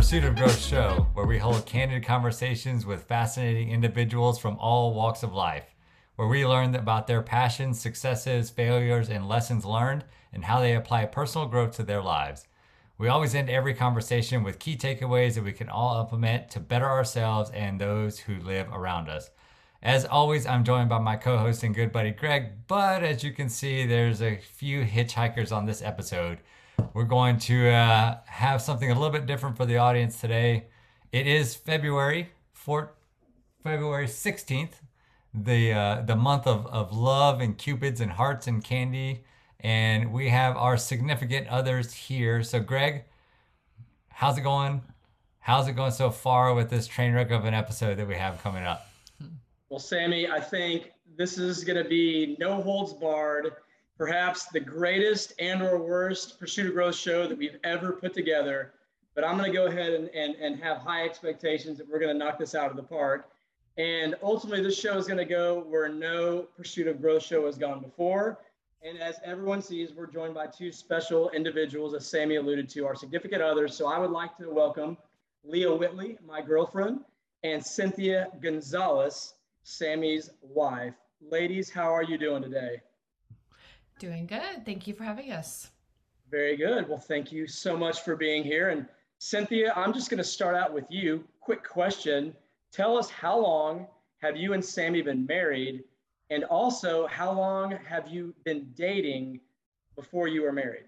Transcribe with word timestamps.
Pursuit 0.00 0.24
of 0.24 0.34
Growth 0.34 0.58
show, 0.58 1.08
where 1.12 1.26
we 1.26 1.36
hold 1.36 1.66
candid 1.66 2.06
conversations 2.06 2.86
with 2.86 3.04
fascinating 3.04 3.70
individuals 3.70 4.38
from 4.38 4.56
all 4.56 4.94
walks 4.94 5.22
of 5.22 5.34
life, 5.34 5.74
where 6.16 6.26
we 6.26 6.46
learn 6.46 6.74
about 6.74 7.06
their 7.06 7.20
passions, 7.20 7.78
successes, 7.78 8.48
failures, 8.48 9.10
and 9.10 9.28
lessons 9.28 9.66
learned, 9.66 10.06
and 10.32 10.46
how 10.46 10.58
they 10.58 10.74
apply 10.74 11.04
personal 11.04 11.46
growth 11.46 11.72
to 11.76 11.82
their 11.82 12.00
lives. 12.00 12.46
We 12.96 13.08
always 13.08 13.34
end 13.34 13.50
every 13.50 13.74
conversation 13.74 14.42
with 14.42 14.58
key 14.58 14.74
takeaways 14.74 15.34
that 15.34 15.44
we 15.44 15.52
can 15.52 15.68
all 15.68 16.00
implement 16.00 16.50
to 16.52 16.60
better 16.60 16.88
ourselves 16.88 17.50
and 17.50 17.78
those 17.78 18.20
who 18.20 18.40
live 18.40 18.68
around 18.72 19.10
us. 19.10 19.28
As 19.82 20.06
always, 20.06 20.46
I'm 20.46 20.64
joined 20.64 20.88
by 20.88 20.98
my 20.98 21.16
co 21.16 21.36
host 21.36 21.62
and 21.62 21.74
good 21.74 21.92
buddy 21.92 22.12
Greg, 22.12 22.66
but 22.68 23.02
as 23.02 23.22
you 23.22 23.32
can 23.32 23.50
see, 23.50 23.84
there's 23.84 24.22
a 24.22 24.38
few 24.38 24.82
hitchhikers 24.82 25.54
on 25.54 25.66
this 25.66 25.82
episode. 25.82 26.38
We're 26.94 27.04
going 27.04 27.38
to 27.38 27.68
uh, 27.68 28.18
have 28.26 28.62
something 28.62 28.90
a 28.90 28.94
little 28.94 29.10
bit 29.10 29.26
different 29.26 29.56
for 29.56 29.66
the 29.66 29.78
audience 29.78 30.20
today. 30.20 30.66
It 31.12 31.26
is 31.26 31.54
February 31.54 32.30
4th, 32.54 32.90
February 33.62 34.06
16th, 34.06 34.74
the 35.34 35.72
uh, 35.72 36.02
the 36.02 36.16
month 36.16 36.46
of, 36.46 36.66
of 36.66 36.96
love 36.96 37.40
and 37.40 37.56
cupids 37.56 38.00
and 38.00 38.10
hearts 38.10 38.46
and 38.46 38.62
candy. 38.62 39.24
And 39.60 40.12
we 40.12 40.28
have 40.30 40.56
our 40.56 40.76
significant 40.76 41.48
others 41.48 41.92
here. 41.92 42.42
So 42.42 42.60
Greg, 42.60 43.04
how's 44.08 44.38
it 44.38 44.42
going? 44.42 44.82
How's 45.40 45.68
it 45.68 45.72
going 45.72 45.92
so 45.92 46.10
far 46.10 46.54
with 46.54 46.70
this 46.70 46.86
train 46.86 47.12
wreck 47.12 47.30
of 47.30 47.44
an 47.44 47.54
episode 47.54 47.96
that 47.96 48.08
we 48.08 48.16
have 48.16 48.42
coming 48.42 48.64
up? 48.64 48.88
Well, 49.68 49.80
Sammy, 49.80 50.28
I 50.28 50.40
think 50.40 50.92
this 51.16 51.38
is 51.38 51.64
going 51.64 51.82
to 51.82 51.88
be 51.88 52.36
no 52.38 52.60
holds 52.62 52.92
barred, 52.92 53.52
perhaps 54.00 54.46
the 54.46 54.58
greatest 54.58 55.34
and 55.38 55.60
or 55.60 55.76
worst 55.76 56.40
Pursuit 56.40 56.66
of 56.66 56.72
Growth 56.72 56.94
show 56.94 57.26
that 57.26 57.36
we've 57.36 57.58
ever 57.64 57.92
put 57.92 58.14
together. 58.14 58.72
But 59.14 59.24
I'm 59.24 59.36
going 59.36 59.52
to 59.52 59.54
go 59.54 59.66
ahead 59.66 59.92
and, 59.92 60.08
and, 60.14 60.36
and 60.36 60.58
have 60.58 60.78
high 60.78 61.04
expectations 61.04 61.76
that 61.76 61.86
we're 61.86 61.98
going 61.98 62.10
to 62.10 62.18
knock 62.18 62.38
this 62.38 62.54
out 62.54 62.70
of 62.70 62.78
the 62.78 62.82
park. 62.82 63.28
And 63.76 64.14
ultimately, 64.22 64.62
this 64.62 64.80
show 64.80 64.96
is 64.96 65.06
going 65.06 65.18
to 65.18 65.26
go 65.26 65.64
where 65.68 65.86
no 65.90 66.46
Pursuit 66.56 66.86
of 66.86 67.02
Growth 67.02 67.22
show 67.22 67.44
has 67.44 67.58
gone 67.58 67.80
before. 67.80 68.38
And 68.82 68.98
as 68.98 69.20
everyone 69.22 69.60
sees, 69.60 69.92
we're 69.92 70.06
joined 70.06 70.32
by 70.32 70.46
two 70.46 70.72
special 70.72 71.28
individuals, 71.32 71.92
as 71.92 72.06
Sammy 72.06 72.36
alluded 72.36 72.70
to, 72.70 72.86
our 72.86 72.94
significant 72.94 73.42
others. 73.42 73.76
So 73.76 73.86
I 73.86 73.98
would 73.98 74.10
like 74.10 74.34
to 74.38 74.48
welcome 74.48 74.96
Leia 75.46 75.78
Whitley, 75.78 76.16
my 76.26 76.40
girlfriend, 76.40 77.00
and 77.44 77.62
Cynthia 77.62 78.28
Gonzalez, 78.40 79.34
Sammy's 79.62 80.30
wife. 80.40 80.94
Ladies, 81.20 81.68
how 81.68 81.94
are 81.94 82.02
you 82.02 82.16
doing 82.16 82.42
today? 82.42 82.80
Doing 84.00 84.26
good. 84.26 84.64
Thank 84.64 84.86
you 84.86 84.94
for 84.94 85.04
having 85.04 85.30
us. 85.30 85.70
Very 86.30 86.56
good. 86.56 86.88
Well, 86.88 86.98
thank 86.98 87.30
you 87.30 87.46
so 87.46 87.76
much 87.76 88.00
for 88.00 88.16
being 88.16 88.42
here. 88.42 88.70
And 88.70 88.86
Cynthia, 89.18 89.74
I'm 89.76 89.92
just 89.92 90.08
going 90.08 90.18
to 90.18 90.24
start 90.24 90.56
out 90.56 90.72
with 90.72 90.86
you. 90.88 91.22
Quick 91.40 91.62
question. 91.62 92.34
Tell 92.72 92.96
us 92.96 93.10
how 93.10 93.38
long 93.38 93.86
have 94.22 94.38
you 94.38 94.54
and 94.54 94.64
Sammy 94.64 95.02
been 95.02 95.26
married? 95.26 95.84
And 96.30 96.44
also, 96.44 97.06
how 97.08 97.30
long 97.30 97.76
have 97.86 98.08
you 98.08 98.34
been 98.44 98.70
dating 98.74 99.40
before 99.96 100.28
you 100.28 100.42
were 100.42 100.52
married? 100.52 100.84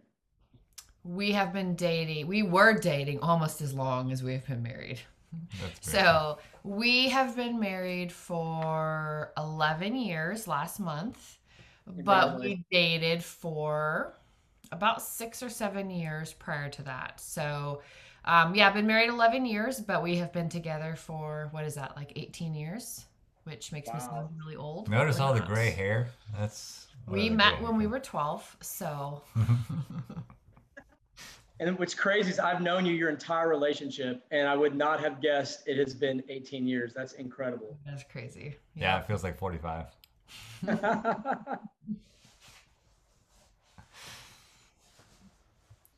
We 1.04 1.32
have 1.32 1.52
been 1.52 1.74
dating, 1.74 2.28
we 2.28 2.42
were 2.42 2.78
dating 2.78 3.18
almost 3.20 3.60
as 3.60 3.74
long 3.74 4.10
as 4.10 4.22
we've 4.22 4.46
been 4.46 4.62
married. 4.62 5.00
So 5.80 6.38
we 6.62 7.08
have 7.08 7.36
been 7.36 7.58
married 7.58 8.12
for 8.12 9.32
11 9.36 9.96
years 9.96 10.46
last 10.46 10.78
month, 10.78 11.38
but 11.86 12.40
we 12.40 12.64
dated 12.70 13.22
for 13.22 14.14
about 14.70 15.02
six 15.02 15.42
or 15.42 15.48
seven 15.48 15.90
years 15.90 16.32
prior 16.32 16.68
to 16.70 16.82
that. 16.82 17.20
So, 17.20 17.82
um, 18.24 18.54
yeah, 18.54 18.68
I've 18.68 18.74
been 18.74 18.86
married 18.86 19.10
11 19.10 19.44
years, 19.44 19.80
but 19.80 20.02
we 20.02 20.16
have 20.16 20.32
been 20.32 20.48
together 20.48 20.94
for 20.96 21.48
what 21.50 21.64
is 21.64 21.74
that, 21.74 21.96
like 21.96 22.12
18 22.16 22.54
years, 22.54 23.04
which 23.44 23.72
makes 23.72 23.88
wow. 23.88 23.94
me 23.94 24.00
sound 24.00 24.28
really 24.38 24.56
old. 24.56 24.88
Notice 24.88 25.18
all 25.20 25.34
not. 25.34 25.46
the 25.46 25.54
gray 25.54 25.70
hair. 25.70 26.08
That's 26.38 26.86
we 27.06 27.28
met 27.28 27.60
when 27.60 27.76
we 27.76 27.86
were 27.86 28.00
12. 28.00 28.56
So. 28.60 29.22
And 31.62 31.78
what's 31.78 31.94
crazy 31.94 32.30
is 32.30 32.40
I've 32.40 32.60
known 32.60 32.84
you 32.84 32.92
your 32.92 33.08
entire 33.08 33.48
relationship, 33.48 34.24
and 34.32 34.48
I 34.48 34.56
would 34.56 34.74
not 34.74 34.98
have 34.98 35.20
guessed 35.22 35.62
it 35.68 35.78
has 35.78 35.94
been 35.94 36.20
18 36.28 36.66
years. 36.66 36.92
That's 36.92 37.12
incredible. 37.12 37.78
That's 37.86 38.02
crazy. 38.02 38.56
Yeah, 38.74 38.96
yeah 38.96 38.98
it 38.98 39.06
feels 39.06 39.22
like 39.22 39.38
45. 39.38 39.86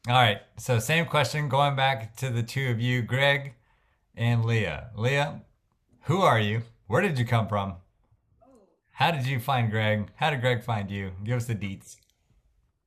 All 0.07 0.15
right. 0.15 0.41
So, 0.59 0.79
same 0.79 1.07
question 1.07 1.49
going 1.49 1.77
back 1.77 2.17
to 2.17 2.31
the 2.31 2.43
two 2.43 2.71
of 2.71 2.81
you, 2.81 3.03
Greg 3.03 3.55
and 4.17 4.45
Leia. 4.45 4.95
Leia, 4.95 5.41
who 6.03 6.21
are 6.21 6.39
you? 6.39 6.63
Where 6.87 7.01
did 7.01 7.19
you 7.19 7.25
come 7.25 7.49
from? 7.49 7.77
How 8.93 9.11
did 9.11 9.27
you 9.27 9.41
find 9.41 9.71
Greg? 9.71 10.09
How 10.17 10.31
did 10.31 10.41
Greg 10.41 10.63
find 10.63 10.91
you? 10.91 11.13
Give 11.25 11.37
us 11.37 11.47
the 11.47 11.55
deets. 11.55 11.97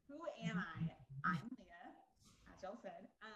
Who 0.07 0.15
am 0.47 0.57
I? 0.57 0.83
I'm 1.25 1.35
Leia, 1.59 2.55
as 2.55 2.61
y'all 2.63 2.77
said. 2.81 2.91
Um, 3.23 3.29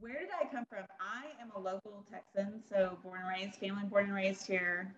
where 0.00 0.18
did 0.18 0.28
I 0.38 0.44
come 0.52 0.66
from? 0.68 0.84
I 1.00 1.40
am 1.40 1.50
a 1.56 1.58
local 1.58 2.04
Texan, 2.12 2.60
so 2.68 2.98
born 3.02 3.20
and 3.20 3.28
raised, 3.28 3.58
family 3.58 3.84
born 3.84 4.06
and 4.06 4.14
raised 4.14 4.46
here, 4.46 4.92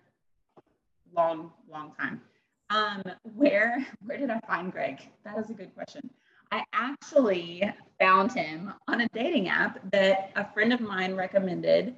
long, 1.15 1.51
long 1.71 1.93
time. 1.97 2.21
Um, 2.69 3.03
where 3.35 3.85
where 4.05 4.17
did 4.17 4.29
I 4.29 4.39
find 4.41 4.71
Greg? 4.71 4.99
That 5.23 5.37
is 5.37 5.49
a 5.49 5.53
good 5.53 5.73
question. 5.73 6.09
I 6.51 6.63
actually 6.73 7.63
found 7.99 8.31
him 8.31 8.73
on 8.87 9.01
a 9.01 9.07
dating 9.09 9.49
app 9.49 9.79
that 9.91 10.31
a 10.35 10.51
friend 10.51 10.73
of 10.73 10.81
mine 10.81 11.15
recommended. 11.15 11.95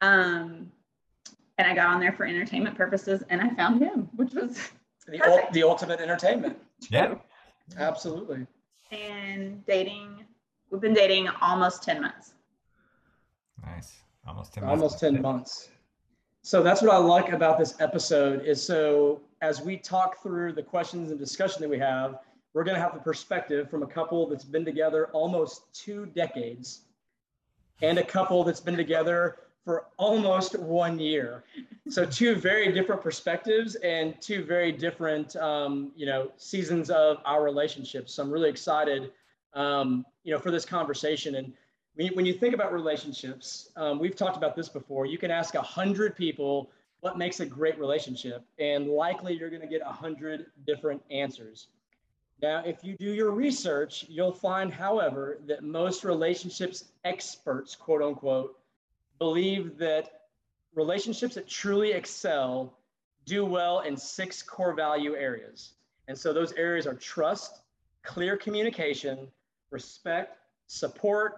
Um, 0.00 0.70
and 1.58 1.66
I 1.66 1.74
got 1.74 1.88
on 1.88 1.98
there 1.98 2.12
for 2.12 2.24
entertainment 2.24 2.76
purposes 2.76 3.24
and 3.28 3.40
I 3.40 3.50
found 3.50 3.82
him, 3.82 4.08
which 4.14 4.34
was 4.34 4.70
the, 5.08 5.20
ul- 5.20 5.48
the 5.52 5.62
ultimate 5.64 6.00
entertainment. 6.00 6.58
Yeah. 6.90 7.16
Absolutely. 7.76 8.46
And 8.92 9.66
dating, 9.66 10.24
we've 10.70 10.80
been 10.80 10.94
dating 10.94 11.28
almost 11.40 11.82
10 11.82 12.00
months. 12.00 12.34
Nice. 13.66 13.96
Almost 14.24 14.54
10 14.54 14.64
months. 14.64 14.80
Almost 14.80 15.00
10 15.00 15.20
months. 15.20 15.68
So 16.42 16.62
that's 16.62 16.82
what 16.82 16.92
I 16.92 16.98
like 16.98 17.32
about 17.32 17.58
this 17.58 17.74
episode 17.80 18.44
is 18.44 18.64
so 18.64 19.20
as 19.40 19.60
we 19.60 19.76
talk 19.76 20.22
through 20.22 20.52
the 20.52 20.62
questions 20.62 21.10
and 21.10 21.18
discussion 21.18 21.62
that 21.62 21.68
we 21.68 21.78
have, 21.78 22.18
we're 22.54 22.64
going 22.64 22.74
to 22.74 22.80
have 22.80 22.94
the 22.94 23.00
perspective 23.00 23.70
from 23.70 23.82
a 23.82 23.86
couple 23.86 24.26
that's 24.28 24.44
been 24.44 24.64
together 24.64 25.08
almost 25.12 25.72
two 25.72 26.06
decades 26.06 26.82
and 27.82 27.98
a 27.98 28.04
couple 28.04 28.42
that's 28.42 28.60
been 28.60 28.76
together 28.76 29.36
for 29.64 29.86
almost 29.98 30.58
one 30.58 30.98
year. 30.98 31.44
So 31.88 32.04
two 32.04 32.34
very 32.34 32.72
different 32.72 33.02
perspectives 33.02 33.74
and 33.76 34.18
two 34.20 34.42
very 34.44 34.72
different, 34.72 35.36
um, 35.36 35.92
you 35.94 36.06
know, 36.06 36.32
seasons 36.36 36.90
of 36.90 37.18
our 37.24 37.42
relationship. 37.42 38.08
So 38.08 38.22
I'm 38.22 38.30
really 38.30 38.48
excited, 38.48 39.12
um, 39.54 40.06
you 40.24 40.32
know, 40.32 40.40
for 40.40 40.50
this 40.50 40.64
conversation. 40.64 41.34
And 41.34 41.52
when 42.14 42.24
you 42.24 42.32
think 42.32 42.54
about 42.54 42.72
relationships, 42.72 43.70
um, 43.76 43.98
we've 43.98 44.16
talked 44.16 44.36
about 44.36 44.56
this 44.56 44.68
before. 44.68 45.06
You 45.06 45.18
can 45.18 45.30
ask 45.30 45.54
a 45.54 45.62
hundred 45.62 46.16
people 46.16 46.70
what 47.00 47.16
makes 47.16 47.40
a 47.40 47.46
great 47.46 47.78
relationship, 47.78 48.44
and 48.58 48.88
likely 48.88 49.34
you're 49.34 49.50
going 49.50 49.62
to 49.62 49.68
get 49.68 49.82
a 49.82 49.92
hundred 49.92 50.46
different 50.66 51.02
answers. 51.10 51.68
Now, 52.40 52.62
if 52.64 52.84
you 52.84 52.96
do 52.96 53.12
your 53.12 53.32
research, 53.32 54.04
you'll 54.08 54.32
find, 54.32 54.72
however, 54.72 55.38
that 55.46 55.62
most 55.62 56.04
relationships 56.04 56.84
experts, 57.04 57.74
quote 57.74 58.02
unquote, 58.02 58.58
believe 59.18 59.76
that 59.78 60.22
relationships 60.74 61.34
that 61.34 61.48
truly 61.48 61.92
excel 61.92 62.74
do 63.24 63.44
well 63.44 63.80
in 63.80 63.96
six 63.96 64.42
core 64.42 64.74
value 64.74 65.14
areas. 65.16 65.72
And 66.06 66.16
so 66.16 66.32
those 66.32 66.52
areas 66.52 66.86
are 66.86 66.94
trust, 66.94 67.60
clear 68.02 68.36
communication, 68.36 69.28
respect, 69.70 70.38
support, 70.68 71.34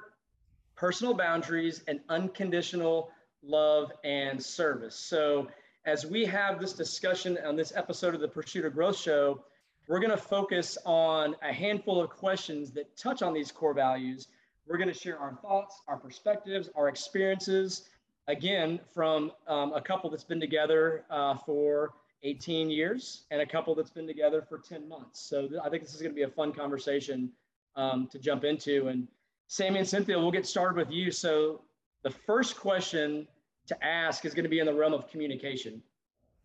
personal 0.76 1.14
boundaries, 1.14 1.82
and 1.88 2.00
unconditional 2.08 3.10
love 3.42 3.92
and 4.04 4.42
service. 4.42 4.94
So, 4.94 5.48
as 5.84 6.04
we 6.04 6.24
have 6.26 6.60
this 6.60 6.72
discussion 6.72 7.38
on 7.44 7.56
this 7.56 7.72
episode 7.74 8.14
of 8.14 8.20
the 8.20 8.28
Pursuit 8.28 8.64
of 8.64 8.74
Growth 8.74 8.98
Show, 8.98 9.42
we're 9.88 9.98
going 9.98 10.10
to 10.10 10.16
focus 10.16 10.76
on 10.84 11.34
a 11.42 11.52
handful 11.52 12.00
of 12.00 12.10
questions 12.10 12.70
that 12.72 12.96
touch 12.96 13.22
on 13.22 13.32
these 13.32 13.50
core 13.50 13.74
values. 13.74 14.28
We're 14.66 14.76
going 14.76 14.88
to 14.88 14.94
share 14.94 15.18
our 15.18 15.34
thoughts, 15.42 15.80
our 15.88 15.96
perspectives, 15.96 16.68
our 16.76 16.88
experiences, 16.88 17.88
again, 18.28 18.78
from 18.92 19.32
um, 19.48 19.72
a 19.72 19.80
couple 19.80 20.10
that's 20.10 20.24
been 20.24 20.40
together 20.40 21.04
uh, 21.10 21.36
for 21.38 21.94
18 22.22 22.70
years 22.70 23.24
and 23.30 23.40
a 23.40 23.46
couple 23.46 23.74
that's 23.74 23.90
been 23.90 24.06
together 24.06 24.42
for 24.42 24.58
10 24.58 24.88
months. 24.88 25.20
So, 25.20 25.48
th- 25.48 25.60
I 25.64 25.70
think 25.70 25.82
this 25.82 25.94
is 25.94 26.02
going 26.02 26.12
to 26.12 26.16
be 26.16 26.22
a 26.22 26.28
fun 26.28 26.52
conversation 26.52 27.30
um, 27.74 28.06
to 28.08 28.18
jump 28.18 28.44
into. 28.44 28.88
And 28.88 29.08
Sammy 29.46 29.78
and 29.78 29.88
Cynthia, 29.88 30.18
we'll 30.18 30.30
get 30.30 30.46
started 30.46 30.76
with 30.76 30.90
you. 30.90 31.10
So 31.10 31.62
the 32.02 32.10
first 32.10 32.56
question 32.56 33.26
to 33.66 33.84
ask 33.84 34.24
is 34.24 34.34
going 34.34 34.44
to 34.44 34.50
be 34.50 34.58
in 34.58 34.66
the 34.66 34.74
realm 34.74 34.92
of 34.92 35.08
communication. 35.08 35.82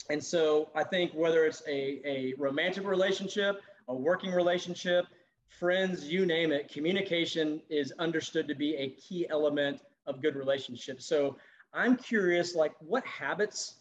And 0.09 0.23
so 0.23 0.69
I 0.75 0.83
think 0.83 1.11
whether 1.13 1.45
it's 1.45 1.63
a, 1.67 2.01
a 2.05 2.33
romantic 2.37 2.85
relationship, 2.85 3.61
a 3.87 3.95
working 3.95 4.31
relationship, 4.31 5.05
friends, 5.47 6.07
you 6.07 6.25
name 6.25 6.51
it, 6.51 6.71
communication 6.71 7.61
is 7.69 7.93
understood 7.99 8.47
to 8.47 8.55
be 8.55 8.75
a 8.75 8.89
key 8.89 9.27
element 9.29 9.81
of 10.05 10.21
good 10.21 10.35
relationships. 10.35 11.05
So 11.05 11.37
I'm 11.73 11.97
curious, 11.97 12.55
like 12.55 12.73
what 12.79 13.05
habits, 13.05 13.75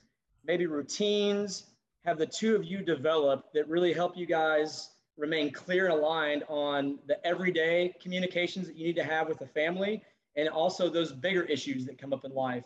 maybe 0.45 0.67
routines, 0.67 1.65
have 2.05 2.19
the 2.19 2.27
two 2.27 2.55
of 2.55 2.65
you 2.65 2.83
developed 2.83 3.53
that 3.55 3.69
really 3.69 3.93
help 3.93 4.17
you 4.17 4.27
guys 4.27 4.91
remain 5.17 5.51
clear 5.51 5.87
and 5.87 5.95
aligned 5.95 6.45
on 6.49 6.99
the 7.07 7.25
everyday 7.27 7.95
communications 8.01 8.67
that 8.67 8.77
you 8.77 8.87
need 8.87 8.97
to 8.97 9.05
have 9.05 9.29
with 9.29 9.39
the 9.39 9.47
family 9.47 10.03
and 10.37 10.49
also 10.49 10.91
those 10.91 11.13
bigger 11.13 11.43
issues 11.45 11.87
that 11.87 11.99
come 11.99 12.13
up 12.13 12.25
in 12.25 12.33
life. 12.33 12.65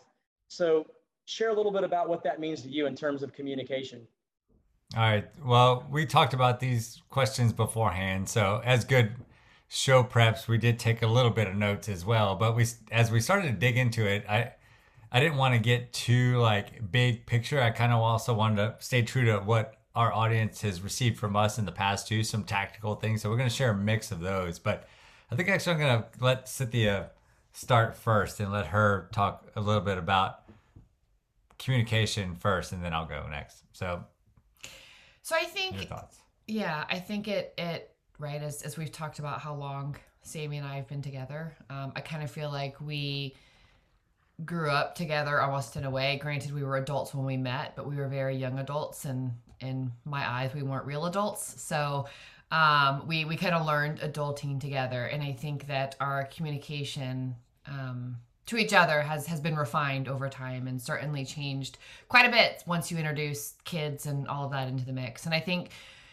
So 0.48 0.86
share 1.26 1.50
a 1.50 1.54
little 1.54 1.72
bit 1.72 1.84
about 1.84 2.08
what 2.08 2.24
that 2.24 2.40
means 2.40 2.62
to 2.62 2.68
you 2.68 2.86
in 2.86 2.96
terms 2.96 3.22
of 3.22 3.32
communication. 3.32 4.06
All 4.96 5.02
right. 5.02 5.26
Well, 5.44 5.86
we 5.90 6.06
talked 6.06 6.32
about 6.32 6.60
these 6.60 7.02
questions 7.10 7.52
beforehand. 7.52 8.28
So, 8.28 8.62
as 8.64 8.86
good 8.86 9.12
show 9.68 10.02
preps, 10.02 10.48
we 10.48 10.56
did 10.56 10.78
take 10.78 11.02
a 11.02 11.06
little 11.06 11.30
bit 11.30 11.46
of 11.46 11.54
notes 11.54 11.90
as 11.90 12.06
well. 12.06 12.34
But 12.34 12.56
we, 12.56 12.64
as 12.90 13.10
we 13.10 13.20
started 13.20 13.48
to 13.48 13.52
dig 13.52 13.76
into 13.76 14.06
it, 14.06 14.24
I, 14.26 14.52
I 15.12 15.20
didn't 15.20 15.36
want 15.36 15.54
to 15.54 15.60
get 15.60 15.92
too 15.92 16.38
like 16.38 16.90
big 16.90 17.26
picture. 17.26 17.60
I 17.60 17.70
kind 17.70 17.92
of 17.92 18.00
also 18.00 18.32
wanted 18.32 18.56
to 18.56 18.76
stay 18.78 19.02
true 19.02 19.26
to 19.26 19.40
what 19.40 19.74
our 19.94 20.10
audience 20.12 20.62
has 20.62 20.80
received 20.80 21.18
from 21.18 21.36
us 21.36 21.58
in 21.58 21.66
the 21.66 21.72
past 21.72 22.08
too, 22.08 22.22
some 22.24 22.44
tactical 22.44 22.94
things. 22.94 23.20
So 23.20 23.28
we're 23.28 23.36
going 23.36 23.48
to 23.48 23.54
share 23.54 23.72
a 23.72 23.76
mix 23.76 24.10
of 24.10 24.20
those. 24.20 24.58
But 24.58 24.88
I 25.30 25.36
think 25.36 25.50
actually 25.50 25.74
I'm 25.74 25.80
going 25.80 26.02
to 26.02 26.24
let 26.24 26.48
Cynthia 26.48 27.10
start 27.52 27.96
first 27.96 28.40
and 28.40 28.52
let 28.52 28.66
her 28.66 29.08
talk 29.12 29.50
a 29.56 29.60
little 29.60 29.80
bit 29.80 29.98
about 29.98 30.42
communication 31.58 32.34
first, 32.34 32.72
and 32.72 32.84
then 32.84 32.92
I'll 32.92 33.06
go 33.06 33.26
next. 33.28 33.64
So, 33.72 34.04
so 35.22 35.36
I 35.36 35.44
think, 35.44 35.74
your 35.74 35.84
thoughts? 35.84 36.18
Yeah, 36.46 36.84
I 36.88 36.98
think 36.98 37.28
it 37.28 37.54
it 37.58 37.90
right 38.18 38.42
as 38.42 38.62
as 38.62 38.76
we've 38.76 38.92
talked 38.92 39.18
about 39.18 39.40
how 39.40 39.54
long 39.54 39.96
Sammy 40.22 40.58
and 40.58 40.66
I 40.66 40.76
have 40.76 40.88
been 40.88 41.02
together. 41.02 41.56
Um, 41.70 41.92
I 41.96 42.00
kind 42.00 42.22
of 42.22 42.30
feel 42.30 42.50
like 42.50 42.80
we 42.80 43.34
grew 44.44 44.70
up 44.70 44.94
together 44.94 45.40
almost 45.40 45.76
in 45.76 45.84
a 45.84 45.90
way. 45.90 46.18
Granted, 46.22 46.52
we 46.54 46.62
were 46.62 46.76
adults 46.76 47.12
when 47.14 47.26
we 47.26 47.36
met, 47.36 47.74
but 47.74 47.88
we 47.88 47.96
were 47.96 48.08
very 48.08 48.36
young 48.36 48.58
adults, 48.58 49.04
and 49.04 49.32
in 49.60 49.90
my 50.04 50.28
eyes, 50.28 50.54
we 50.54 50.62
weren't 50.62 50.86
real 50.86 51.06
adults. 51.06 51.60
So 51.60 52.06
um, 52.50 53.06
we 53.06 53.24
we 53.24 53.36
kind 53.36 53.54
of 53.54 53.66
learned 53.66 54.00
adulting 54.00 54.60
together, 54.60 55.04
and 55.04 55.22
I 55.22 55.32
think 55.32 55.66
that 55.66 55.96
our 56.00 56.24
communication 56.24 57.36
um, 57.66 58.16
to 58.46 58.56
each 58.56 58.72
other 58.72 59.02
has 59.02 59.26
has 59.26 59.40
been 59.40 59.56
refined 59.56 60.08
over 60.08 60.28
time 60.28 60.66
and 60.66 60.80
certainly 60.80 61.24
changed 61.24 61.78
quite 62.08 62.26
a 62.26 62.30
bit 62.30 62.64
once 62.66 62.90
you 62.90 62.96
introduce 62.96 63.54
kids 63.64 64.06
and 64.06 64.26
all 64.28 64.46
of 64.46 64.52
that 64.52 64.68
into 64.68 64.84
the 64.84 64.92
mix. 64.92 65.26
And 65.26 65.34
I 65.34 65.40
think 65.40 65.70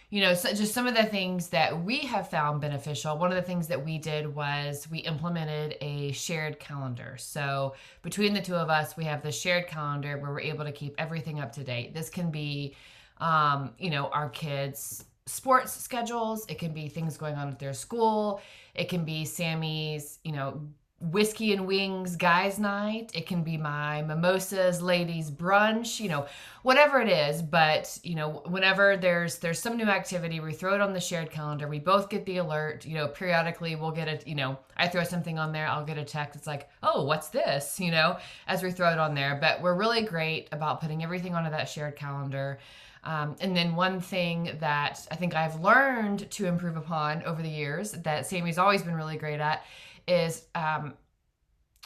you 0.09 0.21
know, 0.21 0.33
so 0.33 0.53
just 0.53 0.73
some 0.73 0.87
of 0.87 0.95
the 0.95 1.03
things 1.03 1.49
that 1.49 1.83
we 1.83 1.99
have 1.99 2.29
found 2.29 2.61
beneficial. 2.61 3.17
One 3.17 3.31
of 3.31 3.35
the 3.35 3.41
things 3.41 3.67
that 3.67 3.83
we 3.83 3.97
did 3.97 4.33
was 4.33 4.87
we 4.89 4.99
implemented 4.99 5.77
a 5.81 6.11
shared 6.11 6.59
calendar. 6.59 7.15
So 7.17 7.75
between 8.01 8.33
the 8.33 8.41
two 8.41 8.55
of 8.55 8.69
us, 8.69 8.95
we 8.95 9.03
have 9.05 9.23
the 9.23 9.31
shared 9.31 9.67
calendar 9.67 10.17
where 10.17 10.31
we're 10.31 10.41
able 10.41 10.63
to 10.63 10.71
keep 10.71 10.95
everything 10.97 11.39
up 11.39 11.51
to 11.53 11.63
date. 11.63 11.93
This 11.93 12.09
can 12.09 12.29
be, 12.29 12.75
um, 13.17 13.71
you 13.79 13.89
know, 13.89 14.07
our 14.07 14.29
kids' 14.29 15.05
sports 15.27 15.73
schedules. 15.73 16.45
It 16.47 16.59
can 16.59 16.71
be 16.71 16.87
things 16.87 17.17
going 17.17 17.35
on 17.35 17.47
at 17.47 17.59
their 17.59 17.73
school. 17.73 18.41
It 18.73 18.89
can 18.89 19.05
be 19.05 19.25
Sammy's, 19.25 20.19
you 20.23 20.31
know, 20.31 20.61
whiskey 21.01 21.51
and 21.53 21.67
wings 21.67 22.15
guys 22.15 22.57
night. 22.57 23.11
It 23.13 23.27
can 23.27 23.43
be 23.43 23.57
my 23.57 24.01
mimosas 24.01 24.81
ladies 24.81 25.29
brunch 25.29 25.99
you 25.99 26.07
know 26.07 26.25
whatever 26.63 27.01
it 27.01 27.09
is. 27.09 27.41
But 27.41 27.99
you 28.03 28.15
know 28.15 28.41
whenever 28.47 28.95
there's 28.95 29.37
there's 29.39 29.59
some 29.59 29.75
new 29.77 29.85
activity 29.85 30.39
we 30.39 30.53
throw 30.53 30.73
it 30.73 30.81
on 30.81 30.93
the 30.93 30.99
shared 30.99 31.31
calendar. 31.31 31.67
We 31.67 31.79
both 31.79 32.09
get 32.09 32.25
the 32.25 32.37
alert 32.37 32.85
you 32.85 32.95
know 32.95 33.07
periodically 33.07 33.75
we'll 33.75 33.91
get 33.91 34.07
it 34.07 34.25
you 34.25 34.35
know 34.35 34.57
i 34.77 34.87
throw 34.87 35.03
something 35.03 35.37
on 35.37 35.51
there 35.51 35.67
i'll 35.67 35.85
get 35.85 35.97
a 35.97 36.03
text. 36.03 36.37
It's 36.37 36.47
like 36.47 36.69
oh 36.81 37.03
what's 37.03 37.27
this? 37.27 37.79
You 37.79 37.91
know 37.91 38.17
as 38.47 38.63
we 38.63 38.71
throw 38.71 38.91
it 38.91 38.99
on 38.99 39.15
there. 39.15 39.37
But 39.39 39.61
we're 39.61 39.75
really 39.75 40.03
great 40.03 40.47
about 40.53 40.81
putting 40.81 41.03
everything 41.03 41.35
onto 41.35 41.51
that 41.51 41.67
shared 41.67 41.97
calendar 41.97 42.59
um, 43.05 43.35
and 43.39 43.55
then 43.55 43.75
one 43.75 44.01
thing 44.01 44.57
that 44.59 45.07
I 45.11 45.15
think 45.15 45.35
I've 45.35 45.61
learned 45.61 46.29
to 46.31 46.47
improve 46.47 46.75
upon 46.75 47.23
over 47.23 47.41
the 47.41 47.49
years 47.49 47.91
that 47.91 48.25
Sammy's 48.25 48.57
always 48.57 48.81
been 48.81 48.95
really 48.95 49.17
great 49.17 49.39
at 49.39 49.63
is 50.07 50.45
um, 50.55 50.93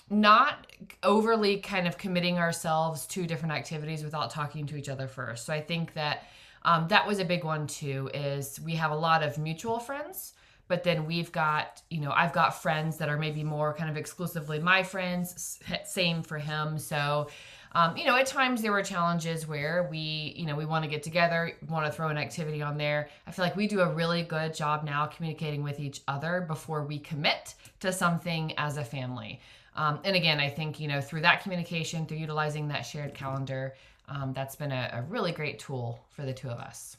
not 0.09 0.65
overly 1.03 1.57
kind 1.57 1.87
of 1.87 1.97
committing 1.97 2.37
ourselves 2.39 3.05
to 3.07 3.25
different 3.25 3.53
activities 3.53 4.03
without 4.03 4.31
talking 4.31 4.65
to 4.67 4.77
each 4.77 4.89
other 4.89 5.07
first. 5.07 5.45
So 5.45 5.53
I 5.53 5.61
think 5.61 5.93
that 5.93 6.23
um, 6.63 6.87
that 6.87 7.05
was 7.05 7.19
a 7.19 7.25
big 7.25 7.43
one 7.43 7.67
too. 7.67 8.09
Is 8.13 8.59
we 8.61 8.75
have 8.75 8.91
a 8.91 8.95
lot 8.95 9.21
of 9.21 9.37
mutual 9.37 9.79
friends, 9.79 10.33
but 10.69 10.83
then 10.83 11.05
we've 11.05 11.31
got 11.33 11.81
you 11.89 11.99
know 11.99 12.11
I've 12.11 12.33
got 12.33 12.61
friends 12.61 12.97
that 12.97 13.09
are 13.09 13.17
maybe 13.17 13.43
more 13.43 13.73
kind 13.73 13.89
of 13.89 13.97
exclusively 13.97 14.59
my 14.59 14.83
friends. 14.83 15.59
Same 15.85 16.23
for 16.23 16.37
him. 16.37 16.77
So 16.77 17.29
um, 17.73 17.95
you 17.95 18.05
know, 18.05 18.15
at 18.15 18.25
times 18.25 18.61
there 18.61 18.71
were 18.71 18.81
challenges 18.81 19.47
where 19.47 19.87
we, 19.89 20.33
you 20.35 20.45
know, 20.45 20.55
we 20.55 20.65
want 20.65 20.83
to 20.83 20.89
get 20.89 21.03
together, 21.03 21.53
want 21.67 21.85
to 21.85 21.91
throw 21.91 22.07
an 22.07 22.17
activity 22.17 22.61
on 22.61 22.77
there. 22.77 23.09
I 23.27 23.31
feel 23.31 23.45
like 23.45 23.55
we 23.55 23.67
do 23.67 23.81
a 23.81 23.93
really 23.93 24.23
good 24.23 24.53
job 24.53 24.83
now 24.83 25.05
communicating 25.05 25.63
with 25.63 25.79
each 25.79 26.01
other 26.07 26.41
before 26.41 26.83
we 26.83 26.99
commit 26.99 27.53
to 27.81 27.91
something 27.93 28.53
as 28.57 28.77
a 28.77 28.83
family. 28.83 29.39
Um, 29.75 29.99
and 30.03 30.15
again, 30.15 30.39
I 30.39 30.49
think, 30.49 30.79
you 30.79 30.87
know, 30.87 30.99
through 30.99 31.21
that 31.21 31.43
communication, 31.43 32.05
through 32.05 32.17
utilizing 32.17 32.67
that 32.69 32.81
shared 32.81 33.13
calendar, 33.13 33.75
um, 34.07 34.33
that's 34.33 34.55
been 34.55 34.71
a, 34.71 34.89
a 34.93 35.01
really 35.03 35.31
great 35.31 35.59
tool 35.59 36.03
for 36.09 36.23
the 36.23 36.33
two 36.33 36.49
of 36.49 36.59
us. 36.59 36.97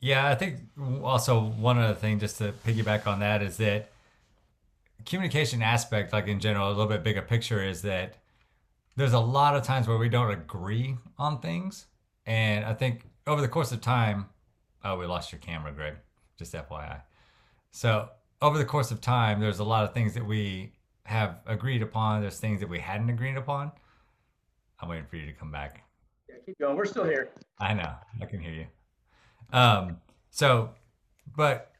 Yeah, 0.00 0.28
I 0.28 0.34
think 0.34 0.56
also 1.02 1.40
one 1.40 1.78
other 1.78 1.94
thing, 1.94 2.18
just 2.18 2.38
to 2.38 2.52
piggyback 2.66 3.06
on 3.06 3.20
that, 3.20 3.42
is 3.42 3.56
that 3.58 3.90
communication 5.04 5.62
aspect, 5.62 6.12
like 6.12 6.26
in 6.26 6.40
general, 6.40 6.68
a 6.68 6.70
little 6.70 6.86
bit 6.86 7.02
bigger 7.02 7.22
picture, 7.22 7.62
is 7.62 7.82
that 7.82 8.16
there's 8.96 9.12
a 9.12 9.20
lot 9.20 9.56
of 9.56 9.62
times 9.62 9.88
where 9.88 9.98
we 9.98 10.08
don't 10.08 10.30
agree 10.30 10.96
on 11.18 11.40
things. 11.40 11.86
And 12.26 12.64
I 12.64 12.74
think 12.74 13.06
over 13.26 13.40
the 13.40 13.48
course 13.48 13.72
of 13.72 13.80
time, 13.80 14.26
oh, 14.84 14.96
we 14.96 15.06
lost 15.06 15.32
your 15.32 15.40
camera, 15.40 15.72
Greg, 15.72 15.94
just 16.38 16.52
FYI. 16.52 17.02
So 17.70 18.08
over 18.40 18.58
the 18.58 18.64
course 18.64 18.90
of 18.90 19.00
time, 19.00 19.40
there's 19.40 19.60
a 19.60 19.64
lot 19.64 19.84
of 19.84 19.94
things 19.94 20.14
that 20.14 20.26
we 20.26 20.72
have 21.04 21.40
agreed 21.46 21.82
upon. 21.82 22.20
There's 22.20 22.38
things 22.38 22.60
that 22.60 22.68
we 22.68 22.78
hadn't 22.78 23.08
agreed 23.10 23.36
upon. 23.36 23.72
I'm 24.80 24.88
waiting 24.88 25.06
for 25.06 25.16
you 25.16 25.26
to 25.26 25.32
come 25.32 25.50
back. 25.50 25.82
Yeah, 26.28 26.36
keep 26.44 26.58
going. 26.58 26.76
We're 26.76 26.84
still 26.84 27.04
here. 27.04 27.30
I 27.58 27.74
know. 27.74 27.92
I 28.20 28.26
can 28.26 28.40
hear 28.40 28.52
you. 28.52 28.66
Um, 29.52 29.98
so, 30.30 30.70
but 31.36 31.72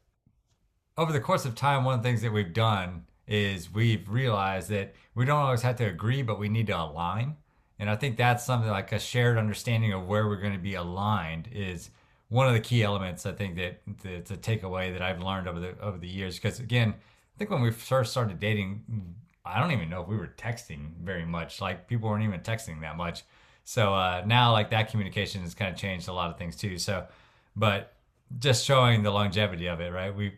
over 0.97 1.11
the 1.11 1.19
course 1.19 1.45
of 1.45 1.55
time, 1.55 1.83
one 1.83 1.95
of 1.95 2.03
the 2.03 2.09
things 2.09 2.21
that 2.21 2.31
we've 2.31 2.53
done 2.53 3.05
is 3.27 3.71
we've 3.71 4.09
realized 4.09 4.69
that 4.69 4.93
we 5.15 5.25
don't 5.25 5.39
always 5.39 5.61
have 5.61 5.77
to 5.77 5.85
agree, 5.85 6.21
but 6.21 6.39
we 6.39 6.49
need 6.49 6.67
to 6.67 6.77
align. 6.77 7.37
And 7.79 7.89
I 7.89 7.95
think 7.95 8.17
that's 8.17 8.45
something 8.45 8.69
like 8.69 8.91
a 8.91 8.99
shared 8.99 9.37
understanding 9.37 9.93
of 9.93 10.07
where 10.07 10.27
we're 10.27 10.41
going 10.41 10.53
to 10.53 10.59
be 10.59 10.75
aligned 10.75 11.49
is 11.51 11.89
one 12.29 12.47
of 12.47 12.53
the 12.53 12.59
key 12.59 12.83
elements. 12.83 13.25
I 13.25 13.31
think 13.31 13.55
that 13.55 13.81
it's 14.03 14.31
a 14.31 14.37
takeaway 14.37 14.93
that 14.93 15.01
I've 15.01 15.21
learned 15.21 15.47
over 15.47 15.59
the 15.59 15.79
over 15.81 15.97
the 15.97 16.07
years. 16.07 16.35
Because 16.35 16.59
again, 16.59 16.89
I 16.89 17.37
think 17.37 17.49
when 17.49 17.61
we 17.61 17.71
first 17.71 18.11
started 18.11 18.39
dating, 18.39 19.15
I 19.45 19.59
don't 19.59 19.71
even 19.71 19.89
know 19.89 20.01
if 20.01 20.07
we 20.07 20.17
were 20.17 20.33
texting 20.37 20.91
very 21.01 21.25
much. 21.25 21.61
Like 21.61 21.87
people 21.87 22.09
weren't 22.09 22.23
even 22.23 22.41
texting 22.41 22.81
that 22.81 22.97
much. 22.97 23.23
So 23.65 23.93
uh, 23.93 24.23
now, 24.25 24.51
like 24.51 24.71
that 24.71 24.89
communication 24.89 25.41
has 25.41 25.55
kind 25.55 25.71
of 25.71 25.79
changed 25.79 26.07
a 26.07 26.13
lot 26.13 26.29
of 26.29 26.37
things 26.37 26.55
too. 26.55 26.77
So, 26.77 27.05
but 27.55 27.93
just 28.39 28.65
showing 28.65 29.03
the 29.03 29.11
longevity 29.11 29.67
of 29.67 29.79
it, 29.79 29.91
right? 29.91 30.15
We 30.15 30.33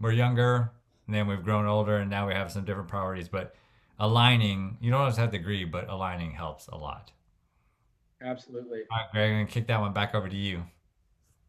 we're 0.00 0.12
younger, 0.12 0.72
and 1.06 1.14
then 1.14 1.26
we've 1.26 1.42
grown 1.42 1.66
older 1.66 1.98
and 1.98 2.10
now 2.10 2.26
we 2.26 2.34
have 2.34 2.50
some 2.50 2.64
different 2.64 2.88
priorities 2.88 3.28
but 3.28 3.54
aligning 3.98 4.76
you 4.80 4.90
don't 4.90 5.00
always 5.00 5.16
have 5.16 5.30
to 5.30 5.36
agree 5.36 5.64
but 5.64 5.88
aligning 5.88 6.32
helps 6.32 6.66
a 6.68 6.76
lot. 6.76 7.12
Absolutely. 8.22 8.80
All 8.90 8.98
right 8.98 9.06
greg 9.12 9.30
i'm 9.30 9.38
gonna 9.40 9.46
kick 9.46 9.66
that 9.68 9.80
one 9.80 9.92
back 9.92 10.14
over 10.14 10.28
to 10.28 10.36
you. 10.36 10.62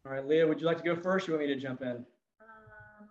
All 0.05 0.11
right 0.11 0.25
leia 0.25 0.47
would 0.47 0.59
you 0.59 0.67
like 0.67 0.77
to 0.77 0.83
go 0.83 0.95
first 0.95 1.27
or 1.27 1.31
you 1.31 1.37
want 1.37 1.47
me 1.47 1.53
to 1.53 1.59
jump 1.59 1.81
in? 1.81 2.05
Um, 2.41 3.07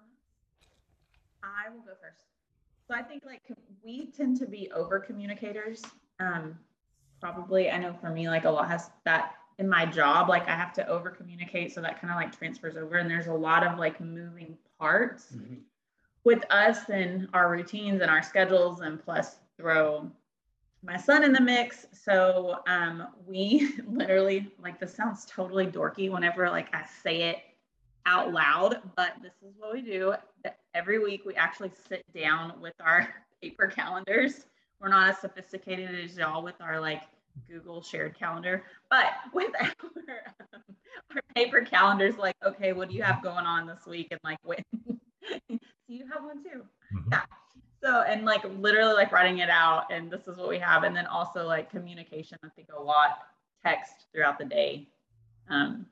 i 1.42 1.70
will 1.70 1.80
go 1.80 1.92
first. 2.00 2.24
So 2.88 2.94
i 2.94 3.02
think 3.02 3.24
like 3.24 3.42
we 3.84 4.06
tend 4.16 4.38
to 4.38 4.46
be 4.46 4.70
over 4.72 4.98
communicators 4.98 5.82
um, 6.20 6.58
probably 7.20 7.70
i 7.70 7.78
know 7.78 7.94
for 8.00 8.10
me 8.10 8.28
like 8.28 8.44
a 8.44 8.50
lot 8.50 8.68
has 8.68 8.90
that 9.04 9.34
in 9.58 9.68
my 9.68 9.86
job 9.86 10.28
like 10.28 10.46
i 10.48 10.54
have 10.54 10.72
to 10.74 10.86
over 10.88 11.10
communicate 11.10 11.72
so 11.72 11.80
that 11.80 12.00
kind 12.00 12.12
of 12.12 12.16
like 12.16 12.36
transfers 12.36 12.76
over 12.76 12.96
and 12.96 13.10
there's 13.10 13.28
a 13.28 13.32
lot 13.32 13.66
of 13.66 13.78
like 13.78 14.00
moving 14.00 14.56
parts. 14.78 15.32
Mm-hmm 15.34 15.54
with 16.24 16.42
us 16.50 16.88
and 16.88 17.28
our 17.34 17.50
routines 17.50 18.00
and 18.00 18.10
our 18.10 18.22
schedules 18.22 18.80
and 18.80 19.02
plus 19.02 19.36
throw 19.58 20.10
my 20.82 20.96
son 20.96 21.24
in 21.24 21.32
the 21.32 21.40
mix. 21.40 21.86
So 21.92 22.58
um, 22.66 23.08
we 23.26 23.74
literally 23.86 24.50
like 24.62 24.80
this 24.80 24.94
sounds 24.94 25.26
totally 25.26 25.66
dorky 25.66 26.10
whenever 26.10 26.48
like 26.50 26.74
i 26.74 26.84
say 27.02 27.22
it 27.22 27.38
out 28.06 28.32
loud 28.32 28.82
but 28.96 29.14
this 29.22 29.32
is 29.42 29.54
what 29.58 29.72
we 29.72 29.82
do. 29.82 30.14
Every 30.74 30.98
week 30.98 31.22
we 31.24 31.34
actually 31.34 31.70
sit 31.88 32.04
down 32.14 32.60
with 32.60 32.74
our 32.80 33.08
paper 33.42 33.66
calendars. 33.66 34.46
We're 34.80 34.88
not 34.88 35.10
as 35.10 35.18
sophisticated 35.18 35.94
as 35.94 36.16
y'all 36.16 36.42
with 36.42 36.60
our 36.60 36.80
like 36.80 37.02
google 37.48 37.82
shared 37.82 38.16
calendar 38.16 38.62
but 38.90 39.06
with 39.32 39.50
our, 39.60 39.66
um, 39.66 40.62
our 41.16 41.22
paper 41.34 41.62
calendars 41.62 42.16
like 42.16 42.36
okay 42.46 42.72
what 42.72 42.88
do 42.88 42.94
you 42.94 43.02
have 43.02 43.20
going 43.24 43.44
on 43.44 43.66
this 43.66 43.86
week 43.86 44.06
and 44.12 44.20
like 44.22 44.38
when 44.44 44.62
you 45.88 46.06
have 46.12 46.24
one 46.24 46.42
too? 46.42 46.64
Mm-hmm. 46.94 47.12
Yeah. 47.12 47.22
so 47.82 48.02
and 48.02 48.24
like 48.24 48.44
literally 48.58 48.94
like 48.94 49.12
writing 49.12 49.38
it 49.38 49.50
out 49.50 49.84
and 49.90 50.10
this 50.10 50.26
is 50.26 50.36
what 50.36 50.48
we 50.48 50.58
have 50.58 50.84
and 50.84 50.96
then 50.96 51.06
also 51.06 51.46
like 51.46 51.70
communication 51.70 52.38
i 52.44 52.48
think 52.56 52.68
a 52.76 52.80
lot 52.80 53.18
text 53.64 54.06
throughout 54.12 54.38
the 54.38 54.44
day 54.44 54.88
um, 55.50 55.86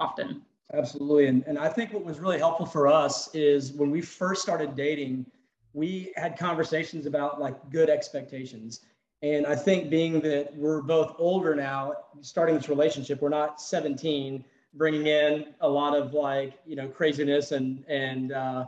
often 0.00 0.42
absolutely 0.74 1.26
and, 1.26 1.44
and 1.46 1.58
i 1.58 1.68
think 1.68 1.92
what 1.92 2.04
was 2.04 2.18
really 2.20 2.38
helpful 2.38 2.66
for 2.66 2.86
us 2.86 3.34
is 3.34 3.72
when 3.72 3.90
we 3.90 4.00
first 4.00 4.42
started 4.42 4.76
dating 4.76 5.24
we 5.72 6.12
had 6.16 6.38
conversations 6.38 7.06
about 7.06 7.40
like 7.40 7.56
good 7.70 7.88
expectations 7.88 8.80
and 9.22 9.46
i 9.46 9.56
think 9.56 9.90
being 9.90 10.20
that 10.20 10.54
we're 10.56 10.82
both 10.82 11.14
older 11.18 11.54
now 11.54 11.92
starting 12.20 12.54
this 12.54 12.68
relationship 12.68 13.20
we're 13.20 13.28
not 13.28 13.60
17 13.60 14.44
bringing 14.74 15.06
in 15.06 15.54
a 15.60 15.68
lot 15.68 15.96
of 15.96 16.12
like 16.12 16.58
you 16.66 16.76
know 16.76 16.88
craziness 16.88 17.52
and 17.52 17.84
and 17.88 18.32
uh, 18.32 18.66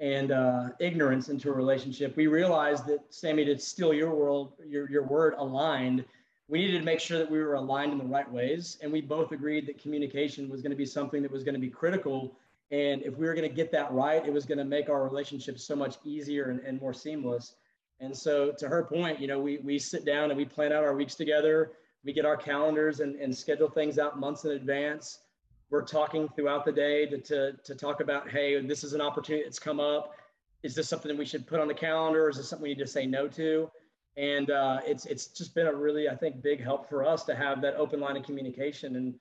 and 0.00 0.30
uh, 0.30 0.68
ignorance 0.78 1.28
into 1.28 1.50
a 1.50 1.52
relationship, 1.52 2.16
we 2.16 2.28
realized 2.28 2.86
that 2.86 3.00
Sammy, 3.10 3.44
to 3.46 3.58
steal 3.58 3.92
your 3.92 4.14
world, 4.14 4.52
your 4.66 4.90
your 4.90 5.02
word, 5.04 5.34
aligned. 5.36 6.04
We 6.48 6.60
needed 6.60 6.78
to 6.78 6.84
make 6.84 7.00
sure 7.00 7.18
that 7.18 7.30
we 7.30 7.38
were 7.38 7.54
aligned 7.54 7.92
in 7.92 7.98
the 7.98 8.04
right 8.04 8.30
ways, 8.30 8.78
and 8.82 8.90
we 8.90 9.02
both 9.02 9.32
agreed 9.32 9.66
that 9.66 9.80
communication 9.80 10.48
was 10.48 10.62
going 10.62 10.70
to 10.70 10.76
be 10.76 10.86
something 10.86 11.20
that 11.22 11.30
was 11.30 11.44
going 11.44 11.54
to 11.54 11.60
be 11.60 11.68
critical. 11.68 12.36
And 12.70 13.02
if 13.02 13.16
we 13.16 13.26
were 13.26 13.34
going 13.34 13.48
to 13.48 13.54
get 13.54 13.70
that 13.72 13.90
right, 13.92 14.24
it 14.24 14.32
was 14.32 14.46
going 14.46 14.58
to 14.58 14.64
make 14.64 14.88
our 14.88 15.02
relationship 15.02 15.58
so 15.58 15.74
much 15.74 15.96
easier 16.04 16.50
and, 16.50 16.60
and 16.60 16.80
more 16.80 16.94
seamless. 16.94 17.54
And 18.00 18.16
so, 18.16 18.52
to 18.52 18.68
her 18.68 18.84
point, 18.84 19.20
you 19.20 19.26
know, 19.26 19.40
we 19.40 19.58
we 19.58 19.78
sit 19.78 20.04
down 20.04 20.30
and 20.30 20.38
we 20.38 20.44
plan 20.44 20.72
out 20.72 20.84
our 20.84 20.94
weeks 20.94 21.16
together. 21.16 21.72
We 22.04 22.12
get 22.12 22.24
our 22.24 22.36
calendars 22.36 23.00
and, 23.00 23.16
and 23.16 23.36
schedule 23.36 23.68
things 23.68 23.98
out 23.98 24.20
months 24.20 24.44
in 24.44 24.52
advance 24.52 25.18
we're 25.70 25.82
talking 25.82 26.28
throughout 26.34 26.64
the 26.64 26.72
day 26.72 27.06
to, 27.06 27.18
to, 27.18 27.52
to 27.64 27.74
talk 27.74 28.00
about, 28.00 28.28
hey, 28.30 28.60
this 28.66 28.84
is 28.84 28.94
an 28.94 29.00
opportunity 29.00 29.44
that's 29.44 29.58
come 29.58 29.80
up. 29.80 30.14
Is 30.62 30.74
this 30.74 30.88
something 30.88 31.10
that 31.10 31.18
we 31.18 31.26
should 31.26 31.46
put 31.46 31.60
on 31.60 31.68
the 31.68 31.74
calendar? 31.74 32.28
Is 32.28 32.36
this 32.36 32.48
something 32.48 32.64
we 32.64 32.70
need 32.70 32.78
to 32.78 32.86
say 32.86 33.06
no 33.06 33.28
to? 33.28 33.70
And 34.16 34.50
uh, 34.50 34.80
it's 34.84 35.06
it's 35.06 35.28
just 35.28 35.54
been 35.54 35.68
a 35.68 35.72
really, 35.72 36.08
I 36.08 36.16
think, 36.16 36.42
big 36.42 36.60
help 36.60 36.88
for 36.88 37.04
us 37.04 37.22
to 37.24 37.36
have 37.36 37.60
that 37.62 37.76
open 37.76 38.00
line 38.00 38.16
of 38.16 38.24
communication. 38.24 38.96
And 38.96 39.14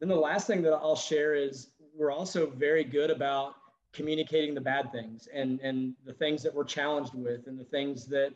then 0.00 0.08
the 0.10 0.16
last 0.16 0.46
thing 0.46 0.60
that 0.62 0.72
I'll 0.72 0.96
share 0.96 1.34
is 1.34 1.68
we're 1.96 2.12
also 2.12 2.50
very 2.50 2.84
good 2.84 3.10
about 3.10 3.54
communicating 3.94 4.54
the 4.54 4.60
bad 4.60 4.92
things 4.92 5.28
and 5.32 5.60
and 5.60 5.94
the 6.04 6.12
things 6.12 6.42
that 6.42 6.54
we're 6.54 6.64
challenged 6.64 7.14
with 7.14 7.46
and 7.46 7.58
the 7.58 7.64
things 7.64 8.04
that 8.06 8.32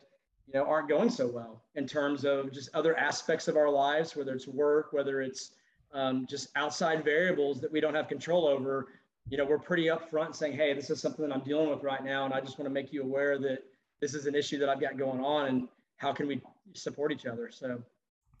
you 0.47 0.53
know 0.53 0.65
aren't 0.65 0.89
going 0.89 1.11
so 1.11 1.27
well 1.27 1.61
in 1.75 1.85
terms 1.85 2.25
of 2.25 2.51
just 2.51 2.69
other 2.73 2.97
aspects 2.97 3.47
of 3.47 3.55
our 3.55 3.69
lives, 3.69 4.15
whether 4.15 4.33
it's 4.33 4.47
work, 4.47 4.93
whether 4.93 5.21
it's 5.21 5.51
um, 5.93 6.25
just 6.27 6.49
outside 6.55 7.03
variables 7.03 7.59
that 7.61 7.71
we 7.71 7.79
don't 7.79 7.95
have 7.95 8.07
control 8.07 8.47
over, 8.47 8.87
you 9.29 9.37
know, 9.37 9.45
we're 9.45 9.59
pretty 9.59 9.85
upfront 9.85 10.35
saying, 10.35 10.53
hey, 10.53 10.73
this 10.73 10.89
is 10.89 11.01
something 11.01 11.27
that 11.27 11.33
I'm 11.33 11.43
dealing 11.43 11.69
with 11.69 11.83
right 11.83 12.03
now. 12.03 12.25
And 12.25 12.33
I 12.33 12.41
just 12.41 12.57
want 12.57 12.67
to 12.67 12.73
make 12.73 12.91
you 12.91 13.03
aware 13.03 13.37
that 13.39 13.63
this 14.01 14.13
is 14.13 14.25
an 14.25 14.35
issue 14.35 14.57
that 14.59 14.69
I've 14.69 14.81
got 14.81 14.97
going 14.97 15.19
on 15.23 15.47
and 15.47 15.67
how 15.97 16.13
can 16.13 16.27
we 16.27 16.41
support 16.73 17.11
each 17.11 17.25
other? 17.25 17.49
So 17.51 17.81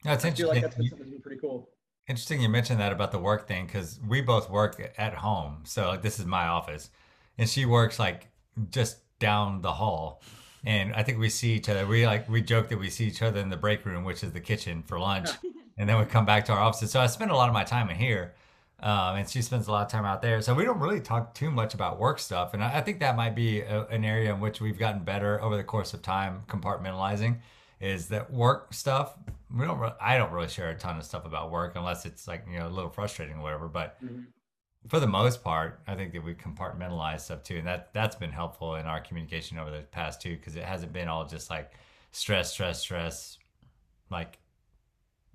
that's 0.03 0.25
I 0.25 0.29
interesting. 0.29 0.35
feel 0.35 0.47
like 0.49 0.61
that's 0.61 0.75
been 0.75 0.89
something 0.89 1.21
pretty 1.21 1.39
cool. 1.39 1.69
Interesting 2.07 2.41
you 2.41 2.49
mentioned 2.49 2.79
that 2.79 2.91
about 2.91 3.11
the 3.11 3.19
work 3.19 3.47
thing 3.47 3.67
because 3.67 3.99
we 4.07 4.21
both 4.21 4.49
work 4.49 4.93
at 4.97 5.13
home. 5.15 5.61
So 5.65 5.89
like, 5.89 6.01
this 6.01 6.19
is 6.19 6.25
my 6.25 6.47
office 6.47 6.89
and 7.37 7.49
she 7.49 7.65
works 7.65 7.99
like 7.99 8.27
just 8.71 8.97
down 9.19 9.61
the 9.61 9.73
hall. 9.73 10.21
And 10.65 10.93
I 10.93 11.03
think 11.03 11.19
we 11.19 11.29
see 11.29 11.53
each 11.53 11.69
other. 11.69 11.87
We 11.87 12.05
like 12.05 12.27
we 12.29 12.41
joke 12.41 12.67
that 12.69 12.79
we 12.79 12.89
see 12.89 13.05
each 13.05 13.21
other 13.21 13.39
in 13.39 13.49
the 13.49 13.57
break 13.57 13.85
room, 13.85 14.03
which 14.03 14.23
is 14.23 14.33
the 14.33 14.41
kitchen 14.41 14.83
for 14.83 14.99
lunch. 14.99 15.29
and 15.79 15.87
then 15.89 15.97
we 15.97 16.05
come 16.05 16.25
back 16.25 16.45
to 16.45 16.51
our 16.51 16.59
offices. 16.59 16.91
So 16.91 16.99
I 16.99 17.07
spend 17.07 17.31
a 17.31 17.35
lot 17.35 17.47
of 17.47 17.53
my 17.53 17.63
time 17.63 17.89
in 17.89 17.95
here, 17.95 18.35
um, 18.81 19.15
and 19.15 19.27
she 19.27 19.41
spends 19.41 19.67
a 19.67 19.71
lot 19.71 19.85
of 19.85 19.91
time 19.91 20.05
out 20.05 20.21
there. 20.21 20.41
So 20.41 20.53
we 20.53 20.65
don't 20.65 20.79
really 20.79 20.99
talk 20.99 21.33
too 21.33 21.49
much 21.49 21.73
about 21.73 21.97
work 21.97 22.19
stuff, 22.19 22.53
and 22.53 22.61
I, 22.61 22.77
I 22.77 22.81
think 22.81 22.99
that 22.99 23.15
might 23.15 23.33
be 23.33 23.61
a, 23.61 23.85
an 23.87 24.03
area 24.03 24.31
in 24.31 24.41
which 24.41 24.61
we've 24.61 24.77
gotten 24.77 25.03
better 25.03 25.41
over 25.41 25.57
the 25.57 25.63
course 25.63 25.93
of 25.93 26.01
time 26.01 26.43
compartmentalizing. 26.47 27.39
Is 27.79 28.09
that 28.09 28.31
work 28.31 28.73
stuff? 28.73 29.15
We 29.57 29.65
don't. 29.65 29.79
Re- 29.79 29.95
I 30.01 30.17
don't 30.17 30.33
really 30.33 30.49
share 30.49 30.69
a 30.69 30.75
ton 30.75 30.97
of 30.97 31.05
stuff 31.05 31.25
about 31.25 31.49
work 31.49 31.77
unless 31.77 32.05
it's 32.05 32.27
like 32.27 32.45
you 32.51 32.59
know 32.59 32.67
a 32.67 32.69
little 32.69 32.91
frustrating 32.91 33.37
or 33.37 33.41
whatever. 33.41 33.69
But 33.69 34.03
mm-hmm. 34.03 34.23
for 34.89 34.99
the 34.99 35.07
most 35.07 35.41
part, 35.45 35.79
I 35.87 35.95
think 35.95 36.11
that 36.11 36.21
we 36.21 36.33
compartmentalize 36.33 37.21
stuff 37.21 37.41
too, 37.43 37.55
and 37.55 37.67
that 37.67 37.93
that's 37.93 38.17
been 38.17 38.31
helpful 38.31 38.75
in 38.75 38.85
our 38.85 38.99
communication 38.99 39.57
over 39.57 39.71
the 39.71 39.83
past 39.83 40.21
two 40.21 40.35
because 40.35 40.57
it 40.57 40.63
hasn't 40.63 40.91
been 40.91 41.07
all 41.07 41.25
just 41.25 41.49
like 41.49 41.71
stress, 42.11 42.51
stress, 42.51 42.81
stress, 42.81 43.37
like 44.11 44.39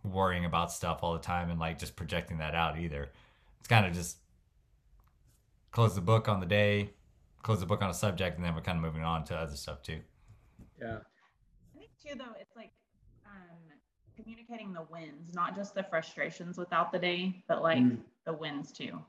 worrying 0.05 0.45
about 0.45 0.71
stuff 0.71 1.01
all 1.03 1.15
the 1.15 1.19
time 1.19 1.51
and 1.51 1.59
like 1.59 1.79
just 1.79 1.97
projecting 1.97 2.39
that 2.39 2.55
out 2.55 2.79
either. 2.79 3.11
It's 3.59 3.69
kind 3.69 3.87
of 3.87 3.95
just 3.95 4.19
close 5.73 5.95
the 5.95 6.01
book 6.01 6.29
on 6.29 6.41
the 6.41 6.47
day, 6.47 6.91
close 7.43 7.61
the 7.61 7.67
book 7.67 7.83
on 7.83 7.91
a 7.91 7.95
subject, 7.95 8.37
and 8.37 8.45
then 8.45 8.55
we're 8.55 8.61
kind 8.61 8.77
of 8.77 8.83
moving 8.83 9.03
on 9.03 9.25
to 9.25 9.35
other 9.35 9.57
stuff 9.57 9.83
too. 9.83 9.99
Yeah. 10.81 10.99
I 11.75 11.79
think 11.79 11.91
too 12.03 12.17
though, 12.17 12.35
it's 12.39 12.55
like 12.55 12.71
um, 13.27 13.59
communicating 14.17 14.73
the 14.73 14.87
wins, 14.91 15.35
not 15.35 15.57
just 15.57 15.75
the 15.75 15.83
frustrations 15.83 16.59
without 16.59 16.93
the 16.93 16.99
day, 16.99 17.43
but 17.49 17.63
like 17.63 17.79
mm. 17.79 17.99
the 18.27 18.33
wins 18.33 18.73
too. 18.73 19.01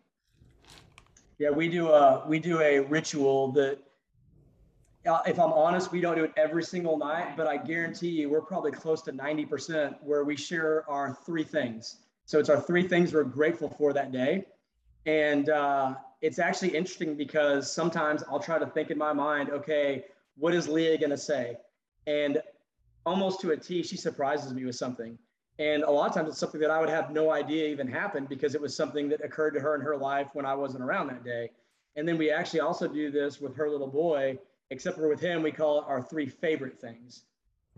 Yeah, 1.38 1.50
we 1.50 1.68
do 1.68 1.90
a 1.90 2.25
we 2.25 2.40
do 2.40 2.62
a 2.62 2.80
ritual 2.80 3.52
that 3.54 3.80
uh, 5.06 5.22
if 5.26 5.40
I'm 5.40 5.54
honest, 5.54 5.92
we 5.92 6.02
don't 6.02 6.16
do 6.16 6.24
it 6.24 6.34
every 6.36 6.64
single 6.64 6.98
night, 6.98 7.38
but 7.38 7.48
I 7.48 7.58
guarantee 7.58 8.10
you 8.10 8.30
we're 8.30 8.42
probably 8.42 8.72
close 8.72 9.02
to 9.04 9.12
90% 9.12 9.96
where 10.02 10.24
we 10.24 10.36
share 10.36 10.90
our 10.90 11.18
three 11.26 11.44
things. 11.44 11.98
So 12.26 12.40
it's 12.40 12.50
our 12.50 12.60
three 12.60 12.88
things 12.88 13.14
we're 13.14 13.24
grateful 13.24 13.70
for 13.70 13.94
that 13.94 14.12
day. 14.12 14.46
And 15.06 15.50
uh, 15.50 15.96
it's 16.22 16.40
actually 16.40 16.76
interesting 16.76 17.16
because 17.16 17.72
sometimes 17.72 18.24
I'll 18.30 18.40
try 18.40 18.58
to 18.58 18.66
think 18.66 18.90
in 18.90 18.98
my 18.98 19.14
mind, 19.14 19.52
okay, 19.52 20.06
what 20.38 20.56
is 20.56 20.68
Leia 20.68 21.00
going 21.00 21.12
to 21.12 21.18
say? 21.18 21.58
And 22.08 22.42
almost 23.06 23.42
to 23.42 23.52
a 23.52 23.58
T, 23.58 23.84
she 23.84 23.98
surprises 23.98 24.54
me 24.54 24.66
with 24.66 24.76
something. 24.76 25.18
And 25.60 25.84
a 25.84 25.92
lot 25.92 26.10
of 26.10 26.16
times 26.16 26.30
it's 26.30 26.40
something 26.40 26.60
that 26.62 26.72
I 26.72 26.80
would 26.80 26.90
have 26.90 27.12
no 27.12 27.32
idea 27.32 27.68
even 27.68 27.88
happened 27.88 28.28
because 28.28 28.56
it 28.56 28.62
was 28.62 28.76
something 28.76 29.08
that 29.10 29.24
occurred 29.24 29.52
to 29.52 29.60
her 29.60 29.76
in 29.76 29.82
her 29.82 29.96
life 29.96 30.30
when 30.34 30.46
I 30.46 30.56
wasn't 30.56 30.84
around 30.84 31.08
that 31.08 31.24
day. 31.24 31.52
And 31.96 32.08
then 32.08 32.18
we 32.18 32.32
actually 32.32 32.60
also 32.60 32.88
do 32.88 33.12
this 33.12 33.40
with 33.40 33.56
her 33.56 33.70
little 33.70 33.88
boy 33.88 34.38
except 34.72 34.98
for 34.98 35.07
with 35.07 35.19
him, 35.19 35.43
we 35.43 35.51
call 35.51 35.79
it 35.79 35.86
our 35.88 36.01
three 36.01 36.27
favorite 36.27 36.79
things. 36.79 37.24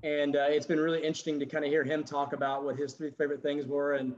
And 0.03 0.35
uh, 0.35 0.45
it's 0.49 0.65
been 0.65 0.79
really 0.79 0.99
interesting 0.99 1.39
to 1.39 1.45
kind 1.45 1.65
of 1.65 1.71
hear 1.71 1.83
him 1.83 2.03
talk 2.03 2.33
about 2.33 2.63
what 2.63 2.75
his 2.75 2.93
three 2.93 3.11
favorite 3.11 3.41
things 3.41 3.65
were. 3.65 3.95
And 3.95 4.13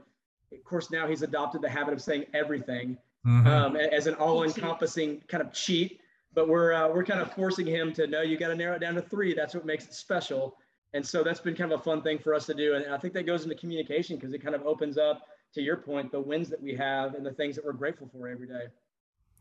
of 0.52 0.64
course, 0.64 0.90
now 0.90 1.06
he's 1.06 1.22
adopted 1.22 1.62
the 1.62 1.70
habit 1.70 1.94
of 1.94 2.02
saying 2.02 2.26
everything 2.34 2.98
mm-hmm. 3.26 3.46
um, 3.46 3.76
as 3.76 4.06
an 4.06 4.14
all-encompassing 4.14 5.22
kind 5.28 5.42
of 5.42 5.52
cheat. 5.52 6.00
But 6.32 6.48
we're 6.48 6.72
uh, 6.72 6.88
we're 6.88 7.04
kind 7.04 7.20
of 7.20 7.32
forcing 7.32 7.66
him 7.66 7.92
to 7.94 8.06
know 8.06 8.22
you 8.22 8.36
got 8.36 8.48
to 8.48 8.54
narrow 8.54 8.76
it 8.76 8.80
down 8.80 8.94
to 8.94 9.02
three. 9.02 9.34
That's 9.34 9.54
what 9.54 9.66
makes 9.66 9.84
it 9.84 9.94
special. 9.94 10.56
And 10.92 11.04
so 11.06 11.22
that's 11.22 11.40
been 11.40 11.56
kind 11.56 11.72
of 11.72 11.80
a 11.80 11.82
fun 11.82 12.02
thing 12.02 12.18
for 12.18 12.34
us 12.34 12.46
to 12.46 12.54
do. 12.54 12.74
And 12.74 12.86
I 12.92 12.98
think 12.98 13.14
that 13.14 13.24
goes 13.24 13.44
into 13.44 13.54
communication 13.56 14.16
because 14.16 14.32
it 14.32 14.42
kind 14.42 14.54
of 14.54 14.62
opens 14.66 14.98
up, 14.98 15.22
to 15.54 15.62
your 15.62 15.76
point, 15.76 16.12
the 16.12 16.20
wins 16.20 16.48
that 16.50 16.62
we 16.62 16.74
have 16.74 17.14
and 17.14 17.24
the 17.24 17.32
things 17.32 17.56
that 17.56 17.64
we're 17.64 17.72
grateful 17.72 18.08
for 18.12 18.28
every 18.28 18.46
day. 18.46 18.64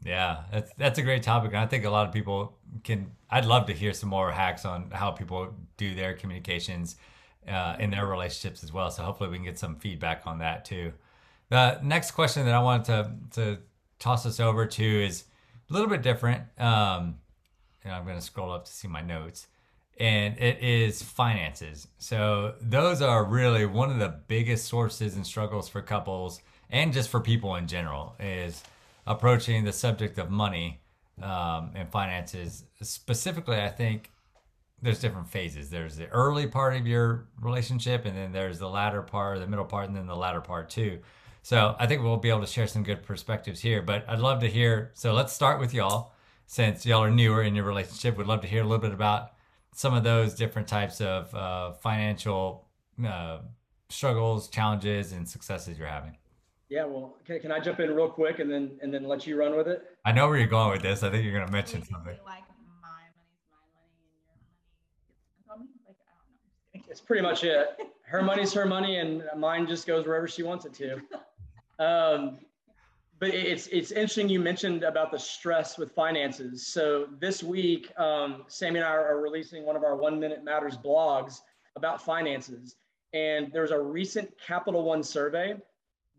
Yeah, 0.05 0.43
that's 0.51 0.71
that's 0.77 0.99
a 0.99 1.01
great 1.01 1.23
topic, 1.23 1.51
and 1.51 1.59
I 1.59 1.65
think 1.65 1.85
a 1.85 1.89
lot 1.89 2.07
of 2.07 2.13
people 2.13 2.57
can. 2.83 3.11
I'd 3.29 3.45
love 3.45 3.65
to 3.67 3.73
hear 3.73 3.93
some 3.93 4.09
more 4.09 4.31
hacks 4.31 4.65
on 4.65 4.89
how 4.91 5.11
people 5.11 5.53
do 5.77 5.93
their 5.93 6.13
communications 6.13 6.95
uh, 7.47 7.75
in 7.79 7.89
their 7.91 8.05
relationships 8.07 8.63
as 8.63 8.71
well. 8.71 8.89
So 8.91 9.03
hopefully 9.03 9.29
we 9.29 9.35
can 9.37 9.45
get 9.45 9.59
some 9.59 9.75
feedback 9.75 10.25
on 10.25 10.39
that 10.39 10.65
too. 10.65 10.93
The 11.49 11.79
next 11.83 12.11
question 12.11 12.45
that 12.45 12.55
I 12.55 12.61
wanted 12.61 12.85
to 12.85 13.41
to 13.41 13.57
toss 13.99 14.25
us 14.25 14.39
over 14.39 14.65
to 14.65 15.05
is 15.05 15.25
a 15.69 15.73
little 15.73 15.89
bit 15.89 16.01
different. 16.01 16.43
Um, 16.57 17.17
and 17.83 17.93
I'm 17.93 18.03
going 18.03 18.17
to 18.17 18.21
scroll 18.21 18.51
up 18.51 18.65
to 18.65 18.71
see 18.71 18.87
my 18.87 19.01
notes, 19.01 19.47
and 19.99 20.37
it 20.37 20.59
is 20.61 21.01
finances. 21.01 21.87
So 21.97 22.55
those 22.61 23.01
are 23.01 23.23
really 23.25 23.65
one 23.65 23.91
of 23.91 23.99
the 23.99 24.19
biggest 24.27 24.67
sources 24.67 25.15
and 25.15 25.25
struggles 25.25 25.67
for 25.67 25.81
couples, 25.81 26.41
and 26.69 26.93
just 26.93 27.09
for 27.09 27.19
people 27.19 27.55
in 27.55 27.67
general. 27.67 28.15
Is 28.19 28.63
approaching 29.09 29.65
the 29.65 29.73
subject 29.73 30.17
of 30.19 30.29
money 30.29 30.79
um, 31.21 31.71
and 31.75 31.89
finances. 31.89 32.63
Specifically, 32.81 33.59
I 33.59 33.67
think 33.67 34.11
there's 34.81 34.99
different 34.99 35.27
phases. 35.27 35.69
There's 35.69 35.97
the 35.97 36.07
early 36.07 36.47
part 36.47 36.75
of 36.75 36.87
your 36.87 37.27
relationship, 37.41 38.05
and 38.05 38.15
then 38.15 38.31
there's 38.31 38.59
the 38.59 38.69
latter 38.69 39.01
part, 39.01 39.39
the 39.39 39.47
middle 39.47 39.65
part, 39.65 39.87
and 39.87 39.97
then 39.97 40.05
the 40.05 40.15
latter 40.15 40.39
part 40.39 40.69
too. 40.69 40.99
So 41.41 41.75
I 41.79 41.87
think 41.87 42.03
we'll 42.03 42.17
be 42.17 42.29
able 42.29 42.41
to 42.41 42.47
share 42.47 42.67
some 42.67 42.83
good 42.83 43.03
perspectives 43.03 43.59
here. 43.59 43.81
But 43.81 44.05
I'd 44.07 44.19
love 44.19 44.39
to 44.41 44.47
hear. 44.47 44.91
So 44.93 45.13
let's 45.13 45.33
start 45.33 45.59
with 45.59 45.73
y'all, 45.73 46.13
since 46.45 46.85
y'all 46.85 47.03
are 47.03 47.11
newer 47.11 47.43
in 47.43 47.55
your 47.55 47.65
relationship. 47.65 48.15
We'd 48.17 48.27
love 48.27 48.41
to 48.41 48.47
hear 48.47 48.61
a 48.61 48.65
little 48.65 48.77
bit 48.77 48.93
about 48.93 49.31
some 49.73 49.93
of 49.93 50.03
those 50.03 50.35
different 50.35 50.67
types 50.67 51.01
of 51.01 51.33
uh, 51.33 51.71
financial 51.73 52.67
uh, 53.05 53.39
struggles, 53.89 54.49
challenges, 54.49 55.13
and 55.13 55.27
successes 55.27 55.77
you're 55.77 55.87
having. 55.87 56.15
Yeah, 56.69 56.85
well, 56.85 57.17
can, 57.25 57.39
can 57.39 57.51
I 57.51 57.59
jump 57.59 57.79
in 57.79 57.93
real 57.95 58.09
quick 58.09 58.37
and 58.37 58.49
then 58.49 58.77
and 58.83 58.93
then 58.93 59.03
let 59.03 59.25
you 59.25 59.35
run 59.37 59.57
with 59.57 59.67
it? 59.67 59.83
I 60.05 60.11
know 60.11 60.27
where 60.27 60.37
you're 60.37 60.47
going 60.47 60.69
with 60.69 60.83
this. 60.83 61.01
I 61.01 61.09
think 61.09 61.23
you're 61.23 61.33
going 61.33 61.47
to 61.47 61.51
mention 61.51 61.83
something. 61.83 62.15
Like 62.23 62.43
my 62.83 62.89
money's 62.89 63.15
my 63.51 63.57
money 63.65 63.81
and 65.15 65.25
your 65.33 65.57
money 65.57 65.69
Like 65.87 65.95
I 66.05 66.13
don't 66.13 66.83
know. 66.83 66.91
It's 66.91 67.01
pretty 67.01 67.23
much 67.23 67.43
it. 67.43 67.75
Her 68.05 68.21
money's 68.21 68.53
her 68.53 68.67
money, 68.67 68.97
and 68.97 69.23
mine 69.35 69.67
just 69.67 69.87
goes 69.87 70.05
wherever 70.05 70.27
she 70.27 70.43
wants 70.43 70.65
it 70.65 70.73
to. 70.75 71.01
Um, 71.83 72.39
but 73.19 73.29
it's 73.29 73.67
it's 73.67 73.91
interesting 73.91 74.29
you 74.29 74.39
mentioned 74.39 74.83
about 74.83 75.11
the 75.11 75.17
stress 75.17 75.77
with 75.77 75.91
finances. 75.91 76.67
So 76.67 77.07
this 77.19 77.41
week, 77.41 77.91
um, 77.97 78.43
Sammy 78.47 78.79
and 78.79 78.87
I 78.87 78.91
are 78.91 79.19
releasing 79.19 79.65
one 79.65 79.75
of 79.75 79.83
our 79.83 79.95
One 79.95 80.19
Minute 80.19 80.43
Matters 80.43 80.77
blogs 80.77 81.39
about 81.75 82.03
finances, 82.03 82.75
and 83.13 83.51
there's 83.51 83.71
a 83.71 83.79
recent 83.79 84.31
Capital 84.45 84.83
One 84.83 85.01
survey 85.01 85.55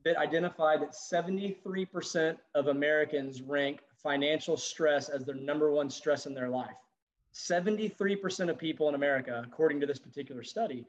that 0.04 0.16
identified 0.16 0.80
that 0.80 0.92
73% 0.92 2.36
of 2.54 2.68
Americans 2.68 3.42
rank 3.42 3.80
financial 4.02 4.56
stress 4.56 5.08
as 5.08 5.24
their 5.24 5.34
number 5.34 5.70
one 5.70 5.90
stress 5.90 6.26
in 6.26 6.34
their 6.34 6.48
life. 6.48 6.76
73% 7.34 8.50
of 8.50 8.58
people 8.58 8.88
in 8.88 8.94
America, 8.94 9.42
according 9.46 9.80
to 9.80 9.86
this 9.86 9.98
particular 9.98 10.42
study. 10.42 10.84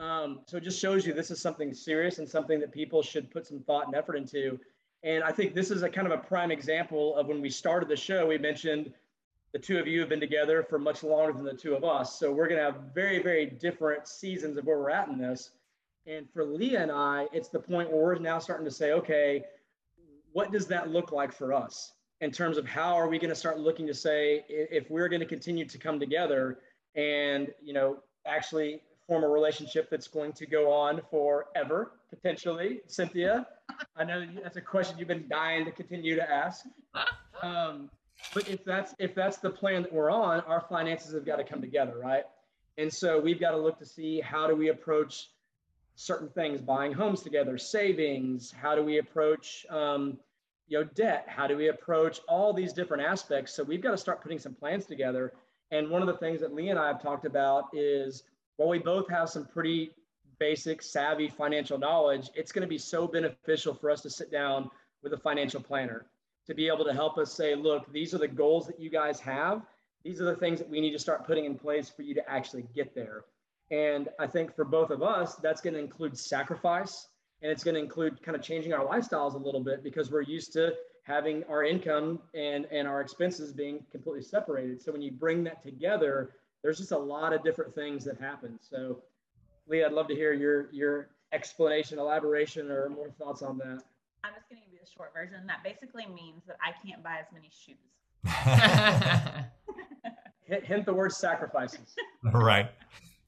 Um, 0.00 0.40
so 0.46 0.56
it 0.56 0.64
just 0.64 0.80
shows 0.80 1.06
you 1.06 1.12
this 1.12 1.30
is 1.30 1.40
something 1.40 1.72
serious 1.72 2.18
and 2.18 2.28
something 2.28 2.58
that 2.60 2.72
people 2.72 3.02
should 3.02 3.30
put 3.30 3.46
some 3.46 3.60
thought 3.60 3.86
and 3.86 3.94
effort 3.94 4.16
into. 4.16 4.58
And 5.04 5.22
I 5.22 5.30
think 5.30 5.54
this 5.54 5.70
is 5.70 5.82
a 5.82 5.88
kind 5.88 6.06
of 6.06 6.12
a 6.12 6.22
prime 6.22 6.50
example 6.50 7.16
of 7.16 7.26
when 7.28 7.40
we 7.40 7.50
started 7.50 7.88
the 7.88 7.96
show, 7.96 8.26
we 8.26 8.38
mentioned 8.38 8.92
the 9.52 9.58
two 9.58 9.78
of 9.78 9.86
you 9.86 10.00
have 10.00 10.08
been 10.08 10.20
together 10.20 10.64
for 10.64 10.80
much 10.80 11.04
longer 11.04 11.32
than 11.32 11.44
the 11.44 11.54
two 11.54 11.76
of 11.76 11.84
us. 11.84 12.18
So 12.18 12.32
we're 12.32 12.48
going 12.48 12.58
to 12.58 12.64
have 12.64 12.92
very, 12.92 13.22
very 13.22 13.46
different 13.46 14.08
seasons 14.08 14.56
of 14.56 14.64
where 14.64 14.78
we're 14.78 14.90
at 14.90 15.08
in 15.08 15.16
this. 15.16 15.50
And 16.06 16.28
for 16.30 16.44
Leia 16.44 16.82
and 16.82 16.92
I, 16.92 17.26
it's 17.32 17.48
the 17.48 17.58
point 17.58 17.90
where 17.90 18.02
we're 18.02 18.18
now 18.18 18.38
starting 18.38 18.66
to 18.66 18.70
say, 18.70 18.92
okay, 18.92 19.44
what 20.32 20.52
does 20.52 20.66
that 20.66 20.90
look 20.90 21.12
like 21.12 21.32
for 21.32 21.52
us 21.52 21.92
in 22.20 22.30
terms 22.30 22.58
of 22.58 22.66
how 22.66 22.94
are 22.94 23.08
we 23.08 23.18
going 23.18 23.30
to 23.30 23.36
start 23.36 23.58
looking 23.58 23.86
to 23.86 23.94
say 23.94 24.44
if 24.48 24.90
we're 24.90 25.08
going 25.08 25.20
to 25.20 25.26
continue 25.26 25.64
to 25.64 25.78
come 25.78 25.98
together 25.98 26.58
and 26.96 27.52
you 27.62 27.72
know 27.72 27.98
actually 28.26 28.80
form 29.06 29.24
a 29.24 29.28
relationship 29.28 29.90
that's 29.90 30.08
going 30.08 30.32
to 30.32 30.46
go 30.46 30.72
on 30.72 31.00
forever 31.10 31.92
potentially. 32.10 32.80
Cynthia 32.86 33.46
i 33.96 34.04
know 34.04 34.26
that's 34.42 34.56
a 34.56 34.60
question 34.60 34.98
you've 34.98 35.08
been 35.08 35.26
dying 35.28 35.64
to 35.64 35.70
continue 35.70 36.14
to 36.14 36.30
ask. 36.30 36.64
Um, 37.42 37.90
but 38.32 38.48
if 38.48 38.64
that's 38.64 38.94
if 38.98 39.14
that's 39.14 39.38
the 39.38 39.50
plan 39.50 39.82
that 39.82 39.92
we're 39.92 40.10
on 40.10 40.40
our 40.42 40.60
finances 40.60 41.14
have 41.14 41.26
got 41.26 41.36
to 41.36 41.44
come 41.44 41.60
together 41.60 41.98
right? 42.02 42.24
And 42.76 42.92
so 42.92 43.20
we've 43.20 43.38
got 43.38 43.52
to 43.52 43.58
look 43.58 43.78
to 43.78 43.86
see 43.86 44.20
how 44.20 44.46
do 44.46 44.56
we 44.56 44.68
approach 44.68 45.28
certain 45.94 46.28
things, 46.28 46.60
buying 46.60 46.92
homes 46.92 47.22
together, 47.22 47.56
savings, 47.56 48.50
how 48.50 48.74
do 48.74 48.82
we 48.82 48.98
approach 48.98 49.64
um, 49.70 50.18
you 50.66 50.78
know 50.78 50.84
debt, 50.94 51.24
how 51.28 51.46
do 51.46 51.56
we 51.56 51.68
approach 51.68 52.20
all 52.28 52.52
these 52.52 52.72
different 52.72 53.02
aspects. 53.02 53.54
So 53.54 53.62
we've 53.62 53.82
got 53.82 53.90
to 53.90 53.98
start 53.98 54.22
putting 54.22 54.38
some 54.38 54.54
plans 54.54 54.86
together. 54.86 55.32
And 55.70 55.90
one 55.90 56.02
of 56.02 56.08
the 56.08 56.16
things 56.16 56.40
that 56.40 56.54
Lee 56.54 56.70
and 56.70 56.78
I 56.78 56.88
have 56.88 57.02
talked 57.02 57.26
about 57.26 57.68
is 57.72 58.24
while 58.56 58.68
we 58.68 58.78
both 58.78 59.08
have 59.08 59.28
some 59.28 59.46
pretty 59.46 59.92
basic, 60.38 60.82
savvy 60.82 61.28
financial 61.28 61.78
knowledge, 61.78 62.30
it's 62.34 62.52
going 62.52 62.62
to 62.62 62.68
be 62.68 62.78
so 62.78 63.06
beneficial 63.06 63.74
for 63.74 63.90
us 63.90 64.00
to 64.02 64.10
sit 64.10 64.30
down 64.30 64.70
with 65.02 65.12
a 65.12 65.18
financial 65.18 65.60
planner 65.60 66.06
to 66.46 66.54
be 66.54 66.68
able 66.68 66.84
to 66.84 66.92
help 66.92 67.18
us 67.18 67.32
say, 67.32 67.54
look, 67.54 67.90
these 67.92 68.14
are 68.14 68.18
the 68.18 68.28
goals 68.28 68.66
that 68.66 68.78
you 68.78 68.90
guys 68.90 69.18
have. 69.20 69.62
These 70.02 70.20
are 70.20 70.24
the 70.24 70.36
things 70.36 70.58
that 70.58 70.68
we 70.68 70.80
need 70.80 70.92
to 70.92 70.98
start 70.98 71.26
putting 71.26 71.46
in 71.46 71.56
place 71.56 71.88
for 71.88 72.02
you 72.02 72.14
to 72.14 72.30
actually 72.30 72.66
get 72.74 72.94
there. 72.94 73.24
And 73.70 74.08
I 74.18 74.26
think 74.26 74.54
for 74.54 74.64
both 74.64 74.90
of 74.90 75.02
us, 75.02 75.36
that's 75.36 75.60
going 75.60 75.74
to 75.74 75.80
include 75.80 76.18
sacrifice 76.18 77.08
and 77.42 77.52
it's 77.52 77.62
going 77.62 77.74
to 77.74 77.80
include 77.80 78.22
kind 78.22 78.36
of 78.36 78.42
changing 78.42 78.72
our 78.72 78.86
lifestyles 78.86 79.34
a 79.34 79.38
little 79.38 79.62
bit 79.62 79.82
because 79.82 80.10
we're 80.10 80.22
used 80.22 80.54
to 80.54 80.74
having 81.02 81.44
our 81.44 81.62
income 81.62 82.20
and, 82.34 82.64
and 82.72 82.88
our 82.88 83.02
expenses 83.02 83.52
being 83.52 83.84
completely 83.90 84.22
separated. 84.22 84.82
So 84.82 84.92
when 84.92 85.02
you 85.02 85.12
bring 85.12 85.44
that 85.44 85.62
together, 85.62 86.30
there's 86.62 86.78
just 86.78 86.92
a 86.92 86.98
lot 86.98 87.34
of 87.34 87.44
different 87.44 87.74
things 87.74 88.04
that 88.04 88.18
happen. 88.18 88.58
So 88.62 89.02
Lee, 89.66 89.84
I'd 89.84 89.92
love 89.92 90.08
to 90.08 90.14
hear 90.14 90.32
your, 90.32 90.70
your 90.72 91.10
explanation, 91.32 91.98
elaboration, 91.98 92.70
or 92.70 92.88
more 92.88 93.10
thoughts 93.10 93.42
on 93.42 93.58
that. 93.58 93.82
I'm 94.24 94.32
just 94.34 94.48
going 94.48 94.62
to 94.62 94.66
give 94.66 94.72
you 94.72 94.78
the 94.82 94.90
short 94.90 95.12
version. 95.12 95.46
That 95.46 95.62
basically 95.62 96.06
means 96.06 96.44
that 96.46 96.56
I 96.62 96.72
can't 96.86 97.02
buy 97.02 97.18
as 97.18 97.26
many 97.32 97.50
shoes. 97.50 97.76
hint 100.64 100.86
the 100.86 100.94
word 100.94 101.12
sacrifices. 101.12 101.94
Right. 102.32 102.70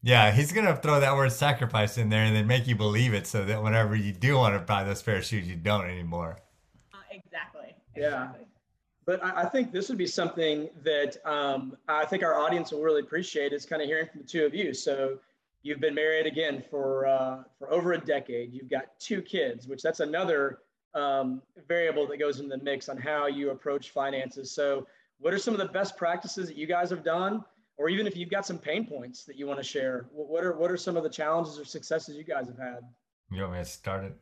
Yeah, 0.02 0.30
he's 0.30 0.52
gonna 0.52 0.76
throw 0.76 1.00
that 1.00 1.16
word 1.16 1.32
sacrifice 1.32 1.98
in 1.98 2.08
there 2.08 2.24
and 2.24 2.36
then 2.36 2.46
make 2.46 2.66
you 2.66 2.76
believe 2.76 3.12
it, 3.14 3.26
so 3.26 3.44
that 3.44 3.62
whenever 3.62 3.96
you 3.96 4.12
do 4.12 4.36
want 4.36 4.54
to 4.54 4.60
buy 4.60 4.84
those 4.84 5.02
pair 5.02 5.16
of 5.16 5.24
shoes, 5.24 5.48
you 5.48 5.56
don't 5.56 5.86
anymore. 5.86 6.38
Uh, 6.94 6.98
exactly. 7.10 7.74
Yeah. 7.96 8.28
But 9.04 9.24
I, 9.24 9.42
I 9.42 9.44
think 9.46 9.72
this 9.72 9.88
would 9.88 9.98
be 9.98 10.06
something 10.06 10.68
that 10.82 11.16
um, 11.24 11.76
I 11.88 12.04
think 12.04 12.22
our 12.22 12.38
audience 12.38 12.72
will 12.72 12.82
really 12.82 13.00
appreciate 13.00 13.52
is 13.52 13.64
kind 13.64 13.80
of 13.80 13.88
hearing 13.88 14.06
from 14.10 14.22
the 14.22 14.26
two 14.26 14.44
of 14.44 14.54
you. 14.54 14.74
So 14.74 15.18
you've 15.62 15.80
been 15.80 15.94
married 15.94 16.26
again 16.26 16.62
for 16.70 17.06
uh, 17.06 17.42
for 17.58 17.72
over 17.72 17.92
a 17.94 17.98
decade. 17.98 18.52
You've 18.52 18.70
got 18.70 18.98
two 19.00 19.22
kids, 19.22 19.66
which 19.66 19.82
that's 19.82 20.00
another 20.00 20.58
um, 20.94 21.42
variable 21.68 22.06
that 22.08 22.18
goes 22.18 22.40
in 22.40 22.48
the 22.48 22.58
mix 22.58 22.88
on 22.88 22.96
how 22.96 23.26
you 23.26 23.50
approach 23.50 23.90
finances. 23.90 24.50
So 24.50 24.86
what 25.18 25.32
are 25.32 25.38
some 25.38 25.54
of 25.54 25.60
the 25.60 25.72
best 25.72 25.96
practices 25.96 26.48
that 26.48 26.56
you 26.56 26.66
guys 26.66 26.90
have 26.90 27.04
done? 27.04 27.44
Or 27.78 27.88
even 27.88 28.06
if 28.06 28.16
you've 28.16 28.30
got 28.30 28.46
some 28.46 28.58
pain 28.58 28.86
points 28.86 29.24
that 29.24 29.36
you 29.36 29.46
want 29.46 29.58
to 29.58 29.64
share, 29.64 30.06
what 30.12 30.44
are 30.44 30.56
what 30.56 30.70
are 30.70 30.76
some 30.76 30.96
of 30.96 31.02
the 31.02 31.10
challenges 31.10 31.58
or 31.58 31.64
successes 31.64 32.16
you 32.16 32.24
guys 32.24 32.46
have 32.46 32.58
had? 32.58 32.80
You 33.30 33.42
want 33.42 33.54
me 33.54 33.58
to 33.58 33.64
start 33.64 34.04
it? 34.04 34.16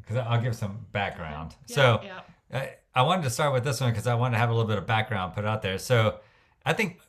Because 0.00 0.16
I'll 0.16 0.40
give 0.40 0.56
some 0.56 0.86
background. 0.92 1.54
Yeah, 1.68 1.74
so 1.74 2.00
yeah. 2.02 2.20
I, 2.52 2.74
I 2.94 3.02
wanted 3.02 3.24
to 3.24 3.30
start 3.30 3.52
with 3.52 3.64
this 3.64 3.80
one 3.80 3.90
because 3.90 4.06
I 4.06 4.14
wanted 4.14 4.36
to 4.36 4.38
have 4.38 4.50
a 4.50 4.52
little 4.52 4.68
bit 4.68 4.78
of 4.78 4.86
background 4.86 5.34
put 5.34 5.44
out 5.44 5.60
there. 5.60 5.78
So 5.78 6.20
I 6.64 6.72
think 6.72 7.00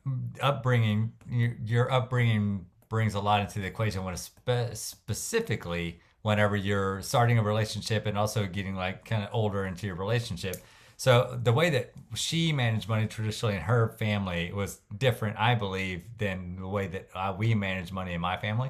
upbringing, 0.41 1.13
your, 1.29 1.55
your 1.63 1.91
upbringing 1.91 2.65
brings 2.89 3.13
a 3.13 3.19
lot 3.19 3.41
into 3.41 3.59
the 3.59 3.67
equation 3.67 4.03
when 4.03 4.17
spe- 4.17 4.73
specifically 4.73 5.99
whenever 6.23 6.55
you're 6.55 7.01
starting 7.01 7.37
a 7.37 7.43
relationship 7.43 8.05
and 8.05 8.17
also 8.17 8.45
getting 8.45 8.75
like 8.75 9.05
kind 9.05 9.23
of 9.23 9.29
older 9.31 9.65
into 9.65 9.87
your 9.87 9.95
relationship 9.95 10.57
so 10.99 11.39
the 11.41 11.53
way 11.53 11.69
that 11.69 11.93
she 12.13 12.51
managed 12.51 12.89
money 12.89 13.07
traditionally 13.07 13.55
in 13.55 13.61
her 13.61 13.95
family 13.97 14.51
was 14.51 14.81
different, 14.97 15.39
I 15.39 15.55
believe, 15.55 16.03
than 16.17 16.57
the 16.57 16.67
way 16.67 16.87
that 16.87 17.07
uh, 17.15 17.33
we 17.37 17.55
manage 17.55 17.93
money 17.93 18.11
in 18.11 18.19
my 18.19 18.35
family. 18.35 18.69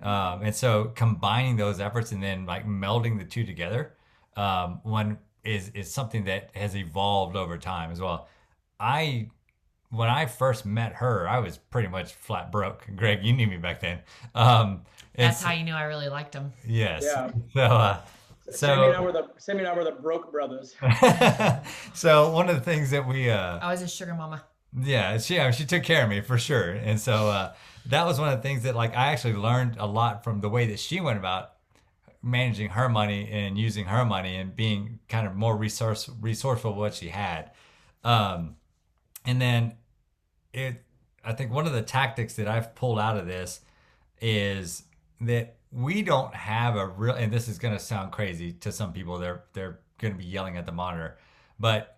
Um, 0.00 0.40
and 0.40 0.54
so 0.54 0.92
combining 0.94 1.58
those 1.58 1.78
efforts 1.78 2.12
and 2.12 2.22
then 2.22 2.46
like 2.46 2.66
melding 2.66 3.18
the 3.18 3.26
two 3.26 3.44
together, 3.44 3.92
um, 4.38 4.80
one 4.84 5.18
is 5.44 5.68
is 5.74 5.92
something 5.92 6.24
that 6.24 6.48
has 6.54 6.74
evolved 6.74 7.36
over 7.36 7.58
time 7.58 7.90
as 7.90 8.00
well. 8.00 8.26
I 8.80 9.28
when 9.90 10.08
I 10.08 10.24
first 10.24 10.64
met 10.64 10.94
her, 10.94 11.28
I 11.28 11.40
was 11.40 11.58
pretty 11.58 11.88
much 11.88 12.14
flat 12.14 12.50
broke. 12.50 12.86
Greg, 12.96 13.22
you 13.22 13.34
knew 13.34 13.46
me 13.46 13.58
back 13.58 13.80
then. 13.80 13.98
Um, 14.34 14.80
That's 15.14 15.42
how 15.42 15.52
you 15.52 15.62
knew 15.62 15.74
I 15.74 15.82
really 15.82 16.08
liked 16.08 16.32
him. 16.32 16.54
Yes. 16.66 17.04
Yeah. 17.04 17.32
So 17.52 17.60
uh, 17.60 18.00
so 18.50 18.66
Sammy 18.66 18.86
and 18.86 18.96
I 18.96 19.00
were 19.00 19.12
the 19.12 19.28
Sammy 19.38 19.58
and 19.60 19.68
I 19.68 19.74
were 19.74 19.84
the 19.84 19.92
broke 19.92 20.30
brothers. 20.32 20.74
so 21.94 22.30
one 22.30 22.48
of 22.48 22.56
the 22.56 22.62
things 22.62 22.90
that 22.90 23.06
we 23.06 23.30
uh 23.30 23.58
I 23.58 23.70
was 23.70 23.82
a 23.82 23.88
sugar 23.88 24.14
mama. 24.14 24.44
Yeah, 24.78 25.18
she 25.18 25.40
she 25.52 25.64
took 25.64 25.82
care 25.82 26.04
of 26.04 26.10
me 26.10 26.20
for 26.20 26.38
sure. 26.38 26.70
And 26.70 27.00
so 27.00 27.28
uh 27.28 27.54
that 27.86 28.04
was 28.04 28.18
one 28.18 28.32
of 28.32 28.38
the 28.38 28.42
things 28.42 28.62
that 28.62 28.74
like 28.74 28.96
I 28.96 29.12
actually 29.12 29.34
learned 29.34 29.76
a 29.78 29.86
lot 29.86 30.24
from 30.24 30.40
the 30.40 30.48
way 30.48 30.66
that 30.68 30.78
she 30.78 31.00
went 31.00 31.18
about 31.18 31.52
managing 32.22 32.70
her 32.70 32.88
money 32.88 33.28
and 33.30 33.56
using 33.56 33.86
her 33.86 34.04
money 34.04 34.36
and 34.36 34.54
being 34.54 34.98
kind 35.08 35.26
of 35.26 35.34
more 35.34 35.56
resource 35.56 36.08
resourceful 36.20 36.74
what 36.74 36.94
she 36.94 37.08
had. 37.08 37.50
Um 38.04 38.56
and 39.24 39.40
then 39.40 39.74
it 40.52 40.82
I 41.24 41.32
think 41.32 41.52
one 41.52 41.66
of 41.66 41.72
the 41.72 41.82
tactics 41.82 42.34
that 42.34 42.46
I've 42.46 42.74
pulled 42.76 43.00
out 43.00 43.16
of 43.16 43.26
this 43.26 43.60
is 44.20 44.84
that 45.20 45.56
we 45.76 46.02
don't 46.02 46.34
have 46.34 46.74
a 46.76 46.86
real 46.86 47.14
and 47.14 47.30
this 47.30 47.48
is 47.48 47.58
going 47.58 47.74
to 47.74 47.80
sound 47.80 48.10
crazy 48.10 48.52
to 48.52 48.72
some 48.72 48.92
people 48.92 49.18
they're 49.18 49.44
they're 49.52 49.78
going 49.98 50.12
to 50.12 50.18
be 50.18 50.24
yelling 50.24 50.56
at 50.56 50.64
the 50.64 50.72
monitor 50.72 51.18
but 51.60 51.96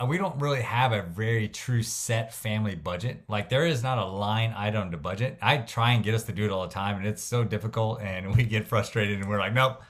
uh, 0.00 0.06
we 0.06 0.18
don't 0.18 0.40
really 0.40 0.62
have 0.62 0.92
a 0.92 1.02
very 1.02 1.48
true 1.48 1.82
set 1.82 2.32
family 2.32 2.74
budget. 2.76 3.24
Like 3.26 3.48
there 3.48 3.66
is 3.66 3.82
not 3.82 3.98
a 3.98 4.04
line 4.04 4.54
item 4.56 4.92
to 4.92 4.96
budget. 4.96 5.38
I 5.42 5.58
try 5.58 5.92
and 5.92 6.04
get 6.04 6.14
us 6.14 6.22
to 6.24 6.32
do 6.32 6.44
it 6.44 6.50
all 6.50 6.62
the 6.62 6.72
time 6.72 6.98
and 6.98 7.06
it's 7.06 7.22
so 7.22 7.42
difficult 7.44 8.00
and 8.00 8.36
we 8.36 8.44
get 8.44 8.66
frustrated 8.66 9.18
and 9.18 9.28
we're 9.28 9.38
like 9.38 9.54
nope 9.54 9.82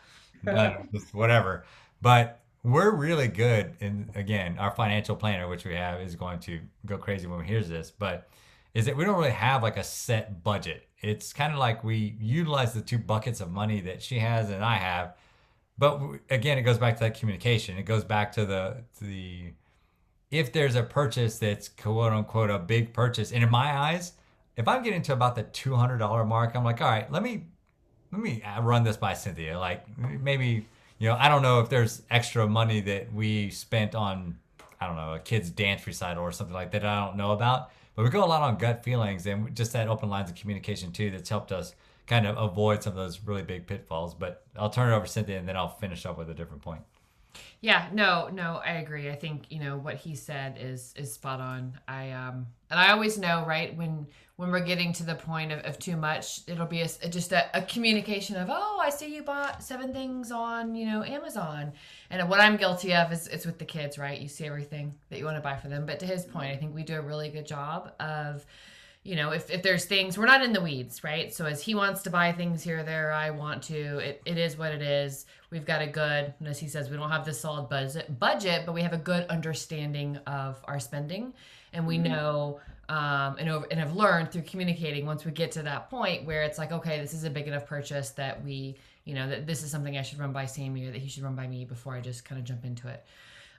whatever. 1.12 1.64
But 2.00 2.40
we're 2.62 2.90
really 2.94 3.28
good 3.28 3.74
and 3.80 4.10
again 4.14 4.58
our 4.58 4.70
financial 4.70 5.14
planner 5.14 5.48
which 5.48 5.64
we 5.64 5.74
have 5.74 6.00
is 6.00 6.16
going 6.16 6.40
to 6.40 6.60
go 6.84 6.98
crazy 6.98 7.26
when 7.26 7.40
he 7.40 7.48
hears 7.48 7.68
this 7.68 7.92
but 7.92 8.28
is 8.74 8.86
that 8.86 8.96
we 8.96 9.04
don't 9.04 9.16
really 9.16 9.30
have 9.30 9.62
like 9.62 9.76
a 9.76 9.84
set 9.84 10.42
budget 10.42 10.87
it's 11.00 11.32
kind 11.32 11.52
of 11.52 11.58
like 11.58 11.84
we 11.84 12.16
utilize 12.20 12.72
the 12.74 12.80
two 12.80 12.98
buckets 12.98 13.40
of 13.40 13.50
money 13.50 13.80
that 13.82 14.02
she 14.02 14.18
has 14.18 14.50
and 14.50 14.64
I 14.64 14.76
have. 14.76 15.14
But 15.78 16.00
again, 16.28 16.58
it 16.58 16.62
goes 16.62 16.78
back 16.78 16.96
to 16.96 17.04
that 17.04 17.18
communication. 17.18 17.78
It 17.78 17.84
goes 17.84 18.04
back 18.04 18.32
to 18.32 18.44
the 18.44 18.82
to 18.98 19.04
the 19.04 19.52
if 20.30 20.52
there's 20.52 20.74
a 20.74 20.82
purchase 20.82 21.38
that's 21.38 21.68
quote 21.68 22.12
unquote 22.12 22.50
a 22.50 22.58
big 22.58 22.92
purchase, 22.92 23.32
and 23.32 23.42
in 23.42 23.50
my 23.50 23.76
eyes, 23.76 24.12
if 24.56 24.66
I'm 24.66 24.82
getting 24.82 25.02
to 25.02 25.12
about 25.12 25.36
the 25.36 25.44
two 25.44 25.76
hundred 25.76 25.98
dollar 25.98 26.24
mark, 26.24 26.56
I'm 26.56 26.64
like, 26.64 26.80
all 26.80 26.88
right, 26.88 27.10
let 27.12 27.22
me 27.22 27.44
let 28.12 28.20
me 28.20 28.42
uh, 28.42 28.60
run 28.62 28.82
this 28.82 28.96
by 28.96 29.14
Cynthia. 29.14 29.58
Like 29.58 29.84
maybe 29.96 30.66
you 30.98 31.08
know, 31.08 31.16
I 31.18 31.28
don't 31.28 31.42
know 31.42 31.60
if 31.60 31.68
there's 31.68 32.02
extra 32.10 32.46
money 32.48 32.80
that 32.82 33.12
we 33.12 33.50
spent 33.50 33.94
on 33.94 34.38
I 34.80 34.86
don't 34.86 34.96
know 34.96 35.14
a 35.14 35.18
kid's 35.18 35.50
dance 35.50 35.86
recital 35.86 36.22
or 36.22 36.32
something 36.32 36.54
like 36.54 36.70
that 36.72 36.84
I 36.84 37.06
don't 37.06 37.16
know 37.16 37.32
about. 37.32 37.70
But 37.94 38.04
we 38.04 38.10
go 38.10 38.24
a 38.24 38.26
lot 38.26 38.42
on 38.42 38.58
gut 38.58 38.84
feelings 38.84 39.26
and 39.26 39.54
just 39.56 39.72
that 39.72 39.88
open 39.88 40.08
lines 40.08 40.30
of 40.30 40.36
communication 40.36 40.92
too 40.92 41.10
that's 41.10 41.28
helped 41.28 41.50
us 41.50 41.74
kind 42.06 42.26
of 42.26 42.36
avoid 42.36 42.82
some 42.82 42.92
of 42.92 42.96
those 42.96 43.20
really 43.24 43.42
big 43.42 43.66
pitfalls. 43.66 44.14
But 44.14 44.44
I'll 44.56 44.70
turn 44.70 44.92
it 44.92 44.94
over 44.94 45.06
to 45.06 45.10
Cynthia 45.10 45.38
and 45.38 45.48
then 45.48 45.56
I'll 45.56 45.76
finish 45.76 46.06
up 46.06 46.16
with 46.16 46.30
a 46.30 46.34
different 46.34 46.62
point. 46.62 46.82
Yeah, 47.60 47.88
no, 47.92 48.28
no, 48.28 48.60
I 48.64 48.74
agree. 48.74 49.10
I 49.10 49.16
think 49.16 49.46
you 49.50 49.58
know 49.58 49.76
what 49.76 49.96
he 49.96 50.14
said 50.14 50.58
is 50.60 50.94
is 50.96 51.12
spot 51.12 51.40
on. 51.40 51.78
I 51.88 52.12
um, 52.12 52.46
and 52.70 52.78
I 52.78 52.90
always 52.90 53.18
know 53.18 53.44
right 53.46 53.76
when 53.76 54.06
when 54.36 54.52
we're 54.52 54.60
getting 54.60 54.92
to 54.92 55.02
the 55.02 55.16
point 55.16 55.50
of, 55.50 55.58
of 55.64 55.80
too 55.80 55.96
much, 55.96 56.42
it'll 56.46 56.64
be 56.64 56.82
a, 56.82 56.88
just 57.08 57.32
a, 57.32 57.50
a 57.58 57.62
communication 57.62 58.36
of 58.36 58.48
oh, 58.50 58.80
I 58.80 58.90
see 58.90 59.12
you 59.14 59.22
bought 59.22 59.62
seven 59.62 59.92
things 59.92 60.30
on 60.30 60.74
you 60.74 60.86
know 60.86 61.02
Amazon, 61.02 61.72
and 62.10 62.28
what 62.28 62.40
I'm 62.40 62.56
guilty 62.56 62.94
of 62.94 63.12
is 63.12 63.26
it's 63.26 63.46
with 63.46 63.58
the 63.58 63.64
kids, 63.64 63.98
right? 63.98 64.20
You 64.20 64.28
see 64.28 64.46
everything 64.46 64.94
that 65.10 65.18
you 65.18 65.24
want 65.24 65.36
to 65.36 65.42
buy 65.42 65.56
for 65.56 65.68
them, 65.68 65.86
but 65.86 65.98
to 66.00 66.06
his 66.06 66.22
mm-hmm. 66.22 66.32
point, 66.32 66.52
I 66.52 66.56
think 66.56 66.74
we 66.74 66.82
do 66.82 66.96
a 66.96 67.02
really 67.02 67.28
good 67.28 67.46
job 67.46 67.92
of 68.00 68.44
you 69.08 69.16
know, 69.16 69.30
if, 69.30 69.50
if 69.50 69.62
there's 69.62 69.86
things, 69.86 70.18
we're 70.18 70.26
not 70.26 70.42
in 70.42 70.52
the 70.52 70.60
weeds, 70.60 71.02
right? 71.02 71.32
So 71.32 71.46
as 71.46 71.62
he 71.62 71.74
wants 71.74 72.02
to 72.02 72.10
buy 72.10 72.30
things 72.32 72.62
here 72.62 72.80
or 72.80 72.82
there, 72.82 73.10
I 73.10 73.30
want 73.30 73.62
to. 73.64 73.98
It, 73.98 74.20
it 74.26 74.36
is 74.36 74.58
what 74.58 74.72
it 74.72 74.82
is. 74.82 75.24
We've 75.50 75.64
got 75.64 75.80
a 75.80 75.86
good, 75.86 76.34
as 76.44 76.58
he 76.58 76.68
says, 76.68 76.90
we 76.90 76.98
don't 76.98 77.10
have 77.10 77.24
the 77.24 77.32
solid 77.32 77.70
budget, 77.70 78.18
budget, 78.18 78.66
but 78.66 78.74
we 78.74 78.82
have 78.82 78.92
a 78.92 78.98
good 78.98 79.26
understanding 79.28 80.18
of 80.26 80.62
our 80.64 80.78
spending, 80.78 81.32
and 81.72 81.86
we 81.86 81.96
mm-hmm. 81.96 82.12
know 82.12 82.60
um, 82.88 83.36
and 83.38 83.48
over, 83.50 83.66
and 83.70 83.78
have 83.78 83.94
learned 83.94 84.32
through 84.32 84.42
communicating 84.42 85.04
once 85.04 85.24
we 85.24 85.30
get 85.30 85.52
to 85.52 85.62
that 85.62 85.90
point 85.90 86.24
where 86.24 86.42
it's 86.42 86.58
like, 86.58 86.72
okay, 86.72 86.98
this 87.00 87.12
is 87.12 87.24
a 87.24 87.30
big 87.30 87.46
enough 87.46 87.66
purchase 87.66 88.10
that 88.10 88.42
we, 88.42 88.76
you 89.04 89.14
know, 89.14 89.28
that 89.28 89.46
this 89.46 89.62
is 89.62 89.70
something 89.70 89.98
I 89.98 90.02
should 90.02 90.18
run 90.18 90.32
by 90.32 90.46
Sammy 90.46 90.86
or 90.86 90.92
that 90.92 90.98
he 90.98 91.08
should 91.08 91.22
run 91.22 91.34
by 91.36 91.46
me 91.46 91.64
before 91.64 91.94
I 91.94 92.00
just 92.00 92.24
kind 92.24 92.38
of 92.38 92.46
jump 92.46 92.64
into 92.64 92.88
it. 92.88 93.04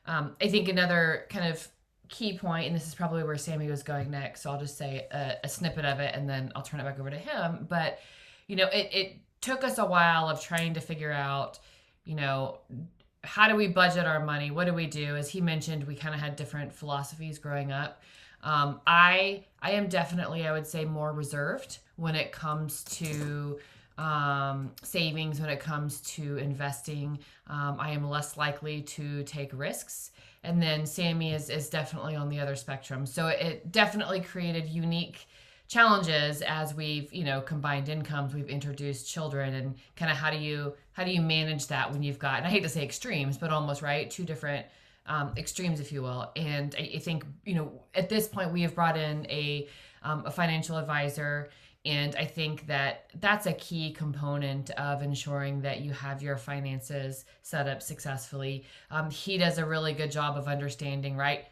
Um, 0.08 0.36
I 0.42 0.48
think 0.48 0.68
another 0.68 1.26
kind 1.30 1.48
of 1.54 1.68
key 2.08 2.38
point, 2.38 2.66
and 2.66 2.76
this 2.76 2.88
is 2.88 2.96
probably 2.96 3.24
where 3.24 3.38
Sammy 3.38 3.70
was 3.70 3.84
going 3.84 4.10
next. 4.10 4.42
So 4.42 4.50
I'll 4.50 4.60
just 4.60 4.78
say 4.78 5.08
a, 5.12 5.36
a 5.44 5.50
snippet 5.50 5.86
of 5.86 6.00
it, 6.00 6.16
and 6.16 6.28
then 6.28 6.52
I'll 6.56 6.64
turn 6.64 6.80
it 6.80 6.84
back 6.84 7.00
over 7.00 7.12
to 7.12 7.18
him. 7.18 7.68
But 7.70 8.00
you 8.48 8.56
know, 8.56 8.66
it 8.66 8.90
it 8.92 9.18
took 9.42 9.64
us 9.64 9.78
a 9.78 9.86
while 9.86 10.28
of 10.28 10.42
trying 10.42 10.74
to 10.74 10.82
figure 10.82 11.12
out, 11.12 11.60
you 12.04 12.16
know, 12.16 12.58
how 13.24 13.48
do 13.48 13.56
we 13.56 13.68
budget 13.68 14.06
our 14.06 14.24
money? 14.24 14.52
What 14.52 14.66
do 14.66 14.74
we 14.74 14.88
do? 14.88 15.16
As 15.16 15.30
he 15.30 15.42
mentioned, 15.42 15.86
we 15.86 15.96
kind 15.96 16.14
of 16.16 16.22
had 16.22 16.36
different 16.36 16.74
philosophies 16.74 17.38
growing 17.38 17.72
up. 17.72 18.02
Um, 18.44 18.80
I 18.88 19.44
I 19.62 19.72
am 19.72 19.88
definitely, 19.88 20.48
I 20.48 20.52
would 20.52 20.68
say, 20.68 20.86
more 20.86 21.12
reserved 21.12 21.80
when 21.98 22.16
it 22.16 22.32
comes 22.32 22.84
to 22.86 23.60
um, 23.98 24.72
savings, 24.82 25.42
when 25.42 25.50
it 25.50 25.60
comes 25.60 26.00
to 26.02 26.38
investing. 26.38 27.20
Um, 27.48 27.78
I 27.80 27.92
am 27.92 28.10
less 28.10 28.38
likely 28.38 28.82
to 28.82 29.24
take 29.24 29.52
risks 29.54 30.12
and 30.44 30.62
then 30.62 30.86
Sammy 30.86 31.34
is 31.34 31.50
is 31.50 31.70
definitely 31.70 32.16
on 32.16 32.30
the 32.30 32.40
other 32.40 32.56
spectrum. 32.56 33.06
So 33.06 33.28
it 33.28 33.72
definitely 33.72 34.22
created 34.22 34.68
unique 34.68 35.28
challenges 35.70 36.42
as 36.42 36.74
we've 36.74 37.14
you 37.14 37.24
know 37.24 37.40
combined 37.42 37.88
incomes 37.88 38.34
we've 38.34 38.50
introduced 38.50 39.08
children 39.08 39.54
and 39.54 39.76
kind 39.96 40.12
of 40.12 40.18
how 40.18 40.32
do 40.32 40.38
you 40.38 40.74
how 40.94 41.04
do 41.04 41.12
you 41.12 41.22
manage 41.22 41.68
that 41.68 41.90
when 41.92 42.02
you've 42.02 42.20
got 42.20 42.40
and 42.40 42.48
i 42.48 42.50
hate 42.50 42.64
to 42.64 42.70
say 42.70 42.84
extremes 42.84 43.38
but 43.38 43.52
almost 43.52 43.82
right 43.82 44.10
two 44.10 44.26
different 44.26 44.66
um, 45.06 45.32
extremes 45.38 45.80
if 45.80 45.92
you 45.92 46.02
will 46.02 46.32
and 46.36 46.76
I, 46.78 46.92
I, 46.96 47.00
think 47.00 47.26
you 47.46 47.56
know 47.56 47.72
at 47.96 48.10
this 48.10 48.28
point 48.28 48.52
we 48.52 48.64
have 48.64 48.76
brought 48.76 48.98
in 48.98 49.26
a 49.30 49.68
um, 50.04 50.24
a 50.26 50.32
financial 50.32 50.78
advisor 50.78 51.50
and 51.86 52.14
I 52.18 52.26
think 52.26 52.68
that 52.68 53.10
that's 53.22 53.46
a 53.46 53.54
key 53.54 53.94
component 53.94 54.70
of 54.72 55.02
ensuring 55.02 55.62
that 55.62 55.80
you 55.80 55.94
have 55.94 56.22
your 56.22 56.36
finances 56.36 57.24
set 57.42 57.68
up 57.70 57.82
successfully. 57.82 58.66
Um, 58.92 59.10
he 59.10 59.38
does 59.38 59.60
a 59.60 59.66
really 59.66 59.94
good 59.94 60.12
job 60.12 60.38
of 60.38 60.50
understanding, 60.50 61.16
right? 61.16 61.46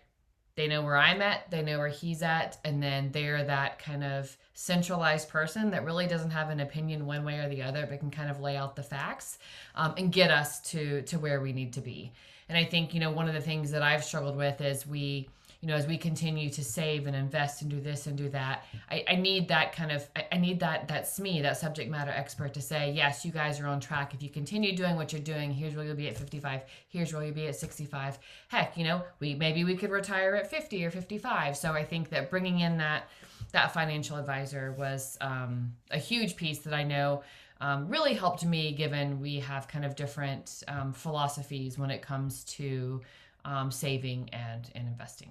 They 0.57 0.67
know 0.67 0.81
where 0.81 0.97
I'm 0.97 1.21
at, 1.21 1.51
they 1.51 1.61
know 1.61 1.77
where 1.77 1.87
he's 1.87 2.23
at, 2.23 2.57
and 2.65 2.81
then 2.81 3.11
they're 3.11 3.43
that 3.43 3.77
kind 3.77 4.03
of 4.03 4.35
centralized 4.55 5.29
person 5.29 5.69
that 5.69 5.85
really 5.85 6.07
doesn't 6.07 6.31
have 6.31 6.49
an 6.49 6.59
opinion 6.59 7.05
one 7.05 7.23
way 7.23 7.37
or 7.37 7.47
the 7.47 7.61
other, 7.61 7.85
but 7.87 7.99
can 7.99 8.09
kind 8.09 8.31
of 8.31 8.39
lay 8.39 8.57
out 8.57 8.75
the 8.75 8.81
facts 8.81 9.37
um, 9.75 9.93
and 9.99 10.11
get 10.11 10.31
us 10.31 10.59
to 10.71 11.03
to 11.03 11.19
where 11.19 11.41
we 11.41 11.53
need 11.53 11.73
to 11.73 11.81
be. 11.81 12.11
And 12.49 12.57
I 12.57 12.63
think 12.63 12.95
you 12.95 12.99
know 12.99 13.11
one 13.11 13.27
of 13.27 13.35
the 13.35 13.41
things 13.41 13.69
that 13.69 13.83
I've 13.83 14.03
struggled 14.03 14.35
with 14.35 14.59
is 14.59 14.87
we 14.87 15.29
you 15.61 15.67
know, 15.67 15.75
as 15.75 15.87
we 15.87 15.97
continue 15.97 16.49
to 16.51 16.63
save 16.63 17.07
and 17.07 17.15
invest 17.15 17.61
and 17.61 17.71
do 17.71 17.79
this 17.79 18.05
and 18.05 18.17
do 18.17 18.29
that, 18.29 18.65
I, 18.91 19.03
I 19.07 19.15
need 19.15 19.47
that 19.47 19.73
kind 19.73 19.91
of, 19.91 20.07
I, 20.15 20.27
I 20.33 20.37
need 20.37 20.59
that, 20.59 20.87
that 20.87 21.05
SME, 21.05 21.41
that 21.41 21.57
subject 21.57 21.89
matter 21.89 22.11
expert 22.11 22.53
to 22.53 22.61
say, 22.61 22.91
yes, 22.91 23.25
you 23.25 23.31
guys 23.31 23.59
are 23.59 23.67
on 23.67 23.79
track. 23.79 24.13
If 24.13 24.21
you 24.21 24.29
continue 24.29 24.75
doing 24.75 24.95
what 24.95 25.11
you're 25.11 25.21
doing, 25.21 25.51
here's 25.51 25.75
where 25.75 25.85
you'll 25.85 25.95
be 25.95 26.07
at 26.07 26.17
55. 26.17 26.61
Here's 26.89 27.11
where 27.13 27.23
you'll 27.23 27.33
be 27.33 27.47
at 27.47 27.55
65. 27.55 28.19
Heck, 28.49 28.77
you 28.77 28.83
know, 28.83 29.01
we, 29.19 29.33
maybe 29.33 29.63
we 29.63 29.75
could 29.75 29.89
retire 29.89 30.35
at 30.35 30.49
50 30.49 30.85
or 30.85 30.91
55. 30.91 31.57
So 31.57 31.73
I 31.73 31.83
think 31.83 32.09
that 32.09 32.29
bringing 32.29 32.59
in 32.59 32.77
that, 32.77 33.09
that 33.51 33.73
financial 33.73 34.17
advisor 34.17 34.73
was 34.77 35.17
um, 35.21 35.73
a 35.89 35.97
huge 35.97 36.35
piece 36.35 36.59
that 36.59 36.73
I 36.73 36.83
know 36.83 37.23
um, 37.61 37.87
really 37.87 38.13
helped 38.13 38.45
me 38.45 38.71
given 38.73 39.19
we 39.19 39.39
have 39.39 39.67
kind 39.67 39.83
of 39.83 39.95
different 39.95 40.63
um, 40.67 40.93
philosophies 40.93 41.77
when 41.77 41.89
it 41.89 42.01
comes 42.01 42.43
to 42.43 43.01
um, 43.45 43.71
saving 43.71 44.29
and, 44.31 44.69
and 44.75 44.87
investing. 44.87 45.29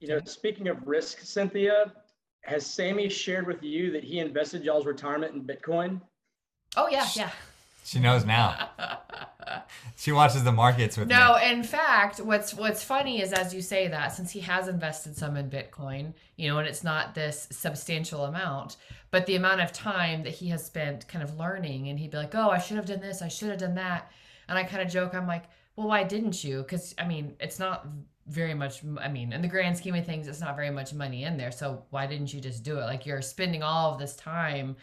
You 0.00 0.08
know, 0.08 0.20
speaking 0.24 0.68
of 0.68 0.86
risk, 0.86 1.20
Cynthia, 1.20 1.92
has 2.42 2.64
Sammy 2.64 3.08
shared 3.08 3.46
with 3.46 3.62
you 3.62 3.90
that 3.92 4.04
he 4.04 4.20
invested 4.20 4.64
y'all's 4.64 4.86
retirement 4.86 5.34
in 5.34 5.42
Bitcoin? 5.42 6.00
Oh 6.76 6.88
yeah, 6.88 7.06
yeah. 7.14 7.30
She 7.84 7.98
knows 8.00 8.24
now. 8.24 8.68
she 9.96 10.12
watches 10.12 10.44
the 10.44 10.52
markets 10.52 10.98
with 10.98 11.08
no, 11.08 11.36
me. 11.36 11.50
in 11.50 11.62
fact, 11.62 12.20
what's 12.20 12.54
what's 12.54 12.84
funny 12.84 13.22
is 13.22 13.32
as 13.32 13.54
you 13.54 13.62
say 13.62 13.88
that, 13.88 14.08
since 14.08 14.30
he 14.30 14.40
has 14.40 14.68
invested 14.68 15.16
some 15.16 15.36
in 15.36 15.48
Bitcoin, 15.50 16.12
you 16.36 16.48
know, 16.48 16.58
and 16.58 16.68
it's 16.68 16.84
not 16.84 17.14
this 17.14 17.48
substantial 17.50 18.24
amount, 18.24 18.76
but 19.10 19.26
the 19.26 19.36
amount 19.36 19.62
of 19.62 19.72
time 19.72 20.22
that 20.22 20.34
he 20.34 20.48
has 20.48 20.64
spent 20.64 21.08
kind 21.08 21.24
of 21.24 21.38
learning, 21.38 21.88
and 21.88 21.98
he'd 21.98 22.10
be 22.10 22.18
like, 22.18 22.34
"Oh, 22.34 22.50
I 22.50 22.58
should 22.58 22.76
have 22.76 22.86
done 22.86 23.00
this. 23.00 23.22
I 23.22 23.28
should 23.28 23.48
have 23.48 23.58
done 23.58 23.74
that," 23.76 24.12
and 24.48 24.58
I 24.58 24.64
kind 24.64 24.82
of 24.82 24.92
joke, 24.92 25.14
I'm 25.14 25.26
like, 25.26 25.44
"Well, 25.78 25.86
why 25.86 26.02
didn't 26.02 26.42
you?" 26.42 26.62
Because 26.62 26.92
I 26.98 27.06
mean, 27.06 27.36
it's 27.38 27.60
not 27.60 27.86
very 28.26 28.52
much 28.52 28.82
i 29.00 29.08
mean 29.08 29.32
in 29.32 29.40
the 29.40 29.48
grand 29.48 29.74
scheme 29.74 29.94
of 29.94 30.04
things 30.04 30.28
it's 30.28 30.40
not 30.40 30.54
very 30.54 30.70
much 30.70 30.92
money 30.92 31.24
in 31.24 31.38
there 31.38 31.50
so 31.50 31.82
why 31.88 32.06
didn't 32.06 32.30
you 32.32 32.42
just 32.42 32.62
do 32.62 32.78
it 32.78 32.82
like 32.82 33.06
you're 33.06 33.22
spending 33.22 33.62
all 33.62 33.90
of 33.90 33.98
this 33.98 34.14
time 34.16 34.76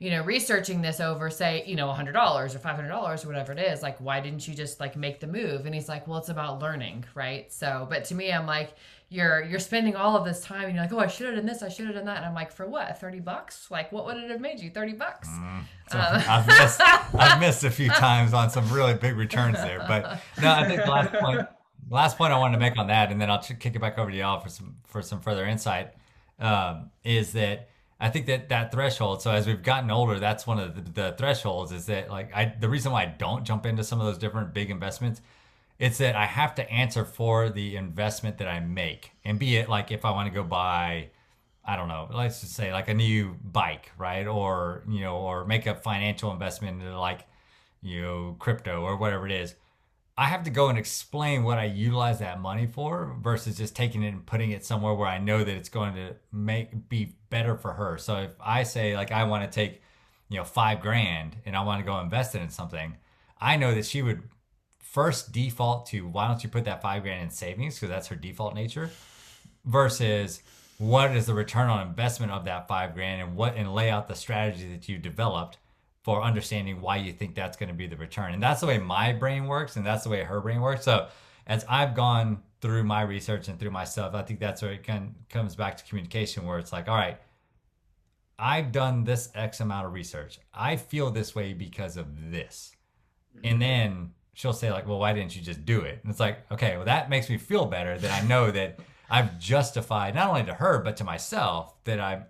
you 0.00 0.10
know 0.10 0.22
researching 0.24 0.82
this 0.82 0.98
over 0.98 1.30
say 1.30 1.62
you 1.66 1.76
know 1.76 1.86
$100 1.86 2.14
or 2.14 2.48
$500 2.48 3.24
or 3.24 3.28
whatever 3.28 3.52
it 3.52 3.60
is 3.60 3.82
like 3.82 3.98
why 3.98 4.18
didn't 4.18 4.48
you 4.48 4.54
just 4.54 4.80
like 4.80 4.96
make 4.96 5.20
the 5.20 5.28
move? 5.28 5.66
And 5.66 5.74
he's 5.74 5.88
like 5.88 6.08
well 6.08 6.18
it's 6.18 6.28
about 6.28 6.60
learning 6.60 7.04
right? 7.14 7.52
So 7.52 7.86
but 7.88 8.04
to 8.06 8.14
me 8.14 8.32
i'm 8.32 8.46
like 8.46 8.74
you're 9.08 9.44
you're 9.44 9.60
spending 9.60 9.94
all 9.94 10.16
of 10.16 10.24
this 10.24 10.40
time 10.40 10.64
and 10.64 10.74
you're 10.74 10.82
like 10.82 10.92
oh 10.92 10.98
i 10.98 11.06
should 11.06 11.26
have 11.26 11.36
done 11.36 11.46
this 11.46 11.62
i 11.62 11.68
should 11.68 11.86
have 11.86 11.94
done 11.94 12.06
that. 12.06 12.16
And 12.16 12.26
i'm 12.26 12.34
like 12.34 12.50
for 12.50 12.66
what? 12.66 12.98
30 12.98 13.20
bucks? 13.20 13.70
Like 13.70 13.92
what 13.92 14.06
would 14.06 14.16
it 14.16 14.30
have 14.30 14.40
made 14.40 14.58
you? 14.58 14.70
30 14.70 14.94
bucks? 14.94 15.28
Mm, 15.28 15.62
so 15.92 15.98
uh, 15.98 16.22
I've, 16.28 16.46
missed, 16.46 16.80
I've 17.14 17.40
missed 17.40 17.64
a 17.64 17.70
few 17.70 17.90
times 17.90 18.34
on 18.34 18.50
some 18.50 18.68
really 18.72 18.94
big 18.94 19.16
returns 19.16 19.58
there 19.58 19.84
but 19.86 20.20
no 20.42 20.50
i 20.50 20.66
think 20.66 20.82
the 20.82 20.90
last 20.90 21.12
point 21.12 21.46
last 21.90 22.16
point 22.16 22.32
I 22.32 22.38
wanted 22.38 22.54
to 22.54 22.60
make 22.60 22.78
on 22.78 22.86
that, 22.86 23.10
and 23.10 23.20
then 23.20 23.30
I'll 23.30 23.42
kick 23.42 23.74
it 23.74 23.80
back 23.80 23.98
over 23.98 24.10
to 24.10 24.16
y'all 24.16 24.40
for 24.40 24.48
some 24.48 24.76
for 24.86 25.02
some 25.02 25.20
further 25.20 25.44
insight. 25.44 25.92
Um, 26.38 26.90
is 27.04 27.32
that 27.32 27.68
I 28.00 28.08
think 28.08 28.26
that 28.26 28.48
that 28.48 28.72
threshold. 28.72 29.20
So 29.20 29.30
as 29.30 29.46
we've 29.46 29.62
gotten 29.62 29.90
older, 29.90 30.18
that's 30.18 30.46
one 30.46 30.58
of 30.58 30.74
the, 30.74 31.02
the, 31.02 31.12
thresholds. 31.16 31.70
Is 31.70 31.86
that 31.86 32.10
like 32.10 32.34
I 32.34 32.54
the 32.58 32.68
reason 32.68 32.92
why 32.92 33.02
I 33.02 33.06
don't 33.06 33.44
jump 33.44 33.66
into 33.66 33.84
some 33.84 34.00
of 34.00 34.06
those 34.06 34.18
different 34.18 34.54
big 34.54 34.70
investments. 34.70 35.20
It's 35.78 35.98
that 35.98 36.16
I 36.16 36.26
have 36.26 36.54
to 36.56 36.70
answer 36.70 37.04
for 37.04 37.48
the 37.50 37.76
investment 37.76 38.38
that 38.38 38.48
I 38.48 38.60
make, 38.60 39.12
and 39.24 39.38
be 39.38 39.56
it 39.56 39.68
like 39.68 39.90
if 39.90 40.04
I 40.04 40.10
want 40.10 40.28
to 40.28 40.34
go 40.34 40.42
buy, 40.42 41.10
I 41.64 41.76
don't 41.76 41.88
know, 41.88 42.08
let's 42.12 42.40
just 42.40 42.54
say 42.54 42.72
like 42.72 42.88
a 42.88 42.94
new 42.94 43.36
bike, 43.44 43.92
right? 43.98 44.26
Or 44.26 44.82
you 44.88 45.00
know, 45.00 45.16
or 45.16 45.44
make 45.44 45.66
a 45.66 45.74
financial 45.74 46.32
investment 46.32 46.82
into 46.82 46.98
like 46.98 47.26
you 47.82 48.02
know 48.02 48.36
crypto 48.38 48.82
or 48.82 48.96
whatever 48.96 49.26
it 49.26 49.32
is 49.32 49.54
I 50.20 50.26
have 50.26 50.42
to 50.42 50.50
go 50.50 50.68
and 50.68 50.76
explain 50.76 51.44
what 51.44 51.56
I 51.56 51.64
utilize 51.64 52.18
that 52.18 52.42
money 52.42 52.66
for 52.66 53.16
versus 53.22 53.56
just 53.56 53.74
taking 53.74 54.02
it 54.02 54.08
and 54.08 54.26
putting 54.26 54.50
it 54.50 54.66
somewhere 54.66 54.92
where 54.92 55.08
I 55.08 55.16
know 55.16 55.42
that 55.42 55.56
it's 55.56 55.70
going 55.70 55.94
to 55.94 56.14
make 56.30 56.90
be 56.90 57.14
better 57.30 57.56
for 57.56 57.72
her. 57.72 57.96
So 57.96 58.16
if 58.16 58.32
I 58.38 58.64
say 58.64 58.94
like 58.94 59.12
I 59.12 59.24
want 59.24 59.50
to 59.50 59.50
take, 59.50 59.80
you 60.28 60.36
know, 60.36 60.44
five 60.44 60.82
grand 60.82 61.36
and 61.46 61.56
I 61.56 61.62
want 61.62 61.80
to 61.80 61.90
go 61.90 61.98
invest 62.00 62.34
it 62.34 62.42
in 62.42 62.50
something, 62.50 62.98
I 63.40 63.56
know 63.56 63.74
that 63.74 63.86
she 63.86 64.02
would 64.02 64.22
first 64.78 65.32
default 65.32 65.86
to 65.86 66.06
why 66.06 66.28
don't 66.28 66.44
you 66.44 66.50
put 66.50 66.64
that 66.66 66.82
five 66.82 67.02
grand 67.02 67.22
in 67.22 67.30
savings 67.30 67.76
because 67.76 67.88
that's 67.88 68.08
her 68.08 68.14
default 68.14 68.54
nature 68.54 68.90
versus 69.64 70.42
what 70.76 71.16
is 71.16 71.24
the 71.24 71.34
return 71.34 71.70
on 71.70 71.88
investment 71.88 72.30
of 72.30 72.44
that 72.44 72.68
five 72.68 72.92
grand 72.92 73.22
and 73.22 73.36
what 73.36 73.56
and 73.56 73.74
lay 73.74 73.88
out 73.88 74.06
the 74.06 74.14
strategy 74.14 74.70
that 74.70 74.86
you 74.86 74.98
developed 74.98 75.56
for 76.02 76.22
understanding 76.22 76.80
why 76.80 76.96
you 76.96 77.12
think 77.12 77.34
that's 77.34 77.56
going 77.56 77.68
to 77.68 77.74
be 77.74 77.86
the 77.86 77.96
return. 77.96 78.32
And 78.32 78.42
that's 78.42 78.60
the 78.60 78.66
way 78.66 78.78
my 78.78 79.12
brain 79.12 79.46
works, 79.46 79.76
and 79.76 79.84
that's 79.84 80.04
the 80.04 80.10
way 80.10 80.22
her 80.22 80.40
brain 80.40 80.60
works. 80.60 80.84
So 80.84 81.08
as 81.46 81.64
I've 81.68 81.94
gone 81.94 82.42
through 82.60 82.84
my 82.84 83.02
research 83.02 83.48
and 83.48 83.58
through 83.58 83.70
myself, 83.70 84.14
I 84.14 84.22
think 84.22 84.40
that's 84.40 84.62
where 84.62 84.72
it 84.72 84.82
can, 84.82 85.14
comes 85.28 85.54
back 85.54 85.76
to 85.76 85.84
communication, 85.84 86.46
where 86.46 86.58
it's 86.58 86.72
like, 86.72 86.88
all 86.88 86.96
right, 86.96 87.18
I've 88.38 88.72
done 88.72 89.04
this 89.04 89.28
X 89.34 89.60
amount 89.60 89.86
of 89.86 89.92
research. 89.92 90.38
I 90.54 90.76
feel 90.76 91.10
this 91.10 91.34
way 91.34 91.52
because 91.52 91.98
of 91.98 92.30
this. 92.30 92.74
Mm-hmm. 93.36 93.46
And 93.46 93.62
then 93.62 94.10
she'll 94.32 94.54
say, 94.54 94.72
like, 94.72 94.88
well, 94.88 94.98
why 94.98 95.12
didn't 95.12 95.36
you 95.36 95.42
just 95.42 95.66
do 95.66 95.82
it? 95.82 96.00
And 96.02 96.10
it's 96.10 96.20
like, 96.20 96.50
okay, 96.50 96.76
well, 96.76 96.86
that 96.86 97.10
makes 97.10 97.28
me 97.28 97.36
feel 97.36 97.66
better 97.66 97.98
that 97.98 98.22
I 98.22 98.26
know 98.26 98.50
that 98.50 98.80
I've 99.10 99.38
justified 99.38 100.14
not 100.14 100.28
only 100.28 100.44
to 100.44 100.54
her, 100.54 100.78
but 100.78 100.96
to 100.98 101.04
myself 101.04 101.74
that 101.84 102.00
I 102.00 102.22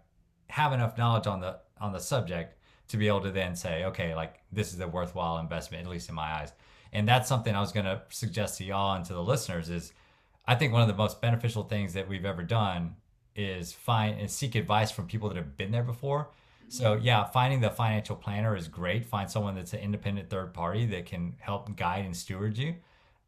have 0.49 0.73
enough 0.73 0.99
knowledge 0.99 1.29
on 1.29 1.41
the 1.41 1.61
on 1.81 1.93
the 1.93 2.01
subject 2.01 2.57
to 2.91 2.97
be 2.97 3.09
able 3.09 3.23
to 3.23 3.31
then 3.31 3.57
say, 3.57 3.85
okay, 3.85 4.15
like 4.15 4.41
this 4.53 4.73
is 4.73 4.81
a 4.81 4.89
worthwhile 4.89 5.39
investment, 5.39 5.85
at 5.85 5.91
least 5.91 6.09
in 6.09 6.15
my 6.15 6.41
eyes. 6.41 6.53
And 6.93 7.09
that's 7.09 7.29
something 7.29 7.55
I 7.55 7.61
was 7.61 7.73
going 7.73 7.87
to 7.87 8.03
suggest 8.11 8.59
to 8.59 8.65
y'all 8.65 8.95
and 8.95 9.05
to 9.07 9.13
the 9.13 9.23
listeners 9.23 9.71
is 9.71 9.93
I 10.47 10.57
think 10.57 10.73
one 10.73 10.83
of 10.83 10.89
the 10.89 10.95
most 10.95 11.21
beneficial 11.21 11.63
things 11.63 11.95
that 11.95 12.09
we've 12.09 12.25
ever 12.25 12.43
done 12.43 12.97
is 13.37 13.73
find 13.73 14.21
and 14.21 14.31
seek 14.31 14.55
advice 14.57 14.91
from 14.91 15.07
people 15.07 15.29
that 15.29 15.37
have 15.37 15.57
been 15.57 15.71
there 15.71 15.85
before. 15.85 16.31
So 16.69 16.95
yeah, 16.95 17.25
finding 17.25 17.61
the 17.61 17.71
financial 17.71 18.15
planner 18.15 18.55
is 18.55 18.69
great. 18.69 19.05
Find 19.05 19.29
someone 19.29 19.57
that's 19.57 19.73
an 19.73 19.81
independent 19.81 20.31
third 20.31 20.55
party 20.55 20.87
that 20.87 21.05
can 21.05 21.35
help 21.41 21.75
guide 21.77 22.05
and 22.05 22.17
steward 22.17 22.57
you. 22.57 22.77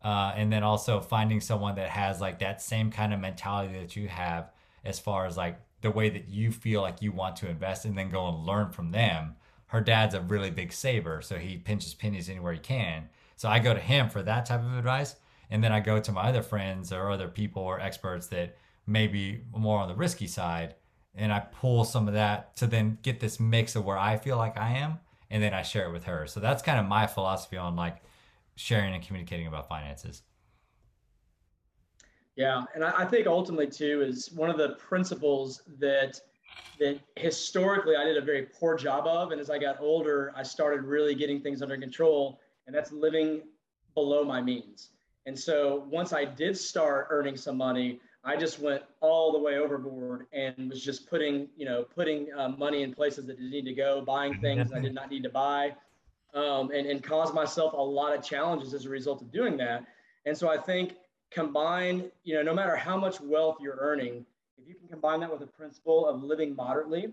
Uh, 0.02 0.32
and 0.36 0.52
then 0.52 0.62
also 0.62 1.00
finding 1.00 1.40
someone 1.40 1.74
that 1.74 1.88
has 1.88 2.20
like 2.20 2.38
that 2.38 2.62
same 2.62 2.90
kind 2.90 3.12
of 3.12 3.18
mentality 3.18 3.78
that 3.80 3.96
you 3.96 4.06
have 4.06 4.52
as 4.84 5.00
far 5.00 5.26
as 5.26 5.36
like 5.36 5.60
the 5.80 5.90
way 5.90 6.08
that 6.08 6.28
you 6.28 6.52
feel 6.52 6.82
like 6.82 7.02
you 7.02 7.10
want 7.10 7.34
to 7.36 7.48
invest 7.48 7.84
and 7.84 7.98
then 7.98 8.08
go 8.10 8.28
and 8.28 8.46
learn 8.46 8.70
from 8.70 8.92
them. 8.92 9.34
Her 9.72 9.80
dad's 9.80 10.14
a 10.14 10.20
really 10.20 10.50
big 10.50 10.70
saver, 10.70 11.22
so 11.22 11.38
he 11.38 11.56
pinches 11.56 11.94
pennies 11.94 12.28
anywhere 12.28 12.52
he 12.52 12.58
can. 12.58 13.08
So 13.36 13.48
I 13.48 13.58
go 13.58 13.72
to 13.72 13.80
him 13.80 14.10
for 14.10 14.22
that 14.22 14.44
type 14.44 14.60
of 14.60 14.76
advice. 14.76 15.16
And 15.48 15.64
then 15.64 15.72
I 15.72 15.80
go 15.80 15.98
to 15.98 16.12
my 16.12 16.24
other 16.24 16.42
friends 16.42 16.92
or 16.92 17.10
other 17.10 17.26
people 17.26 17.62
or 17.62 17.80
experts 17.80 18.26
that 18.26 18.58
may 18.86 19.06
be 19.06 19.40
more 19.50 19.80
on 19.80 19.88
the 19.88 19.94
risky 19.94 20.26
side. 20.26 20.74
And 21.14 21.32
I 21.32 21.40
pull 21.40 21.84
some 21.84 22.06
of 22.06 22.12
that 22.12 22.54
to 22.56 22.66
then 22.66 22.98
get 23.00 23.18
this 23.18 23.40
mix 23.40 23.74
of 23.74 23.86
where 23.86 23.96
I 23.96 24.18
feel 24.18 24.36
like 24.36 24.58
I 24.58 24.72
am. 24.72 24.98
And 25.30 25.42
then 25.42 25.54
I 25.54 25.62
share 25.62 25.88
it 25.88 25.92
with 25.92 26.04
her. 26.04 26.26
So 26.26 26.38
that's 26.38 26.62
kind 26.62 26.78
of 26.78 26.84
my 26.84 27.06
philosophy 27.06 27.56
on 27.56 27.74
like 27.74 28.02
sharing 28.56 28.92
and 28.92 29.02
communicating 29.02 29.46
about 29.46 29.70
finances. 29.70 30.20
Yeah, 32.36 32.64
and 32.74 32.84
I, 32.84 33.06
think 33.06 33.26
ultimately 33.26 33.68
too 33.68 34.02
is 34.02 34.30
one 34.32 34.50
of 34.50 34.58
the 34.58 34.74
principles 34.78 35.62
that 35.78 36.20
that 36.78 37.00
historically 37.16 37.96
I 37.96 38.04
did 38.04 38.16
a 38.16 38.20
very 38.20 38.42
poor 38.42 38.76
job 38.76 39.06
of, 39.06 39.32
and 39.32 39.40
as 39.40 39.50
I 39.50 39.58
got 39.58 39.80
older, 39.80 40.32
I 40.36 40.42
started 40.42 40.82
really 40.84 41.14
getting 41.14 41.40
things 41.40 41.62
under 41.62 41.76
control, 41.76 42.40
and 42.66 42.74
that's 42.74 42.92
living 42.92 43.42
below 43.94 44.24
my 44.24 44.40
means. 44.40 44.90
And 45.26 45.38
so 45.38 45.86
once 45.90 46.12
I 46.12 46.24
did 46.24 46.56
start 46.56 47.06
earning 47.10 47.36
some 47.36 47.56
money, 47.56 48.00
I 48.24 48.36
just 48.36 48.60
went 48.60 48.82
all 49.00 49.32
the 49.32 49.38
way 49.38 49.58
overboard 49.58 50.26
and 50.32 50.70
was 50.70 50.82
just 50.82 51.08
putting, 51.08 51.48
you 51.56 51.64
know, 51.64 51.84
putting 51.84 52.32
uh, 52.36 52.48
money 52.50 52.82
in 52.82 52.94
places 52.94 53.26
that 53.26 53.36
didn't 53.36 53.50
need 53.50 53.64
to 53.64 53.74
go, 53.74 54.00
buying 54.00 54.40
things 54.40 54.72
I 54.72 54.80
did 54.80 54.94
not 54.94 55.10
need 55.10 55.24
to 55.24 55.30
buy, 55.30 55.74
um, 56.34 56.70
and, 56.70 56.86
and 56.86 57.02
caused 57.02 57.34
myself 57.34 57.72
a 57.72 57.76
lot 57.76 58.16
of 58.16 58.24
challenges 58.24 58.74
as 58.74 58.86
a 58.86 58.88
result 58.88 59.22
of 59.22 59.30
doing 59.32 59.56
that. 59.58 59.84
And 60.24 60.36
so 60.36 60.48
I 60.48 60.56
think 60.56 60.94
combined, 61.30 62.10
you 62.24 62.34
know, 62.34 62.42
no 62.42 62.54
matter 62.54 62.76
how 62.76 62.96
much 62.96 63.20
wealth 63.20 63.56
you're 63.60 63.78
earning, 63.78 64.24
if 64.62 64.68
you 64.68 64.74
can 64.74 64.88
combine 64.88 65.20
that 65.20 65.32
with 65.32 65.42
a 65.42 65.46
principle 65.46 66.06
of 66.06 66.22
living 66.22 66.54
moderately, 66.54 67.12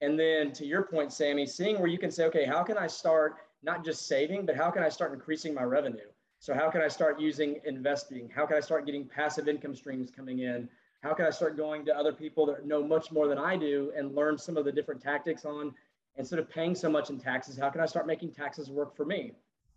and 0.00 0.18
then 0.18 0.52
to 0.52 0.66
your 0.66 0.82
point, 0.82 1.12
Sammy, 1.12 1.46
seeing 1.46 1.78
where 1.78 1.88
you 1.88 1.98
can 1.98 2.10
say, 2.10 2.24
okay, 2.24 2.44
how 2.44 2.62
can 2.62 2.76
I 2.76 2.86
start 2.86 3.36
not 3.62 3.84
just 3.84 4.06
saving, 4.06 4.46
but 4.46 4.56
how 4.56 4.70
can 4.70 4.82
I 4.82 4.88
start 4.88 5.12
increasing 5.12 5.54
my 5.54 5.62
revenue? 5.62 6.06
So 6.40 6.54
how 6.54 6.70
can 6.70 6.80
I 6.80 6.88
start 6.88 7.20
using 7.20 7.60
investing? 7.64 8.30
How 8.34 8.46
can 8.46 8.56
I 8.56 8.60
start 8.60 8.86
getting 8.86 9.04
passive 9.04 9.48
income 9.48 9.74
streams 9.74 10.10
coming 10.10 10.40
in? 10.40 10.68
How 11.02 11.14
can 11.14 11.26
I 11.26 11.30
start 11.30 11.56
going 11.56 11.84
to 11.86 11.96
other 11.96 12.12
people 12.12 12.46
that 12.46 12.66
know 12.66 12.82
much 12.82 13.10
more 13.12 13.28
than 13.28 13.38
I 13.38 13.56
do 13.56 13.92
and 13.96 14.14
learn 14.14 14.38
some 14.38 14.56
of 14.56 14.64
the 14.64 14.72
different 14.72 15.00
tactics 15.00 15.44
on 15.44 15.74
instead 16.16 16.38
of 16.38 16.48
paying 16.50 16.74
so 16.74 16.88
much 16.88 17.10
in 17.10 17.18
taxes? 17.18 17.56
How 17.58 17.70
can 17.70 17.80
I 17.80 17.86
start 17.86 18.06
making 18.06 18.32
taxes 18.32 18.70
work 18.70 18.96
for 18.96 19.04
me? 19.04 19.32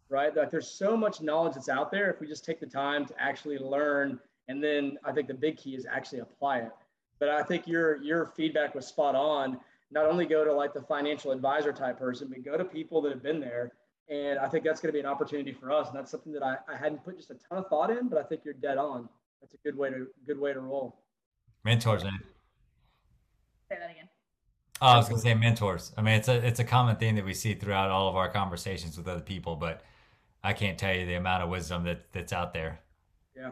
Right? 0.10 0.36
Like 0.36 0.51
there's 0.51 0.69
so 0.69 0.97
much 0.97 1.21
knowledge 1.21 1.53
that's 1.53 1.69
out 1.69 1.91
there 1.91 2.12
if 2.12 2.19
we 2.19 2.27
just 2.27 2.45
take 2.45 2.60
the 2.60 2.65
time 2.65 3.05
to 3.05 3.13
actually 3.19 3.57
learn 3.57 4.19
and 4.47 4.62
then 4.62 4.97
I 5.05 5.12
think 5.12 5.27
the 5.27 5.34
big 5.34 5.57
key 5.57 5.75
is 5.75 5.86
actually 5.89 6.19
apply 6.19 6.60
it. 6.60 6.71
But 7.21 7.29
I 7.29 7.43
think 7.43 7.67
your 7.67 8.03
your 8.03 8.25
feedback 8.25 8.75
was 8.75 8.86
spot 8.86 9.15
on. 9.15 9.57
Not 9.91 10.05
only 10.05 10.25
go 10.25 10.43
to 10.43 10.51
like 10.53 10.73
the 10.73 10.81
financial 10.81 11.31
advisor 11.31 11.71
type 11.71 11.97
person, 11.97 12.27
but 12.27 12.43
go 12.43 12.57
to 12.57 12.65
people 12.65 13.01
that 13.03 13.13
have 13.13 13.23
been 13.23 13.39
there 13.39 13.71
and 14.12 14.38
I 14.39 14.49
think 14.49 14.65
that's 14.65 14.81
going 14.81 14.89
to 14.89 14.93
be 14.93 14.99
an 14.99 15.05
opportunity 15.05 15.53
for 15.53 15.71
us. 15.71 15.88
And 15.88 15.95
that's 15.95 16.12
something 16.12 16.34
that 16.34 16.43
I, 16.43 16.57
I 16.71 16.75
hadn't 16.75 17.03
put 17.03 17.15
just 17.15 17.31
a 17.31 17.36
ton 17.36 17.57
of 17.57 17.67
thought 17.67 17.89
in, 17.89 18.10
but 18.10 18.19
I 18.19 18.23
think 18.23 18.41
you're 18.43 18.53
dead 18.53 18.77
on. 18.77 19.07
That's 19.39 19.53
a 19.53 19.57
good 19.57 19.77
way 19.77 19.89
to 19.89 20.07
good 20.27 20.38
way 20.38 20.53
to 20.53 20.60
roll. 20.60 20.99
Mentors, 21.63 22.03
man. 22.03 22.19
Say 23.69 23.77
that 23.79 23.89
again. 23.89 24.10
Oh, 24.81 24.88
I 24.88 24.97
was 24.97 25.07
gonna 25.07 25.21
say 25.21 25.34
mentors. 25.34 25.93
I 25.97 26.01
mean, 26.01 26.15
it's 26.15 26.27
a 26.27 26.45
it's 26.45 26.60
a 26.60 26.63
common 26.63 26.97
thing 26.97 27.15
that 27.15 27.25
we 27.25 27.34
see 27.34 27.53
throughout 27.53 27.89
all 27.89 28.10
of 28.10 28.15
our 28.15 28.29
conversations 28.29 28.97
with 28.97 29.07
other 29.07 29.21
people, 29.21 29.55
but 29.55 29.81
I 30.43 30.53
can't 30.53 30.77
tell 30.77 30.93
you 30.93 31.05
the 31.05 31.15
amount 31.15 31.43
of 31.43 31.49
wisdom 31.49 31.86
that 31.86 32.12
that's 32.12 32.34
out 32.34 32.53
there. 32.53 32.79
Yeah. 33.36 33.51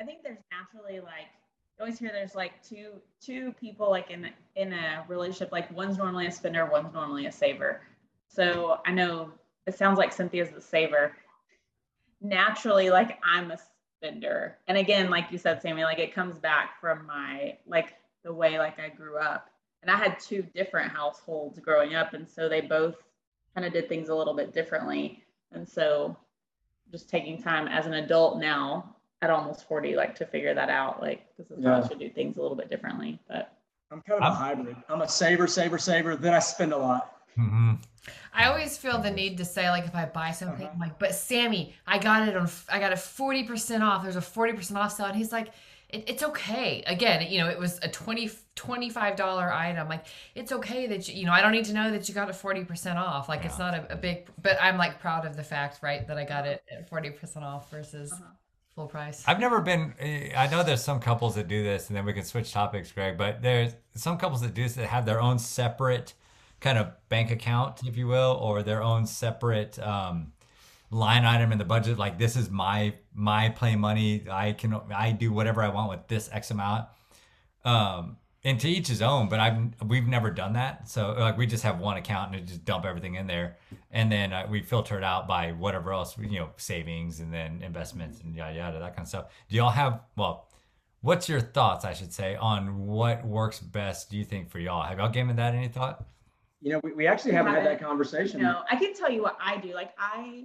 I 0.00 0.04
think 0.04 0.22
there's 0.24 0.38
naturally 0.50 1.00
like 1.00 1.28
you 1.36 1.41
always 1.80 1.98
hear 1.98 2.10
there's 2.12 2.34
like 2.34 2.62
two 2.62 3.00
two 3.20 3.52
people 3.60 3.90
like 3.90 4.10
in 4.10 4.28
in 4.56 4.72
a 4.72 5.04
relationship 5.08 5.50
like 5.52 5.70
one's 5.72 5.98
normally 5.98 6.26
a 6.26 6.32
spender, 6.32 6.66
one's 6.66 6.92
normally 6.92 7.26
a 7.26 7.32
saver. 7.32 7.80
So 8.28 8.78
I 8.86 8.92
know 8.92 9.30
it 9.66 9.76
sounds 9.76 9.98
like 9.98 10.12
Cynthia's 10.12 10.50
the 10.50 10.60
saver. 10.60 11.12
Naturally, 12.20 12.90
like 12.90 13.18
I'm 13.24 13.50
a 13.50 13.58
spender. 13.98 14.58
And 14.68 14.78
again, 14.78 15.10
like 15.10 15.30
you 15.30 15.38
said, 15.38 15.60
Sammy, 15.60 15.84
like 15.84 15.98
it 15.98 16.14
comes 16.14 16.38
back 16.38 16.80
from 16.80 17.06
my 17.06 17.58
like 17.66 17.94
the 18.24 18.32
way 18.32 18.58
like 18.58 18.78
I 18.78 18.88
grew 18.88 19.18
up. 19.18 19.48
And 19.82 19.90
I 19.90 19.96
had 19.96 20.20
two 20.20 20.42
different 20.54 20.92
households 20.92 21.58
growing 21.58 21.94
up. 21.94 22.14
And 22.14 22.28
so 22.28 22.48
they 22.48 22.60
both 22.60 22.94
kind 23.54 23.66
of 23.66 23.72
did 23.72 23.88
things 23.88 24.08
a 24.08 24.14
little 24.14 24.34
bit 24.34 24.52
differently. 24.52 25.24
And 25.50 25.68
so 25.68 26.16
just 26.92 27.08
taking 27.08 27.42
time 27.42 27.66
as 27.66 27.86
an 27.86 27.94
adult 27.94 28.38
now 28.38 28.91
at 29.22 29.30
almost 29.30 29.66
40, 29.68 29.94
like 29.94 30.14
to 30.16 30.26
figure 30.26 30.52
that 30.52 30.68
out. 30.68 31.00
Like 31.00 31.24
this 31.38 31.50
is 31.50 31.58
yeah. 31.60 31.76
how 31.76 31.82
I 31.82 31.88
should 31.88 32.00
do 32.00 32.10
things 32.10 32.36
a 32.36 32.42
little 32.42 32.56
bit 32.56 32.68
differently. 32.68 33.18
But 33.28 33.56
I'm 33.90 34.02
kind 34.02 34.22
of 34.22 34.30
a 34.30 34.34
hybrid. 34.34 34.76
I'm 34.88 35.00
a 35.00 35.08
saver, 35.08 35.46
saver, 35.46 35.78
saver. 35.78 36.16
Then 36.16 36.34
I 36.34 36.40
spend 36.40 36.72
a 36.72 36.76
lot. 36.76 37.16
Mm-hmm. 37.38 37.74
I 38.34 38.46
always 38.46 38.76
feel 38.76 38.98
the 39.00 39.10
need 39.10 39.38
to 39.38 39.44
say 39.44 39.70
like 39.70 39.84
if 39.84 39.94
I 39.94 40.04
buy 40.06 40.32
something, 40.32 40.66
uh-huh. 40.66 40.74
I'm 40.74 40.80
like, 40.80 40.98
but 40.98 41.14
Sammy, 41.14 41.74
I 41.86 41.98
got 41.98 42.28
it 42.28 42.36
on, 42.36 42.50
I 42.68 42.80
got 42.80 42.92
a 42.92 42.96
forty 42.96 43.44
percent 43.44 43.82
off. 43.82 44.02
There's 44.02 44.16
a 44.16 44.20
forty 44.20 44.52
percent 44.52 44.78
off 44.78 44.92
sale, 44.92 45.06
and 45.06 45.16
he's 45.16 45.30
like, 45.30 45.48
it, 45.88 46.04
it's 46.08 46.22
okay. 46.24 46.82
Again, 46.86 47.30
you 47.30 47.38
know, 47.38 47.48
it 47.48 47.58
was 47.58 47.78
a 47.82 47.88
20 47.88 48.30
25 48.56 49.16
dollar 49.16 49.52
item. 49.52 49.88
Like 49.88 50.06
it's 50.34 50.50
okay 50.50 50.86
that 50.88 51.08
you, 51.08 51.20
you 51.20 51.26
know, 51.26 51.32
I 51.32 51.40
don't 51.40 51.52
need 51.52 51.66
to 51.66 51.72
know 51.72 51.90
that 51.92 52.08
you 52.08 52.14
got 52.14 52.28
it 52.28 52.34
forty 52.34 52.64
percent 52.64 52.98
off. 52.98 53.28
Like 53.28 53.40
yeah. 53.40 53.46
it's 53.46 53.58
not 53.58 53.74
a, 53.74 53.92
a, 53.92 53.96
big, 53.96 54.28
but 54.42 54.56
I'm 54.60 54.78
like 54.78 54.98
proud 54.98 55.24
of 55.24 55.36
the 55.36 55.44
fact, 55.44 55.78
right, 55.82 56.06
that 56.08 56.18
I 56.18 56.24
got 56.24 56.44
it 56.46 56.62
at 56.72 56.88
forty 56.88 57.10
percent 57.10 57.44
off 57.44 57.70
versus. 57.70 58.12
Uh-huh 58.12 58.24
full 58.74 58.86
price. 58.86 59.22
I've 59.26 59.40
never 59.40 59.60
been. 59.60 59.94
I 60.36 60.48
know 60.48 60.62
there's 60.62 60.82
some 60.82 61.00
couples 61.00 61.34
that 61.34 61.48
do 61.48 61.62
this, 61.62 61.88
and 61.88 61.96
then 61.96 62.04
we 62.04 62.12
can 62.12 62.24
switch 62.24 62.52
topics, 62.52 62.92
Greg. 62.92 63.16
But 63.18 63.42
there's 63.42 63.74
some 63.94 64.18
couples 64.18 64.40
that 64.42 64.54
do 64.54 64.62
this 64.62 64.74
that 64.74 64.86
have 64.86 65.06
their 65.06 65.20
own 65.20 65.38
separate 65.38 66.14
kind 66.60 66.78
of 66.78 66.92
bank 67.08 67.30
account, 67.30 67.80
if 67.84 67.96
you 67.96 68.06
will, 68.06 68.38
or 68.40 68.62
their 68.62 68.82
own 68.82 69.06
separate 69.06 69.78
um, 69.78 70.32
line 70.90 71.24
item 71.24 71.52
in 71.52 71.58
the 71.58 71.64
budget. 71.64 71.98
Like 71.98 72.18
this 72.18 72.36
is 72.36 72.50
my 72.50 72.94
my 73.14 73.50
play 73.50 73.76
money. 73.76 74.24
I 74.30 74.52
can 74.52 74.80
I 74.94 75.12
do 75.12 75.32
whatever 75.32 75.62
I 75.62 75.68
want 75.68 75.90
with 75.90 76.08
this 76.08 76.28
X 76.32 76.50
amount. 76.50 76.88
Um, 77.64 78.16
and 78.44 78.58
to 78.60 78.68
each 78.68 78.88
his 78.88 79.02
own. 79.02 79.28
But 79.28 79.40
I've 79.40 79.58
we've 79.86 80.06
never 80.06 80.30
done 80.30 80.54
that. 80.54 80.88
So 80.88 81.12
like 81.12 81.36
we 81.36 81.46
just 81.46 81.62
have 81.62 81.78
one 81.78 81.96
account 81.96 82.34
and 82.34 82.46
just 82.46 82.64
dump 82.64 82.84
everything 82.84 83.14
in 83.14 83.26
there, 83.26 83.56
and 83.90 84.10
then 84.10 84.32
uh, 84.32 84.46
we 84.50 84.62
filter 84.62 84.96
it 84.98 85.04
out 85.04 85.28
by 85.28 85.52
whatever 85.52 85.92
else 85.92 86.16
you 86.18 86.38
know 86.38 86.50
savings 86.56 87.20
and 87.20 87.32
then 87.32 87.62
investments 87.62 88.20
and 88.20 88.34
yada 88.34 88.54
yada 88.54 88.78
that 88.78 88.96
kind 88.96 89.04
of 89.04 89.08
stuff. 89.08 89.26
Do 89.48 89.56
y'all 89.56 89.70
have 89.70 90.00
well? 90.16 90.48
What's 91.00 91.28
your 91.28 91.40
thoughts, 91.40 91.84
I 91.84 91.94
should 91.94 92.12
say, 92.12 92.36
on 92.36 92.86
what 92.86 93.26
works 93.26 93.58
best? 93.58 94.08
Do 94.08 94.16
you 94.16 94.24
think 94.24 94.48
for 94.48 94.60
y'all? 94.60 94.84
Have 94.84 94.98
y'all 94.98 95.08
given 95.08 95.34
that 95.34 95.52
any 95.52 95.66
thought? 95.66 96.06
You 96.60 96.70
know, 96.70 96.80
we, 96.84 96.92
we 96.92 97.06
actually 97.08 97.32
haven't 97.32 97.54
had 97.54 97.66
that 97.66 97.80
conversation. 97.80 98.40
No, 98.40 98.62
I 98.70 98.76
can 98.76 98.94
tell 98.94 99.10
you 99.10 99.20
what 99.20 99.36
I 99.44 99.56
do. 99.56 99.74
Like 99.74 99.90
I 99.98 100.44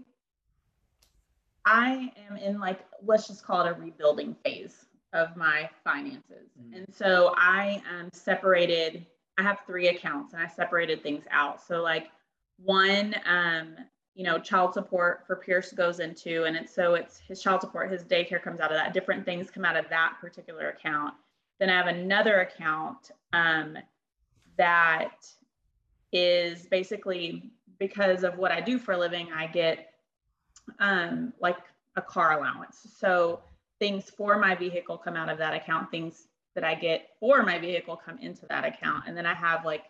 I 1.64 2.12
am 2.28 2.38
in 2.38 2.60
like 2.60 2.80
let's 3.06 3.28
just 3.28 3.46
call 3.46 3.66
it 3.66 3.70
a 3.70 3.74
rebuilding 3.80 4.36
phase 4.44 4.87
of 5.18 5.36
my 5.36 5.70
finances. 5.84 6.52
Mm-hmm. 6.62 6.74
And 6.76 6.94
so 6.94 7.34
I 7.36 7.82
am 7.90 8.10
separated 8.14 9.06
I 9.40 9.44
have 9.44 9.60
three 9.68 9.90
accounts 9.90 10.34
and 10.34 10.42
I 10.42 10.48
separated 10.48 11.04
things 11.04 11.26
out. 11.30 11.62
So 11.62 11.82
like 11.82 12.08
one 12.64 13.16
um 13.26 13.76
you 14.16 14.24
know 14.24 14.40
child 14.40 14.74
support 14.74 15.24
for 15.28 15.36
Pierce 15.36 15.72
goes 15.74 16.00
into 16.00 16.46
and 16.46 16.56
it's 16.56 16.74
so 16.74 16.96
it's 16.96 17.20
his 17.20 17.42
child 17.42 17.62
support 17.62 17.92
his 17.92 18.04
daycare 18.04 18.42
comes 18.42 18.60
out 18.60 18.72
of 18.72 18.78
that 18.78 18.94
different 18.94 19.26
things 19.26 19.52
come 19.52 19.66
out 19.66 19.78
of 19.78 19.90
that 19.90 20.16
particular 20.22 20.70
account. 20.70 21.14
Then 21.60 21.70
I 21.70 21.78
have 21.78 21.88
another 21.88 22.42
account 22.42 23.12
um 23.34 23.78
that 24.58 25.28
is 26.12 26.66
basically 26.68 27.52
because 27.80 28.24
of 28.24 28.38
what 28.38 28.52
I 28.52 28.62
do 28.62 28.80
for 28.80 28.94
a 28.94 28.98
living, 28.98 29.30
I 29.34 29.48
get 29.48 29.94
um, 30.80 31.34
like 31.40 31.58
a 31.96 32.02
car 32.02 32.38
allowance. 32.38 32.88
So 32.98 33.42
things 33.80 34.10
for 34.10 34.38
my 34.38 34.56
vehicle 34.56 34.98
come 34.98 35.16
out 35.16 35.30
of 35.30 35.38
that 35.38 35.54
account, 35.54 35.92
things 35.92 36.28
that 36.56 36.64
I 36.64 36.76
get 36.76 37.10
for 37.20 37.44
my 37.44 37.60
vehicle 37.60 37.96
come 38.04 38.18
into 38.20 38.46
that 38.48 38.66
account. 38.66 39.04
And 39.08 39.16
then 39.16 39.26
I 39.26 39.34
have 39.34 39.66
like 39.66 39.86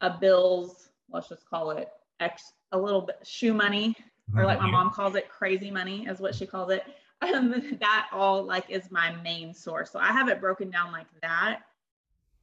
a 0.00 0.10
bills, 0.10 0.88
let's 1.10 1.28
just 1.28 1.48
call 1.48 1.70
it 1.72 1.88
X, 2.20 2.52
a 2.72 2.78
little 2.78 3.02
bit 3.02 3.18
shoe 3.22 3.54
money, 3.54 3.94
or 4.36 4.44
like 4.46 4.58
my 4.60 4.70
mom 4.70 4.90
calls 4.90 5.14
it 5.14 5.28
crazy 5.28 5.70
money, 5.70 6.06
is 6.06 6.20
what 6.20 6.34
she 6.34 6.46
calls 6.46 6.70
it. 6.70 6.82
Um, 7.22 7.76
that 7.78 8.08
all 8.12 8.42
like 8.42 8.68
is 8.68 8.90
my 8.90 9.14
main 9.22 9.54
source. 9.54 9.92
So 9.92 10.00
I 10.00 10.08
have 10.08 10.28
it 10.28 10.40
broken 10.40 10.70
down 10.72 10.90
like 10.90 11.06
that. 11.20 11.60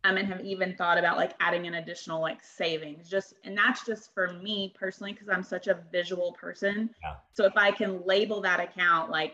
um, 0.06 0.16
and 0.16 0.26
have 0.26 0.40
even 0.46 0.74
thought 0.78 0.98
about 0.98 1.18
like 1.18 1.34
adding 1.42 1.68
an 1.68 1.74
additional 1.74 2.22
like 2.22 2.42
savings 2.42 3.10
just 3.10 3.34
and 3.44 3.58
that's 3.58 3.86
just 3.86 4.14
for 4.14 4.32
me 4.42 4.74
personally 4.80 5.12
because 5.12 5.28
i'm 5.28 5.44
such 5.44 5.68
a 5.68 5.80
visual 5.92 6.32
person 6.32 6.90
Yeah. 7.04 7.16
so 7.34 7.44
if 7.46 7.52
i 7.58 7.72
can 7.72 8.06
label 8.06 8.40
that 8.42 8.62
account 8.62 9.12
like 9.12 9.34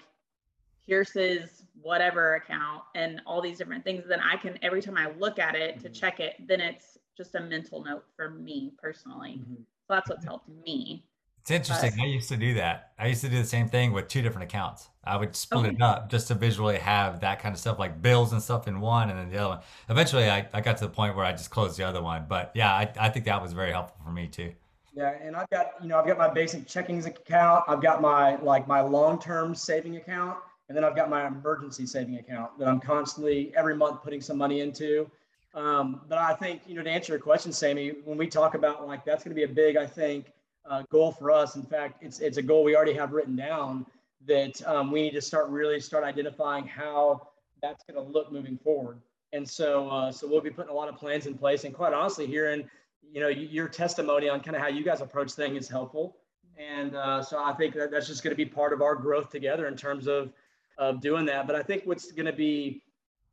pierce's 0.85 1.63
whatever 1.81 2.35
account 2.35 2.83
and 2.95 3.21
all 3.25 3.41
these 3.41 3.57
different 3.57 3.83
things 3.83 4.03
then 4.07 4.19
i 4.19 4.35
can 4.37 4.57
every 4.61 4.81
time 4.81 4.97
i 4.97 5.09
look 5.17 5.39
at 5.39 5.55
it 5.55 5.79
to 5.79 5.89
Mhm. 5.89 5.89
check 5.89 6.19
it 6.19 6.35
then 6.47 6.59
it's 6.61 6.97
just 7.17 7.35
a 7.35 7.39
mental 7.41 7.83
note 7.83 8.05
for 8.15 8.29
me 8.29 8.73
personally 8.81 9.41
Mhm. 9.47 9.65
so 9.87 9.93
that's 9.95 10.09
what's 10.09 10.25
helped 10.25 10.49
me 10.49 11.03
It's 11.41 11.51
interesting. 11.51 11.93
I 12.01 12.05
used 12.05 12.27
to 12.29 12.37
do 12.37 12.55
that. 12.55 12.93
I 12.97 13.07
used 13.07 13.21
to 13.21 13.29
do 13.29 13.37
the 13.37 13.47
same 13.47 13.69
thing 13.69 13.91
with 13.93 14.07
two 14.07 14.21
different 14.23 14.45
accounts. 14.51 14.89
I 15.03 15.15
would 15.17 15.35
split 15.35 15.65
Okay. 15.65 15.75
it 15.75 15.81
up 15.81 16.09
just 16.09 16.27
to 16.29 16.33
visually 16.35 16.77
have 16.79 17.19
that 17.19 17.39
kind 17.39 17.53
of 17.53 17.59
stuff, 17.59 17.77
like 17.77 18.01
bills 18.01 18.33
and 18.33 18.41
stuff 18.41 18.67
in 18.67 18.79
one, 18.81 19.09
and 19.11 19.19
then 19.19 19.29
the 19.29 19.37
other 19.37 19.49
one. 19.57 19.59
Eventually, 19.89 20.27
I, 20.29 20.49
I 20.53 20.61
got 20.61 20.77
to 20.77 20.85
the 20.85 20.89
point 20.91 21.15
where 21.15 21.23
I 21.25 21.31
just 21.33 21.51
closed 21.51 21.77
the 21.77 21.83
other 21.83 22.01
one. 22.01 22.25
But 22.27 22.51
yeah, 22.55 22.73
I, 22.73 22.91
I 22.99 23.09
think 23.09 23.25
that 23.25 23.41
was 23.43 23.53
very 23.53 23.71
helpful 23.71 23.97
for 24.03 24.11
me 24.11 24.27
too. 24.27 24.53
Yeah, 24.93 25.13
and 25.21 25.35
I've 25.35 25.49
got, 25.49 25.71
you 25.81 25.89
know, 25.89 25.99
I've 25.99 26.07
got 26.07 26.17
my 26.17 26.29
basic 26.29 26.65
checkings 26.67 27.05
account. 27.05 27.65
I've 27.67 27.81
got 27.81 28.01
my 28.01 28.37
like 28.37 28.67
my 28.67 28.79
long-term 28.81 29.53
saving 29.53 29.97
account, 29.97 30.37
and 30.67 30.75
then 30.75 30.83
I've 30.83 30.95
got 30.95 31.09
my 31.09 31.27
emergency 31.27 31.85
saving 31.85 32.15
account 32.17 32.57
that 32.59 32.67
I'm 32.67 32.79
constantly 32.79 33.53
every 33.55 33.75
month 33.75 34.03
putting 34.03 34.21
some 34.21 34.37
money 34.37 34.61
into. 34.61 35.09
Um, 35.53 36.01
but 36.09 36.17
I 36.17 36.33
think, 36.33 36.61
you 36.67 36.75
know, 36.75 36.83
to 36.83 36.89
answer 36.89 37.13
your 37.13 37.21
question, 37.21 37.51
Sammy, 37.51 37.93
when 38.03 38.17
we 38.17 38.27
talk 38.27 38.55
about 38.55 38.87
like 38.87 39.05
that's 39.05 39.23
going 39.23 39.35
to 39.35 39.35
be 39.35 39.43
a 39.43 39.53
big, 39.53 39.77
I 39.77 39.85
think, 39.85 40.33
uh, 40.69 40.83
goal 40.89 41.11
for 41.11 41.31
us. 41.31 41.55
In 41.55 41.63
fact, 41.63 42.03
it's 42.03 42.19
it's 42.19 42.37
a 42.37 42.41
goal 42.41 42.63
we 42.63 42.75
already 42.75 42.93
have 42.93 43.11
written 43.13 43.35
down 43.35 43.85
that 44.25 44.65
um, 44.67 44.91
we 44.91 45.03
need 45.03 45.13
to 45.13 45.21
start 45.21 45.49
really 45.49 45.79
start 45.79 46.03
identifying 46.03 46.65
how 46.65 47.29
that's 47.61 47.83
going 47.85 48.03
to 48.03 48.11
look 48.11 48.31
moving 48.31 48.57
forward. 48.57 48.99
And 49.33 49.47
so, 49.47 49.89
uh, 49.89 50.11
so 50.11 50.27
we'll 50.27 50.41
be 50.41 50.49
putting 50.49 50.71
a 50.71 50.73
lot 50.75 50.89
of 50.89 50.95
plans 50.95 51.25
in 51.25 51.37
place. 51.37 51.63
And 51.63 51.73
quite 51.73 51.93
honestly, 51.93 52.25
hearing 52.25 52.69
you 53.11 53.21
know, 53.21 53.27
your 53.27 53.67
testimony 53.67 54.29
on 54.29 54.41
kind 54.41 54.55
of 54.55 54.61
how 54.61 54.67
you 54.67 54.83
guys 54.83 55.01
approach 55.01 55.31
things 55.31 55.57
is 55.57 55.69
helpful. 55.69 56.17
And 56.57 56.95
uh, 56.95 57.21
so 57.21 57.41
I 57.41 57.53
think 57.53 57.73
that 57.75 57.91
that's 57.91 58.07
just 58.07 58.23
going 58.23 58.31
to 58.31 58.37
be 58.37 58.45
part 58.45 58.73
of 58.73 58.81
our 58.81 58.95
growth 58.95 59.29
together 59.29 59.67
in 59.67 59.75
terms 59.75 60.07
of, 60.07 60.31
of 60.77 61.01
doing 61.01 61.25
that. 61.25 61.47
But 61.47 61.55
I 61.55 61.63
think 61.63 61.83
what's 61.85 62.11
going 62.11 62.25
to 62.25 62.33
be, 62.33 62.83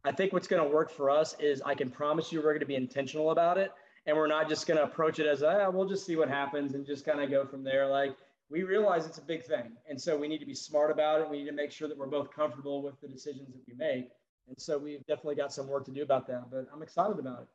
I 0.04 0.12
think 0.12 0.32
what's 0.32 0.48
going 0.48 0.62
to 0.62 0.68
work 0.74 0.90
for 0.90 1.10
us 1.10 1.36
is 1.38 1.62
I 1.62 1.74
can 1.74 1.90
promise 1.90 2.32
you 2.32 2.40
we're 2.40 2.52
going 2.52 2.60
to 2.60 2.66
be 2.66 2.76
intentional 2.76 3.30
about 3.30 3.58
it. 3.58 3.72
And 4.06 4.16
we're 4.16 4.26
not 4.26 4.48
just 4.48 4.66
going 4.66 4.78
to 4.78 4.84
approach 4.84 5.20
it 5.20 5.26
as, 5.26 5.44
ah, 5.44 5.70
we'll 5.70 5.88
just 5.88 6.04
see 6.04 6.16
what 6.16 6.28
happens 6.28 6.74
and 6.74 6.84
just 6.84 7.06
kind 7.06 7.20
of 7.20 7.30
go 7.30 7.46
from 7.46 7.62
there. 7.62 7.86
Like 7.86 8.16
we 8.50 8.64
realize 8.64 9.06
it's 9.06 9.18
a 9.18 9.22
big 9.22 9.44
thing. 9.44 9.72
And 9.88 10.00
so 10.00 10.16
we 10.16 10.26
need 10.26 10.38
to 10.38 10.46
be 10.46 10.54
smart 10.54 10.90
about 10.90 11.20
it. 11.20 11.30
We 11.30 11.38
need 11.38 11.46
to 11.46 11.52
make 11.52 11.70
sure 11.70 11.86
that 11.86 11.96
we're 11.96 12.06
both 12.06 12.32
comfortable 12.32 12.82
with 12.82 13.00
the 13.00 13.06
decisions 13.06 13.52
that 13.52 13.62
we 13.66 13.74
make. 13.74 14.10
And 14.48 14.56
so 14.58 14.76
we've 14.76 15.06
definitely 15.06 15.36
got 15.36 15.52
some 15.52 15.68
work 15.68 15.84
to 15.84 15.92
do 15.92 16.02
about 16.02 16.26
that, 16.26 16.50
but 16.50 16.66
I'm 16.74 16.82
excited 16.82 17.18
about 17.18 17.42
it. 17.42 17.48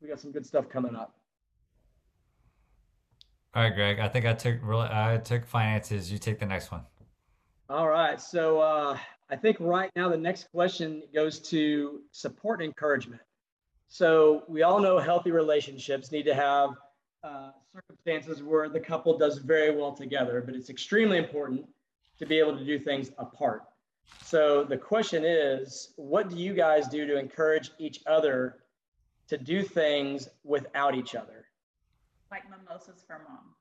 We 0.00 0.08
got 0.08 0.18
some 0.18 0.32
good 0.32 0.46
stuff 0.46 0.68
coming 0.70 0.96
up. 0.96 1.14
All 3.54 3.62
right, 3.62 3.74
Greg. 3.74 3.98
I 3.98 4.08
think 4.08 4.26
I 4.26 4.32
took 4.32 4.58
really. 4.62 4.88
I 4.90 5.18
took 5.18 5.44
finances. 5.44 6.10
You 6.10 6.18
take 6.18 6.38
the 6.38 6.46
next 6.46 6.70
one. 6.70 6.82
All 7.70 7.88
right. 7.88 8.20
So 8.20 8.58
uh, 8.58 8.98
I 9.30 9.36
think 9.36 9.56
right 9.60 9.92
now 9.94 10.08
the 10.08 10.16
next 10.16 10.50
question 10.50 11.04
goes 11.14 11.38
to 11.50 12.00
support 12.10 12.60
and 12.60 12.66
encouragement. 12.66 13.22
So 13.86 14.42
we 14.48 14.62
all 14.62 14.80
know 14.80 14.98
healthy 14.98 15.30
relationships 15.30 16.10
need 16.10 16.24
to 16.24 16.34
have 16.34 16.70
uh, 17.22 17.50
circumstances 17.72 18.42
where 18.42 18.68
the 18.68 18.80
couple 18.80 19.16
does 19.16 19.38
very 19.38 19.74
well 19.76 19.92
together, 19.92 20.42
but 20.44 20.56
it's 20.56 20.68
extremely 20.68 21.16
important 21.16 21.64
to 22.18 22.26
be 22.26 22.40
able 22.40 22.58
to 22.58 22.64
do 22.64 22.76
things 22.76 23.12
apart. 23.18 23.62
So 24.24 24.64
the 24.64 24.76
question 24.76 25.24
is, 25.24 25.92
what 25.94 26.28
do 26.28 26.36
you 26.36 26.54
guys 26.54 26.88
do 26.88 27.06
to 27.06 27.16
encourage 27.16 27.70
each 27.78 28.00
other 28.04 28.64
to 29.28 29.38
do 29.38 29.62
things 29.62 30.28
without 30.42 30.96
each 30.96 31.14
other? 31.14 31.46
like 32.30 32.48
mimosas 32.48 33.02
for 33.06 33.20
mom 33.28 33.54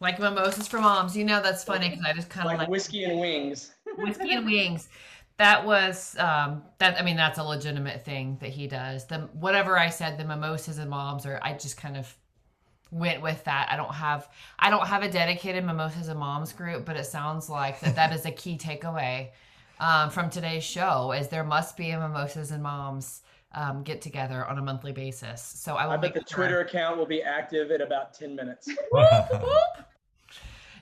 Like 0.00 0.18
mimosas 0.18 0.66
for 0.66 0.80
moms. 0.80 1.16
You 1.16 1.24
know 1.24 1.42
that's 1.42 1.62
funny 1.62 1.90
because 1.90 2.04
I 2.04 2.12
just 2.14 2.30
kind 2.30 2.46
of 2.46 2.52
Like 2.52 2.58
like, 2.60 2.68
whiskey 2.68 3.04
and 3.04 3.20
wings. 3.20 3.72
whiskey 3.98 4.34
and 4.34 4.46
wings. 4.46 4.88
That 5.36 5.64
was 5.64 6.16
um 6.18 6.62
that 6.78 6.98
I 6.98 7.02
mean 7.02 7.16
that's 7.16 7.38
a 7.38 7.42
legitimate 7.44 8.04
thing 8.04 8.38
that 8.40 8.50
he 8.50 8.66
does. 8.66 9.06
The 9.06 9.18
whatever 9.32 9.78
I 9.78 9.90
said, 9.90 10.18
the 10.18 10.24
mimosas 10.24 10.78
and 10.78 10.88
moms, 10.90 11.26
or 11.26 11.38
I 11.42 11.52
just 11.52 11.76
kind 11.76 11.96
of 11.96 12.14
went 12.90 13.22
with 13.22 13.44
that. 13.44 13.68
I 13.70 13.76
don't 13.76 13.94
have 13.94 14.28
I 14.58 14.70
don't 14.70 14.86
have 14.86 15.02
a 15.02 15.10
dedicated 15.10 15.64
mimosas 15.64 16.08
and 16.08 16.18
moms 16.18 16.52
group, 16.52 16.84
but 16.86 16.96
it 16.96 17.04
sounds 17.04 17.50
like 17.50 17.80
that 17.80 17.94
that 17.96 18.12
is 18.12 18.24
a 18.24 18.30
key 18.30 18.56
takeaway 18.56 19.28
um, 19.80 20.10
from 20.10 20.30
today's 20.30 20.64
show. 20.64 21.12
Is 21.12 21.28
there 21.28 21.44
must 21.44 21.76
be 21.76 21.90
a 21.90 21.98
mimosas 22.00 22.50
and 22.52 22.62
moms 22.62 23.22
um, 23.52 23.82
get 23.82 24.00
together 24.00 24.44
on 24.46 24.58
a 24.58 24.62
monthly 24.62 24.92
basis. 24.92 25.42
So 25.42 25.74
I 25.74 25.84
will 25.86 25.92
I 25.92 25.96
bet 25.96 26.14
the 26.14 26.20
sure- 26.20 26.44
Twitter 26.44 26.60
account 26.60 26.98
will 26.98 27.06
be 27.06 27.22
active 27.22 27.70
in 27.70 27.80
about 27.80 28.14
10 28.14 28.36
minutes. 28.36 28.68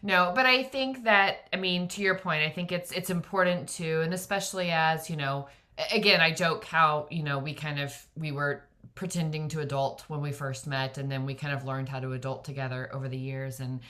No, 0.02 0.32
but 0.34 0.46
I 0.46 0.62
think 0.62 1.04
that 1.04 1.48
I 1.52 1.56
mean 1.56 1.88
to 1.88 2.02
your 2.02 2.16
point, 2.18 2.42
I 2.42 2.50
think 2.50 2.72
it's 2.72 2.92
it's 2.92 3.10
important 3.10 3.68
to 3.70 4.02
and 4.02 4.14
especially 4.14 4.70
as, 4.70 5.10
you 5.10 5.16
know, 5.16 5.48
again, 5.92 6.20
I 6.20 6.32
joke 6.32 6.64
how, 6.64 7.06
you 7.10 7.22
know, 7.22 7.38
we 7.38 7.54
kind 7.54 7.80
of 7.80 7.94
we 8.16 8.32
were 8.32 8.64
pretending 8.94 9.48
to 9.48 9.60
adult 9.60 10.04
when 10.08 10.20
we 10.20 10.32
first 10.32 10.66
met 10.66 10.98
and 10.98 11.10
then 11.10 11.24
we 11.26 11.34
kind 11.34 11.54
of 11.54 11.64
learned 11.64 11.88
how 11.88 12.00
to 12.00 12.12
adult 12.12 12.44
together 12.44 12.88
over 12.92 13.08
the 13.08 13.18
years. 13.18 13.60
And 13.60 13.80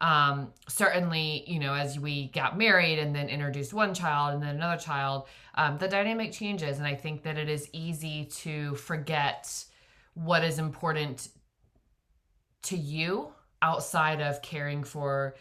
um 0.00 0.52
certainly, 0.68 1.44
you 1.46 1.58
know, 1.58 1.74
as 1.74 1.98
we 1.98 2.28
got 2.28 2.56
married 2.58 2.98
and 2.98 3.14
then 3.14 3.28
introduced 3.28 3.72
one 3.72 3.94
child 3.94 4.34
and 4.34 4.42
then 4.42 4.56
another 4.56 4.80
child, 4.80 5.26
um 5.56 5.78
the 5.78 5.88
dynamic 5.88 6.32
changes. 6.32 6.78
And 6.78 6.86
I 6.86 6.94
think 6.94 7.22
that 7.24 7.38
it 7.38 7.48
is 7.48 7.68
easy 7.72 8.26
to 8.42 8.74
forget 8.76 9.64
what 10.14 10.44
is 10.44 10.58
important 10.58 11.28
to 12.62 12.76
you 12.76 13.32
outside 13.62 14.20
of 14.20 14.42
caring 14.42 14.84
for 14.84 15.34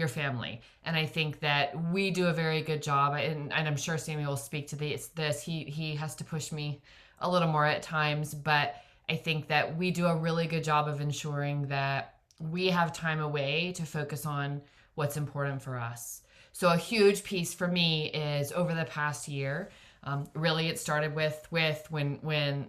your 0.00 0.08
family. 0.08 0.60
And 0.84 0.96
I 0.96 1.06
think 1.06 1.38
that 1.40 1.80
we 1.92 2.10
do 2.10 2.26
a 2.26 2.32
very 2.32 2.62
good 2.62 2.82
job, 2.82 3.14
and, 3.14 3.52
and 3.52 3.68
I'm 3.68 3.76
sure 3.76 3.96
Sammy 3.96 4.26
will 4.26 4.36
speak 4.36 4.66
to 4.68 4.76
this. 4.76 5.06
This 5.08 5.42
he 5.42 5.64
he 5.64 5.94
has 5.94 6.16
to 6.16 6.24
push 6.24 6.50
me 6.50 6.82
a 7.20 7.30
little 7.30 7.48
more 7.48 7.66
at 7.66 7.82
times, 7.82 8.34
but 8.34 8.74
I 9.08 9.16
think 9.16 9.48
that 9.48 9.76
we 9.76 9.92
do 9.92 10.06
a 10.06 10.16
really 10.16 10.46
good 10.46 10.64
job 10.64 10.88
of 10.88 11.00
ensuring 11.00 11.68
that 11.68 12.14
we 12.40 12.68
have 12.68 12.92
time 12.92 13.20
away 13.20 13.72
to 13.76 13.84
focus 13.84 14.26
on 14.26 14.62
what's 14.94 15.16
important 15.16 15.62
for 15.62 15.78
us. 15.78 16.22
So 16.52 16.68
a 16.68 16.76
huge 16.76 17.22
piece 17.22 17.54
for 17.54 17.68
me 17.68 18.06
is 18.10 18.52
over 18.52 18.74
the 18.74 18.84
past 18.86 19.28
year. 19.28 19.70
Um, 20.02 20.28
really, 20.34 20.68
it 20.68 20.78
started 20.78 21.14
with 21.14 21.46
with 21.50 21.86
when 21.90 22.18
when 22.22 22.68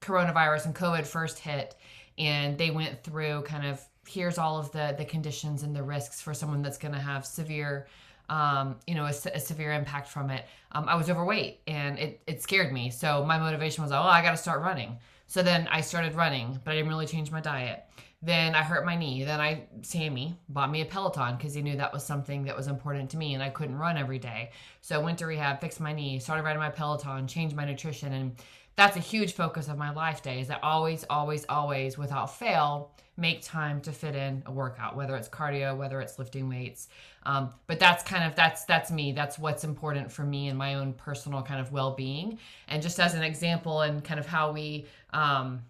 coronavirus 0.00 0.66
and 0.66 0.74
COVID 0.74 1.06
first 1.06 1.38
hit, 1.38 1.76
and 2.18 2.58
they 2.58 2.70
went 2.70 3.02
through 3.04 3.42
kind 3.42 3.66
of 3.66 3.80
here's 4.08 4.38
all 4.38 4.58
of 4.58 4.72
the 4.72 4.94
the 4.96 5.04
conditions 5.04 5.62
and 5.62 5.74
the 5.74 5.82
risks 5.82 6.20
for 6.20 6.34
someone 6.34 6.62
that's 6.62 6.78
going 6.78 6.94
to 6.94 7.00
have 7.00 7.26
severe 7.26 7.86
um, 8.28 8.76
you 8.86 8.94
know 8.94 9.04
a, 9.04 9.14
a 9.34 9.40
severe 9.40 9.72
impact 9.72 10.08
from 10.08 10.30
it. 10.30 10.44
Um, 10.72 10.88
i 10.88 10.94
was 10.94 11.08
overweight 11.08 11.60
and 11.66 11.98
it, 11.98 12.20
it 12.26 12.42
scared 12.42 12.72
me. 12.72 12.90
So 12.90 13.24
my 13.24 13.38
motivation 13.38 13.82
was 13.82 13.92
oh 13.92 14.02
i 14.02 14.22
got 14.22 14.32
to 14.32 14.36
start 14.36 14.60
running. 14.60 14.98
So 15.26 15.42
then 15.42 15.68
i 15.70 15.80
started 15.80 16.14
running 16.14 16.58
but 16.64 16.72
i 16.72 16.74
didn't 16.76 16.88
really 16.88 17.06
change 17.06 17.30
my 17.30 17.40
diet. 17.40 17.84
Then 18.20 18.54
i 18.54 18.62
hurt 18.62 18.84
my 18.84 18.96
knee. 18.96 19.24
Then 19.24 19.40
i 19.40 19.66
sammy 19.82 20.36
bought 20.48 20.70
me 20.70 20.82
a 20.82 20.86
peloton 20.86 21.36
because 21.36 21.54
he 21.54 21.62
knew 21.62 21.76
that 21.76 21.92
was 21.92 22.04
something 22.04 22.44
that 22.44 22.56
was 22.56 22.66
important 22.66 23.10
to 23.10 23.16
me 23.16 23.34
and 23.34 23.42
i 23.42 23.48
couldn't 23.48 23.76
run 23.78 23.96
every 23.96 24.18
day. 24.18 24.50
So 24.82 24.96
i 24.96 25.02
went 25.02 25.18
to 25.18 25.26
rehab 25.26 25.60
fixed 25.60 25.80
my 25.80 25.92
knee 25.92 26.18
started 26.18 26.42
riding 26.42 26.60
my 26.60 26.70
peloton 26.70 27.26
changed 27.26 27.56
my 27.56 27.64
nutrition 27.64 28.12
and 28.12 28.36
that's 28.76 28.96
a 28.96 29.00
huge 29.00 29.32
focus 29.32 29.66
of 29.66 29.76
my 29.76 29.90
life 29.90 30.22
day 30.22 30.40
is 30.40 30.48
that 30.48 30.62
always 30.62 31.04
always 31.10 31.44
always 31.48 31.98
without 31.98 32.36
fail 32.38 32.92
make 33.18 33.42
time 33.42 33.80
to 33.80 33.92
fit 33.92 34.14
in 34.14 34.42
a 34.46 34.52
workout 34.52 34.96
whether 34.96 35.16
it's 35.16 35.28
cardio 35.28 35.76
whether 35.76 36.00
it's 36.00 36.18
lifting 36.18 36.48
weights 36.48 36.88
um, 37.24 37.50
but 37.66 37.78
that's 37.78 38.02
kind 38.02 38.24
of 38.24 38.34
that's 38.34 38.64
that's 38.64 38.90
me 38.90 39.12
that's 39.12 39.38
what's 39.38 39.64
important 39.64 40.10
for 40.10 40.22
me 40.22 40.48
and 40.48 40.56
my 40.56 40.74
own 40.74 40.92
personal 40.92 41.42
kind 41.42 41.60
of 41.60 41.72
well-being 41.72 42.38
and 42.68 42.82
just 42.82 42.98
as 42.98 43.14
an 43.14 43.22
example 43.22 43.82
and 43.82 44.02
kind 44.04 44.18
of 44.20 44.26
how 44.26 44.52
we 44.52 44.86
um, 45.12 45.60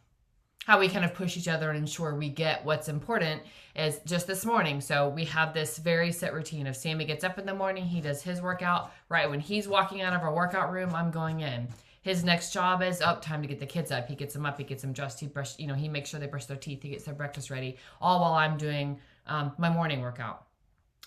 how 0.69 0.79
we 0.79 0.87
kind 0.87 1.03
of 1.03 1.15
push 1.15 1.39
each 1.39 1.49
other 1.49 1.71
and 1.71 1.79
ensure 1.79 2.15
we 2.15 2.29
get 2.29 2.63
what's 2.63 2.91
important 2.91 3.41
is 3.75 4.01
just 4.05 4.27
this 4.27 4.45
morning. 4.45 4.83
So 4.83 5.09
we 5.09 5.25
have 5.25 5.55
this 5.55 5.79
very 5.79 6.13
set 6.13 6.35
routine 6.35 6.67
of 6.67 6.77
Sammy 6.77 7.07
gets 7.07 7.25
up 7.25 7.39
in 7.39 7.47
the 7.47 7.55
morning, 7.55 7.85
he 7.87 8.03
does 8.03 8.21
his 8.21 8.43
workout. 8.43 8.93
Right 9.09 9.31
when 9.31 9.41
he's 9.41 9.67
walking 9.67 10.03
out 10.03 10.13
of 10.13 10.21
our 10.21 10.35
workout 10.35 10.71
room, 10.71 10.95
I'm 10.95 11.11
going 11.11 11.41
in. 11.41 11.69
His 12.09 12.25
next 12.25 12.55
job 12.55 12.81
is 12.83 13.03
up 13.03 13.21
time 13.21 13.43
to 13.43 13.49
get 13.49 13.61
the 13.61 13.67
kids 13.67 13.93
up. 13.93 14.09
He 14.09 14.15
gets 14.15 14.33
them 14.33 14.47
up, 14.47 14.57
he 14.57 14.65
gets 14.65 14.81
them 14.81 14.95
dressed, 14.95 15.21
he 15.21 15.27
brush, 15.27 15.59
you 15.59 15.67
know, 15.67 15.75
he 15.75 15.91
makes 15.91 16.09
sure 16.09 16.19
they 16.19 16.27
brush 16.27 16.47
their 16.47 16.57
teeth, 16.57 16.83
he 16.83 16.89
gets 16.89 17.05
their 17.05 17.13
breakfast 17.13 17.51
ready, 17.51 17.77
all 18.01 18.23
while 18.23 18.33
I'm 18.33 18.57
doing 18.57 18.99
um, 19.27 19.53
my 19.59 19.69
morning 19.69 20.01
workout. 20.01 20.47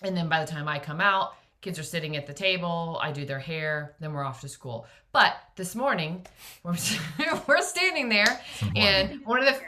And 0.02 0.16
then 0.16 0.28
by 0.28 0.44
the 0.44 0.48
time 0.48 0.68
I 0.68 0.78
come 0.78 1.00
out, 1.00 1.34
kids 1.60 1.76
are 1.80 1.82
sitting 1.82 2.16
at 2.16 2.28
the 2.28 2.32
table, 2.32 3.00
I 3.02 3.10
do 3.10 3.24
their 3.24 3.40
hair, 3.40 3.96
then 3.98 4.12
we're 4.12 4.22
off 4.22 4.42
to 4.42 4.48
school. 4.48 4.86
But 5.10 5.34
this 5.56 5.74
morning, 5.74 6.24
we're, 6.62 6.76
we're 7.48 7.62
standing 7.62 8.08
there, 8.08 8.40
and 8.76 9.26
one 9.26 9.40
of 9.40 9.46
the 9.46 9.60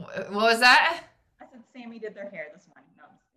what 0.00 0.32
was 0.32 0.58
that? 0.58 1.04
I 1.40 1.44
said 1.48 1.62
Sammy 1.72 2.00
did 2.00 2.16
their 2.16 2.28
hair 2.28 2.48
this 2.52 2.66
morning. 2.66 2.77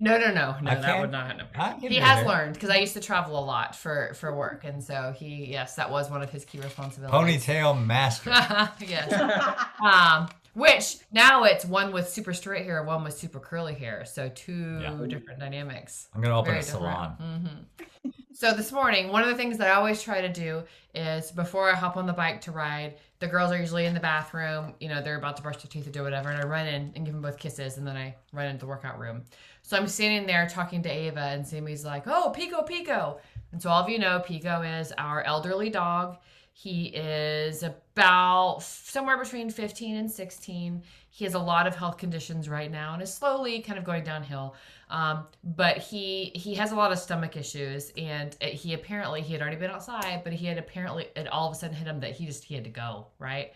No, 0.04 0.18
No, 0.18 0.18
no, 0.18 0.34
no, 0.34 0.58
no. 0.62 0.72
I 0.72 0.76
That 0.76 1.00
would 1.00 1.12
not 1.12 1.28
happen. 1.28 1.48
I 1.56 1.80
He 1.80 1.90
do 1.90 2.00
has 2.02 2.20
that. 2.20 2.28
learned 2.28 2.54
because 2.56 2.72
I 2.72 2.78
used 2.78 2.94
to 2.96 3.00
travel 3.00 3.38
a 3.38 3.46
lot 3.46 3.76
for 3.76 4.14
for 4.16 4.36
work, 4.36 4.64
and 4.64 4.84
so 4.84 5.14
he 5.16 5.46
yes, 5.46 5.76
that 5.76 5.92
was 5.92 6.10
one 6.10 6.24
of 6.24 6.30
his 6.32 6.44
key 6.44 6.60
responsibilities. 6.60 7.46
Ponytail 7.46 7.86
master. 7.86 8.30
yes. 8.86 9.56
Um, 9.82 10.28
which 10.54 10.98
now 11.12 11.44
it's 11.46 11.64
one 11.66 11.94
with 11.94 12.10
super 12.10 12.34
straight 12.34 12.66
hair, 12.66 12.84
one 12.84 13.04
with 13.04 13.18
super 13.18 13.40
curly 13.40 13.74
hair. 13.74 14.04
So 14.06 14.28
two 14.30 14.80
Yeah. 14.82 15.06
different 15.08 15.40
dynamics. 15.40 16.08
I'm 16.14 16.22
gonna 16.22 16.38
open 16.38 16.52
Very 16.52 16.60
a 16.60 16.64
salon. 16.64 17.10
hmm 17.14 18.10
So 18.34 18.54
this 18.54 18.72
morning, 18.72 19.10
one 19.10 19.24
of 19.24 19.28
the 19.28 19.36
things 19.36 19.58
that 19.58 19.68
I 19.68 19.76
always 19.76 20.02
try 20.02 20.22
to 20.22 20.30
do 20.30 20.64
is 20.96 21.32
before 21.32 21.70
I 21.70 21.76
hop 21.76 21.98
on 21.98 22.06
the 22.06 22.14
bike 22.14 22.40
to 22.42 22.52
ride, 22.52 22.96
the 23.20 23.28
girls 23.28 23.52
are 23.52 23.58
usually 23.58 23.86
in 23.86 23.94
the 23.94 24.00
bathroom. 24.00 24.74
You 24.80 24.88
know, 24.88 25.02
they're 25.02 25.18
about 25.18 25.36
to 25.38 25.44
brush 25.44 25.58
their 25.58 25.70
teeth 25.70 25.86
or 25.86 25.92
do 25.92 26.04
whatever, 26.04 26.30
and 26.30 26.42
I 26.42 26.48
run 26.48 26.66
in 26.66 26.94
and 26.96 27.06
give 27.06 27.14
them 27.14 27.22
both 27.22 27.38
kisses, 27.38 27.78
and 27.78 27.86
then 27.86 27.98
I 27.98 28.16
run 28.32 28.46
into 28.48 28.62
the 28.62 28.68
workout 28.68 28.98
room. 29.00 29.26
So 29.64 29.76
I'm 29.76 29.88
standing 29.88 30.26
there 30.28 30.48
talking 30.48 30.82
to 30.84 30.90
Ava, 30.90 31.20
and 31.20 31.46
Sammy's 31.46 31.84
like, 31.84 32.04
"Oh, 32.08 32.32
Pico, 32.34 32.62
Pico," 32.62 33.20
and 33.52 33.62
so 33.62 33.70
all 33.70 33.84
of 33.84 33.90
you 33.90 34.00
know, 34.00 34.22
Pico 34.22 34.62
is 34.62 34.94
our 34.98 35.22
elderly 35.24 35.70
dog. 35.70 36.18
He 36.54 36.86
is 36.88 37.64
about 37.64 38.60
somewhere 38.62 39.18
between 39.18 39.50
15 39.50 39.98
and 39.98 40.10
16. 40.10 40.84
He 41.14 41.26
has 41.26 41.34
a 41.34 41.40
lot 41.40 41.68
of 41.68 41.76
health 41.76 41.98
conditions 41.98 42.48
right 42.48 42.72
now 42.72 42.94
and 42.94 43.02
is 43.04 43.14
slowly 43.14 43.60
kind 43.62 43.78
of 43.78 43.84
going 43.84 44.04
downhill. 44.06 44.56
Um, 44.90 45.28
but 45.44 45.78
he 45.78 46.32
he 46.36 46.56
has 46.56 46.72
a 46.72 46.76
lot 46.76 46.92
of 46.94 47.00
stomach 47.00 47.36
issues, 47.36 47.92
and 47.98 48.36
it- 48.40 48.54
he 48.54 48.74
apparently 48.74 49.22
he 49.22 49.34
had 49.34 49.42
already 49.42 49.58
been 49.58 49.72
outside, 49.72 50.24
but 50.24 50.32
he 50.34 50.46
had 50.46 50.58
apparently 50.58 51.08
it 51.16 51.28
all 51.28 51.48
of 51.50 51.54
a 51.54 51.56
sudden 51.60 51.76
hit 51.76 51.86
him 51.88 52.00
that 52.00 52.12
he 52.12 52.26
just 52.26 52.46
he 52.46 52.56
had 52.56 52.64
to 52.64 52.70
go 52.70 53.08
right. 53.20 53.54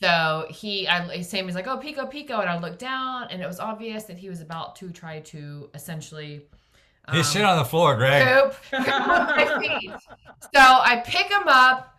So 0.00 0.46
he, 0.50 0.88
I, 0.88 1.20
Sammy's 1.20 1.54
like, 1.54 1.66
"Oh, 1.68 1.76
Pico, 1.76 2.04
Pico," 2.06 2.40
and 2.40 2.50
I 2.50 2.58
looked 2.58 2.80
down, 2.80 3.28
and 3.30 3.40
it 3.40 3.46
was 3.46 3.60
obvious 3.60 4.04
that 4.04 4.16
he 4.18 4.28
was 4.28 4.40
about 4.40 4.74
to 4.76 4.90
try 4.90 5.20
to 5.20 5.70
essentially. 5.74 6.46
He 7.12 7.18
um, 7.18 7.22
shit 7.24 7.44
on 7.44 7.58
the 7.58 7.64
floor, 7.66 7.96
Greg. 7.96 8.26
poop 8.26 8.54
on 8.72 8.86
my 8.88 9.58
feet. 9.60 9.92
So 10.40 10.60
I 10.60 11.02
pick 11.06 11.26
him 11.30 11.46
up. 11.46 11.93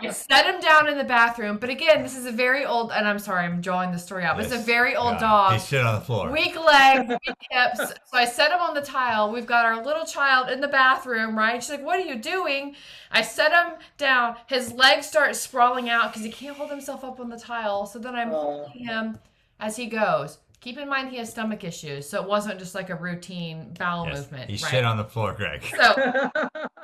I 0.00 0.10
set 0.10 0.46
him 0.46 0.60
down 0.60 0.88
in 0.88 0.98
the 0.98 1.04
bathroom. 1.04 1.58
But 1.58 1.70
again, 1.70 2.02
this 2.02 2.16
is 2.16 2.26
a 2.26 2.32
very 2.32 2.64
old, 2.64 2.90
and 2.92 3.06
I'm 3.06 3.18
sorry, 3.18 3.44
I'm 3.44 3.60
drawing 3.60 3.92
the 3.92 3.98
story 3.98 4.24
out. 4.24 4.36
But 4.36 4.46
it's 4.46 4.54
a 4.54 4.58
very 4.58 4.96
old 4.96 5.14
Yeah, 5.14 5.20
dog. 5.20 5.52
He 5.54 5.58
shit 5.60 5.84
on 5.84 5.94
the 5.96 6.00
floor. 6.00 6.30
Weak 6.30 6.58
legs, 6.58 7.08
weak 7.08 7.36
hips. 7.50 7.92
So 8.06 8.18
I 8.18 8.24
set 8.24 8.50
him 8.50 8.60
on 8.60 8.74
the 8.74 8.80
tile. 8.80 9.30
We've 9.30 9.46
got 9.46 9.64
our 9.64 9.84
little 9.84 10.04
child 10.06 10.48
in 10.50 10.60
the 10.60 10.68
bathroom, 10.68 11.36
right? 11.36 11.62
She's 11.62 11.70
like, 11.70 11.84
What 11.84 11.98
are 11.98 12.04
you 12.04 12.16
doing? 12.16 12.74
I 13.10 13.22
set 13.22 13.52
him 13.52 13.74
down. 13.98 14.36
His 14.46 14.72
legs 14.72 15.06
start 15.06 15.36
sprawling 15.36 15.88
out 15.88 16.12
because 16.12 16.24
he 16.24 16.30
can't 16.32 16.56
hold 16.56 16.70
himself 16.70 17.04
up 17.04 17.20
on 17.20 17.28
the 17.28 17.38
tile. 17.38 17.86
So 17.86 17.98
then 17.98 18.14
I'm 18.14 18.30
Oh. 18.32 18.64
holding 18.64 18.84
him 18.86 19.18
as 19.60 19.76
he 19.76 19.86
goes. 19.86 20.38
Keep 20.60 20.78
in 20.78 20.88
mind 20.88 21.10
he 21.10 21.18
has 21.18 21.30
stomach 21.30 21.62
issues, 21.64 22.08
so 22.08 22.20
it 22.22 22.28
wasn't 22.28 22.58
just 22.58 22.74
like 22.74 22.90
a 22.90 22.96
routine 22.96 23.74
bowel 23.78 24.06
Yes, 24.06 24.18
movement. 24.18 24.50
He 24.50 24.62
right? 24.64 24.70
shit 24.70 24.84
on 24.84 24.96
the 24.96 25.04
floor, 25.04 25.32
Greg. 25.32 25.62
So 25.62 26.30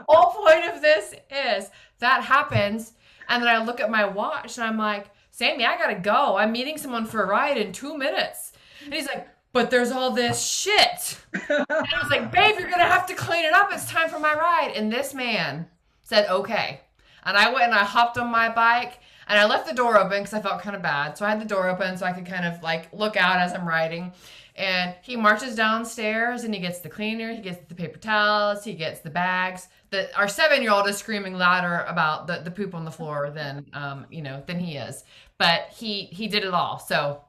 whole 0.09 0.45
point 0.45 0.65
of 0.73 0.81
this 0.81 1.15
is 1.31 1.71
that 1.99 2.23
happens, 2.23 2.93
and 3.29 3.43
then 3.43 3.49
I 3.49 3.65
look 3.65 3.81
at 3.81 3.91
my 3.91 4.05
watch 4.05 4.59
and 4.59 4.67
I'm 4.67 4.79
like, 4.79 5.07
Sammy, 5.31 5.65
I 5.65 5.79
gotta 5.79 5.99
go. 5.99 6.37
I'm 6.37 6.53
meeting 6.53 6.77
someone 6.77 7.07
for 7.07 7.23
a 7.23 7.27
ride 7.27 7.57
in 7.57 7.73
two 7.73 7.97
minutes. 7.97 8.53
And 8.85 8.93
he's 8.93 9.07
like, 9.07 9.29
but 9.53 9.71
there's 9.71 9.91
all 9.91 10.11
this 10.11 10.45
shit. 10.45 11.19
And 11.33 11.67
I 11.71 12.01
was 12.03 12.11
like, 12.11 12.31
babe, 12.31 12.57
you're 12.59 12.71
gonna 12.71 12.85
have 12.85 13.07
to 13.07 13.15
clean 13.15 13.45
it 13.45 13.53
up. 13.53 13.71
It's 13.73 13.91
time 13.91 14.09
for 14.09 14.19
my 14.19 14.35
ride. 14.35 14.73
And 14.77 14.93
this 14.93 15.15
man 15.15 15.67
said, 16.03 16.29
okay. 16.29 16.81
And 17.25 17.37
I 17.37 17.53
went 17.53 17.65
and 17.65 17.75
I 17.75 17.85
hopped 17.85 18.19
on 18.19 18.31
my 18.31 18.49
bike 18.49 19.01
and 19.29 19.39
I 19.39 19.47
left 19.47 19.67
the 19.67 19.75
door 19.75 19.99
open 19.99 20.23
because 20.23 20.35
I 20.35 20.41
felt 20.41 20.63
kind 20.63 20.77
of 20.77 20.83
bad. 20.83 21.17
So 21.17 21.25
I 21.25 21.31
had 21.31 21.41
the 21.41 21.47
door 21.47 21.69
open 21.69 21.97
so 21.97 22.07
I 22.07 22.13
could 22.13 22.27
kind 22.27 22.47
of 22.47 22.63
like 22.63 22.93
look 22.93 23.17
out 23.17 23.39
as 23.39 23.53
I'm 23.53 23.67
riding. 23.67 24.13
And 24.55 24.95
he 25.03 25.17
marches 25.17 25.55
downstairs 25.55 26.45
and 26.45 26.55
he 26.55 26.61
gets 26.61 26.81
the 26.81 26.89
cleaner, 26.89 27.33
he 27.33 27.41
gets 27.41 27.67
the 27.69 27.75
paper 27.75 27.99
towels, 27.99 28.65
he 28.65 28.75
gets 28.75 29.01
the 29.01 29.11
bags. 29.11 29.69
The, 29.91 30.15
our 30.17 30.29
seven 30.29 30.63
year 30.63 30.73
old 30.73 30.89
is 30.89 30.99
screaming 30.99 31.35
louder 31.35 31.85
about 31.89 32.27
the, 32.27 32.41
the 32.45 32.51
poop 32.51 32.75
on 32.75 32.85
the 32.85 32.91
floor 32.91 33.31
than 33.31 33.67
um, 33.73 34.07
you 34.11 34.23
know, 34.23 34.43
than 34.47 34.59
he 34.59 34.77
is. 34.77 35.05
But 35.39 35.69
he 35.75 36.05
he 36.05 36.29
did 36.29 36.45
it 36.45 36.53
all. 36.53 36.79
So 36.79 37.23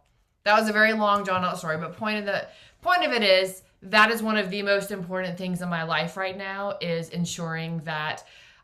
that 0.44 0.60
was 0.60 0.70
a 0.70 0.74
very 0.74 0.94
long 0.94 1.24
drawn 1.24 1.46
out 1.46 1.58
story. 1.58 1.78
But 1.78 1.96
point 1.96 2.20
of 2.20 2.26
the 2.26 2.48
point 2.82 3.06
of 3.06 3.12
it 3.14 3.24
is 3.24 3.64
that 3.84 4.12
is 4.12 4.22
one 4.22 4.38
of 4.38 4.50
the 4.50 4.62
most 4.62 4.92
important 4.92 5.38
things 5.38 5.62
in 5.62 5.70
my 5.70 5.84
life 5.84 6.16
right 6.16 6.38
now 6.38 6.78
is 6.82 7.10
ensuring 7.10 7.80
that 7.86 8.24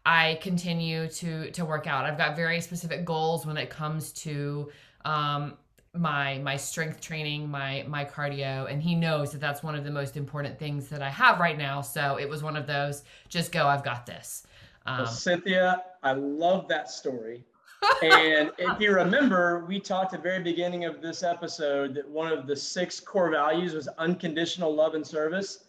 I 0.09 0.39
continue 0.41 1.07
to 1.07 1.51
to 1.51 1.65
work 1.65 1.85
out. 1.85 2.03
I've 2.03 2.17
got 2.17 2.35
very 2.35 2.61
specific 2.61 3.05
goals 3.05 3.45
when 3.45 3.57
it 3.57 3.69
comes 3.69 4.11
to 4.23 4.71
um, 5.05 5.53
my 5.93 6.39
my 6.39 6.57
strength 6.57 6.99
training, 6.99 7.47
my 7.47 7.85
my 7.87 8.05
cardio, 8.05 8.67
and 8.71 8.81
he 8.81 8.95
knows 8.95 9.31
that 9.33 9.39
that's 9.39 9.61
one 9.61 9.75
of 9.75 9.83
the 9.83 9.91
most 9.91 10.17
important 10.17 10.57
things 10.57 10.87
that 10.87 11.03
I 11.03 11.09
have 11.09 11.39
right 11.39 11.59
now. 11.59 11.81
So 11.81 12.17
it 12.17 12.27
was 12.27 12.41
one 12.41 12.55
of 12.55 12.65
those. 12.65 13.03
Just 13.27 13.51
go. 13.51 13.67
I've 13.67 13.83
got 13.83 14.07
this. 14.07 14.47
Well, 14.87 15.01
Um, 15.01 15.05
Cynthia, 15.05 15.83
I 16.01 16.13
love 16.13 16.67
that 16.69 16.89
story. 16.89 17.45
and 18.01 18.51
if 18.57 18.81
you 18.81 18.91
remember, 18.91 19.63
we 19.67 19.79
talked 19.79 20.15
at 20.15 20.23
the 20.23 20.27
very 20.27 20.41
beginning 20.41 20.85
of 20.85 21.03
this 21.03 21.21
episode 21.21 21.93
that 21.93 22.09
one 22.09 22.33
of 22.33 22.47
the 22.47 22.55
six 22.55 22.99
core 22.99 23.29
values 23.29 23.75
was 23.75 23.87
unconditional 23.99 24.73
love 24.73 24.95
and 24.95 25.05
service. 25.05 25.65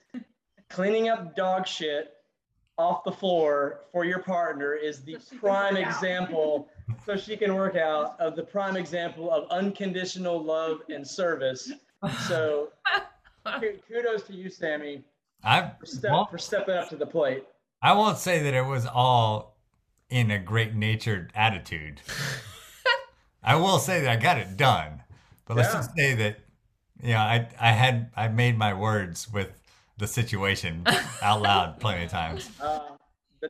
Cleaning 0.70 1.10
up 1.10 1.36
dog 1.36 1.66
shit 1.66 2.14
off 2.80 3.04
the 3.04 3.12
floor 3.12 3.82
for 3.92 4.04
your 4.04 4.20
partner 4.20 4.74
is 4.74 5.02
the 5.02 5.18
So 5.20 5.36
prime 5.36 5.76
example, 5.76 6.68
so 7.04 7.16
she 7.16 7.36
can 7.36 7.54
work 7.54 7.76
out, 7.76 8.18
of 8.18 8.36
the 8.36 8.42
prime 8.42 8.76
example 8.76 9.30
of 9.30 9.48
unconditional 9.50 10.42
love 10.42 10.78
and 10.88 11.06
service. 11.06 11.70
So 12.26 12.70
kudos 13.88 14.22
to 14.24 14.34
you, 14.34 14.48
Sammy, 14.48 15.04
I 15.44 15.72
for, 15.78 15.86
step, 15.86 16.10
well, 16.10 16.26
for 16.26 16.38
stepping 16.38 16.74
up 16.74 16.88
to 16.88 16.96
the 16.96 17.06
plate. 17.06 17.44
I 17.82 17.92
won't 17.92 18.18
say 18.18 18.42
that 18.42 18.54
it 18.54 18.64
was 18.64 18.86
all 18.86 19.58
in 20.08 20.30
a 20.30 20.38
great 20.38 20.74
natured 20.74 21.32
attitude. 21.34 22.00
I 23.42 23.56
will 23.56 23.78
say 23.78 24.00
that 24.00 24.10
I 24.10 24.16
got 24.16 24.38
it 24.38 24.56
done, 24.56 25.02
but 25.46 25.56
let's 25.56 25.72
just 25.72 25.94
say 25.96 26.14
that 26.14 26.40
you 27.02 27.10
know 27.10 27.18
I 27.18 27.48
I 27.60 27.72
had 27.72 28.10
I 28.16 28.28
made 28.28 28.56
my 28.56 28.72
words 28.72 29.30
with 29.30 29.59
the 30.00 30.06
situation 30.08 30.84
out 31.22 31.42
loud 31.42 31.78
plenty 31.78 32.04
of 32.04 32.10
times. 32.10 32.50
Uh, 32.60 32.80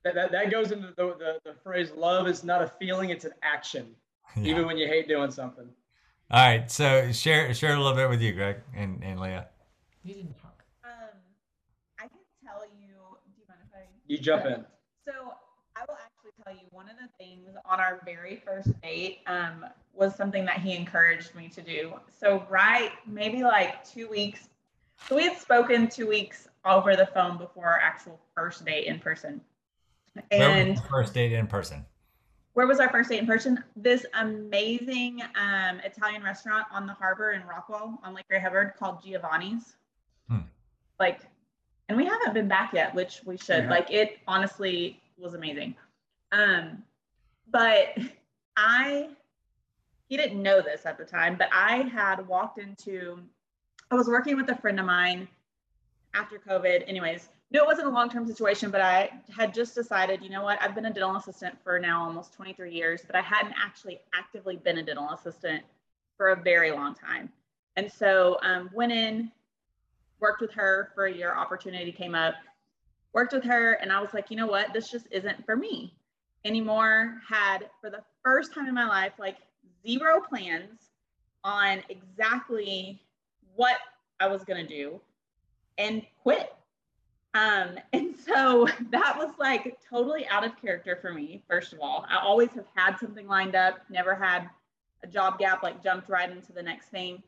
that, 0.05 0.15
that, 0.15 0.31
that 0.31 0.51
goes 0.53 0.71
into 0.71 0.87
the, 0.97 1.17
the, 1.19 1.41
the 1.45 1.53
phrase 1.65 1.91
love 1.97 2.29
is 2.29 2.45
not 2.45 2.63
a 2.63 2.69
feeling, 2.79 3.11
it's 3.11 3.25
an 3.25 3.33
action, 3.43 3.93
Yeah. 4.37 4.51
even 4.53 4.67
when 4.67 4.79
you 4.79 4.87
hate 4.87 5.09
doing 5.09 5.33
something. 5.33 5.69
All 6.31 6.47
right, 6.47 6.71
so 6.71 7.11
share 7.11 7.53
share 7.55 7.75
a 7.75 7.77
little 7.77 7.97
bit 7.97 8.09
with 8.09 8.21
you, 8.23 8.33
Greg 8.33 8.59
and, 8.77 9.03
and 9.03 9.19
Leia. 9.19 9.47
you 10.05 10.15
didn't 10.15 10.35
talk. 10.41 10.63
Um, 10.85 10.91
I 11.99 12.03
can 12.03 12.21
tell 12.45 12.63
you. 12.67 12.87
Do 13.35 13.41
you 13.41 13.45
mind 13.49 13.61
if 13.69 13.75
I? 13.77 13.83
You 14.07 14.19
jump 14.19 14.45
in. 14.47 14.65
So 15.05 15.11
I 15.75 15.81
will 15.89 15.99
actually 16.05 16.31
tell 16.45 16.53
you 16.53 16.69
one 16.71 16.87
of 16.89 16.95
the 17.03 17.09
things 17.19 17.49
on 17.65 17.81
our 17.81 18.01
very 18.05 18.41
first 18.47 18.69
date 18.83 19.19
um, 19.27 19.67
was 19.93 20.15
something 20.15 20.45
that 20.45 20.61
he 20.61 20.77
encouraged 20.77 21.35
me 21.35 21.49
to 21.49 21.63
do. 21.63 21.95
So 22.17 22.47
right, 22.49 22.93
maybe 23.09 23.43
like 23.43 23.83
two 23.85 24.09
weeks. 24.09 24.49
So 25.09 25.17
we 25.17 25.25
had 25.25 25.39
spoken 25.39 25.89
two 25.89 26.07
weeks 26.07 26.49
over 26.65 26.95
the 26.95 27.07
phone 27.07 27.39
before 27.39 27.67
our 27.67 27.79
actual 27.81 28.21
first 28.35 28.65
date 28.65 28.87
in 28.87 28.99
person. 29.01 29.41
Where 30.15 30.25
was 30.49 30.59
And 30.59 30.77
the 30.77 30.83
first 30.83 31.15
date 31.15 31.33
in 31.33 31.47
person. 31.47 31.85
where 32.53 32.67
was 32.67 32.81
our 32.81 32.89
first 32.91 33.11
date 33.11 33.19
in 33.21 33.27
person? 33.27 33.63
This 33.77 34.05
amazing 34.15 35.23
um, 35.35 35.81
Italian 35.85 36.23
restaurant 36.23 36.67
on 36.73 36.87
the 36.87 36.93
harbor 36.93 37.33
in 37.33 37.43
Rockwall 37.43 37.99
on 38.05 38.15
Lake 38.15 38.27
Ray 38.31 38.41
Hubbard 38.41 38.75
called 38.79 39.03
Giovanni's. 39.05 39.77
Hmm. 40.29 40.41
Like, 40.99 41.21
and 41.89 41.97
we 41.97 42.05
haven't 42.05 42.35
been 42.35 42.49
back 42.49 42.73
yet, 42.73 42.95
which 42.95 43.21
we 43.25 43.37
should. 43.37 43.65
Yeah. 43.65 43.71
Like, 43.71 43.91
it 43.91 44.19
honestly 44.29 45.01
was 45.19 45.35
amazing. 45.35 45.75
Um, 46.33 46.83
but 47.51 47.97
I, 48.57 49.09
he 50.09 50.17
didn't 50.17 50.41
know 50.41 50.61
this 50.61 50.87
at 50.87 50.99
the 50.99 51.05
time, 51.05 51.37
but 51.37 51.49
I 51.53 51.79
had 51.93 52.27
walked 52.29 52.59
into, 52.59 53.19
I 53.91 53.97
was 53.97 54.07
working 54.07 54.37
with 54.37 54.49
a 54.49 54.57
friend 54.57 54.79
of 54.79 54.87
mine 54.87 55.27
after 56.15 56.39
COVID. 56.39 56.85
Anyways, 56.87 57.29
no, 57.51 57.65
it 57.65 57.67
wasn't 57.67 57.89
a 57.89 57.91
long 57.91 58.09
term 58.09 58.25
situation, 58.25 58.71
but 58.71 58.81
I 58.81 59.11
had 59.37 59.53
just 59.53 59.75
decided, 59.75 60.23
you 60.23 60.31
know 60.31 60.45
what, 60.45 60.63
I've 60.63 60.77
been 60.77 60.87
a 60.87 60.93
dental 60.93 61.17
assistant 61.17 61.57
for 61.65 61.79
now 61.81 62.05
almost 62.05 62.33
23 62.35 62.73
years, 62.73 63.03
but 63.05 63.17
I 63.17 63.21
hadn't 63.21 63.55
actually 63.61 63.99
actively 64.15 64.57
been 64.57 64.79
a 64.79 64.83
dental 64.85 65.11
assistant 65.11 65.65
for 66.17 66.31
a 66.31 66.37
very 66.37 66.71
long 66.71 66.95
time. 66.95 67.31
And 67.75 67.91
so 67.91 68.39
um, 68.43 68.71
went 68.73 68.93
in, 68.93 69.33
worked 70.21 70.41
with 70.41 70.53
her 70.53 70.93
for 70.95 71.07
a 71.07 71.13
year, 71.13 71.35
opportunity 71.35 71.91
came 71.91 72.15
up, 72.15 72.35
worked 73.13 73.33
with 73.33 73.43
her, 73.43 73.73
and 73.75 73.91
I 73.91 74.01
was 74.01 74.15
like, 74.15 74.31
you 74.31 74.37
know 74.37 74.47
what, 74.47 74.73
this 74.73 74.89
just 74.89 75.07
isn't 75.11 75.45
for 75.45 75.57
me 75.57 75.95
anymore. 76.45 77.21
Had 77.29 77.71
for 77.81 77.91
the 77.91 78.03
first 78.23 78.55
time 78.55 78.69
in 78.69 78.75
my 78.75 78.87
life, 78.87 79.15
like 79.19 79.39
zero 79.85 80.21
plans 80.21 80.79
on 81.43 81.83
exactly 81.89 83.03
what 83.57 83.77
I 84.21 84.29
was 84.29 84.45
going 84.45 84.65
to 84.65 84.69
do 84.69 85.01
and 85.79 86.03
quit. 86.23 86.55
Um, 87.35 87.79
and 87.93 88.15
so 88.17 88.69
that 88.91 89.17
was 89.17 89.33
like 89.39 89.79
totally 89.89 90.27
out 90.29 90.45
of 90.45 90.61
character 90.61 90.99
for 91.01 91.13
me, 91.13 91.43
first 91.49 91.73
of 91.73 91.81
all. 91.81 92.07
I 92.09 92.19
always 92.19 92.51
have 92.51 92.67
had 92.75 92.99
something 92.99 93.27
lined 93.27 93.55
up, 93.55 93.81
never 93.89 94.15
had 94.15 94.49
a 95.03 95.07
job 95.07 95.39
gap, 95.39 95.63
like 95.63 95.83
jumped 95.83 96.09
right 96.09 96.31
into 96.31 96.53
the 96.53 96.63
next 96.63 96.87
thing. 96.89 97.23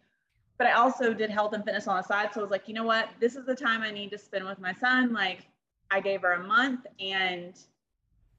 but 0.58 0.66
I 0.66 0.72
also 0.72 1.12
did 1.14 1.30
health 1.30 1.54
and 1.54 1.64
fitness 1.64 1.88
on 1.88 1.96
the 1.96 2.02
side. 2.02 2.30
So 2.32 2.40
I 2.40 2.42
was 2.42 2.50
like, 2.50 2.68
you 2.68 2.74
know 2.74 2.84
what? 2.84 3.08
This 3.20 3.34
is 3.36 3.46
the 3.46 3.54
time 3.54 3.82
I 3.82 3.90
need 3.90 4.10
to 4.10 4.18
spend 4.18 4.44
with 4.44 4.60
my 4.60 4.72
son. 4.74 5.12
Like, 5.12 5.46
I 5.90 6.00
gave 6.00 6.22
her 6.22 6.32
a 6.32 6.46
month, 6.46 6.86
and 7.00 7.58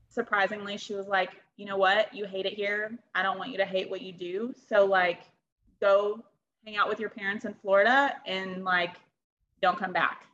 surprisingly, 0.10 0.78
she 0.78 0.94
was 0.94 1.08
like, 1.08 1.32
you 1.58 1.66
know 1.66 1.78
what? 1.78 2.14
You 2.14 2.26
hate 2.26 2.46
it 2.46 2.54
here. 2.54 2.98
I 3.14 3.24
don't 3.24 3.38
want 3.38 3.52
you 3.52 3.58
to 3.58 3.66
hate 3.66 3.90
what 3.90 4.02
you 4.02 4.12
do. 4.12 4.54
So, 4.70 4.86
like, 4.86 5.22
go 5.82 6.24
hang 6.66 6.78
out 6.78 6.90
with 6.90 7.00
your 7.00 7.10
parents 7.10 7.46
in 7.46 7.54
Florida 7.56 8.16
and, 8.26 8.64
like, 8.64 8.96
don't 9.62 9.78
come 9.78 9.94
back. 9.94 10.26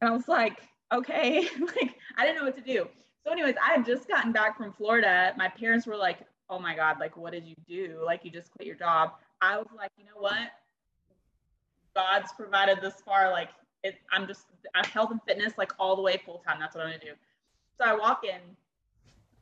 And 0.00 0.10
I 0.10 0.12
was 0.12 0.28
like, 0.28 0.60
okay. 0.92 1.48
like, 1.60 1.94
I 2.16 2.24
didn't 2.24 2.38
know 2.38 2.44
what 2.44 2.56
to 2.56 2.62
do. 2.62 2.88
So, 3.24 3.32
anyways, 3.32 3.56
I 3.62 3.74
had 3.74 3.84
just 3.84 4.08
gotten 4.08 4.32
back 4.32 4.56
from 4.56 4.72
Florida. 4.72 5.34
My 5.36 5.48
parents 5.48 5.86
were 5.86 5.96
like, 5.96 6.20
oh 6.50 6.58
my 6.58 6.74
God, 6.74 6.98
like, 6.98 7.16
what 7.16 7.32
did 7.32 7.44
you 7.44 7.56
do? 7.66 8.00
Like, 8.04 8.24
you 8.24 8.30
just 8.30 8.50
quit 8.52 8.66
your 8.66 8.76
job. 8.76 9.12
I 9.40 9.58
was 9.58 9.66
like, 9.76 9.90
you 9.98 10.04
know 10.04 10.20
what? 10.20 10.52
God's 11.94 12.32
provided 12.32 12.80
this 12.80 12.94
far. 13.04 13.30
Like, 13.30 13.50
it, 13.82 13.96
I'm 14.12 14.26
just 14.26 14.46
I'm 14.74 14.84
health 14.84 15.10
and 15.10 15.20
fitness 15.26 15.52
like 15.56 15.72
all 15.78 15.96
the 15.96 16.02
way 16.02 16.20
full 16.24 16.42
time. 16.46 16.58
That's 16.60 16.74
what 16.74 16.84
I'm 16.84 16.90
gonna 16.90 17.02
do. 17.02 17.12
So 17.78 17.84
I 17.84 17.94
walk 17.94 18.24
in. 18.24 18.40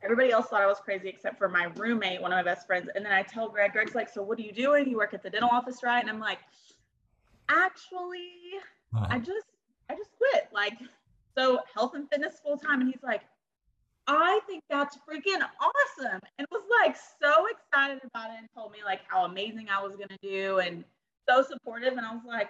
Everybody 0.03 0.31
else 0.31 0.47
thought 0.47 0.61
I 0.61 0.67
was 0.67 0.79
crazy 0.79 1.09
except 1.09 1.37
for 1.37 1.49
my 1.49 1.65
roommate, 1.75 2.21
one 2.21 2.31
of 2.31 2.37
my 2.37 2.43
best 2.43 2.67
friends. 2.67 2.89
And 2.93 3.05
then 3.05 3.13
I 3.13 3.23
tell 3.23 3.49
Greg, 3.49 3.73
Greg's 3.73 3.95
like, 3.95 4.09
"So 4.09 4.21
what 4.21 4.37
are 4.37 4.43
you 4.43 4.51
doing? 4.51 4.87
You 4.87 4.97
work 4.97 5.13
at 5.13 5.23
the 5.23 5.29
dental 5.29 5.49
office, 5.49 5.81
right?" 5.83 5.99
And 5.99 6.09
I'm 6.09 6.19
like, 6.19 6.39
"Actually, 7.49 8.31
uh-huh. 8.93 9.07
I 9.09 9.19
just 9.19 9.47
I 9.89 9.95
just 9.95 10.11
quit. 10.17 10.49
Like, 10.53 10.77
so 11.35 11.59
health 11.73 11.95
and 11.95 12.09
fitness 12.09 12.39
full 12.43 12.57
time." 12.57 12.81
And 12.81 12.89
he's 12.89 13.03
like, 13.03 13.23
I 14.07 14.39
think 14.47 14.63
that's 14.69 14.97
freaking 14.97 15.41
awesome. 15.59 16.21
And 16.37 16.47
was 16.49 16.63
like 16.83 16.95
so 17.21 17.47
excited 17.47 17.99
about 18.05 18.31
it 18.31 18.37
and 18.39 18.47
told 18.55 18.71
me 18.71 18.79
like 18.85 19.01
how 19.07 19.25
amazing 19.25 19.67
I 19.69 19.83
was 19.83 19.95
going 19.97 20.07
to 20.07 20.17
do 20.21 20.59
and 20.59 20.85
so 21.27 21.43
supportive. 21.43 21.93
And 21.93 22.05
I 22.05 22.13
was 22.13 22.23
like, 22.25 22.49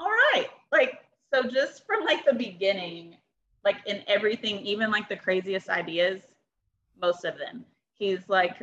all 0.00 0.08
right. 0.08 0.48
Like, 0.72 1.00
so 1.32 1.42
just 1.42 1.86
from 1.86 2.04
like 2.04 2.24
the 2.24 2.32
beginning, 2.32 3.16
like 3.62 3.76
in 3.86 4.02
everything, 4.06 4.60
even 4.60 4.90
like 4.90 5.08
the 5.08 5.16
craziest 5.16 5.68
ideas, 5.68 6.22
most 7.00 7.24
of 7.24 7.38
them, 7.38 7.64
he's 7.94 8.28
like, 8.28 8.62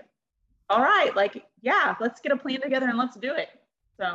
all 0.69 0.81
right, 0.81 1.15
like, 1.15 1.45
yeah, 1.61 1.95
let's 1.99 2.21
get 2.21 2.31
a 2.31 2.37
plan 2.37 2.61
together 2.61 2.87
and 2.87 2.97
let's 2.97 3.17
do 3.17 3.33
it. 3.33 3.49
So 3.97 4.05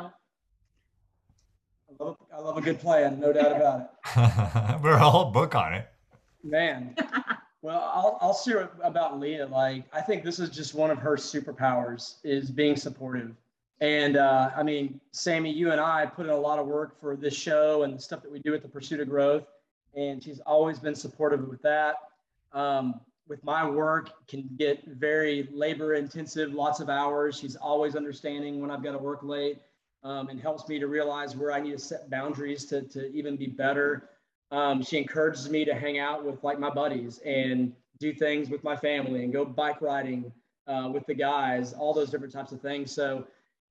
I 1.91 2.05
love, 2.05 2.17
I 2.33 2.41
love 2.41 2.57
a 2.57 2.61
good 2.61 2.81
plan, 2.81 3.21
no 3.21 3.33
doubt 3.33 3.53
about 3.53 3.81
it. 3.81 4.81
We're 4.83 4.95
a 4.95 5.11
whole 5.11 5.31
book 5.31 5.55
on 5.55 5.75
it. 5.75 5.89
Man. 6.43 6.95
Well, 7.67 7.91
I'll, 7.93 8.19
I'll 8.21 8.35
share 8.35 8.71
about 8.85 9.19
Leia. 9.19 9.51
Like, 9.51 9.87
I 9.93 10.01
think 10.01 10.23
this 10.23 10.39
is 10.39 10.51
just 10.51 10.73
one 10.73 10.93
of 10.93 10.99
her 10.99 11.17
superpowers 11.17 12.19
is 12.23 12.49
being 12.49 12.77
supportive. 12.77 13.35
And 13.81 14.17
uh, 14.17 14.51
I 14.57 14.63
mean, 14.63 15.01
Sammy, 15.11 15.51
you 15.51 15.73
and 15.73 15.81
I 15.81 16.07
put 16.07 16.27
in 16.27 16.33
a 16.33 16.39
lot 16.39 16.61
of 16.61 16.67
work 16.69 17.01
for 17.01 17.17
this 17.17 17.35
show 17.35 17.83
and 17.83 17.93
the 17.93 18.01
stuff 18.01 18.23
that 18.23 18.31
we 18.31 18.39
do 18.39 18.55
at 18.55 18.63
the 18.63 18.69
Pursuit 18.69 19.01
of 19.01 19.09
Growth. 19.09 19.49
And 19.97 20.23
she's 20.23 20.39
always 20.47 20.79
been 20.79 20.95
supportive 20.95 21.49
with 21.49 21.61
that. 21.63 21.97
Um, 22.53 23.01
with 23.29 23.43
my 23.45 23.69
work, 23.69 24.27
can 24.29 24.49
get 24.57 24.85
very 24.87 25.49
labor 25.53 25.95
intensive, 25.95 26.53
lots 26.53 26.81
of 26.81 26.89
hours. 26.89 27.39
She's 27.39 27.57
always 27.57 27.97
understanding 27.97 28.61
when 28.61 28.71
I've 28.71 28.83
got 28.83 28.93
to 28.93 28.99
work 28.99 29.23
late 29.23 29.61
um, 30.05 30.29
and 30.29 30.41
helps 30.41 30.69
me 30.69 30.79
to 30.79 30.87
realize 30.87 31.37
where 31.37 31.53
I 31.53 31.61
need 31.61 31.73
to 31.73 31.79
set 31.79 32.09
boundaries 32.09 32.65
to, 32.67 32.83
to 32.83 33.13
even 33.13 33.37
be 33.37 33.47
better. 33.47 34.11
Um, 34.53 34.83
she 34.83 34.99
encourages 34.99 35.51
me 35.51 35.65
to 35.65 35.75
hang 35.75 35.99
out 35.99 36.25
with 36.25 36.45
like 36.45 36.61
my 36.61 36.71
buddies 36.71 37.19
and 37.25 37.73
do 37.99 38.13
things 38.13 38.49
with 38.49 38.63
my 38.63 38.77
family 38.77 39.25
and 39.25 39.33
go 39.33 39.45
bike 39.45 39.81
riding 39.81 40.33
uh, 40.69 40.89
with 40.93 41.07
the 41.07 41.15
guys, 41.15 41.73
all 41.73 41.93
those 41.93 42.11
different 42.11 42.33
types 42.33 42.53
of 42.53 42.61
things. 42.61 42.93
So 42.93 43.27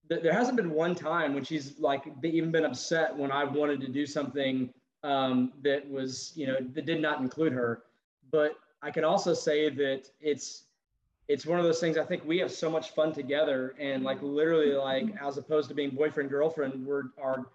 th- 0.10 0.22
there 0.22 0.34
hasn't 0.34 0.58
been 0.58 0.72
one 0.72 0.96
time 0.96 1.34
when 1.34 1.46
she's 1.46 1.80
like 1.80 2.04
even 2.24 2.52
been 2.52 2.66
upset 2.66 3.16
when 3.16 3.32
I 3.32 3.46
wanted 3.46 3.80
to 3.82 3.88
do 3.88 4.06
something 4.06 4.74
um, 5.04 5.54
that 5.64 5.90
was, 5.90 6.34
you 6.36 6.48
know, 6.48 6.58
that 6.74 6.86
did 6.86 7.02
not 7.02 7.22
include 7.22 7.54
her. 7.54 7.84
But 8.32 8.58
I 8.82 8.92
can 8.92 9.04
also 9.04 9.34
say 9.34 9.70
that 9.70 10.10
it's 10.22 10.64
it's 11.28 11.46
one 11.46 11.58
of 11.58 11.66
those 11.66 11.80
things. 11.80 11.98
I 11.98 12.04
think 12.04 12.24
we 12.26 12.38
have 12.38 12.52
so 12.52 12.70
much 12.70 12.92
fun 12.92 13.12
together, 13.12 13.74
and 13.80 14.04
like 14.04 14.22
literally, 14.22 14.74
like 14.74 15.06
as 15.22 15.38
opposed 15.38 15.70
to 15.70 15.76
being 15.76 15.92
boyfriend 15.92 16.30
girlfriend, 16.30 16.86
we're 16.86 17.06
are 17.22 17.46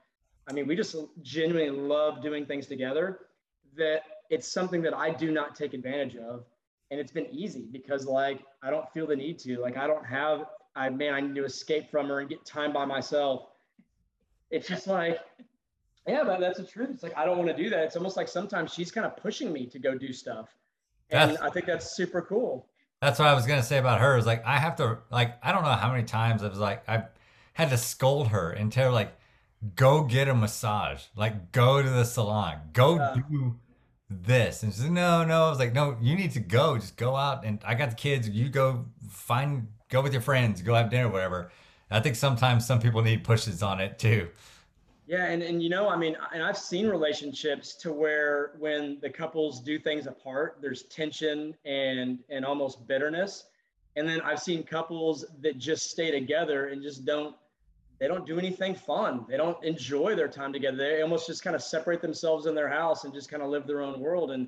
I 0.48 0.52
mean, 0.52 0.66
we 0.66 0.74
just 0.74 0.96
genuinely 1.22 1.70
love 1.70 2.22
doing 2.22 2.46
things 2.46 2.66
together. 2.66 3.20
That 3.76 4.02
it's 4.30 4.48
something 4.48 4.82
that 4.82 4.94
I 4.94 5.10
do 5.10 5.30
not 5.30 5.54
take 5.54 5.74
advantage 5.74 6.16
of, 6.16 6.44
and 6.90 6.98
it's 6.98 7.12
been 7.12 7.28
easy 7.30 7.68
because 7.70 8.06
like 8.06 8.40
I 8.62 8.70
don't 8.70 8.90
feel 8.92 9.06
the 9.06 9.16
need 9.16 9.38
to. 9.40 9.60
Like 9.60 9.76
I 9.76 9.86
don't 9.86 10.04
have 10.04 10.46
I 10.74 10.88
man, 10.88 11.14
I 11.14 11.20
need 11.20 11.34
to 11.36 11.44
escape 11.44 11.90
from 11.90 12.08
her 12.08 12.20
and 12.20 12.28
get 12.28 12.44
time 12.44 12.72
by 12.72 12.84
myself. 12.84 13.48
It's 14.50 14.66
just 14.66 14.86
like, 14.86 15.18
yeah, 16.06 16.24
but 16.24 16.40
that's 16.40 16.58
the 16.58 16.66
truth. 16.66 16.90
It's 16.92 17.02
like 17.02 17.16
I 17.16 17.24
don't 17.24 17.38
want 17.38 17.48
to 17.50 17.56
do 17.56 17.70
that. 17.70 17.84
It's 17.84 17.96
almost 17.96 18.16
like 18.16 18.28
sometimes 18.28 18.72
she's 18.72 18.90
kind 18.90 19.06
of 19.06 19.16
pushing 19.16 19.52
me 19.52 19.66
to 19.66 19.78
go 19.78 19.96
do 19.96 20.12
stuff. 20.12 20.48
And 21.12 21.30
that's, 21.32 21.42
I 21.42 21.50
think 21.50 21.66
that's 21.66 21.90
super 21.90 22.22
cool. 22.22 22.66
That's 23.00 23.18
what 23.18 23.28
I 23.28 23.34
was 23.34 23.46
gonna 23.46 23.62
say 23.62 23.78
about 23.78 24.00
her. 24.00 24.16
Is 24.16 24.26
like 24.26 24.44
I 24.44 24.58
have 24.58 24.76
to 24.76 24.98
like 25.11 25.38
I 25.42 25.52
don't 25.52 25.62
know 25.62 25.70
how 25.70 25.90
many 25.90 26.04
times 26.04 26.42
I 26.42 26.48
was 26.48 26.58
like 26.58 26.88
I 26.88 27.04
had 27.54 27.70
to 27.70 27.76
scold 27.76 28.28
her 28.28 28.50
and 28.50 28.72
tell 28.72 28.86
her 28.86 28.92
like 28.92 29.12
go 29.74 30.04
get 30.04 30.28
a 30.28 30.34
massage, 30.34 31.04
like 31.16 31.52
go 31.52 31.82
to 31.82 31.88
the 31.88 32.04
salon, 32.04 32.58
go 32.72 32.96
yeah. 32.96 33.16
do 33.28 33.56
this. 34.08 34.62
And 34.62 34.72
she's 34.72 34.82
like, 34.82 34.92
no, 34.92 35.24
no. 35.24 35.46
I 35.46 35.50
was 35.50 35.58
like, 35.58 35.72
no, 35.72 35.96
you 36.00 36.16
need 36.16 36.32
to 36.32 36.40
go. 36.40 36.76
Just 36.76 36.96
go 36.96 37.16
out 37.16 37.44
and 37.44 37.62
I 37.64 37.74
got 37.74 37.90
the 37.90 37.96
kids. 37.96 38.28
You 38.28 38.48
go 38.48 38.86
find 39.08 39.68
go 39.88 40.02
with 40.02 40.12
your 40.12 40.22
friends, 40.22 40.62
go 40.62 40.74
have 40.74 40.90
dinner, 40.90 41.08
whatever. 41.08 41.50
I 41.90 42.00
think 42.00 42.16
sometimes 42.16 42.66
some 42.66 42.80
people 42.80 43.02
need 43.02 43.24
pushes 43.24 43.62
on 43.62 43.80
it 43.80 43.98
too. 43.98 44.28
Yeah, 45.11 45.24
and 45.24 45.42
and 45.42 45.61
you 45.61 45.70
know, 45.70 45.88
I 45.88 45.96
mean, 45.96 46.16
and 46.32 46.40
I've 46.40 46.56
seen 46.56 46.86
relationships 46.86 47.74
to 47.78 47.92
where 47.92 48.52
when 48.61 49.00
the 49.02 49.11
couples 49.11 49.61
do 49.61 49.76
things 49.76 50.06
apart, 50.06 50.58
there's 50.62 50.84
tension 50.84 51.56
and 51.64 52.20
and 52.28 52.44
almost 52.44 52.86
bitterness. 52.86 53.46
And 53.96 54.08
then 54.08 54.20
I've 54.20 54.38
seen 54.38 54.62
couples 54.62 55.24
that 55.40 55.58
just 55.58 55.90
stay 55.90 56.12
together 56.12 56.68
and 56.68 56.80
just 56.80 57.04
don't 57.04 57.34
they 57.98 58.06
don't 58.06 58.24
do 58.24 58.38
anything 58.38 58.76
fun. 58.76 59.26
They 59.28 59.36
don't 59.36 59.62
enjoy 59.64 60.14
their 60.14 60.28
time 60.28 60.52
together. 60.52 60.76
They 60.76 61.02
almost 61.02 61.26
just 61.26 61.42
kind 61.42 61.56
of 61.56 61.62
separate 61.64 62.00
themselves 62.00 62.46
in 62.46 62.54
their 62.54 62.68
house 62.68 63.02
and 63.02 63.12
just 63.12 63.28
kind 63.28 63.42
of 63.42 63.48
live 63.48 63.66
their 63.66 63.82
own 63.82 63.98
world. 63.98 64.30
And 64.30 64.46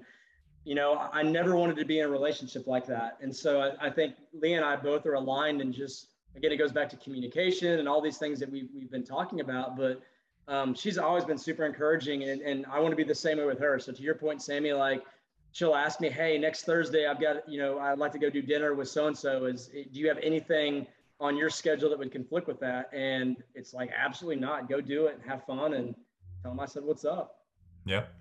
you 0.65 0.77
know, 0.77 1.09
I 1.13 1.25
never 1.25 1.57
wanted 1.57 1.75
to 1.79 1.85
be 1.85 1.99
in 1.99 2.05
a 2.05 2.09
relationship 2.09 2.69
like 2.69 2.87
that. 2.87 3.19
And 3.21 3.35
so 3.35 3.63
I, 3.63 3.89
I 3.89 3.91
think 3.91 4.15
Lee 4.33 4.53
and 4.53 4.65
I 4.65 4.77
both 4.77 5.07
are 5.07 5.15
aligned 5.15 5.61
and 5.61 5.75
just, 5.75 6.11
again, 6.37 6.53
it 6.53 6.57
goes 6.57 6.71
back 6.71 6.89
to 6.91 6.97
communication 6.99 7.81
and 7.81 7.89
all 7.89 8.01
these 8.01 8.19
things 8.19 8.39
that 8.39 8.49
we've, 8.49 8.69
we've 8.73 8.93
been 8.93 9.03
talking 9.03 9.41
about. 9.41 9.77
But 9.77 10.01
um, 10.49 10.75
she's 10.75 10.99
always 10.99 11.25
been 11.25 11.39
super 11.39 11.65
encouraging 11.65 12.25
and, 12.25 12.41
and 12.43 12.67
I 12.67 12.81
want 12.81 12.93
to 12.93 12.97
be 12.97 13.05
the 13.05 13.15
same 13.15 13.39
way 13.39 13.45
with 13.45 13.59
her. 13.61 13.79
So 13.79 13.93
to 13.93 14.03
your 14.03 14.15
point, 14.15 14.43
Sammy, 14.43 14.73
like 14.73 15.05
she'll 15.53 15.75
ask 15.75 16.01
me, 16.01 16.11
Hey, 16.11 16.39
next 16.39 16.65
Thursday, 16.65 17.07
I've 17.07 17.21
got, 17.21 17.49
you 17.49 17.59
know, 17.59 17.79
I'd 17.79 17.99
like 17.99 18.13
to 18.13 18.19
go 18.19 18.31
do 18.31 18.43
dinner 18.43 18.75
with 18.75 18.89
so-and-so 18.89 19.45
is, 19.47 19.67
do 19.69 19.87
you 19.93 20.09
have 20.09 20.19
anything 20.23 20.87
on 21.21 21.37
your 21.37 21.51
schedule 21.51 21.91
that 21.91 21.99
would 21.99 22.11
conflict 22.11 22.49
with 22.49 22.59
that? 22.61 22.91
And 22.93 23.37
it's 23.55 23.73
like, 23.73 23.91
absolutely 23.97 24.41
not 24.41 24.69
go 24.69 24.81
do 24.81 25.07
it 25.07 25.15
and 25.15 25.31
have 25.31 25.45
fun. 25.47 25.75
And 25.75 25.95
tell 26.43 26.51
them 26.51 26.61
I 26.61 26.67
said, 26.67 26.83
what's 26.83 27.05
up? 27.05 27.39
Yep. 27.87 28.13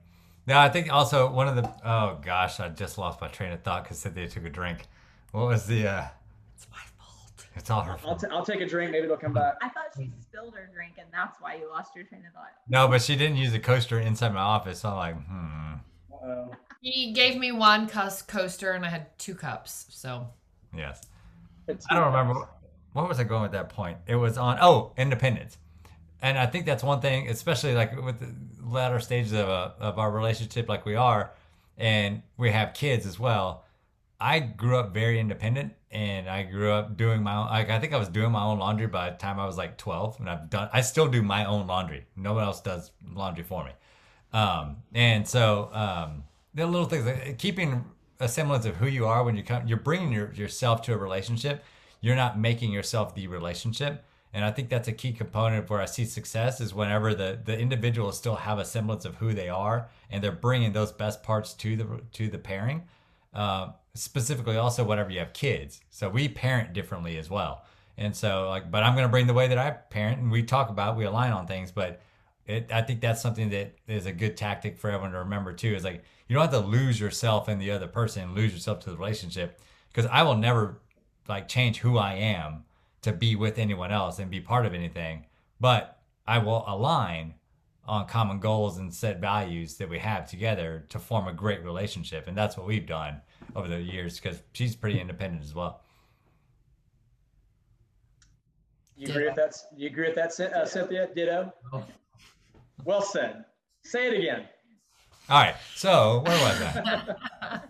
Now 0.48 0.62
I 0.62 0.70
think 0.70 0.92
also 0.92 1.32
one 1.32 1.48
of 1.48 1.56
the 1.56 1.72
oh 1.86 2.20
gosh, 2.24 2.60
I 2.60 2.70
just 2.70 2.98
lost 2.98 3.22
my 3.22 3.28
train 3.28 3.52
of 3.52 3.62
thought 3.62 3.84
because 3.84 4.00
Cynthia 4.00 4.28
took 4.28 4.46
a 4.46 4.50
drink. 4.50 4.88
What 5.32 5.46
was 5.46 5.66
the? 5.68 5.88
uh 5.88 6.08
It's 7.56 7.70
my 7.70 7.76
fault. 7.76 7.88
It's 7.88 7.88
all 7.90 7.94
her 7.94 7.98
fault. 7.98 8.24
I'll, 8.24 8.30
t- 8.30 8.36
I'll 8.36 8.46
take 8.46 8.62
a 8.62 8.66
drink. 8.66 8.92
Maybe 8.92 9.06
it'll 9.06 9.18
come 9.18 9.34
back. 9.34 9.56
I 9.62 9.70
thought 9.70 9.88
she 9.98 10.12
spilled 10.22 10.56
her 10.56 10.70
drink, 10.74 10.94
and 10.98 11.08
that's 11.12 11.40
why 11.42 11.56
you 11.56 11.70
lost 11.70 11.96
your 11.96 12.06
train 12.06 12.24
of 12.26 12.34
thought. 12.34 12.52
No, 12.68 12.88
but 12.88 13.02
she 13.02 13.16
didn't 13.16 13.38
use 13.38 13.54
a 13.54 13.60
coaster 13.60 14.00
inside 14.00 14.34
my 14.34 14.42
office. 14.42 14.80
So 14.80 14.90
I'm 14.90 14.96
like, 14.96 15.16
hmm. 15.16 15.74
Uh-oh. 16.14 16.52
He 16.82 17.14
gave 17.14 17.38
me 17.38 17.52
one 17.52 17.88
cuss 17.88 18.22
coaster, 18.22 18.72
and 18.72 18.86
I 18.86 18.90
had 18.90 19.18
two 19.18 19.36
cups. 19.36 19.88
So. 19.90 20.28
Yes. 20.76 21.02
It's 21.68 21.86
I 21.90 21.96
don't 21.96 22.06
remember. 22.06 22.48
What 22.94 23.08
was 23.08 23.20
I 23.20 23.24
going 23.24 23.46
at 23.46 23.52
that 23.52 23.70
point? 23.70 23.98
It 24.08 24.16
was 24.16 24.38
on. 24.38 24.58
Oh, 24.62 24.94
Independence 24.98 25.58
and 26.22 26.38
I 26.38 26.46
think 26.46 26.66
that's 26.66 26.84
one 26.84 27.02
thing, 27.02 27.30
especially 27.30 27.74
like 27.74 28.00
with 28.00 28.20
the 28.20 28.34
latter 28.64 29.00
stages 29.00 29.34
of, 29.34 29.48
a, 29.48 29.52
uh, 29.52 29.74
of 29.80 30.00
our 30.00 30.12
relationship, 30.12 30.70
like 30.70 30.86
we 30.86 30.96
are, 30.96 31.32
and 31.78 32.22
we 32.38 32.52
have 32.52 32.74
kids 32.74 33.06
as 33.06 33.20
well. 33.20 33.66
I 34.22 34.40
grew 34.40 34.78
up 34.78 34.94
very 34.94 35.20
independent, 35.20 35.74
and 35.90 36.30
I 36.30 36.44
grew 36.44 36.72
up 36.72 36.96
doing 36.96 37.24
my 37.24 37.36
own. 37.36 37.48
Like 37.48 37.70
I 37.70 37.80
think 37.80 37.94
I 37.94 37.98
was 37.98 38.08
doing 38.08 38.32
my 38.32 38.44
own 38.44 38.60
laundry 38.60 38.88
by 38.88 39.10
the 39.10 39.18
time 39.18 39.40
I 39.40 39.46
was 39.46 39.58
like 39.58 39.78
twelve, 39.78 40.20
and 40.20 40.30
I've 40.30 40.50
done. 40.50 40.70
I 40.72 40.82
still 40.82 41.08
do 41.08 41.22
my 41.22 41.46
own 41.46 41.68
laundry. 41.68 42.06
No 42.16 42.34
one 42.34 42.44
else 42.44 42.62
does 42.62 42.92
laundry 43.14 43.44
for 43.44 43.66
me. 43.66 43.72
Um, 44.34 44.78
and 44.94 45.28
so 45.28 45.70
um, 45.74 46.24
the 46.54 46.66
little 46.66 46.88
things, 46.88 47.06
like 47.06 47.38
keeping 47.38 47.84
a 48.20 48.28
semblance 48.28 48.66
of 48.66 48.78
who 48.78 48.88
you 48.88 49.08
are 49.08 49.24
when 49.24 49.36
you 49.36 49.44
come, 49.44 49.68
you're 49.68 49.78
bringing 49.78 50.12
your, 50.12 50.32
yourself 50.34 50.84
to 50.84 50.94
a 50.94 50.98
relationship. 50.98 51.64
You're 52.00 52.16
not 52.16 52.40
making 52.40 52.72
yourself 52.72 53.14
the 53.14 53.28
relationship 53.28 54.06
and 54.34 54.46
I 54.46 54.52
think 54.52 54.70
that's 54.70 54.88
a 54.88 54.94
key 54.94 55.12
component 55.12 55.64
of 55.64 55.70
where 55.70 55.82
I 55.82 55.86
see 55.86 56.06
success 56.06 56.62
is 56.62 56.74
whenever 56.74 57.14
the 57.14 57.40
the 57.44 57.58
individuals 57.58 58.18
still 58.18 58.36
have 58.36 58.60
a 58.60 58.66
semblance 58.66 59.06
of 59.06 59.16
who 59.16 59.34
they 59.34 59.50
are 59.50 59.90
and 60.10 60.24
they're 60.24 60.32
bringing 60.32 60.72
those 60.72 60.92
best 60.92 61.22
parts 61.24 61.54
to 61.56 61.76
the 61.76 62.02
to 62.14 62.30
the 62.30 62.38
pairing. 62.38 62.84
Uh, 63.34 63.72
specifically, 63.94 64.58
also 64.58 64.84
whenever 64.84 65.10
you 65.10 65.20
have 65.20 65.34
kids, 65.34 65.82
so 65.90 66.10
we 66.10 66.28
parent 66.28 66.74
differently 66.74 67.18
as 67.18 67.30
well. 67.30 67.66
And 67.98 68.16
so 68.16 68.48
like, 68.50 68.72
but 68.72 68.84
I'm 68.84 68.96
going 68.96 69.06
to 69.06 69.12
bring 69.12 69.28
the 69.28 69.34
way 69.34 69.48
that 69.48 69.58
I 69.58 69.72
parent 69.72 70.20
and 70.22 70.32
we 70.32 70.44
talk 70.44 70.70
about, 70.70 70.98
we 70.98 71.06
align 71.06 71.32
on 71.32 71.46
things, 71.46 71.72
but 71.72 72.02
it, 72.46 72.72
I 72.72 72.82
think 72.82 73.02
that's 73.02 73.22
something 73.22 73.50
that 73.50 73.76
is 73.88 74.06
a 74.06 74.12
good 74.12 74.36
tactic 74.36 74.78
for 74.78 74.90
everyone 74.90 75.12
to 75.12 75.20
remember 75.20 75.54
too. 75.54 75.76
Is 75.76 75.84
like, 75.84 76.04
you 76.28 76.36
don't 76.36 76.52
have 76.52 76.62
to 76.62 76.68
lose 76.68 77.00
yourself 77.00 77.50
in 77.50 77.60
the 77.60 77.72
other 77.72 77.88
person, 77.88 78.24
and 78.24 78.36
lose 78.36 78.54
yourself 78.54 78.80
to 78.82 78.90
the 78.90 78.98
relationship. 78.98 79.62
Cause 79.94 80.08
I 80.10 80.24
will 80.24 80.38
never 80.38 80.80
like 81.28 81.48
change 81.48 81.80
who 81.80 81.98
I 81.98 82.14
am 82.14 82.64
to 83.02 83.12
be 83.12 83.36
with 83.36 83.60
anyone 83.60 83.92
else 83.92 84.20
and 84.20 84.32
be 84.32 84.40
part 84.40 84.66
of 84.66 84.74
anything, 84.74 85.26
but 85.60 86.00
I 86.28 86.38
will 86.38 86.64
align 86.68 87.36
on 87.86 88.08
common 88.08 88.40
goals 88.40 88.78
and 88.78 88.94
set 88.94 89.20
values 89.20 89.76
that 89.76 89.90
we 89.90 90.00
have 90.00 90.30
together 90.30 90.86
to 90.90 91.00
form 91.00 91.28
a 91.28 91.34
great 91.34 91.64
relationship. 91.64 92.28
And 92.28 92.38
that's 92.38 92.56
what 92.56 92.68
we've 92.68 92.86
done 92.86 93.22
over 93.56 93.68
the 93.68 93.82
years 93.82 94.20
because 94.20 94.42
she's 94.54 94.76
pretty 94.76 95.00
independent 95.00 95.44
as 95.44 95.54
well. 95.54 95.82
You 98.96 99.10
agree 99.10 99.26
with 99.26 99.36
that? 99.36 99.56
You 99.76 99.88
agree 99.88 100.08
with 100.08 100.16
that, 100.16 100.40
uh, 100.40 100.66
Cynthia? 100.66 101.10
Ditto. 101.16 101.52
Well 102.84 103.02
said. 103.02 103.46
Say 103.84 104.08
it 104.08 104.20
again. 104.20 104.46
All 105.30 105.42
right. 105.42 105.56
So 105.76 106.24
where 106.26 106.40
was 106.40 106.60
that? 106.60 107.70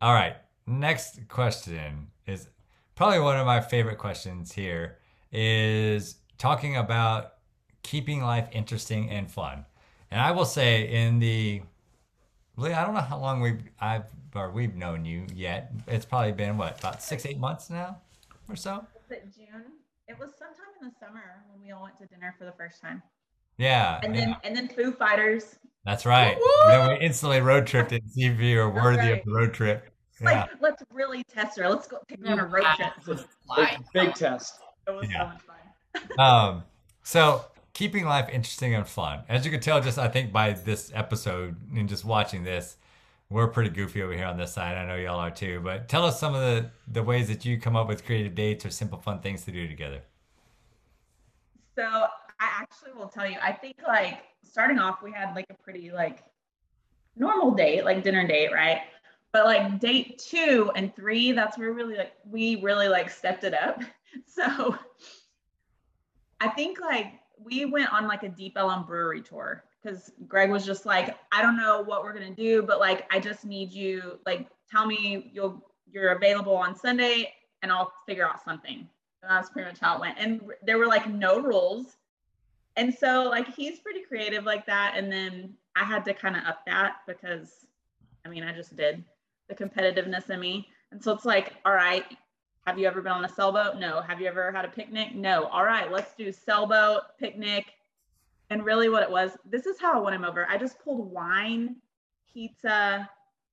All 0.00 0.14
right. 0.14 0.36
Next 0.66 1.20
question 1.28 2.08
is 2.26 2.48
probably 2.94 3.20
one 3.20 3.36
of 3.36 3.46
my 3.46 3.60
favorite 3.60 3.98
questions 3.98 4.52
here 4.52 4.98
is 5.32 6.16
talking 6.38 6.76
about 6.76 7.34
keeping 7.82 8.22
life 8.22 8.48
interesting 8.52 9.10
and 9.10 9.30
fun. 9.30 9.64
And 10.10 10.20
I 10.20 10.30
will 10.30 10.44
say 10.44 10.88
in 10.88 11.18
the 11.18 11.62
I 12.58 12.84
don't 12.84 12.94
know 12.94 13.00
how 13.00 13.18
long 13.18 13.40
we've 13.40 13.62
I've 13.80 14.04
or 14.34 14.50
we've 14.50 14.74
known 14.74 15.04
you 15.04 15.26
yet. 15.34 15.72
It's 15.86 16.04
probably 16.04 16.32
been 16.32 16.56
what 16.56 16.78
about 16.78 17.02
six 17.02 17.26
eight 17.26 17.38
months 17.38 17.70
now 17.70 17.98
or 18.48 18.56
so. 18.56 18.86
Was 18.94 19.10
it 19.10 19.34
June? 19.34 19.64
It 20.08 20.18
was 20.18 20.30
sometime 20.38 20.66
in 20.80 20.88
the 20.88 20.94
summer 21.00 21.42
when 21.50 21.62
we 21.62 21.72
all 21.72 21.82
went 21.82 21.98
to 21.98 22.06
dinner 22.06 22.34
for 22.38 22.44
the 22.44 22.52
first 22.52 22.80
time. 22.80 23.02
Yeah. 23.56 24.00
And 24.02 24.14
then 24.14 24.30
yeah. 24.30 24.36
and 24.44 24.56
then 24.56 24.68
Foo 24.68 24.92
Fighters. 24.92 25.56
That's 25.84 26.06
right. 26.06 26.38
Then 26.66 26.88
we 26.88 27.04
instantly 27.04 27.40
road 27.40 27.66
tripped 27.66 27.92
and 27.92 28.02
see 28.10 28.24
if 28.24 28.40
you 28.40 28.60
are 28.60 28.70
worthy 28.70 28.98
right. 28.98 29.18
of 29.18 29.24
the 29.24 29.32
road 29.32 29.54
trip. 29.54 29.90
Yeah. 30.20 30.42
Like 30.42 30.50
let's 30.60 30.82
really 30.90 31.24
test 31.24 31.58
her. 31.58 31.68
Let's 31.68 31.86
go 31.86 31.98
take 32.08 32.24
her 32.24 32.32
on 32.32 32.38
a 32.38 32.46
road 32.46 32.64
trip. 32.76 33.18
Big, 33.56 33.68
big 33.92 34.14
test. 34.14 34.60
It 34.86 34.92
was 34.92 35.08
yeah. 35.10 35.18
so 35.18 35.26
much 35.26 35.42
fun. 35.42 36.18
um 36.18 36.64
so 37.02 37.44
keeping 37.74 38.06
life 38.06 38.28
interesting 38.32 38.74
and 38.74 38.86
fun. 38.86 39.24
As 39.28 39.44
you 39.44 39.50
can 39.50 39.60
tell, 39.60 39.80
just 39.80 39.98
I 39.98 40.08
think 40.08 40.32
by 40.32 40.52
this 40.52 40.90
episode 40.94 41.56
and 41.76 41.88
just 41.88 42.04
watching 42.04 42.44
this, 42.44 42.76
we're 43.28 43.48
pretty 43.48 43.70
goofy 43.70 44.00
over 44.00 44.12
here 44.12 44.26
on 44.26 44.38
this 44.38 44.52
side. 44.52 44.76
I 44.76 44.86
know 44.86 44.94
y'all 44.94 45.18
are 45.18 45.30
too. 45.30 45.60
But 45.62 45.88
tell 45.88 46.04
us 46.04 46.18
some 46.18 46.34
of 46.34 46.40
the 46.40 46.70
the 46.88 47.02
ways 47.02 47.28
that 47.28 47.44
you 47.44 47.60
come 47.60 47.76
up 47.76 47.88
with 47.88 48.06
creative 48.06 48.34
dates 48.34 48.64
or 48.64 48.70
simple 48.70 48.98
fun 48.98 49.20
things 49.20 49.44
to 49.44 49.50
do 49.52 49.68
together. 49.68 50.00
So 51.76 51.82
I 51.82 52.48
actually 52.60 52.92
will 52.92 53.08
tell 53.08 53.28
you. 53.28 53.36
I 53.42 53.52
think 53.52 53.76
like 53.86 54.20
starting 54.42 54.78
off, 54.78 55.02
we 55.02 55.10
had 55.10 55.34
like 55.34 55.46
a 55.50 55.54
pretty 55.54 55.90
like 55.90 56.22
normal 57.16 57.50
date, 57.50 57.84
like 57.84 58.04
dinner 58.04 58.26
date, 58.26 58.52
right? 58.52 58.82
But 59.32 59.46
like 59.46 59.80
date 59.80 60.18
two 60.18 60.70
and 60.76 60.94
three, 60.94 61.32
that's 61.32 61.58
where 61.58 61.72
really 61.72 61.96
like 61.96 62.12
we 62.30 62.62
really 62.62 62.88
like 62.88 63.10
stepped 63.10 63.44
it 63.44 63.54
up. 63.54 63.82
So 64.28 64.78
I 66.40 66.48
think 66.50 66.80
like 66.80 67.14
we 67.44 67.64
went 67.64 67.92
on 67.92 68.06
like 68.06 68.22
a 68.22 68.28
Deep 68.28 68.54
Ellum 68.56 68.84
brewery 68.84 69.20
tour 69.20 69.64
because 69.82 70.12
Greg 70.26 70.50
was 70.50 70.64
just 70.64 70.86
like, 70.86 71.16
I 71.32 71.42
don't 71.42 71.56
know 71.56 71.82
what 71.82 72.02
we're 72.02 72.14
gonna 72.14 72.34
do, 72.34 72.62
but 72.62 72.80
like 72.80 73.06
I 73.12 73.20
just 73.20 73.44
need 73.44 73.72
you 73.72 74.18
like 74.26 74.48
tell 74.70 74.86
me 74.86 75.30
you'll 75.32 75.62
you're 75.90 76.12
available 76.12 76.56
on 76.56 76.74
Sunday 76.74 77.32
and 77.62 77.70
I'll 77.70 77.92
figure 78.06 78.26
out 78.26 78.44
something. 78.44 78.88
And 79.22 79.30
that's 79.30 79.50
pretty 79.50 79.68
much 79.68 79.80
how 79.80 79.96
it 79.96 80.00
went. 80.00 80.18
And 80.18 80.40
there 80.62 80.78
were 80.78 80.86
like 80.86 81.08
no 81.08 81.40
rules. 81.40 81.96
And 82.76 82.92
so 82.92 83.28
like 83.30 83.54
he's 83.54 83.78
pretty 83.78 84.00
creative 84.00 84.44
like 84.44 84.66
that. 84.66 84.94
And 84.96 85.12
then 85.12 85.54
I 85.76 85.84
had 85.84 86.04
to 86.06 86.14
kind 86.14 86.36
of 86.36 86.44
up 86.44 86.64
that 86.66 86.96
because 87.06 87.66
I 88.24 88.28
mean 88.28 88.42
I 88.42 88.52
just 88.52 88.76
did 88.76 89.04
the 89.48 89.54
competitiveness 89.54 90.30
in 90.30 90.40
me. 90.40 90.68
And 90.90 91.02
so 91.02 91.12
it's 91.12 91.24
like, 91.24 91.54
all 91.64 91.74
right, 91.74 92.04
have 92.66 92.78
you 92.78 92.86
ever 92.86 93.02
been 93.02 93.12
on 93.12 93.24
a 93.24 93.28
sailboat? 93.28 93.78
No. 93.78 94.00
Have 94.00 94.20
you 94.20 94.26
ever 94.26 94.50
had 94.50 94.64
a 94.64 94.68
picnic? 94.68 95.14
No. 95.14 95.44
All 95.44 95.64
right, 95.64 95.90
let's 95.92 96.14
do 96.14 96.32
sailboat, 96.32 97.02
picnic. 97.18 97.66
And 98.50 98.64
really, 98.64 98.88
what 98.88 99.02
it 99.02 99.10
was, 99.10 99.36
this 99.44 99.66
is 99.66 99.78
how 99.78 99.94
I 99.94 99.98
won 99.98 100.14
him 100.14 100.24
over. 100.24 100.46
I 100.48 100.56
just 100.56 100.78
pulled 100.78 101.10
wine, 101.10 101.76
pizza, 102.32 103.08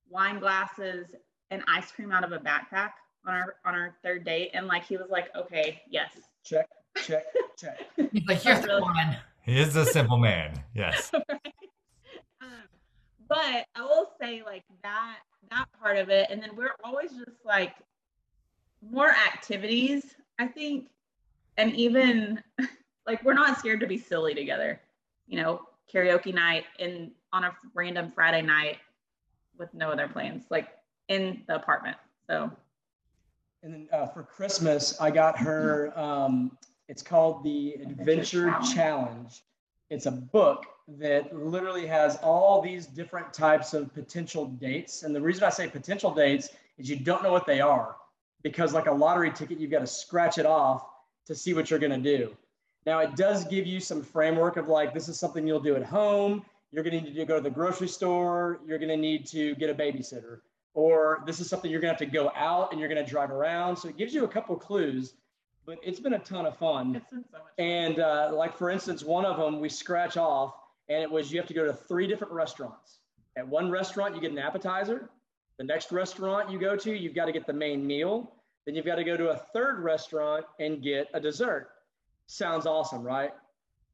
wine 0.08 0.38
glasses, 0.38 1.14
and 1.50 1.62
ice 1.68 1.90
cream 1.92 2.12
out 2.12 2.24
of 2.24 2.32
a 2.32 2.38
backpack 2.38 2.92
on 3.26 3.34
our 3.34 3.56
on 3.64 3.74
our 3.74 3.94
third 4.02 4.24
date. 4.24 4.50
And 4.54 4.66
like 4.66 4.84
he 4.84 4.96
was 4.96 5.08
like, 5.10 5.28
okay, 5.36 5.82
yes. 5.90 6.12
Check, 6.44 6.68
check, 6.96 7.24
check. 7.58 7.80
He's 8.12 8.26
like, 8.26 8.42
here's 8.42 8.62
the 8.62 8.80
one. 8.80 9.16
He 9.42 9.58
is 9.58 9.76
a 9.76 9.84
simple 9.84 10.18
man. 10.18 10.62
Yes. 10.74 11.10
right? 11.28 11.54
um, 12.40 12.48
but 13.28 13.66
I 13.74 13.82
will 13.82 14.10
say 14.20 14.42
like 14.44 14.64
that 14.82 15.16
that 15.50 15.66
part 15.80 15.98
of 15.98 16.08
it, 16.08 16.28
and 16.30 16.42
then 16.42 16.56
we're 16.56 16.74
always 16.82 17.10
just 17.10 17.44
like 17.44 17.74
more 18.90 19.10
activities, 19.10 20.14
I 20.38 20.46
think, 20.46 20.88
and 21.56 21.74
even 21.74 22.42
like 23.06 23.24
we're 23.24 23.34
not 23.34 23.58
scared 23.58 23.80
to 23.80 23.86
be 23.86 23.98
silly 23.98 24.34
together. 24.34 24.80
You 25.26 25.40
know, 25.42 25.62
karaoke 25.92 26.34
night 26.34 26.64
in 26.78 27.12
on 27.32 27.44
a 27.44 27.56
random 27.74 28.12
Friday 28.14 28.42
night 28.42 28.78
with 29.58 29.72
no 29.74 29.90
other 29.90 30.08
plans, 30.08 30.44
like 30.50 30.68
in 31.08 31.42
the 31.46 31.56
apartment. 31.56 31.96
So. 32.26 32.50
And 33.62 33.72
then 33.72 33.88
uh, 33.92 34.06
for 34.06 34.24
Christmas, 34.24 35.00
I 35.00 35.10
got 35.10 35.38
her. 35.38 35.96
Um, 35.98 36.56
it's 36.88 37.02
called 37.02 37.44
the 37.44 37.74
Adventure, 37.74 38.50
Challenge. 38.50 38.74
Challenge. 38.74 39.42
It's 39.88 40.06
a 40.06 40.10
book 40.10 40.66
that 40.98 41.34
literally 41.34 41.86
has 41.86 42.16
all 42.22 42.60
these 42.60 42.86
different 42.86 43.32
types 43.32 43.72
of 43.72 43.94
potential 43.94 44.46
dates. 44.46 45.04
And 45.04 45.14
the 45.14 45.20
reason 45.20 45.44
I 45.44 45.50
say 45.50 45.68
potential 45.68 46.12
dates 46.12 46.48
is 46.76 46.90
you 46.90 46.96
don't 46.96 47.22
know 47.22 47.30
what 47.30 47.46
they 47.46 47.60
are 47.60 47.94
because 48.42 48.72
like 48.72 48.86
a 48.86 48.92
lottery 48.92 49.30
ticket, 49.30 49.58
you've 49.58 49.70
got 49.70 49.80
to 49.80 49.86
scratch 49.86 50.38
it 50.38 50.46
off 50.46 50.86
to 51.26 51.34
see 51.34 51.54
what 51.54 51.70
you're 51.70 51.78
going 51.78 52.02
to 52.02 52.16
do. 52.18 52.36
Now 52.84 52.98
it 52.98 53.14
does 53.16 53.44
give 53.44 53.66
you 53.66 53.80
some 53.80 54.02
framework 54.02 54.56
of 54.56 54.68
like, 54.68 54.92
this 54.92 55.08
is 55.08 55.18
something 55.18 55.46
you'll 55.46 55.60
do 55.60 55.76
at 55.76 55.84
home. 55.84 56.44
You're 56.72 56.82
going 56.82 56.98
to 56.98 57.10
need 57.10 57.16
to 57.16 57.24
go 57.24 57.36
to 57.36 57.42
the 57.42 57.50
grocery 57.50 57.88
store. 57.88 58.60
You're 58.66 58.78
going 58.78 58.88
to 58.88 58.96
need 58.96 59.26
to 59.26 59.54
get 59.56 59.68
a 59.70 59.74
babysitter, 59.74 60.40
or 60.74 61.22
this 61.26 61.38
is 61.38 61.48
something 61.48 61.70
you're 61.70 61.80
going 61.80 61.94
to 61.94 62.04
have 62.04 62.10
to 62.10 62.18
go 62.18 62.32
out 62.34 62.72
and 62.72 62.80
you're 62.80 62.88
going 62.88 63.04
to 63.04 63.08
drive 63.08 63.30
around. 63.30 63.76
So 63.76 63.88
it 63.88 63.98
gives 63.98 64.14
you 64.14 64.24
a 64.24 64.28
couple 64.28 64.56
clues, 64.56 65.12
but 65.66 65.78
it's 65.82 66.00
been 66.00 66.14
a 66.14 66.18
ton 66.18 66.46
of 66.46 66.56
fun. 66.56 67.02
So. 67.10 67.18
And 67.58 68.00
uh, 68.00 68.30
like 68.32 68.56
for 68.56 68.70
instance, 68.70 69.04
one 69.04 69.26
of 69.26 69.36
them 69.36 69.60
we 69.60 69.68
scratch 69.68 70.16
off, 70.16 70.54
and 70.88 71.02
it 71.02 71.10
was 71.10 71.30
you 71.30 71.38
have 71.38 71.48
to 71.48 71.54
go 71.54 71.66
to 71.66 71.74
three 71.74 72.06
different 72.06 72.32
restaurants. 72.32 73.00
At 73.36 73.46
one 73.46 73.70
restaurant, 73.70 74.14
you 74.14 74.20
get 74.20 74.32
an 74.32 74.38
appetizer. 74.38 75.10
The 75.58 75.64
next 75.64 75.92
restaurant 75.92 76.50
you 76.50 76.58
go 76.58 76.76
to, 76.76 76.92
you've 76.92 77.14
got 77.14 77.26
to 77.26 77.32
get 77.32 77.46
the 77.46 77.52
main 77.52 77.86
meal. 77.86 78.32
Then 78.66 78.74
you've 78.74 78.86
got 78.86 78.96
to 78.96 79.04
go 79.04 79.16
to 79.16 79.30
a 79.30 79.36
third 79.52 79.80
restaurant 79.80 80.44
and 80.60 80.82
get 80.82 81.08
a 81.14 81.20
dessert. 81.20 81.68
Sounds 82.26 82.66
awesome, 82.66 83.02
right? 83.02 83.32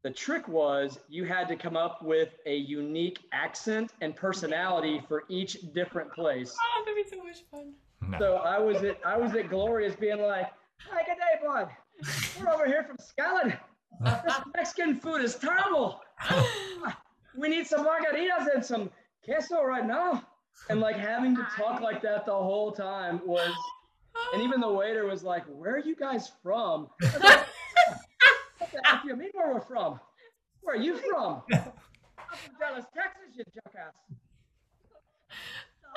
The 0.02 0.10
trick 0.10 0.46
was 0.46 0.98
you 1.08 1.24
had 1.24 1.48
to 1.48 1.56
come 1.56 1.76
up 1.76 2.02
with 2.02 2.30
a 2.46 2.56
unique 2.56 3.18
accent 3.32 3.92
and 4.00 4.14
personality 4.14 5.02
for 5.08 5.24
each 5.28 5.58
different 5.74 6.12
place. 6.12 6.56
Oh, 6.78 6.84
that'd 6.84 7.04
be 7.04 7.10
so 7.10 7.22
much 7.24 7.38
fun. 7.50 7.74
No. 8.08 8.18
So 8.18 8.36
I 8.36 8.58
was 8.58 8.82
at 8.84 9.00
I 9.04 9.16
was 9.16 9.34
at 9.34 9.50
Gloria's 9.50 9.96
being 9.96 10.20
like, 10.20 10.46
"Hi, 10.88 11.02
good 11.02 11.16
day, 11.16 11.44
bud. 11.44 11.68
We're 12.40 12.52
over 12.52 12.66
here 12.66 12.84
from 12.84 12.96
Scotland. 12.98 13.58
Mexican 14.54 15.00
food 15.00 15.22
is 15.22 15.34
terrible. 15.34 16.00
we 17.36 17.48
need 17.48 17.66
some 17.66 17.84
margaritas 17.84 18.46
and 18.54 18.64
some 18.64 18.90
queso 19.24 19.62
right 19.64 19.84
now." 19.84 20.24
And 20.70 20.80
like 20.80 20.96
having 20.96 21.34
to 21.36 21.46
talk 21.56 21.80
like 21.80 22.02
that 22.02 22.26
the 22.26 22.32
whole 22.32 22.72
time 22.72 23.20
was 23.24 23.54
and 24.34 24.42
even 24.42 24.60
the 24.60 24.70
waiter 24.70 25.06
was 25.06 25.22
like, 25.22 25.44
Where 25.46 25.74
are 25.74 25.80
you 25.80 25.96
guys 25.96 26.30
from? 26.42 26.88
what 27.00 27.46
the 28.72 29.00
you 29.04 29.16
mean 29.16 29.30
where 29.32 29.54
we're 29.54 29.60
from? 29.60 30.00
Where 30.62 30.76
are 30.76 30.82
you 30.82 30.96
from? 30.98 31.42
I'm 31.52 32.36
from 32.44 32.54
Dallas, 32.60 32.84
Texas, 32.92 33.32
you 33.36 33.44
jackass. 33.54 33.94
So 35.80 35.88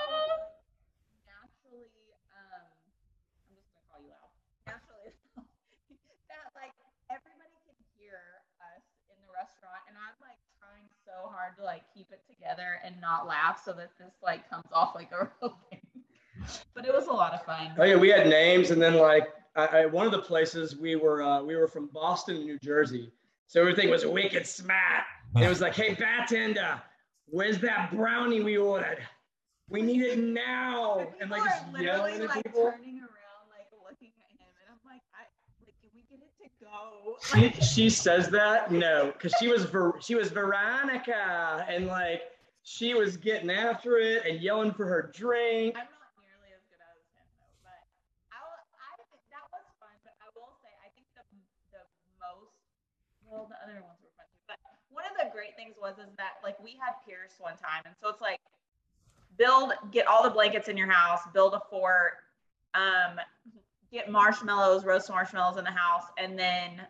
naturally, 1.28 1.92
um, 2.32 2.64
I'm 2.72 3.54
just 3.60 3.68
gonna 3.76 3.88
call 3.92 4.00
you 4.00 4.16
out. 4.16 4.32
Naturally, 4.64 5.12
that 6.32 6.48
like 6.56 6.72
everybody 7.12 7.52
can 7.68 7.76
hear 8.00 8.40
us 8.64 8.84
in 9.12 9.20
the 9.20 9.32
restaurant, 9.36 9.84
and 9.92 10.00
I'm 10.00 10.16
like 10.24 10.40
trying 10.60 10.88
so 11.22 11.30
hard 11.30 11.56
to 11.58 11.64
like 11.64 11.84
keep 11.94 12.08
it 12.12 12.22
together 12.28 12.80
and 12.84 13.00
not 13.02 13.28
laugh 13.28 13.62
so 13.64 13.74
that 13.74 13.90
this 14.00 14.14
like 14.24 14.50
comes 14.50 14.68
off 14.74 14.96
like 14.96 15.12
a 15.12 15.30
real 15.42 15.58
thing 15.70 15.82
but 16.74 16.86
it 16.86 16.94
was 16.94 17.08
a 17.08 17.14
lot 17.14 17.34
of 17.34 17.44
fun. 17.44 17.72
Oh 17.78 17.84
yeah, 17.84 17.96
we 17.96 18.10
had 18.10 18.28
names, 18.28 18.72
and 18.72 18.82
then 18.82 18.96
like 18.96 19.28
I, 19.56 19.66
I, 19.66 19.86
one 19.86 20.06
of 20.06 20.12
the 20.12 20.22
places 20.22 20.76
we 20.76 20.96
were 20.96 21.22
uh, 21.22 21.42
we 21.44 21.56
were 21.56 21.68
from 21.68 21.88
Boston, 21.94 22.46
New 22.46 22.58
Jersey, 22.60 23.12
so 23.48 23.62
everything 23.62 23.90
was 23.90 24.06
wicked 24.06 24.48
smart. 24.48 25.04
And 25.36 25.46
it 25.46 25.50
was 25.50 25.62
like, 25.62 25.76
hey 25.76 25.94
bartender, 25.94 26.82
where's 27.26 27.60
that 27.60 27.92
brownie 27.94 28.42
we 28.42 28.58
ordered? 28.58 29.00
We 29.70 29.82
need 29.82 30.02
it 30.02 30.20
now. 30.20 31.00
And, 31.00 31.10
and 31.22 31.32
like 31.32 31.44
just 31.44 31.64
yelling 31.80 32.22
at 32.22 32.28
like, 32.28 32.44
people. 32.44 32.72
Turning 32.72 33.00
around, 33.00 33.48
like 33.48 33.72
looking 33.88 34.12
at 34.20 34.32
him, 34.36 34.52
She, 37.22 37.52
she 37.62 37.90
says 37.90 38.30
that 38.30 38.72
no, 38.72 39.12
because 39.14 39.34
she 39.40 39.48
was 39.48 39.66
Ver, 39.66 40.00
she 40.02 40.16
was 40.16 40.30
Veronica, 40.30 41.66
and 41.70 41.88
like 41.88 42.24
she 42.64 42.94
was 42.94 43.18
getting 43.18 43.50
after 43.50 43.98
it 43.98 44.26
and 44.26 44.42
yelling 44.42 44.74
for 44.74 44.86
her 44.86 45.12
drink. 45.14 45.78
I'm 45.78 45.86
not 45.86 46.14
nearly 46.18 46.50
as 46.54 46.62
good 46.70 46.82
as 46.82 46.98
him 47.14 47.26
though, 47.38 47.54
but 47.62 47.82
I, 48.34 48.42
I 48.42 48.90
that 49.30 49.46
was 49.54 49.66
fun. 49.78 49.94
But 50.02 50.18
I 50.18 50.28
will 50.34 50.54
say, 50.66 50.74
I 50.82 50.90
think 50.98 51.06
the 51.14 51.22
the 51.72 51.84
most 52.18 52.58
well, 53.30 53.46
the 53.50 53.58
other 53.62 53.82
ones 53.86 54.02
were 54.02 54.14
fun 54.18 54.26
too. 54.34 54.42
But 54.50 54.58
one 54.90 55.06
of 55.06 55.14
the 55.22 55.30
great 55.30 55.54
things 55.54 55.78
was 55.78 56.02
is 56.02 56.10
that 56.18 56.42
like 56.42 56.58
we 56.58 56.74
had 56.82 56.98
Pierce 57.06 57.38
one 57.38 57.58
time, 57.62 57.86
and 57.86 57.94
so 58.02 58.10
it's 58.10 58.22
like 58.22 58.42
build, 59.38 59.74
get 59.92 60.08
all 60.08 60.24
the 60.24 60.30
blankets 60.30 60.68
in 60.68 60.78
your 60.78 60.90
house, 60.90 61.22
build 61.34 61.54
a 61.54 61.62
fort, 61.70 62.22
um, 62.74 63.22
get 63.92 64.10
marshmallows, 64.10 64.86
roast 64.86 65.10
marshmallows 65.10 65.58
in 65.58 65.64
the 65.64 65.72
house, 65.72 66.06
and 66.18 66.38
then 66.38 66.82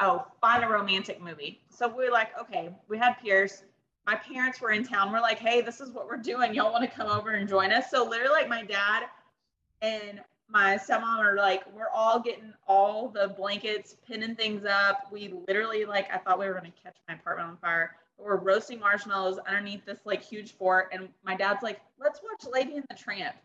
oh, 0.00 0.24
find 0.40 0.64
a 0.64 0.68
romantic 0.68 1.20
movie. 1.22 1.60
So 1.68 1.86
we 1.88 2.06
are 2.06 2.10
like, 2.10 2.38
okay, 2.40 2.70
we 2.88 2.98
had 2.98 3.14
Pierce. 3.22 3.62
My 4.06 4.16
parents 4.16 4.60
were 4.60 4.70
in 4.70 4.84
town. 4.84 5.12
We're 5.12 5.20
like, 5.20 5.38
hey, 5.38 5.60
this 5.60 5.80
is 5.80 5.90
what 5.90 6.06
we're 6.08 6.16
doing. 6.16 6.54
Y'all 6.54 6.72
want 6.72 6.88
to 6.88 6.96
come 6.96 7.08
over 7.08 7.30
and 7.30 7.48
join 7.48 7.70
us? 7.70 7.90
So 7.90 8.04
literally, 8.04 8.32
like 8.32 8.48
my 8.48 8.64
dad 8.64 9.04
and 9.82 10.20
my 10.48 10.76
stepmom 10.76 11.18
are 11.18 11.36
like, 11.36 11.62
we're 11.74 11.90
all 11.94 12.18
getting 12.18 12.52
all 12.66 13.08
the 13.08 13.28
blankets, 13.36 13.96
pinning 14.06 14.34
things 14.34 14.64
up. 14.64 15.06
We 15.12 15.34
literally 15.46 15.84
like, 15.84 16.12
I 16.12 16.18
thought 16.18 16.38
we 16.38 16.46
were 16.46 16.54
gonna 16.54 16.72
catch 16.82 16.96
my 17.06 17.14
apartment 17.14 17.50
on 17.50 17.56
fire. 17.58 17.96
But 18.16 18.26
we're 18.26 18.36
roasting 18.36 18.80
marshmallows 18.80 19.38
underneath 19.46 19.84
this 19.84 20.00
like 20.04 20.22
huge 20.22 20.52
fort, 20.52 20.88
and 20.92 21.08
my 21.24 21.36
dad's 21.36 21.62
like, 21.62 21.80
let's 22.00 22.20
watch 22.22 22.52
Lady 22.52 22.76
and 22.76 22.84
the 22.88 22.96
Tramp. 22.96 23.36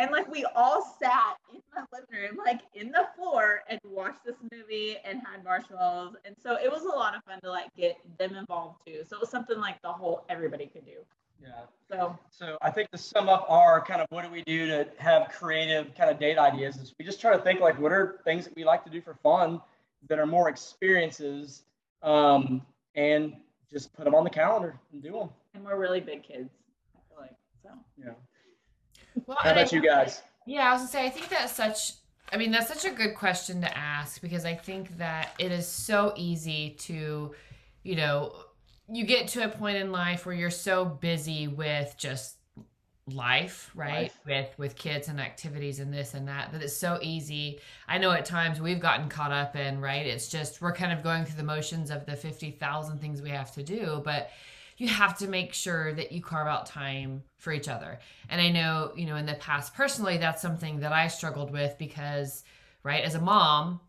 And 0.00 0.10
like 0.10 0.30
we 0.30 0.44
all 0.56 0.96
sat 1.00 1.36
in 1.52 1.60
my 1.74 1.84
living 1.92 2.28
room, 2.30 2.38
like 2.44 2.62
in 2.74 2.90
the 2.90 3.06
floor, 3.16 3.60
and 3.68 3.78
watched 3.84 4.24
this 4.24 4.36
movie 4.52 4.96
and 5.04 5.20
had 5.20 5.44
marshmallows. 5.44 6.14
And 6.24 6.34
so 6.42 6.56
it 6.56 6.70
was 6.70 6.82
a 6.82 6.88
lot 6.88 7.16
of 7.16 7.22
fun 7.24 7.40
to 7.42 7.50
like 7.50 7.74
get 7.76 7.96
them 8.18 8.34
involved 8.34 8.80
too. 8.86 9.02
So 9.06 9.16
it 9.16 9.20
was 9.20 9.30
something 9.30 9.58
like 9.58 9.80
the 9.82 9.92
whole 9.92 10.24
everybody 10.28 10.66
could 10.66 10.84
do. 10.84 11.04
Yeah. 11.40 11.50
So 11.90 12.18
So 12.30 12.58
I 12.62 12.70
think 12.70 12.90
to 12.90 12.98
sum 12.98 13.28
up 13.28 13.46
our 13.48 13.80
kind 13.84 14.00
of 14.00 14.06
what 14.10 14.24
do 14.24 14.30
we 14.30 14.42
do 14.42 14.66
to 14.66 14.88
have 14.98 15.28
creative 15.28 15.94
kind 15.94 16.10
of 16.10 16.18
date 16.18 16.38
ideas 16.38 16.76
is 16.76 16.94
we 16.98 17.04
just 17.04 17.20
try 17.20 17.36
to 17.36 17.42
think 17.42 17.60
like 17.60 17.78
what 17.78 17.92
are 17.92 18.20
things 18.24 18.44
that 18.44 18.56
we 18.56 18.64
like 18.64 18.84
to 18.84 18.90
do 18.90 19.00
for 19.00 19.14
fun 19.14 19.60
that 20.08 20.18
are 20.18 20.26
more 20.26 20.48
experiences, 20.48 21.62
um, 22.02 22.62
and 22.94 23.34
just 23.70 23.92
put 23.92 24.04
them 24.04 24.14
on 24.14 24.24
the 24.24 24.30
calendar 24.30 24.78
and 24.92 25.02
do 25.02 25.12
them. 25.12 25.28
and 25.54 25.64
we're 25.64 25.76
really 25.76 26.00
big 26.00 26.22
kids. 26.22 26.50
I 26.96 27.00
feel 27.08 27.20
like 27.20 27.36
so. 27.62 27.70
Yeah. 27.96 28.12
Well, 29.26 29.36
How 29.40 29.50
and 29.50 29.58
I 29.58 29.62
about 29.62 29.72
you 29.72 29.80
guys? 29.82 30.22
Yeah, 30.46 30.68
I 30.68 30.72
was 30.72 30.80
gonna 30.80 30.90
say 30.90 31.06
I 31.06 31.10
think 31.10 31.28
that's 31.28 31.52
such 31.52 31.92
I 32.32 32.36
mean 32.36 32.50
that's 32.50 32.68
such 32.68 32.84
a 32.84 32.94
good 32.94 33.14
question 33.14 33.60
to 33.62 33.78
ask 33.78 34.20
because 34.20 34.44
I 34.44 34.54
think 34.54 34.96
that 34.98 35.34
it 35.38 35.52
is 35.52 35.66
so 35.66 36.12
easy 36.16 36.76
to, 36.80 37.34
you 37.82 37.96
know, 37.96 38.34
you 38.90 39.04
get 39.04 39.28
to 39.28 39.44
a 39.44 39.48
point 39.48 39.76
in 39.76 39.92
life 39.92 40.24
where 40.26 40.34
you're 40.34 40.50
so 40.50 40.84
busy 40.84 41.48
with 41.48 41.94
just 41.98 42.36
life, 43.14 43.70
right? 43.74 44.02
Life. 44.02 44.18
With 44.26 44.58
with 44.58 44.76
kids 44.76 45.08
and 45.08 45.20
activities 45.20 45.80
and 45.80 45.92
this 45.92 46.14
and 46.14 46.28
that 46.28 46.52
that 46.52 46.62
it's 46.62 46.76
so 46.76 46.98
easy. 47.02 47.60
I 47.86 47.98
know 47.98 48.10
at 48.12 48.24
times 48.24 48.60
we've 48.60 48.80
gotten 48.80 49.08
caught 49.08 49.32
up 49.32 49.56
in, 49.56 49.80
right? 49.80 50.06
It's 50.06 50.28
just 50.28 50.60
we're 50.60 50.74
kind 50.74 50.92
of 50.92 51.02
going 51.02 51.24
through 51.24 51.36
the 51.36 51.44
motions 51.44 51.90
of 51.90 52.06
the 52.06 52.16
50,000 52.16 52.98
things 52.98 53.22
we 53.22 53.30
have 53.30 53.52
to 53.54 53.62
do, 53.62 54.02
but 54.04 54.30
you 54.78 54.88
have 54.88 55.18
to 55.18 55.26
make 55.26 55.52
sure 55.52 55.92
that 55.92 56.12
you 56.12 56.22
carve 56.22 56.46
out 56.46 56.64
time 56.64 57.22
for 57.36 57.52
each 57.52 57.68
other. 57.68 57.98
And 58.28 58.40
I 58.40 58.48
know, 58.48 58.92
you 58.96 59.06
know, 59.06 59.16
in 59.16 59.26
the 59.26 59.34
past 59.34 59.74
personally, 59.74 60.18
that's 60.18 60.40
something 60.40 60.80
that 60.80 60.92
I 60.92 61.08
struggled 61.08 61.50
with 61.50 61.76
because, 61.78 62.44
right, 62.84 63.04
as 63.04 63.16
a 63.16 63.20
mom 63.20 63.80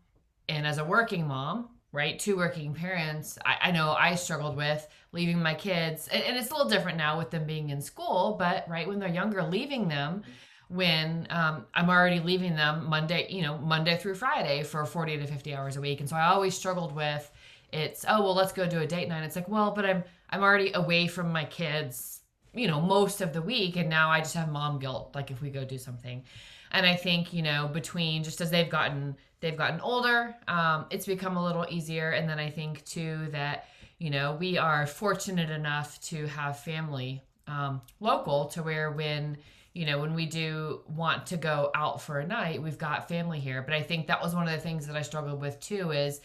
and 0.48 0.66
as 0.66 0.78
a 0.78 0.84
working 0.84 1.26
mom, 1.26 1.68
right, 1.92 2.18
two 2.18 2.36
working 2.36 2.74
parents, 2.74 3.38
I, 3.44 3.68
I 3.68 3.70
know 3.70 3.92
I 3.92 4.16
struggled 4.16 4.56
with 4.56 4.86
leaving 5.12 5.40
my 5.40 5.54
kids. 5.54 6.08
And, 6.08 6.22
and 6.24 6.36
it's 6.36 6.50
a 6.50 6.54
little 6.54 6.68
different 6.68 6.98
now 6.98 7.18
with 7.18 7.30
them 7.30 7.46
being 7.46 7.70
in 7.70 7.80
school, 7.80 8.36
but 8.36 8.68
right, 8.68 8.86
when 8.86 8.98
they're 8.98 9.08
younger, 9.08 9.44
leaving 9.44 9.88
them 9.88 10.22
when 10.68 11.26
um, 11.30 11.66
I'm 11.74 11.90
already 11.90 12.20
leaving 12.20 12.54
them 12.54 12.88
Monday, 12.88 13.26
you 13.28 13.42
know, 13.42 13.58
Monday 13.58 13.96
through 13.96 14.14
Friday 14.14 14.62
for 14.62 14.84
40 14.84 15.18
to 15.18 15.26
50 15.26 15.54
hours 15.54 15.76
a 15.76 15.80
week. 15.80 15.98
And 15.98 16.08
so 16.08 16.14
I 16.14 16.26
always 16.26 16.56
struggled 16.56 16.94
with 16.94 17.28
it's, 17.72 18.04
oh, 18.08 18.22
well, 18.22 18.34
let's 18.34 18.52
go 18.52 18.66
do 18.68 18.80
a 18.80 18.86
date 18.86 19.08
night. 19.08 19.24
It's 19.24 19.36
like, 19.36 19.48
well, 19.48 19.70
but 19.72 19.84
I'm, 19.84 20.04
I'm 20.30 20.42
already 20.42 20.72
away 20.72 21.08
from 21.08 21.32
my 21.32 21.44
kids, 21.44 22.20
you 22.54 22.68
know, 22.68 22.80
most 22.80 23.20
of 23.20 23.32
the 23.32 23.42
week. 23.42 23.76
And 23.76 23.90
now 23.90 24.10
I 24.10 24.20
just 24.20 24.34
have 24.34 24.50
mom 24.50 24.78
guilt, 24.78 25.12
like 25.14 25.30
if 25.30 25.42
we 25.42 25.50
go 25.50 25.64
do 25.64 25.78
something. 25.78 26.24
And 26.72 26.86
I 26.86 26.94
think, 26.94 27.32
you 27.32 27.42
know, 27.42 27.68
between 27.68 28.22
just 28.22 28.40
as 28.40 28.50
they've 28.50 28.70
gotten, 28.70 29.16
they've 29.40 29.56
gotten 29.56 29.80
older, 29.80 30.36
um, 30.46 30.86
it's 30.90 31.06
become 31.06 31.36
a 31.36 31.44
little 31.44 31.66
easier. 31.68 32.10
And 32.10 32.28
then 32.28 32.38
I 32.38 32.48
think 32.48 32.84
too 32.84 33.28
that, 33.32 33.66
you 33.98 34.10
know, 34.10 34.36
we 34.38 34.56
are 34.56 34.86
fortunate 34.86 35.50
enough 35.50 36.00
to 36.02 36.26
have 36.28 36.60
family 36.60 37.22
um, 37.48 37.82
local 37.98 38.46
to 38.46 38.62
where 38.62 38.92
when, 38.92 39.36
you 39.74 39.84
know, 39.84 39.98
when 39.98 40.14
we 40.14 40.26
do 40.26 40.82
want 40.88 41.26
to 41.26 41.36
go 41.36 41.70
out 41.74 42.00
for 42.00 42.20
a 42.20 42.26
night, 42.26 42.62
we've 42.62 42.78
got 42.78 43.08
family 43.08 43.40
here. 43.40 43.62
But 43.62 43.74
I 43.74 43.82
think 43.82 44.06
that 44.06 44.22
was 44.22 44.34
one 44.34 44.46
of 44.46 44.52
the 44.52 44.60
things 44.60 44.86
that 44.86 44.96
I 44.96 45.02
struggled 45.02 45.40
with 45.40 45.58
too 45.60 45.90
is, 45.90 46.20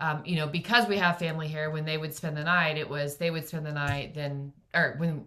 um, 0.00 0.22
you 0.24 0.36
know, 0.36 0.46
because 0.46 0.86
we 0.86 0.96
have 0.96 1.18
family 1.18 1.48
here, 1.48 1.70
when 1.70 1.84
they 1.84 1.98
would 1.98 2.14
spend 2.14 2.36
the 2.36 2.44
night, 2.44 2.76
it 2.76 2.88
was 2.88 3.16
they 3.16 3.30
would 3.30 3.48
spend 3.48 3.66
the 3.66 3.72
night, 3.72 4.14
then, 4.14 4.52
or 4.74 4.94
when, 4.98 5.26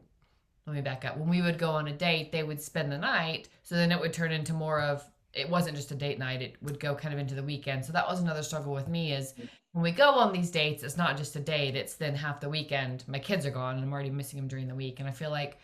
let 0.65 0.76
me 0.76 0.82
back 0.82 1.03
up. 1.03 1.17
When 1.17 1.30
we 1.30 1.41
would 1.41 1.57
go 1.57 1.72
on 1.72 1.88
a 1.88 1.91
date, 1.91 2.32
they 2.32 2.43
would 2.43 2.61
spend 2.61 2.91
the 2.91 2.97
night. 2.97 3.49
So 3.63 3.76
then 3.76 3.91
it 3.91 3.99
would 3.99 4.13
turn 4.13 4.32
into 4.32 4.53
more 4.53 4.80
of, 4.80 5.03
it 5.34 5.49
wasn't 5.49 5.76
just 5.76 5.91
a 5.91 5.95
date 5.95 6.19
night, 6.19 6.41
it 6.41 6.55
would 6.61 6.80
go 6.80 6.95
kind 6.95 7.13
of 7.13 7.19
into 7.19 7.36
the 7.36 7.43
weekend. 7.43 7.84
So 7.84 7.93
that 7.93 8.07
was 8.07 8.22
another 8.22 8.43
struggle 8.43 8.74
with 8.74 8.88
me 8.88 9.13
is 9.13 9.34
when 9.74 9.84
we 9.84 9.91
go 9.91 10.11
on 10.11 10.34
these 10.34 10.51
dates, 10.51 10.84
it's 10.84 10.97
not 10.97 11.17
just 11.17 11.36
a 11.36 11.39
date, 11.39 11.76
it's 11.76 11.95
then 11.95 12.15
half 12.15 12.39
the 12.39 12.49
weekend. 12.49 13.03
My 13.07 13.19
kids 13.19 13.45
are 13.45 13.51
gone 13.51 13.76
and 13.76 13.84
I'm 13.84 13.91
already 13.91 14.09
missing 14.09 14.39
them 14.39 14.47
during 14.47 14.67
the 14.67 14.76
week. 14.76 14.99
And 14.99 15.07
I 15.07 15.11
feel 15.11 15.32
like 15.32 15.57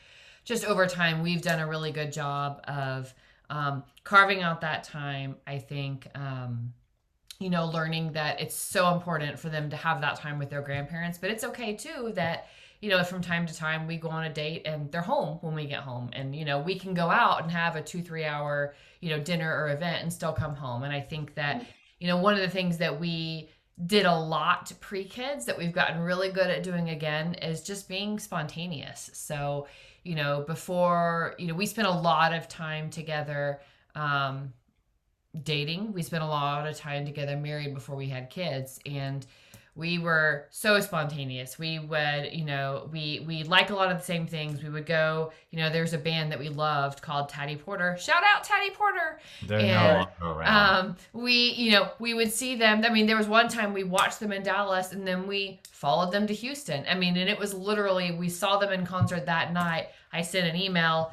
just 0.46 0.66
over 0.66 0.86
time, 0.88 1.22
we've 1.22 1.42
done 1.42 1.60
a 1.60 1.68
really 1.68 1.92
good 1.92 2.12
job 2.12 2.62
of 2.68 3.14
um, 3.50 3.84
carving 4.04 4.42
out 4.42 4.62
that 4.62 4.84
time. 4.84 5.36
I 5.46 5.60
think, 5.60 6.08
um, 6.16 6.74
you 7.40 7.50
know, 7.50 7.66
learning 7.66 8.14
that 8.14 8.42
it's 8.42 8.56
so 8.56 8.94
important 8.94 9.38
for 9.38 9.50
them 9.50 9.70
to 9.70 9.76
have 9.76 10.02
that 10.02 10.16
time 10.16 10.40
with 10.40 10.50
their 10.50 10.62
grandparents, 10.62 11.18
but 11.18 11.30
it's 11.30 11.44
okay 11.44 11.76
too 11.76 12.12
that, 12.16 12.48
you 12.82 12.90
know, 12.90 13.04
from 13.04 13.22
time 13.22 13.46
to 13.46 13.56
time 13.56 13.88
we 13.88 13.98
go 13.98 14.10
on 14.10 14.26
a 14.26 14.34
date 14.34 14.64
and 14.66 14.92
they're 14.92 15.02
home 15.02 15.38
when 15.42 15.54
we 15.54 15.66
get 15.66 15.82
home. 15.82 16.10
And, 16.14 16.36
you 16.36 16.46
know, 16.46 16.60
we 16.60 16.78
can 16.78 16.94
go 16.94 17.10
out 17.10 17.44
and 17.44 17.52
have 17.52 17.76
a 17.76 17.82
two, 17.82 18.02
three 18.02 18.26
hour, 18.26 18.74
you 19.02 19.10
know, 19.10 19.20
dinner 19.20 19.52
or 19.52 19.70
event 19.70 20.02
and 20.02 20.12
still 20.12 20.34
come 20.34 20.56
home. 20.56 20.84
And 20.84 20.94
I 20.94 21.02
think 21.02 21.36
that, 21.36 21.66
you 22.00 22.08
know, 22.08 22.18
one 22.18 22.34
of 22.34 22.40
the 22.40 22.50
things 22.50 22.78
that 22.78 23.00
we 23.00 23.50
did 23.86 24.08
a 24.08 24.16
lot 24.16 24.72
pre 24.80 25.04
kids 25.04 25.46
that 25.46 25.58
we've 25.58 25.74
gotten 25.74 26.00
really 26.02 26.32
good 26.32 26.48
at 26.48 26.64
doing 26.64 26.90
again 26.90 27.36
is 27.36 27.62
just 27.62 27.88
being 27.88 28.18
spontaneous. 28.18 29.12
So, 29.14 29.68
you 30.04 30.16
know, 30.16 30.44
before, 30.48 31.36
you 31.38 31.48
know, 31.48 31.54
we 31.54 31.68
spent 31.68 31.88
a 31.88 31.92
lot 31.92 32.34
of 32.34 32.48
time 32.48 32.90
together 32.90 33.60
um, 33.94 34.54
dating. 35.44 35.94
We 35.94 36.04
spent 36.04 36.24
a 36.24 36.28
lot 36.28 36.68
of 36.68 36.76
time 36.76 37.06
together 37.06 37.38
married 37.38 37.74
before 37.74 37.96
we 37.96 38.10
had 38.10 38.30
kids. 38.30 38.80
And 38.86 39.26
we 39.78 40.00
were 40.00 40.48
so 40.50 40.80
spontaneous. 40.80 41.60
We 41.60 41.78
would, 41.78 42.34
you 42.34 42.46
know, 42.46 42.90
we 42.92 43.24
we 43.28 43.44
like 43.44 43.70
a 43.70 43.76
lot 43.76 43.92
of 43.92 44.00
the 44.00 44.04
same 44.04 44.26
things. 44.26 44.64
We 44.64 44.70
would 44.70 44.88
go, 44.88 45.32
you 45.52 45.60
know, 45.60 45.70
there's 45.70 45.94
a 45.94 46.00
band 46.00 46.32
that 46.32 46.40
we 46.40 46.50
loved 46.50 47.04
called 47.04 47.30
Taddy 47.30 47.56
Porter. 47.56 47.96
Shout 48.00 48.24
out 48.24 48.44
Taddy 48.44 48.72
Porter. 48.72 49.20
They're 49.46 49.60
And, 49.60 49.68
no 49.70 50.10
longer 50.24 50.40
around. 50.40 50.86
Um, 50.88 50.96
we, 51.14 51.52
you 51.52 51.72
know, 51.74 51.92
we 52.00 52.16
would 52.16 52.32
see 52.32 52.56
them. 52.56 52.84
I 52.84 52.90
mean, 52.90 53.06
there 53.06 53.18
was 53.18 53.28
one 53.28 53.50
time 53.50 53.72
we 53.72 53.84
watched 53.84 54.20
them 54.20 54.32
in 54.32 54.42
Dallas 54.42 54.94
and 54.94 55.06
then 55.06 55.28
we 55.28 55.60
followed 55.72 56.12
them 56.12 56.26
to 56.26 56.34
Houston. 56.34 56.84
I 56.90 56.96
mean, 56.96 57.16
and 57.16 57.30
it 57.30 57.38
was 57.38 57.54
literally, 57.54 58.12
we 58.12 58.30
saw 58.30 58.58
them 58.58 58.74
in 58.74 58.84
concert 58.84 59.28
that 59.28 59.54
night. 59.54 59.90
I 60.12 60.24
sent 60.24 60.48
an 60.48 60.56
email, 60.56 61.12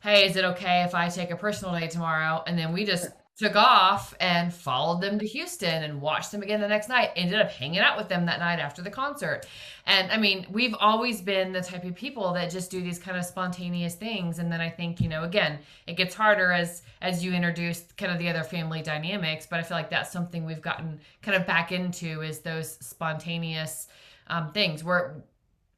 hey, 0.00 0.24
is 0.24 0.36
it 0.36 0.44
okay 0.44 0.84
if 0.84 0.94
I 0.94 1.10
take 1.10 1.30
a 1.30 1.36
personal 1.36 1.78
day 1.78 1.88
tomorrow? 1.88 2.42
And 2.46 2.58
then 2.58 2.72
we 2.72 2.86
just 2.86 3.08
took 3.38 3.54
off 3.54 4.14
and 4.18 4.52
followed 4.52 5.02
them 5.02 5.18
to 5.18 5.26
Houston 5.26 5.82
and 5.82 6.00
watched 6.00 6.32
them 6.32 6.42
again 6.42 6.60
the 6.60 6.68
next 6.68 6.88
night. 6.88 7.10
Ended 7.16 7.38
up 7.38 7.50
hanging 7.50 7.80
out 7.80 7.98
with 7.98 8.08
them 8.08 8.24
that 8.24 8.38
night 8.38 8.58
after 8.58 8.80
the 8.80 8.90
concert. 8.90 9.46
And 9.84 10.10
I 10.10 10.16
mean, 10.16 10.46
we've 10.50 10.74
always 10.80 11.20
been 11.20 11.52
the 11.52 11.60
type 11.60 11.84
of 11.84 11.94
people 11.94 12.32
that 12.32 12.50
just 12.50 12.70
do 12.70 12.80
these 12.80 12.98
kind 12.98 13.16
of 13.16 13.26
spontaneous 13.26 13.94
things. 13.94 14.38
And 14.38 14.50
then 14.50 14.62
I 14.62 14.70
think, 14.70 15.02
you 15.02 15.08
know, 15.08 15.24
again, 15.24 15.58
it 15.86 15.96
gets 15.98 16.14
harder 16.14 16.50
as 16.50 16.82
as 17.02 17.22
you 17.22 17.34
introduce 17.34 17.82
kind 17.98 18.10
of 18.10 18.18
the 18.18 18.28
other 18.28 18.42
family 18.42 18.80
dynamics. 18.80 19.46
But 19.48 19.60
I 19.60 19.62
feel 19.62 19.76
like 19.76 19.90
that's 19.90 20.10
something 20.10 20.46
we've 20.46 20.62
gotten 20.62 20.98
kind 21.20 21.36
of 21.36 21.46
back 21.46 21.72
into 21.72 22.22
is 22.22 22.40
those 22.40 22.78
spontaneous 22.80 23.88
um, 24.28 24.50
things 24.52 24.82
where 24.82 25.22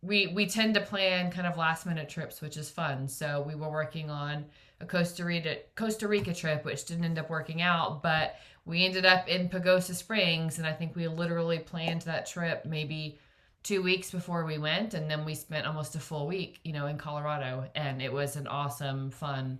we 0.02 0.28
we 0.28 0.46
tend 0.46 0.74
to 0.74 0.80
plan 0.80 1.32
kind 1.32 1.46
of 1.46 1.56
last 1.56 1.86
minute 1.86 2.08
trips, 2.08 2.40
which 2.40 2.56
is 2.56 2.70
fun. 2.70 3.08
So 3.08 3.44
we 3.44 3.56
were 3.56 3.70
working 3.70 4.10
on 4.10 4.44
a 4.80 4.86
Costa 4.86 5.24
Rica 5.24 5.56
Costa 5.74 6.06
Rica 6.08 6.34
trip, 6.34 6.64
which 6.64 6.84
didn't 6.84 7.04
end 7.04 7.18
up 7.18 7.30
working 7.30 7.62
out, 7.62 8.02
but 8.02 8.36
we 8.64 8.84
ended 8.84 9.06
up 9.06 9.28
in 9.28 9.48
Pagosa 9.48 9.94
Springs, 9.94 10.58
and 10.58 10.66
I 10.66 10.72
think 10.72 10.94
we 10.94 11.08
literally 11.08 11.58
planned 11.58 12.02
that 12.02 12.26
trip 12.26 12.64
maybe 12.66 13.18
two 13.62 13.82
weeks 13.82 14.10
before 14.10 14.44
we 14.44 14.58
went, 14.58 14.94
and 14.94 15.10
then 15.10 15.24
we 15.24 15.34
spent 15.34 15.66
almost 15.66 15.94
a 15.94 16.00
full 16.00 16.26
week, 16.26 16.60
you 16.64 16.72
know, 16.72 16.86
in 16.86 16.98
Colorado, 16.98 17.68
and 17.74 18.00
it 18.02 18.12
was 18.12 18.36
an 18.36 18.46
awesome, 18.46 19.10
fun 19.10 19.58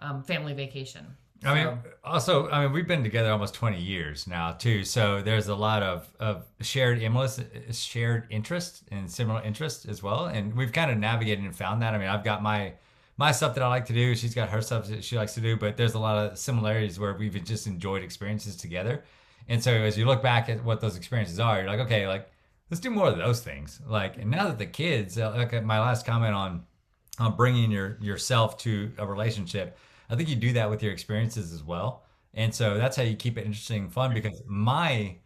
um, 0.00 0.22
family 0.22 0.54
vacation. 0.54 1.06
I 1.44 1.54
mean, 1.54 1.78
also, 2.02 2.48
I 2.50 2.64
mean, 2.64 2.72
we've 2.72 2.88
been 2.88 3.04
together 3.04 3.30
almost 3.30 3.54
20 3.54 3.80
years 3.80 4.26
now 4.26 4.52
too. 4.52 4.82
So 4.82 5.22
there's 5.22 5.46
a 5.46 5.54
lot 5.54 5.84
of, 5.84 6.10
of 6.18 6.44
shared 6.60 7.00
interest, 7.00 7.40
shared 7.70 8.26
interest 8.28 8.82
and 8.90 9.08
similar 9.08 9.40
interest 9.42 9.86
as 9.86 10.02
well. 10.02 10.26
And 10.26 10.56
we've 10.56 10.72
kind 10.72 10.90
of 10.90 10.98
navigated 10.98 11.44
and 11.44 11.54
found 11.54 11.82
that. 11.82 11.94
I 11.94 11.98
mean, 11.98 12.08
I've 12.08 12.24
got 12.24 12.42
my, 12.42 12.72
my 13.18 13.32
stuff 13.32 13.54
that 13.54 13.62
I 13.62 13.68
like 13.68 13.84
to 13.86 13.92
do. 13.92 14.14
She's 14.14 14.34
got 14.34 14.48
her 14.48 14.62
stuff 14.62 14.86
that 14.86 15.04
she 15.04 15.16
likes 15.16 15.34
to 15.34 15.40
do, 15.40 15.56
but 15.56 15.76
there's 15.76 15.94
a 15.94 15.98
lot 15.98 16.16
of 16.16 16.38
similarities 16.38 16.98
where 16.98 17.12
we've 17.12 17.44
just 17.44 17.66
enjoyed 17.66 18.02
experiences 18.02 18.56
together. 18.56 19.04
And 19.48 19.62
so 19.62 19.72
as 19.72 19.98
you 19.98 20.06
look 20.06 20.22
back 20.22 20.48
at 20.48 20.64
what 20.64 20.80
those 20.80 20.96
experiences 20.96 21.40
are, 21.40 21.58
you're 21.58 21.66
like, 21.66 21.80
okay, 21.80 22.06
like 22.06 22.30
let's 22.70 22.80
do 22.80 22.90
more 22.90 23.08
of 23.08 23.18
those 23.18 23.40
things. 23.40 23.80
Like, 23.86 24.16
and 24.16 24.30
now 24.30 24.46
that 24.46 24.58
the 24.58 24.66
kids, 24.66 25.18
uh, 25.18 25.32
like 25.36 25.64
my 25.64 25.80
last 25.80 26.06
comment 26.06 26.34
on, 26.34 26.64
on 27.18 27.34
bringing 27.34 27.70
your 27.72 27.98
yourself 28.00 28.56
to 28.58 28.92
a 28.98 29.06
relationship, 29.06 29.76
I 30.08 30.14
think 30.14 30.28
you 30.28 30.36
do 30.36 30.52
that 30.52 30.70
with 30.70 30.82
your 30.82 30.92
experiences 30.92 31.52
as 31.52 31.62
well. 31.62 32.04
And 32.34 32.54
so 32.54 32.78
that's 32.78 32.96
how 32.96 33.02
you 33.02 33.16
keep 33.16 33.36
it 33.36 33.44
interesting 33.44 33.84
and 33.84 33.92
fun 33.92 34.14
because 34.14 34.42
my 34.46 35.16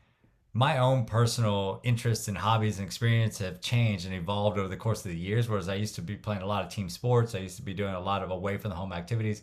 my 0.54 0.78
own 0.78 1.06
personal 1.06 1.80
interests 1.82 2.28
and 2.28 2.36
hobbies 2.36 2.78
and 2.78 2.86
experience 2.86 3.38
have 3.38 3.60
changed 3.60 4.04
and 4.04 4.14
evolved 4.14 4.58
over 4.58 4.68
the 4.68 4.76
course 4.76 5.04
of 5.04 5.10
the 5.10 5.16
years. 5.16 5.48
Whereas 5.48 5.68
I 5.68 5.74
used 5.76 5.94
to 5.94 6.02
be 6.02 6.16
playing 6.16 6.42
a 6.42 6.46
lot 6.46 6.64
of 6.64 6.70
team 6.70 6.88
sports, 6.88 7.34
I 7.34 7.38
used 7.38 7.56
to 7.56 7.62
be 7.62 7.72
doing 7.72 7.94
a 7.94 8.00
lot 8.00 8.22
of 8.22 8.30
away 8.30 8.58
from 8.58 8.70
the 8.70 8.76
home 8.76 8.92
activities. 8.92 9.42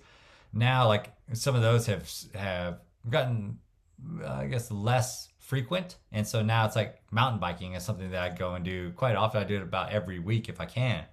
Now, 0.53 0.87
like 0.87 1.13
some 1.33 1.55
of 1.55 1.61
those 1.61 1.85
have 1.87 2.09
have 2.35 2.79
gotten, 3.09 3.57
uh, 4.23 4.27
I 4.27 4.47
guess, 4.47 4.71
less 4.71 5.29
frequent, 5.39 5.97
and 6.11 6.27
so 6.27 6.43
now 6.43 6.65
it's 6.65 6.75
like 6.75 7.01
mountain 7.11 7.39
biking 7.39 7.73
is 7.73 7.83
something 7.83 8.11
that 8.11 8.21
I 8.21 8.35
go 8.35 8.53
and 8.53 8.63
do 8.63 8.91
quite 8.91 9.15
often. 9.15 9.41
I 9.41 9.45
do 9.45 9.57
it 9.57 9.63
about 9.63 9.91
every 9.91 10.19
week 10.19 10.49
if 10.49 10.61
I 10.61 10.65
can, 10.65 11.05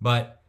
but 0.00 0.42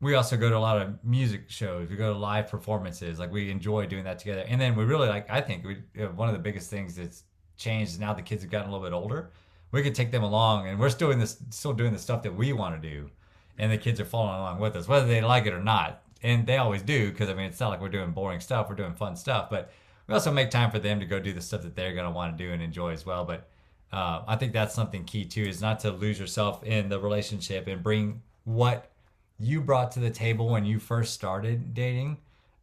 we 0.00 0.14
also 0.14 0.36
go 0.36 0.48
to 0.48 0.56
a 0.56 0.58
lot 0.58 0.80
of 0.80 1.04
music 1.04 1.50
shows. 1.50 1.90
We 1.90 1.96
go 1.96 2.12
to 2.12 2.18
live 2.18 2.48
performances. 2.48 3.18
Like 3.18 3.32
we 3.32 3.50
enjoy 3.50 3.86
doing 3.86 4.04
that 4.04 4.20
together. 4.20 4.44
And 4.46 4.60
then 4.60 4.76
we 4.76 4.84
really 4.84 5.08
like. 5.08 5.28
I 5.30 5.40
think 5.40 5.64
we 5.64 6.02
uh, 6.02 6.08
one 6.08 6.28
of 6.28 6.34
the 6.34 6.40
biggest 6.40 6.70
things 6.70 6.96
that's 6.96 7.24
changed 7.58 8.00
now 8.00 8.14
the 8.14 8.22
kids 8.22 8.42
have 8.42 8.50
gotten 8.50 8.70
a 8.70 8.72
little 8.72 8.86
bit 8.86 8.94
older. 8.94 9.30
We 9.70 9.82
can 9.82 9.92
take 9.92 10.10
them 10.10 10.22
along, 10.22 10.66
and 10.66 10.78
we're 10.78 10.88
still 10.88 11.10
in 11.10 11.18
this, 11.18 11.36
still 11.50 11.74
doing 11.74 11.92
the 11.92 11.98
stuff 11.98 12.22
that 12.22 12.34
we 12.34 12.54
want 12.54 12.80
to 12.80 12.88
do, 12.88 13.10
and 13.58 13.70
the 13.70 13.76
kids 13.76 14.00
are 14.00 14.06
following 14.06 14.38
along 14.38 14.60
with 14.60 14.76
us, 14.76 14.88
whether 14.88 15.06
they 15.06 15.20
like 15.20 15.44
it 15.44 15.52
or 15.52 15.62
not. 15.62 16.02
And 16.22 16.46
they 16.46 16.56
always 16.56 16.82
do 16.82 17.10
because 17.10 17.28
I 17.28 17.34
mean, 17.34 17.46
it's 17.46 17.60
not 17.60 17.68
like 17.68 17.80
we're 17.80 17.90
doing 17.90 18.12
boring 18.12 18.40
stuff. 18.40 18.68
We're 18.68 18.76
doing 18.76 18.94
fun 18.94 19.14
stuff, 19.14 19.50
but 19.50 19.70
we 20.06 20.14
also 20.14 20.32
make 20.32 20.50
time 20.50 20.70
for 20.70 20.78
them 20.78 21.00
to 21.00 21.06
go 21.06 21.20
do 21.20 21.32
the 21.32 21.40
stuff 21.40 21.62
that 21.62 21.76
they're 21.76 21.92
going 21.92 22.06
to 22.06 22.10
want 22.10 22.36
to 22.36 22.44
do 22.44 22.52
and 22.52 22.62
enjoy 22.62 22.92
as 22.92 23.04
well. 23.04 23.24
But 23.24 23.48
uh, 23.92 24.22
I 24.26 24.36
think 24.36 24.52
that's 24.52 24.74
something 24.74 25.04
key 25.04 25.24
too, 25.24 25.42
is 25.42 25.60
not 25.60 25.80
to 25.80 25.90
lose 25.90 26.18
yourself 26.18 26.64
in 26.64 26.88
the 26.88 26.98
relationship 26.98 27.66
and 27.66 27.82
bring 27.82 28.22
what 28.44 28.90
you 29.38 29.60
brought 29.60 29.92
to 29.92 30.00
the 30.00 30.10
table 30.10 30.48
when 30.48 30.64
you 30.64 30.78
first 30.78 31.14
started 31.14 31.74
dating 31.74 32.16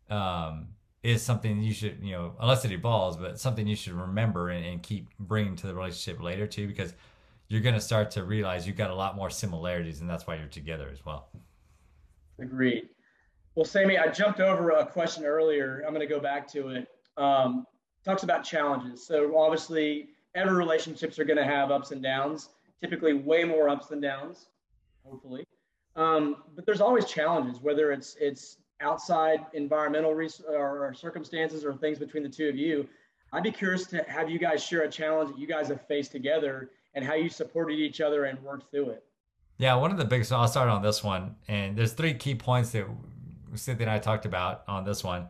um, 0.09 0.67
is 1.05 1.21
something 1.21 1.61
you 1.61 1.73
should, 1.73 1.99
you 2.01 2.13
know, 2.13 2.33
unless 2.39 2.65
it 2.65 2.71
evolves, 2.71 3.15
but 3.15 3.39
something 3.39 3.67
you 3.67 3.75
should 3.75 3.93
remember 3.93 4.49
and, 4.49 4.65
and 4.65 4.81
keep 4.81 5.07
bringing 5.19 5.55
to 5.55 5.67
the 5.67 5.75
relationship 5.75 6.21
later 6.21 6.47
too, 6.47 6.67
because 6.67 6.95
you're 7.47 7.61
going 7.61 7.75
to 7.75 7.81
start 7.81 8.09
to 8.11 8.23
realize 8.23 8.65
you've 8.65 8.75
got 8.75 8.89
a 8.89 8.95
lot 8.95 9.15
more 9.15 9.29
similarities, 9.29 10.01
and 10.01 10.09
that's 10.09 10.25
why 10.25 10.35
you're 10.35 10.47
together 10.47 10.89
as 10.91 11.05
well. 11.05 11.29
Agreed. 12.39 12.89
Well, 13.53 13.65
Sammy, 13.65 13.99
I 13.99 14.07
jumped 14.07 14.39
over 14.39 14.71
a 14.71 14.85
question 14.85 15.25
earlier. 15.25 15.83
I'm 15.85 15.93
going 15.93 16.05
to 16.05 16.13
go 16.13 16.19
back 16.19 16.51
to 16.53 16.69
it. 16.69 16.87
Um, 17.17 17.65
talks 18.03 18.23
about 18.23 18.43
challenges. 18.43 19.05
So 19.05 19.37
obviously, 19.37 20.09
every 20.33 20.55
relationships 20.55 21.19
are 21.19 21.23
going 21.23 21.37
to 21.37 21.45
have 21.45 21.69
ups 21.71 21.91
and 21.91 22.01
downs. 22.01 22.49
Typically, 22.81 23.13
way 23.13 23.43
more 23.43 23.69
ups 23.69 23.87
than 23.87 24.01
downs. 24.01 24.47
Hopefully, 25.05 25.45
um, 25.95 26.37
but 26.55 26.65
there's 26.65 26.81
always 26.81 27.05
challenges, 27.05 27.61
whether 27.61 27.91
it's 27.91 28.17
it's 28.19 28.57
outside 28.81 29.45
environmental 29.53 30.13
res- 30.13 30.41
or, 30.47 30.93
circumstances 30.93 31.63
or 31.63 31.73
things 31.73 31.99
between 31.99 32.23
the 32.23 32.29
two 32.29 32.47
of 32.47 32.55
you. 32.55 32.87
I'd 33.33 33.43
be 33.43 33.51
curious 33.51 33.85
to 33.87 34.03
have 34.07 34.29
you 34.29 34.39
guys 34.39 34.63
share 34.63 34.83
a 34.83 34.89
challenge 34.89 35.31
that 35.31 35.39
you 35.39 35.47
guys 35.47 35.67
have 35.67 35.85
faced 35.87 36.11
together 36.11 36.69
and 36.93 37.03
how 37.03 37.15
you 37.15 37.29
supported 37.29 37.79
each 37.79 38.01
other 38.01 38.25
and 38.25 38.41
worked 38.41 38.71
through 38.71 38.91
it. 38.91 39.03
Yeah, 39.57 39.75
one 39.75 39.91
of 39.91 39.97
the 39.97 40.05
biggest. 40.05 40.31
I'll 40.31 40.47
start 40.47 40.69
on 40.69 40.81
this 40.81 41.03
one, 41.03 41.35
and 41.47 41.77
there's 41.77 41.93
three 41.93 42.13
key 42.13 42.35
points 42.35 42.71
that 42.71 42.85
Cynthia 43.53 43.87
and 43.87 43.91
I 43.91 43.99
talked 43.99 44.25
about 44.25 44.63
on 44.67 44.83
this 44.83 45.03
one, 45.03 45.27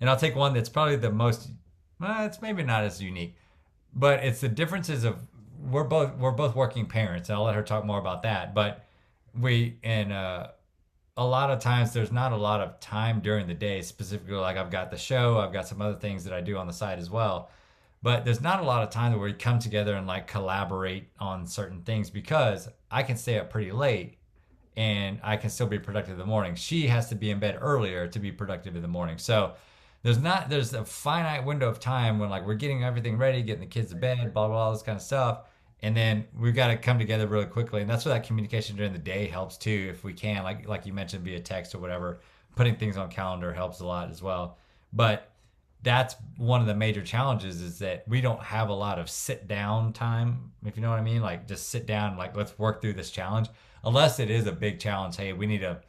and 0.00 0.10
I'll 0.10 0.16
take 0.16 0.34
one 0.34 0.52
that's 0.52 0.68
probably 0.68 0.96
the 0.96 1.12
most. 1.12 1.50
Well, 2.00 2.26
it's 2.26 2.42
maybe 2.42 2.62
not 2.64 2.84
as 2.84 3.00
unique, 3.00 3.36
but 3.94 4.24
it's 4.24 4.40
the 4.40 4.48
differences 4.48 5.04
of 5.04 5.18
we're 5.70 5.84
both 5.84 6.16
we're 6.16 6.32
both 6.32 6.56
working 6.56 6.86
parents. 6.86 7.30
I'll 7.30 7.44
let 7.44 7.54
her 7.54 7.62
talk 7.62 7.84
more 7.84 7.98
about 8.00 8.22
that, 8.22 8.52
but 8.52 8.84
we 9.38 9.78
and 9.84 10.12
uh, 10.12 10.48
a 11.18 11.26
lot 11.26 11.50
of 11.50 11.58
times 11.58 11.92
there's 11.92 12.12
not 12.12 12.32
a 12.32 12.36
lot 12.36 12.60
of 12.60 12.78
time 12.78 13.20
during 13.20 13.48
the 13.48 13.54
day 13.54 13.82
specifically 13.82 14.36
like 14.36 14.56
i've 14.56 14.70
got 14.70 14.90
the 14.90 14.96
show 14.96 15.38
i've 15.38 15.52
got 15.52 15.66
some 15.66 15.82
other 15.82 15.98
things 15.98 16.24
that 16.24 16.32
i 16.32 16.40
do 16.40 16.56
on 16.56 16.66
the 16.66 16.72
side 16.72 16.98
as 16.98 17.10
well. 17.10 17.50
But 18.00 18.24
there's 18.24 18.40
not 18.40 18.60
a 18.60 18.62
lot 18.62 18.84
of 18.84 18.90
time 18.90 19.10
where 19.12 19.22
we 19.22 19.32
come 19.32 19.58
together 19.58 19.96
and 19.96 20.06
like 20.06 20.28
collaborate 20.28 21.08
on 21.18 21.46
certain 21.46 21.82
things 21.82 22.08
because 22.10 22.68
i 22.90 23.02
can 23.02 23.16
stay 23.16 23.38
up 23.38 23.50
pretty 23.50 23.72
late 23.72 24.18
and 24.76 25.18
i 25.24 25.36
can 25.36 25.50
still 25.50 25.66
be 25.66 25.78
productive 25.78 26.12
in 26.12 26.18
the 26.18 26.26
morning. 26.26 26.54
She 26.54 26.86
has 26.86 27.08
to 27.08 27.16
be 27.16 27.30
in 27.30 27.40
bed 27.40 27.58
earlier 27.60 28.06
to 28.06 28.18
be 28.20 28.30
productive 28.30 28.76
in 28.76 28.82
the 28.82 28.88
morning. 28.88 29.18
So 29.18 29.54
there's 30.04 30.18
not 30.18 30.48
there's 30.48 30.72
a 30.74 30.84
finite 30.84 31.44
window 31.44 31.68
of 31.68 31.80
time 31.80 32.20
when 32.20 32.30
like 32.30 32.46
we're 32.46 32.54
getting 32.54 32.84
everything 32.84 33.18
ready 33.18 33.42
getting 33.42 33.60
the 33.60 33.66
kids 33.66 33.90
to 33.90 33.96
bed 33.96 34.32
blah 34.32 34.46
blah, 34.46 34.54
blah 34.54 34.64
all 34.66 34.72
this 34.72 34.82
kind 34.82 34.96
of 34.96 35.02
stuff 35.02 35.40
and 35.82 35.96
then 35.96 36.26
we've 36.36 36.54
got 36.54 36.68
to 36.68 36.76
come 36.76 36.98
together 36.98 37.26
really 37.26 37.46
quickly 37.46 37.80
and 37.80 37.88
that's 37.88 38.04
where 38.04 38.14
that 38.14 38.26
communication 38.26 38.76
during 38.76 38.92
the 38.92 38.98
day 38.98 39.26
helps 39.26 39.56
too 39.56 39.88
if 39.90 40.04
we 40.04 40.12
can. 40.12 40.42
Like 40.42 40.68
like 40.68 40.86
you 40.86 40.92
mentioned 40.92 41.24
via 41.24 41.40
text 41.40 41.74
or 41.74 41.78
whatever 41.78 42.20
putting 42.56 42.76
things 42.76 42.96
on 42.96 43.08
calendar 43.10 43.52
helps 43.52 43.80
a 43.80 43.86
lot 43.86 44.10
as 44.10 44.22
well. 44.22 44.58
But 44.92 45.30
that's 45.82 46.16
one 46.36 46.60
of 46.60 46.66
the 46.66 46.74
major 46.74 47.02
challenges 47.02 47.60
is 47.62 47.78
that 47.78 48.02
we 48.08 48.20
don't 48.20 48.42
have 48.42 48.68
a 48.68 48.74
lot 48.74 48.98
of 48.98 49.08
sit 49.08 49.46
down 49.46 49.92
time 49.92 50.50
if 50.66 50.74
you 50.74 50.82
know 50.82 50.90
what 50.90 50.98
i 50.98 51.02
mean 51.02 51.22
like 51.22 51.46
just 51.46 51.68
sit 51.68 51.86
down 51.86 52.16
like 52.16 52.36
let's 52.36 52.58
work 52.58 52.80
through 52.80 52.94
this 52.94 53.10
challenge. 53.10 53.48
Unless 53.84 54.18
it 54.18 54.28
is 54.28 54.46
a 54.46 54.52
big 54.52 54.80
challenge 54.80 55.16
hey 55.16 55.32
we 55.32 55.46
need 55.46 55.62
a 55.62 55.80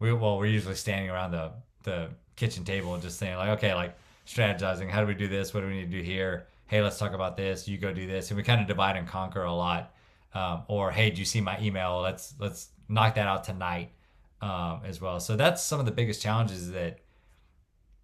we, 0.00 0.12
well 0.12 0.38
we're 0.38 0.46
usually 0.46 0.74
standing 0.74 1.10
around 1.10 1.30
the 1.30 1.52
the 1.84 2.08
kitchen 2.34 2.64
table 2.64 2.94
and 2.94 3.02
just 3.02 3.18
saying 3.18 3.36
like 3.36 3.50
okay 3.50 3.74
like 3.74 3.96
strategizing 4.26 4.90
how 4.90 5.00
do 5.00 5.06
we 5.06 5.14
do 5.14 5.28
this? 5.28 5.54
What 5.54 5.60
do 5.60 5.68
we 5.68 5.74
need 5.74 5.90
to 5.90 5.98
do 5.98 6.02
here 6.02 6.46
hey, 6.66 6.82
let's 6.82 6.98
talk 6.98 7.12
about 7.12 7.36
this. 7.36 7.68
You 7.68 7.78
go 7.78 7.92
do 7.92 8.06
this, 8.06 8.30
and 8.30 8.36
we 8.36 8.42
kind 8.42 8.60
of 8.60 8.66
divide 8.66 8.96
and 8.96 9.06
conquer 9.06 9.44
a 9.44 9.52
lot. 9.52 9.94
Um, 10.34 10.64
or 10.68 10.90
hey, 10.90 11.10
do 11.10 11.18
you 11.18 11.24
see 11.24 11.40
my 11.40 11.58
email? 11.60 12.00
Let's 12.00 12.34
let's 12.38 12.68
knock 12.88 13.14
that 13.14 13.26
out 13.26 13.44
tonight 13.44 13.92
um, 14.40 14.82
as 14.84 15.00
well. 15.00 15.20
So 15.20 15.36
that's 15.36 15.62
some 15.62 15.80
of 15.80 15.86
the 15.86 15.92
biggest 15.92 16.20
challenges 16.22 16.70
that, 16.72 16.98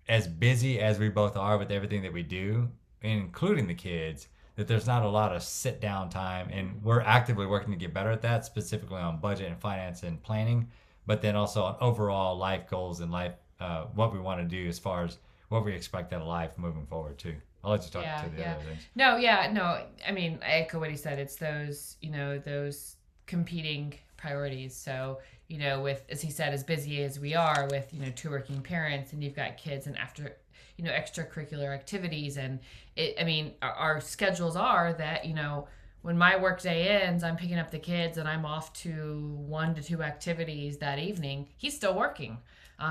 as 0.09 0.27
busy 0.27 0.81
as 0.81 0.99
we 0.99 1.09
both 1.09 1.37
are 1.37 1.59
with 1.59 1.71
everything 1.71 2.03
that 2.03 2.13
we 2.13 2.23
do, 2.23 2.71
including 3.03 3.67
the 3.67 3.75
kids, 3.75 4.29
that 4.57 4.67
there's 4.67 4.87
not 4.87 5.03
a 5.03 5.09
lot 5.09 5.35
of 5.35 5.43
sit 5.43 5.81
down 5.81 6.09
time, 6.09 6.49
and 6.51 6.83
we're 6.83 7.01
actively 7.01 7.47
working 7.47 7.73
to 7.73 7.79
get 7.79 7.95
better 7.95 8.11
at 8.11 8.23
that, 8.23 8.45
specifically 8.45 9.01
on 9.01 9.21
budget 9.21 9.49
and 9.49 9.61
finance 9.61 10.03
and 10.03 10.23
planning, 10.23 10.69
but 11.07 11.23
then 11.23 11.37
also 11.37 11.63
on 11.65 11.77
overall 11.81 12.37
life 12.37 12.69
goals 12.69 13.01
and 13.01 13.11
life 13.13 13.35
uh, 13.61 13.85
what 13.95 14.13
we 14.13 14.19
want 14.19 14.41
to 14.41 14.47
do 14.47 14.69
as 14.69 14.79
far 14.79 15.05
as 15.05 15.19
what 15.49 15.65
we 15.65 15.73
expect 15.73 16.13
out 16.13 16.23
of 16.23 16.27
life 16.27 16.57
moving 16.57 16.87
forward 16.87 17.19
too. 17.19 17.35
I'll 17.65 17.71
let 17.73 17.85
you 17.85 17.91
talk 17.91 18.03
yeah, 18.03 18.23
to 18.23 18.31
the 18.31 18.41
yeah. 18.41 18.55
other 18.55 18.65
things. 18.65 18.83
No, 18.95 19.17
yeah, 19.17 19.51
no. 19.53 19.85
I 20.07 20.13
mean, 20.13 20.41
I 20.43 20.61
echo 20.61 20.81
what 20.81 20.91
he 20.91 20.97
said. 20.97 21.19
It's 21.19 21.37
those, 21.37 21.97
you 22.01 22.11
know, 22.11 22.39
those 22.39 22.97
competing 23.27 23.95
priorities. 24.17 24.75
So, 24.75 25.21
you 25.49 25.59
know, 25.59 25.81
with 25.81 26.05
as 26.09 26.21
he 26.21 26.31
said, 26.31 26.53
as 26.53 26.65
busy 26.65 27.03
as 27.03 27.21
we 27.21 27.35
are 27.35 27.69
with, 27.71 27.93
you 27.93 28.01
know, 28.01 28.11
two 28.17 28.31
working 28.31 28.63
parents, 28.63 29.13
and 29.13 29.23
you've 29.23 29.37
got 29.37 29.57
kids 29.57 29.87
and 29.87 29.97
after, 29.97 30.37
you 30.77 30.85
know, 30.85 30.91
extracurricular 30.91 31.73
activities, 31.73 32.37
and 32.37 32.59
it. 32.97 33.15
I 33.21 33.25
mean, 33.25 33.55
our, 33.63 33.73
our 33.73 34.01
schedules 34.01 34.57
are 34.57 34.93
that 34.95 35.25
you 35.25 35.35
know 35.35 35.69
when 36.03 36.19
my 36.19 36.37
workday 36.37 36.89
ends, 37.01 37.23
I'm 37.23 37.37
picking 37.37 37.59
up 37.59 37.71
the 37.71 37.79
kids 37.79 38.19
and 38.19 38.29
I'm 38.29 38.45
off 38.45 38.73
to 38.83 39.37
one 39.47 39.73
to 39.77 39.83
two 39.83 40.03
activities 40.03 40.79
that 40.79 40.99
evening. 40.99 41.49
He's 41.57 41.77
still 41.77 41.95
working 41.95 42.39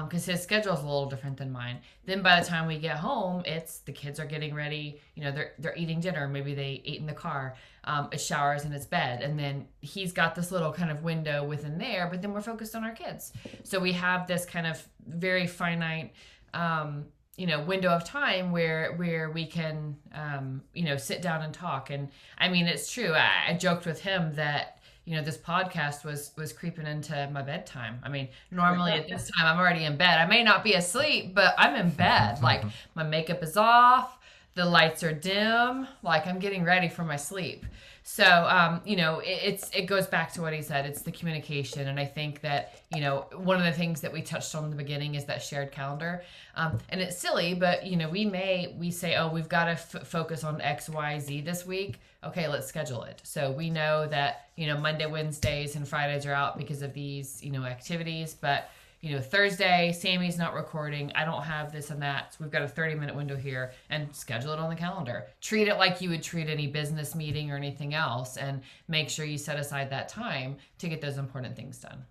because 0.03 0.27
um, 0.27 0.33
his 0.33 0.41
schedule 0.41 0.73
is 0.73 0.79
a 0.79 0.83
little 0.83 1.09
different 1.09 1.37
than 1.37 1.51
mine. 1.51 1.79
Then 2.05 2.21
by 2.21 2.39
the 2.39 2.45
time 2.45 2.67
we 2.67 2.77
get 2.77 2.97
home, 2.97 3.43
it's 3.45 3.79
the 3.79 3.91
kids 3.91 4.19
are 4.19 4.25
getting 4.25 4.53
ready. 4.53 5.01
You 5.15 5.23
know, 5.23 5.31
they're 5.31 5.53
they're 5.59 5.75
eating 5.75 5.99
dinner. 5.99 6.27
Maybe 6.27 6.53
they 6.53 6.81
ate 6.85 6.99
in 6.99 7.05
the 7.05 7.13
car. 7.13 7.55
Um, 7.83 8.07
it 8.11 8.21
showers 8.21 8.63
and 8.63 8.73
it's 8.73 8.85
bed, 8.85 9.21
and 9.21 9.37
then 9.37 9.67
he's 9.81 10.13
got 10.13 10.35
this 10.35 10.51
little 10.51 10.71
kind 10.71 10.91
of 10.91 11.03
window 11.03 11.43
within 11.43 11.77
there. 11.77 12.07
But 12.09 12.21
then 12.21 12.31
we're 12.31 12.41
focused 12.41 12.75
on 12.75 12.83
our 12.83 12.93
kids, 12.93 13.33
so 13.63 13.79
we 13.79 13.91
have 13.93 14.27
this 14.27 14.45
kind 14.45 14.67
of 14.67 14.81
very 15.05 15.47
finite. 15.47 16.13
Um, 16.53 17.05
you 17.37 17.47
know 17.47 17.63
window 17.63 17.89
of 17.89 18.03
time 18.03 18.51
where 18.51 18.93
where 18.97 19.31
we 19.31 19.45
can 19.45 19.95
um, 20.13 20.61
you 20.73 20.83
know 20.83 20.97
sit 20.97 21.21
down 21.21 21.41
and 21.41 21.53
talk 21.53 21.89
and 21.89 22.09
i 22.37 22.49
mean 22.49 22.67
it's 22.67 22.91
true 22.91 23.13
I, 23.13 23.45
I 23.47 23.53
joked 23.53 23.85
with 23.85 24.01
him 24.01 24.35
that 24.35 24.80
you 25.11 25.17
know 25.17 25.23
this 25.23 25.37
podcast 25.37 26.05
was 26.05 26.31
was 26.37 26.53
creeping 26.53 26.87
into 26.87 27.29
my 27.33 27.41
bedtime. 27.41 27.99
I 28.01 28.07
mean 28.07 28.29
normally 28.49 28.93
at 28.93 29.09
this 29.09 29.29
time 29.37 29.45
i'm 29.45 29.59
already 29.59 29.83
in 29.83 29.97
bed. 29.97 30.17
I 30.17 30.25
may 30.25 30.41
not 30.41 30.63
be 30.63 30.73
asleep 30.75 31.35
but 31.35 31.53
i'm 31.57 31.75
in 31.75 31.89
bed. 31.89 32.39
Like 32.41 32.63
my 32.95 33.03
makeup 33.03 33.43
is 33.43 33.57
off 33.57 34.17
the 34.55 34.65
lights 34.65 35.03
are 35.03 35.13
dim 35.13 35.87
like 36.03 36.27
i'm 36.27 36.39
getting 36.39 36.63
ready 36.63 36.89
for 36.89 37.03
my 37.03 37.15
sleep 37.15 37.65
So, 38.03 38.25
um, 38.25 38.81
you 38.83 38.95
know, 38.95 39.19
it, 39.19 39.39
it's 39.43 39.69
it 39.71 39.83
goes 39.83 40.07
back 40.07 40.33
to 40.33 40.41
what 40.41 40.53
he 40.53 40.61
said. 40.61 40.85
It's 40.85 41.01
the 41.03 41.11
communication, 41.11 41.87
and 41.87 41.99
I 41.99 42.05
think 42.05 42.41
that 42.41 42.81
you 42.93 43.01
know 43.01 43.25
one 43.35 43.57
of 43.57 43.63
the 43.63 43.71
things 43.71 44.01
that 44.01 44.11
we 44.11 44.21
touched 44.21 44.55
on 44.55 44.65
in 44.65 44.69
the 44.71 44.75
beginning 44.75 45.15
is 45.15 45.25
that 45.25 45.41
shared 45.41 45.71
calendar. 45.71 46.23
Um, 46.55 46.79
and 46.89 46.99
it's 46.99 47.17
silly, 47.17 47.53
but 47.53 47.85
you 47.85 47.97
know, 47.97 48.09
we 48.09 48.25
may 48.25 48.75
we 48.77 48.89
say, 48.89 49.15
oh, 49.15 49.29
we've 49.29 49.49
got 49.49 49.65
to 49.65 49.71
f- 49.71 50.07
focus 50.07 50.43
on 50.43 50.59
X, 50.61 50.89
Y, 50.89 51.19
Z 51.19 51.41
this 51.41 51.65
week. 51.65 51.99
Okay, 52.23 52.47
let's 52.47 52.67
schedule 52.67 53.03
it. 53.03 53.21
So 53.23 53.51
we 53.51 53.69
know 53.69 54.07
that 54.07 54.49
you 54.55 54.65
know 54.65 54.77
Monday, 54.77 55.05
Wednesdays, 55.05 55.75
and 55.75 55.87
Fridays 55.87 56.25
are 56.25 56.33
out 56.33 56.57
because 56.57 56.81
of 56.81 56.93
these 56.93 57.43
you 57.43 57.51
know 57.51 57.63
activities, 57.63 58.33
but 58.33 58.69
you 59.01 59.15
know, 59.15 59.19
Thursday, 59.19 59.91
Sammy's 59.91 60.37
not 60.37 60.53
recording. 60.53 61.11
I 61.15 61.25
don't 61.25 61.41
have 61.41 61.71
this 61.71 61.89
and 61.89 62.01
that. 62.03 62.33
So 62.33 62.37
we've 62.41 62.51
got 62.51 62.61
a 62.61 62.67
30 62.67 62.95
minute 62.95 63.15
window 63.15 63.35
here 63.35 63.71
and 63.89 64.15
schedule 64.15 64.53
it 64.53 64.59
on 64.59 64.69
the 64.69 64.75
calendar. 64.75 65.25
Treat 65.41 65.67
it 65.67 65.75
like 65.77 66.01
you 66.01 66.09
would 66.11 66.21
treat 66.21 66.47
any 66.47 66.67
business 66.67 67.15
meeting 67.15 67.51
or 67.51 67.55
anything 67.55 67.95
else 67.95 68.37
and 68.37 68.61
make 68.87 69.09
sure 69.09 69.25
you 69.25 69.39
set 69.39 69.57
aside 69.57 69.89
that 69.89 70.07
time 70.07 70.57
to 70.77 70.87
get 70.87 71.01
those 71.01 71.17
important 71.17 71.55
things 71.55 71.79
done. 71.79 72.05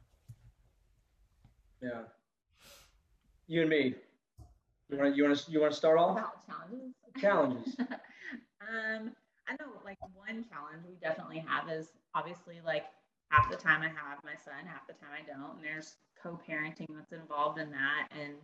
Yeah. 1.81 2.03
You 3.47 3.63
and 3.63 3.71
me. 3.71 3.95
You 4.89 4.99
want 4.99 5.13
to 5.13 5.17
you 5.17 5.25
want 5.25 5.39
to 5.39 5.51
you 5.51 5.61
want 5.61 5.73
to 5.73 5.79
start 5.79 5.97
off? 5.97 6.19
About 6.19 6.47
challenges. 6.47 6.95
Challenges. 7.21 7.77
um, 7.79 9.13
I 9.49 9.53
know 9.61 9.71
like 9.85 9.99
one 10.15 10.45
challenge 10.51 10.85
we 10.89 10.97
definitely 11.01 11.45
have 11.47 11.71
is 11.71 11.93
obviously 12.17 12.61
like 12.65 12.87
half 13.29 13.49
the 13.49 13.57
time 13.57 13.83
I 13.83 13.89
have 13.89 14.25
my 14.25 14.35
son, 14.45 14.67
half 14.67 14.89
the 14.89 14.95
time 14.95 15.11
I 15.15 15.25
don't, 15.25 15.57
and 15.57 15.65
there's 15.65 15.95
co-parenting 16.23 16.87
that's 16.95 17.13
involved 17.13 17.59
in 17.59 17.71
that 17.71 18.09
and 18.19 18.35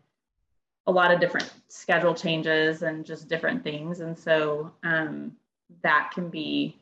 a 0.86 0.92
lot 0.92 1.12
of 1.12 1.20
different 1.20 1.52
schedule 1.68 2.14
changes 2.14 2.82
and 2.82 3.04
just 3.04 3.28
different 3.28 3.64
things. 3.64 4.00
And 4.00 4.16
so 4.16 4.72
um, 4.84 5.32
that 5.82 6.10
can 6.14 6.28
be 6.28 6.78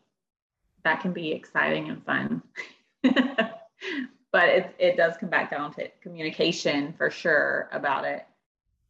that 0.85 1.01
can 1.01 1.13
be 1.13 1.33
exciting 1.33 1.89
and 1.89 2.05
fun. 2.05 2.43
But 4.35 4.49
it, 4.49 4.75
it 4.81 4.97
does 4.97 5.17
come 5.17 5.29
back 5.29 5.53
down 5.53 5.73
to 5.75 5.89
communication 6.03 6.93
for 6.99 7.09
sure 7.09 7.69
about 7.71 8.05
it. 8.05 8.27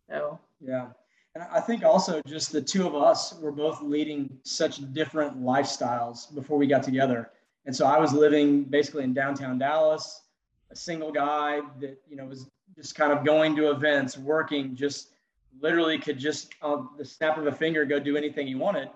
So. 0.08 0.38
Yeah. 0.58 0.86
And 1.34 1.44
i 1.52 1.60
think 1.60 1.84
also 1.84 2.22
just 2.26 2.50
the 2.50 2.62
two 2.62 2.86
of 2.86 2.94
us 2.94 3.34
were 3.40 3.52
both 3.52 3.82
leading 3.82 4.38
such 4.44 4.90
different 4.94 5.42
lifestyles 5.42 6.34
before 6.34 6.56
we 6.56 6.66
got 6.66 6.82
together. 6.82 7.30
And 7.66 7.76
so 7.76 7.84
i 7.84 7.98
was 7.98 8.14
living 8.14 8.64
basically 8.64 9.04
in 9.04 9.12
downtown 9.12 9.58
dallas 9.58 10.22
a 10.74 10.76
single 10.76 11.12
guy 11.12 11.60
that 11.80 11.96
you 12.08 12.16
know 12.16 12.26
was 12.26 12.50
just 12.76 12.96
kind 12.96 13.12
of 13.12 13.24
going 13.24 13.54
to 13.56 13.70
events, 13.70 14.18
working, 14.18 14.74
just 14.74 15.10
literally 15.60 15.98
could 15.98 16.18
just 16.18 16.52
on 16.62 16.88
the 16.98 17.04
snap 17.04 17.38
of 17.38 17.46
a 17.46 17.52
finger 17.52 17.84
go 17.84 18.00
do 18.00 18.16
anything 18.16 18.46
he 18.46 18.56
wanted. 18.56 18.90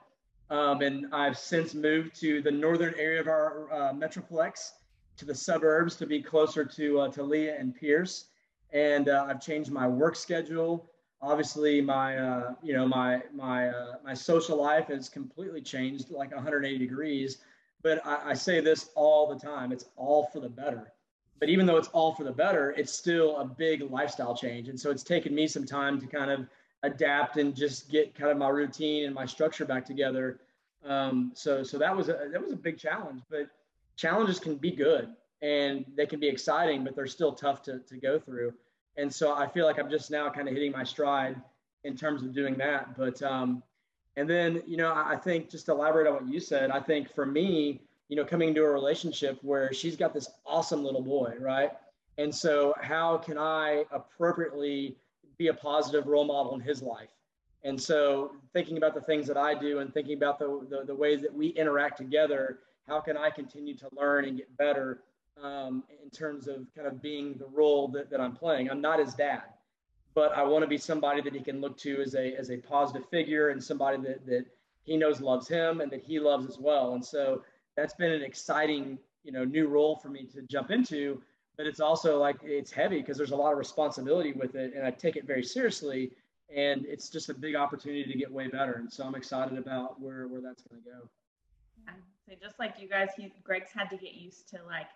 Um, 0.50 0.80
and 0.82 1.06
I've 1.14 1.38
since 1.38 1.74
moved 1.74 2.18
to 2.20 2.42
the 2.42 2.50
northern 2.50 2.94
area 2.98 3.20
of 3.20 3.28
our 3.28 3.72
uh, 3.72 3.92
metroplex, 3.92 4.72
to 5.18 5.24
the 5.24 5.34
suburbs 5.34 5.94
to 5.96 6.06
be 6.06 6.20
closer 6.20 6.64
to 6.64 7.00
uh, 7.00 7.08
to 7.08 7.22
Leia 7.22 7.58
and 7.60 7.74
Pierce. 7.74 8.26
And 8.72 9.08
uh, 9.08 9.26
I've 9.28 9.40
changed 9.40 9.70
my 9.70 9.86
work 9.86 10.16
schedule. 10.16 10.90
Obviously, 11.22 11.80
my 11.80 12.18
uh, 12.18 12.54
you 12.60 12.72
know 12.72 12.88
my 12.88 13.22
my 13.32 13.68
uh, 13.68 13.94
my 14.04 14.14
social 14.14 14.56
life 14.60 14.88
has 14.88 15.08
completely 15.08 15.62
changed 15.62 16.10
like 16.10 16.32
180 16.32 16.76
degrees. 16.76 17.38
But 17.82 18.04
I, 18.04 18.30
I 18.30 18.34
say 18.34 18.60
this 18.60 18.90
all 18.96 19.32
the 19.32 19.38
time: 19.38 19.70
it's 19.70 19.84
all 19.96 20.28
for 20.32 20.40
the 20.40 20.48
better 20.48 20.92
but 21.38 21.48
even 21.48 21.66
though 21.66 21.76
it's 21.76 21.88
all 21.88 22.14
for 22.14 22.24
the 22.24 22.32
better, 22.32 22.72
it's 22.76 22.92
still 22.92 23.38
a 23.38 23.44
big 23.44 23.90
lifestyle 23.90 24.36
change. 24.36 24.68
And 24.68 24.78
so 24.78 24.90
it's 24.90 25.02
taken 25.02 25.34
me 25.34 25.46
some 25.46 25.64
time 25.64 26.00
to 26.00 26.06
kind 26.06 26.30
of 26.30 26.46
adapt 26.82 27.36
and 27.36 27.54
just 27.54 27.90
get 27.90 28.14
kind 28.14 28.30
of 28.30 28.38
my 28.38 28.48
routine 28.48 29.06
and 29.06 29.14
my 29.14 29.26
structure 29.26 29.64
back 29.64 29.84
together. 29.84 30.40
Um, 30.84 31.32
so 31.34 31.62
so 31.62 31.78
that 31.78 31.96
was 31.96 32.08
a 32.08 32.28
that 32.32 32.42
was 32.42 32.52
a 32.52 32.56
big 32.56 32.78
challenge. 32.78 33.22
But 33.30 33.48
challenges 33.96 34.38
can 34.38 34.56
be 34.56 34.70
good 34.70 35.08
and 35.42 35.84
they 35.96 36.06
can 36.06 36.20
be 36.20 36.28
exciting, 36.28 36.84
but 36.84 36.94
they're 36.96 37.06
still 37.06 37.32
tough 37.32 37.62
to 37.62 37.80
to 37.80 37.96
go 37.96 38.18
through. 38.18 38.52
And 38.96 39.12
so 39.12 39.34
I 39.34 39.46
feel 39.48 39.64
like 39.64 39.78
I'm 39.78 39.90
just 39.90 40.10
now 40.10 40.28
kind 40.30 40.48
of 40.48 40.54
hitting 40.54 40.72
my 40.72 40.84
stride 40.84 41.40
in 41.84 41.96
terms 41.96 42.22
of 42.22 42.34
doing 42.34 42.54
that. 42.58 42.96
But 42.96 43.22
um, 43.22 43.62
and 44.16 44.28
then 44.28 44.62
you 44.66 44.76
know 44.76 44.92
I 44.92 45.16
think 45.16 45.50
just 45.50 45.66
to 45.66 45.72
elaborate 45.72 46.06
on 46.06 46.14
what 46.14 46.28
you 46.28 46.40
said, 46.40 46.70
I 46.70 46.80
think 46.80 47.12
for 47.14 47.26
me 47.26 47.82
you 48.08 48.16
know, 48.16 48.24
coming 48.24 48.48
into 48.48 48.62
a 48.62 48.70
relationship 48.70 49.38
where 49.42 49.72
she's 49.72 49.96
got 49.96 50.14
this 50.14 50.28
awesome 50.46 50.82
little 50.82 51.02
boy, 51.02 51.34
right? 51.40 51.72
And 52.16 52.34
so, 52.34 52.74
how 52.80 53.18
can 53.18 53.38
I 53.38 53.84
appropriately 53.92 54.96
be 55.36 55.48
a 55.48 55.54
positive 55.54 56.06
role 56.06 56.24
model 56.24 56.54
in 56.54 56.60
his 56.60 56.82
life? 56.82 57.10
And 57.64 57.80
so, 57.80 58.32
thinking 58.52 58.76
about 58.76 58.94
the 58.94 59.00
things 59.00 59.26
that 59.26 59.36
I 59.36 59.54
do 59.54 59.78
and 59.78 59.92
thinking 59.92 60.16
about 60.16 60.38
the, 60.38 60.66
the, 60.68 60.84
the 60.84 60.94
ways 60.94 61.20
that 61.22 61.32
we 61.32 61.48
interact 61.48 61.98
together, 61.98 62.60
how 62.88 63.00
can 63.00 63.16
I 63.16 63.30
continue 63.30 63.76
to 63.76 63.88
learn 63.92 64.24
and 64.24 64.36
get 64.36 64.56
better 64.56 65.02
um, 65.42 65.84
in 66.02 66.10
terms 66.10 66.48
of 66.48 66.66
kind 66.74 66.88
of 66.88 67.00
being 67.02 67.34
the 67.38 67.46
role 67.46 67.88
that, 67.88 68.10
that 68.10 68.20
I'm 68.20 68.34
playing? 68.34 68.70
I'm 68.70 68.80
not 68.80 68.98
his 68.98 69.14
dad, 69.14 69.42
but 70.14 70.32
I 70.32 70.42
want 70.42 70.62
to 70.62 70.68
be 70.68 70.78
somebody 70.78 71.20
that 71.20 71.34
he 71.34 71.40
can 71.40 71.60
look 71.60 71.76
to 71.78 72.00
as 72.00 72.14
a, 72.14 72.34
as 72.34 72.50
a 72.50 72.56
positive 72.56 73.08
figure 73.10 73.50
and 73.50 73.62
somebody 73.62 73.98
that, 73.98 74.26
that 74.26 74.46
he 74.82 74.96
knows 74.96 75.20
loves 75.20 75.46
him 75.46 75.80
and 75.80 75.92
that 75.92 76.02
he 76.02 76.18
loves 76.18 76.46
as 76.48 76.58
well. 76.58 76.94
And 76.94 77.04
so, 77.04 77.42
that's 77.78 77.94
been 77.94 78.10
an 78.10 78.22
exciting 78.22 78.98
you 79.22 79.30
know 79.30 79.44
new 79.44 79.68
role 79.68 79.94
for 79.94 80.08
me 80.08 80.24
to 80.24 80.42
jump 80.42 80.72
into 80.72 81.22
but 81.56 81.64
it's 81.64 81.78
also 81.78 82.18
like 82.18 82.36
it's 82.42 82.72
heavy 82.72 83.00
because 83.00 83.16
there's 83.16 83.30
a 83.30 83.36
lot 83.36 83.52
of 83.52 83.58
responsibility 83.58 84.32
with 84.32 84.56
it 84.56 84.72
and 84.74 84.84
i 84.84 84.90
take 84.90 85.14
it 85.14 85.24
very 85.24 85.44
seriously 85.44 86.10
and 86.54 86.84
it's 86.86 87.08
just 87.08 87.28
a 87.28 87.34
big 87.34 87.54
opportunity 87.54 88.04
to 88.04 88.18
get 88.18 88.30
way 88.30 88.48
better 88.48 88.74
and 88.74 88.92
so 88.92 89.04
i'm 89.04 89.14
excited 89.14 89.56
about 89.56 90.00
where 90.00 90.26
where 90.26 90.40
that's 90.40 90.62
going 90.62 90.82
to 90.82 90.90
go 90.90 91.08
yeah. 91.86 91.92
so 92.28 92.34
just 92.42 92.58
like 92.58 92.74
you 92.80 92.88
guys 92.88 93.10
he, 93.16 93.32
greg's 93.44 93.70
had 93.72 93.88
to 93.88 93.96
get 93.96 94.14
used 94.14 94.48
to 94.48 94.58
like 94.66 94.88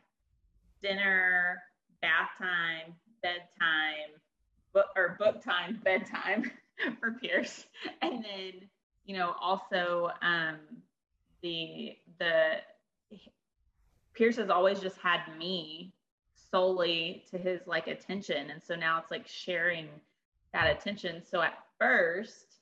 dinner 0.82 1.62
bath 2.00 2.30
time 2.36 2.92
bedtime 3.22 4.10
book 4.74 4.86
or 4.96 5.16
book 5.20 5.40
time 5.40 5.80
bedtime 5.84 6.50
for 7.00 7.12
pierce 7.12 7.66
and 8.00 8.24
then 8.24 8.68
you 9.04 9.16
know 9.16 9.34
also 9.40 10.10
um 10.22 10.56
the 11.42 11.96
the 12.18 12.56
Pierce 14.14 14.36
has 14.36 14.50
always 14.50 14.80
just 14.80 14.98
had 14.98 15.20
me 15.38 15.92
solely 16.50 17.24
to 17.30 17.38
his 17.38 17.66
like 17.66 17.86
attention. 17.86 18.50
And 18.50 18.62
so 18.62 18.74
now 18.74 18.98
it's 18.98 19.10
like 19.10 19.26
sharing 19.26 19.88
that 20.52 20.70
attention. 20.70 21.22
So 21.24 21.40
at 21.40 21.58
first, 21.78 22.58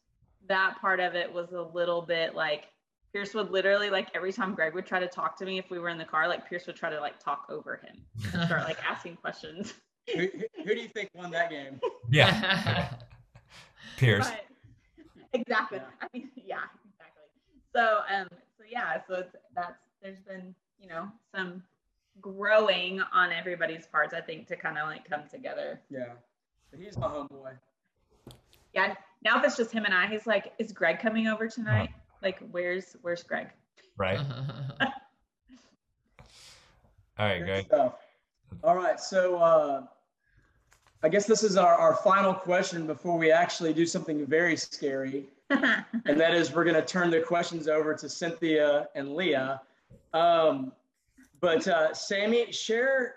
that 0.48 0.80
part 0.80 1.00
of 1.00 1.14
it 1.14 1.32
was 1.32 1.52
a 1.52 1.62
little 1.62 2.02
bit 2.02 2.34
like 2.34 2.68
Pierce 3.12 3.34
would 3.34 3.50
literally 3.50 3.90
like 3.90 4.08
every 4.14 4.32
time 4.32 4.54
Greg 4.54 4.74
would 4.74 4.86
try 4.86 5.00
to 5.00 5.08
talk 5.08 5.36
to 5.38 5.44
me 5.44 5.58
if 5.58 5.68
we 5.70 5.78
were 5.78 5.88
in 5.88 5.98
the 5.98 6.04
car, 6.04 6.28
like 6.28 6.48
Pierce 6.48 6.66
would 6.66 6.76
try 6.76 6.90
to 6.90 7.00
like 7.00 7.18
talk 7.18 7.46
over 7.50 7.80
him 7.84 7.96
and 8.32 8.46
start 8.46 8.64
like 8.64 8.78
asking 8.88 9.16
questions. 9.16 9.74
who, 10.14 10.28
who, 10.64 10.74
do 10.74 10.80
you 10.80 10.88
think 10.88 11.10
won 11.14 11.30
that 11.32 11.50
game? 11.50 11.80
Yeah. 12.10 12.90
Pierce. 13.96 14.28
But, 14.30 14.44
exactly. 15.32 15.78
Yeah. 15.78 15.86
I 16.00 16.06
mean, 16.14 16.30
yeah, 16.36 16.58
exactly. 16.88 17.24
So 17.74 18.00
um 18.12 18.28
so 18.56 18.64
yeah, 18.70 19.00
so 19.08 19.14
it's 19.14 19.34
that's 19.54 19.78
there's 20.02 20.20
been 20.20 20.54
you 20.80 20.88
know 20.88 21.08
some 21.34 21.62
growing 22.20 23.00
on 23.12 23.32
everybody's 23.32 23.86
parts 23.86 24.12
i 24.14 24.20
think 24.20 24.46
to 24.46 24.56
kind 24.56 24.76
of 24.78 24.86
like 24.88 25.08
come 25.08 25.22
together. 25.30 25.80
Yeah. 25.90 26.12
But 26.70 26.80
he's 26.80 26.96
my 26.98 27.06
homeboy. 27.06 27.52
Yeah 28.74 28.94
now 29.22 29.38
if 29.38 29.44
it's 29.44 29.56
just 29.56 29.70
him 29.72 29.84
and 29.84 29.94
i 29.94 30.06
he's 30.06 30.26
like 30.26 30.52
is 30.58 30.72
greg 30.72 30.98
coming 30.98 31.26
over 31.28 31.48
tonight? 31.48 31.90
Huh. 31.92 31.98
like 32.22 32.38
where's 32.50 32.96
where's 33.02 33.22
greg? 33.22 33.48
Right. 33.96 34.18
All 37.18 37.26
right 37.26 37.44
greg. 37.44 37.66
all 38.64 38.74
right 38.74 38.98
so 38.98 39.36
uh 39.36 39.82
i 41.02 41.08
guess 41.08 41.26
this 41.26 41.42
is 41.42 41.56
our, 41.56 41.74
our 41.74 41.94
final 41.96 42.32
question 42.32 42.86
before 42.86 43.18
we 43.18 43.30
actually 43.30 43.72
do 43.74 43.86
something 43.86 44.26
very 44.26 44.56
scary. 44.56 45.28
And 46.06 46.18
that 46.18 46.32
is 46.34 46.52
we're 46.52 46.64
going 46.64 46.76
to 46.76 46.84
turn 46.84 47.10
the 47.10 47.20
questions 47.20 47.66
over 47.68 47.92
to 47.94 48.08
cynthia 48.08 48.88
and 48.94 49.08
leia 49.08 49.60
um, 50.12 50.72
but 51.40 51.66
uh, 51.66 51.94
Sammy, 51.94 52.52
share 52.52 53.16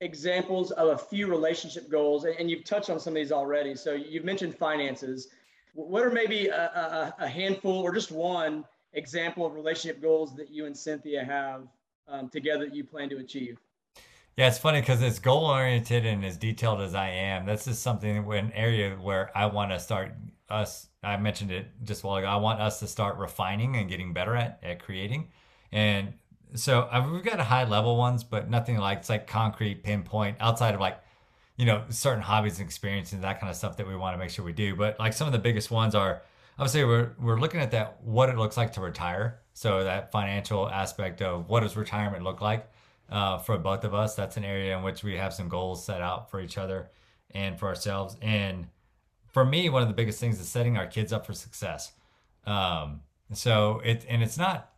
examples 0.00 0.72
of 0.72 0.88
a 0.88 0.98
few 0.98 1.28
relationship 1.28 1.88
goals, 1.88 2.24
and 2.24 2.50
you've 2.50 2.64
touched 2.64 2.90
on 2.90 2.98
some 2.98 3.12
of 3.12 3.16
these 3.16 3.32
already. 3.32 3.74
So 3.74 3.92
you've 3.92 4.24
mentioned 4.24 4.56
finances. 4.56 5.28
What 5.74 6.02
are 6.02 6.10
maybe 6.10 6.48
a, 6.48 6.64
a, 6.64 7.14
a 7.24 7.28
handful 7.28 7.78
or 7.78 7.94
just 7.94 8.10
one 8.10 8.64
example 8.92 9.46
of 9.46 9.54
relationship 9.54 10.02
goals 10.02 10.34
that 10.36 10.50
you 10.50 10.66
and 10.66 10.76
Cynthia 10.76 11.24
have 11.24 11.68
um, 12.08 12.28
together 12.28 12.66
that 12.66 12.74
you 12.74 12.84
plan 12.84 13.08
to 13.10 13.18
achieve? 13.18 13.58
Yeah, 14.36 14.48
it's 14.48 14.58
funny 14.58 14.80
because 14.80 15.02
it's 15.02 15.18
goal 15.18 15.44
oriented 15.44 16.06
and 16.06 16.24
as 16.24 16.36
detailed 16.36 16.80
as 16.80 16.94
I 16.94 17.10
am. 17.10 17.46
This 17.46 17.66
is 17.66 17.78
something 17.78 18.18
an 18.32 18.52
area 18.52 18.96
where 18.96 19.30
I 19.36 19.46
want 19.46 19.72
to 19.72 19.78
start 19.78 20.14
us. 20.48 20.88
I 21.02 21.16
mentioned 21.18 21.50
it 21.50 21.68
just 21.84 22.02
a 22.02 22.06
while 22.06 22.16
ago. 22.16 22.28
I 22.28 22.36
want 22.36 22.60
us 22.60 22.80
to 22.80 22.86
start 22.86 23.18
refining 23.18 23.76
and 23.76 23.88
getting 23.88 24.12
better 24.12 24.34
at 24.34 24.58
at 24.62 24.82
creating. 24.82 25.28
And 25.70 26.14
so 26.54 26.82
uh, 26.82 27.08
we've 27.12 27.22
got 27.22 27.40
high 27.40 27.64
level 27.64 27.96
ones, 27.96 28.24
but 28.24 28.50
nothing 28.50 28.78
like 28.78 28.98
it's 28.98 29.08
like 29.08 29.26
concrete 29.26 29.82
pinpoint 29.82 30.36
outside 30.40 30.74
of 30.74 30.80
like, 30.80 31.00
you 31.56 31.66
know, 31.66 31.84
certain 31.88 32.22
hobbies 32.22 32.58
and 32.58 32.66
experiences, 32.66 33.20
that 33.20 33.40
kind 33.40 33.50
of 33.50 33.56
stuff 33.56 33.76
that 33.76 33.86
we 33.86 33.96
want 33.96 34.14
to 34.14 34.18
make 34.18 34.30
sure 34.30 34.44
we 34.44 34.52
do. 34.52 34.74
But 34.74 34.98
like 34.98 35.12
some 35.12 35.26
of 35.26 35.32
the 35.32 35.38
biggest 35.38 35.70
ones 35.70 35.94
are 35.94 36.22
obviously 36.58 36.84
we're 36.84 37.12
we're 37.18 37.40
looking 37.40 37.60
at 37.60 37.70
that 37.72 38.02
what 38.02 38.28
it 38.28 38.36
looks 38.36 38.56
like 38.56 38.72
to 38.74 38.80
retire 38.80 39.40
So 39.54 39.84
that 39.84 40.12
financial 40.12 40.68
aspect 40.68 41.22
of 41.22 41.48
what 41.48 41.60
does 41.60 41.76
retirement 41.76 42.24
look 42.24 42.40
like 42.40 42.70
uh, 43.10 43.38
for 43.38 43.58
both 43.58 43.84
of 43.84 43.94
us? 43.94 44.14
That's 44.14 44.36
an 44.36 44.44
area 44.44 44.76
in 44.76 44.82
which 44.82 45.02
we 45.02 45.16
have 45.16 45.32
some 45.34 45.48
goals 45.48 45.84
set 45.84 46.00
out 46.00 46.30
for 46.30 46.40
each 46.40 46.58
other 46.58 46.90
and 47.30 47.58
for 47.58 47.68
ourselves. 47.68 48.16
And 48.22 48.68
for 49.32 49.44
me, 49.44 49.68
one 49.68 49.82
of 49.82 49.88
the 49.88 49.94
biggest 49.94 50.20
things 50.20 50.40
is 50.40 50.48
setting 50.48 50.76
our 50.76 50.86
kids 50.86 51.12
up 51.12 51.26
for 51.26 51.32
success. 51.32 51.92
Um, 52.46 53.00
so 53.32 53.80
it 53.84 54.04
and 54.08 54.22
it's 54.22 54.36
not 54.38 54.71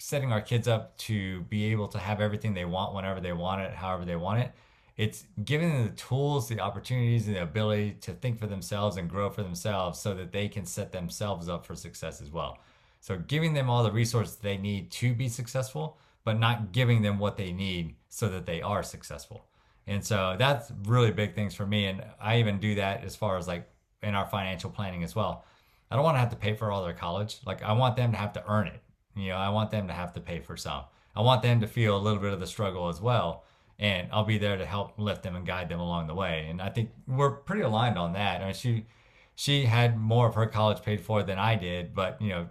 setting 0.00 0.32
our 0.32 0.40
kids 0.40 0.66
up 0.66 0.96
to 0.96 1.42
be 1.42 1.66
able 1.66 1.86
to 1.86 1.98
have 1.98 2.20
everything 2.20 2.54
they 2.54 2.64
want 2.64 2.94
whenever 2.94 3.20
they 3.20 3.34
want 3.34 3.60
it, 3.60 3.72
however 3.72 4.04
they 4.06 4.16
want 4.16 4.40
it. 4.40 4.50
It's 4.96 5.24
giving 5.44 5.72
them 5.72 5.84
the 5.84 5.94
tools, 5.94 6.48
the 6.48 6.58
opportunities, 6.60 7.26
and 7.26 7.36
the 7.36 7.42
ability 7.42 7.98
to 8.02 8.12
think 8.12 8.38
for 8.38 8.46
themselves 8.46 8.96
and 8.96 9.08
grow 9.08 9.30
for 9.30 9.42
themselves 9.42 10.00
so 10.00 10.14
that 10.14 10.32
they 10.32 10.48
can 10.48 10.64
set 10.64 10.90
themselves 10.90 11.48
up 11.48 11.66
for 11.66 11.74
success 11.74 12.20
as 12.22 12.30
well. 12.30 12.58
So 13.00 13.18
giving 13.18 13.52
them 13.52 13.68
all 13.68 13.82
the 13.82 13.92
resources 13.92 14.36
they 14.36 14.56
need 14.56 14.90
to 14.92 15.14
be 15.14 15.28
successful, 15.28 15.98
but 16.24 16.38
not 16.38 16.72
giving 16.72 17.02
them 17.02 17.18
what 17.18 17.36
they 17.36 17.52
need 17.52 17.94
so 18.08 18.28
that 18.28 18.46
they 18.46 18.62
are 18.62 18.82
successful. 18.82 19.46
And 19.86 20.04
so 20.04 20.36
that's 20.38 20.72
really 20.84 21.10
big 21.10 21.34
things 21.34 21.54
for 21.54 21.66
me. 21.66 21.86
And 21.86 22.02
I 22.20 22.38
even 22.38 22.58
do 22.58 22.74
that 22.76 23.04
as 23.04 23.16
far 23.16 23.36
as 23.36 23.46
like 23.48 23.68
in 24.02 24.14
our 24.14 24.26
financial 24.26 24.70
planning 24.70 25.02
as 25.02 25.14
well. 25.14 25.44
I 25.90 25.96
don't 25.96 26.04
want 26.04 26.16
to 26.16 26.20
have 26.20 26.30
to 26.30 26.36
pay 26.36 26.54
for 26.54 26.70
all 26.70 26.84
their 26.84 26.94
college. 26.94 27.38
Like 27.44 27.62
I 27.62 27.72
want 27.72 27.96
them 27.96 28.12
to 28.12 28.18
have 28.18 28.32
to 28.34 28.44
earn 28.46 28.66
it. 28.66 28.80
You 29.20 29.30
know, 29.30 29.36
I 29.36 29.48
want 29.50 29.70
them 29.70 29.88
to 29.88 29.92
have 29.92 30.12
to 30.14 30.20
pay 30.20 30.40
for 30.40 30.56
some. 30.56 30.84
I 31.14 31.22
want 31.22 31.42
them 31.42 31.60
to 31.60 31.66
feel 31.66 31.96
a 31.96 31.98
little 31.98 32.20
bit 32.20 32.32
of 32.32 32.40
the 32.40 32.46
struggle 32.46 32.88
as 32.88 33.00
well. 33.00 33.44
And 33.78 34.08
I'll 34.12 34.24
be 34.24 34.38
there 34.38 34.56
to 34.58 34.66
help 34.66 34.98
lift 34.98 35.22
them 35.22 35.36
and 35.36 35.46
guide 35.46 35.68
them 35.68 35.80
along 35.80 36.06
the 36.06 36.14
way. 36.14 36.46
And 36.50 36.60
I 36.60 36.68
think 36.68 36.90
we're 37.06 37.30
pretty 37.30 37.62
aligned 37.62 37.96
on 37.96 38.12
that. 38.12 38.42
I 38.42 38.46
mean, 38.46 38.54
she 38.54 38.86
she 39.34 39.64
had 39.64 39.98
more 39.98 40.28
of 40.28 40.34
her 40.34 40.46
college 40.46 40.82
paid 40.82 41.00
for 41.00 41.22
than 41.22 41.38
I 41.38 41.56
did, 41.56 41.94
but 41.94 42.20
you 42.20 42.28
know, 42.28 42.48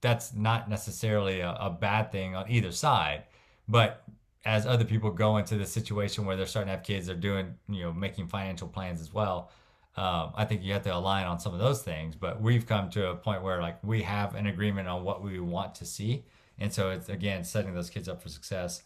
that's 0.00 0.32
not 0.34 0.70
necessarily 0.70 1.40
a, 1.40 1.50
a 1.52 1.70
bad 1.70 2.10
thing 2.10 2.34
on 2.34 2.50
either 2.50 2.72
side. 2.72 3.24
But 3.68 4.02
as 4.44 4.64
other 4.64 4.84
people 4.84 5.10
go 5.10 5.36
into 5.36 5.56
the 5.56 5.66
situation 5.66 6.24
where 6.24 6.36
they're 6.36 6.46
starting 6.46 6.68
to 6.68 6.76
have 6.76 6.82
kids, 6.82 7.06
they're 7.06 7.16
doing, 7.16 7.56
you 7.68 7.82
know, 7.82 7.92
making 7.92 8.28
financial 8.28 8.68
plans 8.68 9.00
as 9.00 9.12
well. 9.12 9.50
Um, 9.96 10.32
I 10.36 10.44
think 10.44 10.62
you 10.62 10.72
have 10.72 10.82
to 10.84 10.94
align 10.94 11.26
on 11.26 11.40
some 11.40 11.52
of 11.52 11.58
those 11.58 11.82
things, 11.82 12.14
but 12.14 12.40
we've 12.40 12.66
come 12.66 12.90
to 12.90 13.10
a 13.10 13.16
point 13.16 13.42
where 13.42 13.60
like 13.60 13.82
we 13.82 14.02
have 14.02 14.34
an 14.34 14.46
agreement 14.46 14.88
on 14.88 15.04
what 15.04 15.22
we 15.22 15.40
want 15.40 15.74
to 15.76 15.84
see. 15.84 16.24
And 16.58 16.72
so 16.72 16.90
it's 16.90 17.08
again 17.08 17.44
setting 17.44 17.74
those 17.74 17.90
kids 17.90 18.08
up 18.08 18.22
for 18.22 18.28
success. 18.28 18.82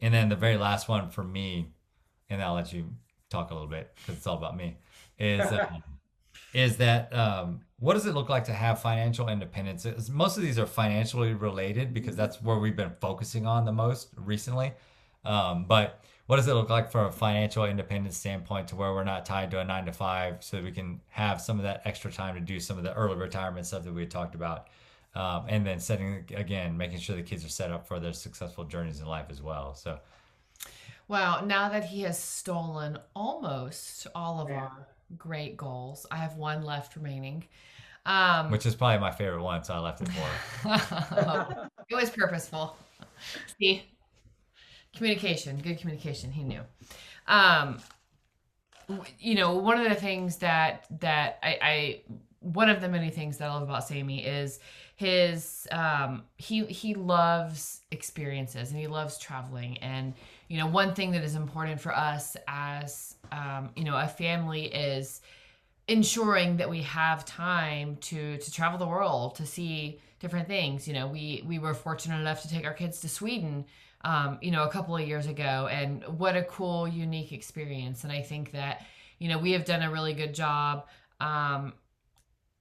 And 0.00 0.12
then 0.12 0.28
the 0.28 0.36
very 0.36 0.56
last 0.56 0.88
one 0.88 1.10
for 1.10 1.22
me, 1.22 1.68
and 2.28 2.42
I'll 2.42 2.54
let 2.54 2.72
you 2.72 2.92
talk 3.30 3.50
a 3.50 3.54
little 3.54 3.68
bit 3.68 3.92
because 3.96 4.16
it's 4.16 4.26
all 4.26 4.36
about 4.36 4.56
me, 4.56 4.78
is 5.18 5.40
um, 5.52 5.82
is 6.54 6.76
that 6.78 7.14
um, 7.14 7.60
what 7.78 7.94
does 7.94 8.06
it 8.06 8.14
look 8.14 8.28
like 8.28 8.44
to 8.44 8.52
have 8.52 8.80
financial 8.80 9.28
independence? 9.28 9.86
Most 10.08 10.36
of 10.36 10.42
these 10.42 10.58
are 10.58 10.66
financially 10.66 11.34
related 11.34 11.94
because 11.94 12.16
that's 12.16 12.42
where 12.42 12.58
we've 12.58 12.76
been 12.76 12.92
focusing 13.00 13.46
on 13.46 13.64
the 13.64 13.72
most 13.72 14.08
recently. 14.16 14.72
Um, 15.24 15.66
but 15.66 16.02
what 16.28 16.36
does 16.36 16.46
it 16.46 16.52
look 16.52 16.68
like 16.68 16.92
from 16.92 17.06
a 17.06 17.10
financial 17.10 17.64
independence 17.64 18.14
standpoint 18.14 18.68
to 18.68 18.76
where 18.76 18.92
we're 18.92 19.02
not 19.02 19.24
tied 19.24 19.50
to 19.50 19.60
a 19.60 19.64
nine 19.64 19.86
to 19.86 19.92
five 19.92 20.44
so 20.44 20.58
that 20.58 20.64
we 20.64 20.70
can 20.70 21.00
have 21.08 21.40
some 21.40 21.56
of 21.56 21.62
that 21.62 21.80
extra 21.86 22.12
time 22.12 22.34
to 22.34 22.40
do 22.40 22.60
some 22.60 22.76
of 22.76 22.84
the 22.84 22.94
early 22.94 23.16
retirement 23.16 23.66
stuff 23.66 23.82
that 23.82 23.94
we 23.94 24.04
talked 24.04 24.34
about 24.34 24.68
um, 25.14 25.46
and 25.48 25.66
then 25.66 25.80
setting 25.80 26.24
again 26.36 26.76
making 26.76 26.98
sure 26.98 27.16
the 27.16 27.22
kids 27.22 27.46
are 27.46 27.48
set 27.48 27.72
up 27.72 27.88
for 27.88 27.98
their 27.98 28.12
successful 28.12 28.62
journeys 28.64 29.00
in 29.00 29.06
life 29.06 29.26
as 29.30 29.42
well 29.42 29.74
so. 29.74 29.98
Wow 31.08 31.42
now 31.46 31.70
that 31.70 31.84
he 31.84 32.02
has 32.02 32.18
stolen 32.18 32.98
almost 33.16 34.06
all 34.14 34.42
of 34.42 34.50
our 34.50 34.86
great 35.16 35.56
goals 35.56 36.04
i 36.10 36.16
have 36.16 36.36
one 36.36 36.62
left 36.62 36.94
remaining 36.94 37.42
um, 38.04 38.50
which 38.50 38.66
is 38.66 38.74
probably 38.74 38.98
my 38.98 39.10
favorite 39.10 39.42
one 39.42 39.64
so 39.64 39.72
i 39.72 39.78
left 39.78 40.02
it 40.02 40.08
for 40.08 41.70
it 41.88 41.94
was 41.94 42.10
purposeful. 42.10 42.76
See 43.58 43.88
communication 44.98 45.56
good 45.58 45.78
communication 45.78 46.30
he 46.30 46.42
knew. 46.42 46.60
Um 47.26 47.80
you 49.18 49.34
know 49.34 49.54
one 49.56 49.78
of 49.78 49.88
the 49.88 49.94
things 49.94 50.36
that 50.38 50.86
that 51.00 51.38
I, 51.42 51.58
I 51.62 52.02
one 52.40 52.70
of 52.70 52.80
the 52.80 52.88
many 52.88 53.10
things 53.10 53.38
that 53.38 53.50
I 53.50 53.54
love 53.54 53.62
about 53.62 53.86
Sammy 53.86 54.24
is 54.24 54.60
his 54.96 55.66
um 55.70 56.22
he 56.36 56.64
he 56.66 56.94
loves 56.94 57.82
experiences 57.90 58.70
and 58.70 58.80
he 58.80 58.86
loves 58.86 59.18
traveling. 59.18 59.78
And 59.78 60.14
you 60.48 60.58
know 60.58 60.66
one 60.66 60.94
thing 60.94 61.12
that 61.12 61.22
is 61.22 61.34
important 61.34 61.80
for 61.80 61.94
us 61.94 62.36
as 62.46 63.16
um 63.32 63.70
you 63.76 63.84
know 63.84 63.96
a 63.96 64.08
family 64.08 64.66
is 64.66 65.20
ensuring 65.86 66.58
that 66.58 66.68
we 66.68 66.82
have 66.82 67.24
time 67.24 67.96
to 67.96 68.38
to 68.38 68.52
travel 68.52 68.78
the 68.78 68.86
world 68.86 69.34
to 69.36 69.46
see 69.46 70.00
different 70.20 70.48
things. 70.48 70.88
You 70.88 70.94
know 70.94 71.06
we 71.06 71.42
we 71.46 71.58
were 71.58 71.74
fortunate 71.74 72.20
enough 72.20 72.42
to 72.42 72.48
take 72.48 72.64
our 72.64 72.74
kids 72.74 73.00
to 73.00 73.08
Sweden 73.08 73.66
um, 74.02 74.38
you 74.40 74.50
know, 74.50 74.64
a 74.64 74.70
couple 74.70 74.96
of 74.96 75.06
years 75.06 75.26
ago. 75.26 75.68
And 75.70 76.04
what 76.18 76.36
a 76.36 76.42
cool, 76.44 76.86
unique 76.86 77.32
experience. 77.32 78.04
And 78.04 78.12
I 78.12 78.22
think 78.22 78.52
that, 78.52 78.86
you 79.18 79.28
know, 79.28 79.38
we 79.38 79.52
have 79.52 79.64
done 79.64 79.82
a 79.82 79.90
really 79.90 80.12
good 80.12 80.34
job 80.34 80.86
um, 81.20 81.72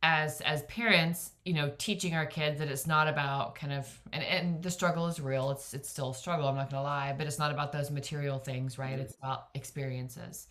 as 0.03 0.41
as 0.41 0.63
parents, 0.63 1.31
you 1.45 1.53
know, 1.53 1.71
teaching 1.77 2.15
our 2.15 2.25
kids 2.25 2.59
that 2.59 2.67
it's 2.67 2.87
not 2.87 3.07
about 3.07 3.55
kind 3.55 3.73
of 3.73 3.99
and, 4.13 4.23
and 4.23 4.63
the 4.63 4.71
struggle 4.71 5.07
is 5.07 5.19
real. 5.19 5.51
It's 5.51 5.73
it's 5.73 5.89
still 5.89 6.11
a 6.11 6.15
struggle, 6.15 6.47
I'm 6.47 6.55
not 6.55 6.69
gonna 6.69 6.83
lie, 6.83 7.13
but 7.17 7.27
it's 7.27 7.39
not 7.39 7.51
about 7.51 7.71
those 7.71 7.91
material 7.91 8.39
things, 8.39 8.77
right? 8.77 8.97
It's 8.97 9.15
about 9.15 9.47
experiences. 9.53 10.47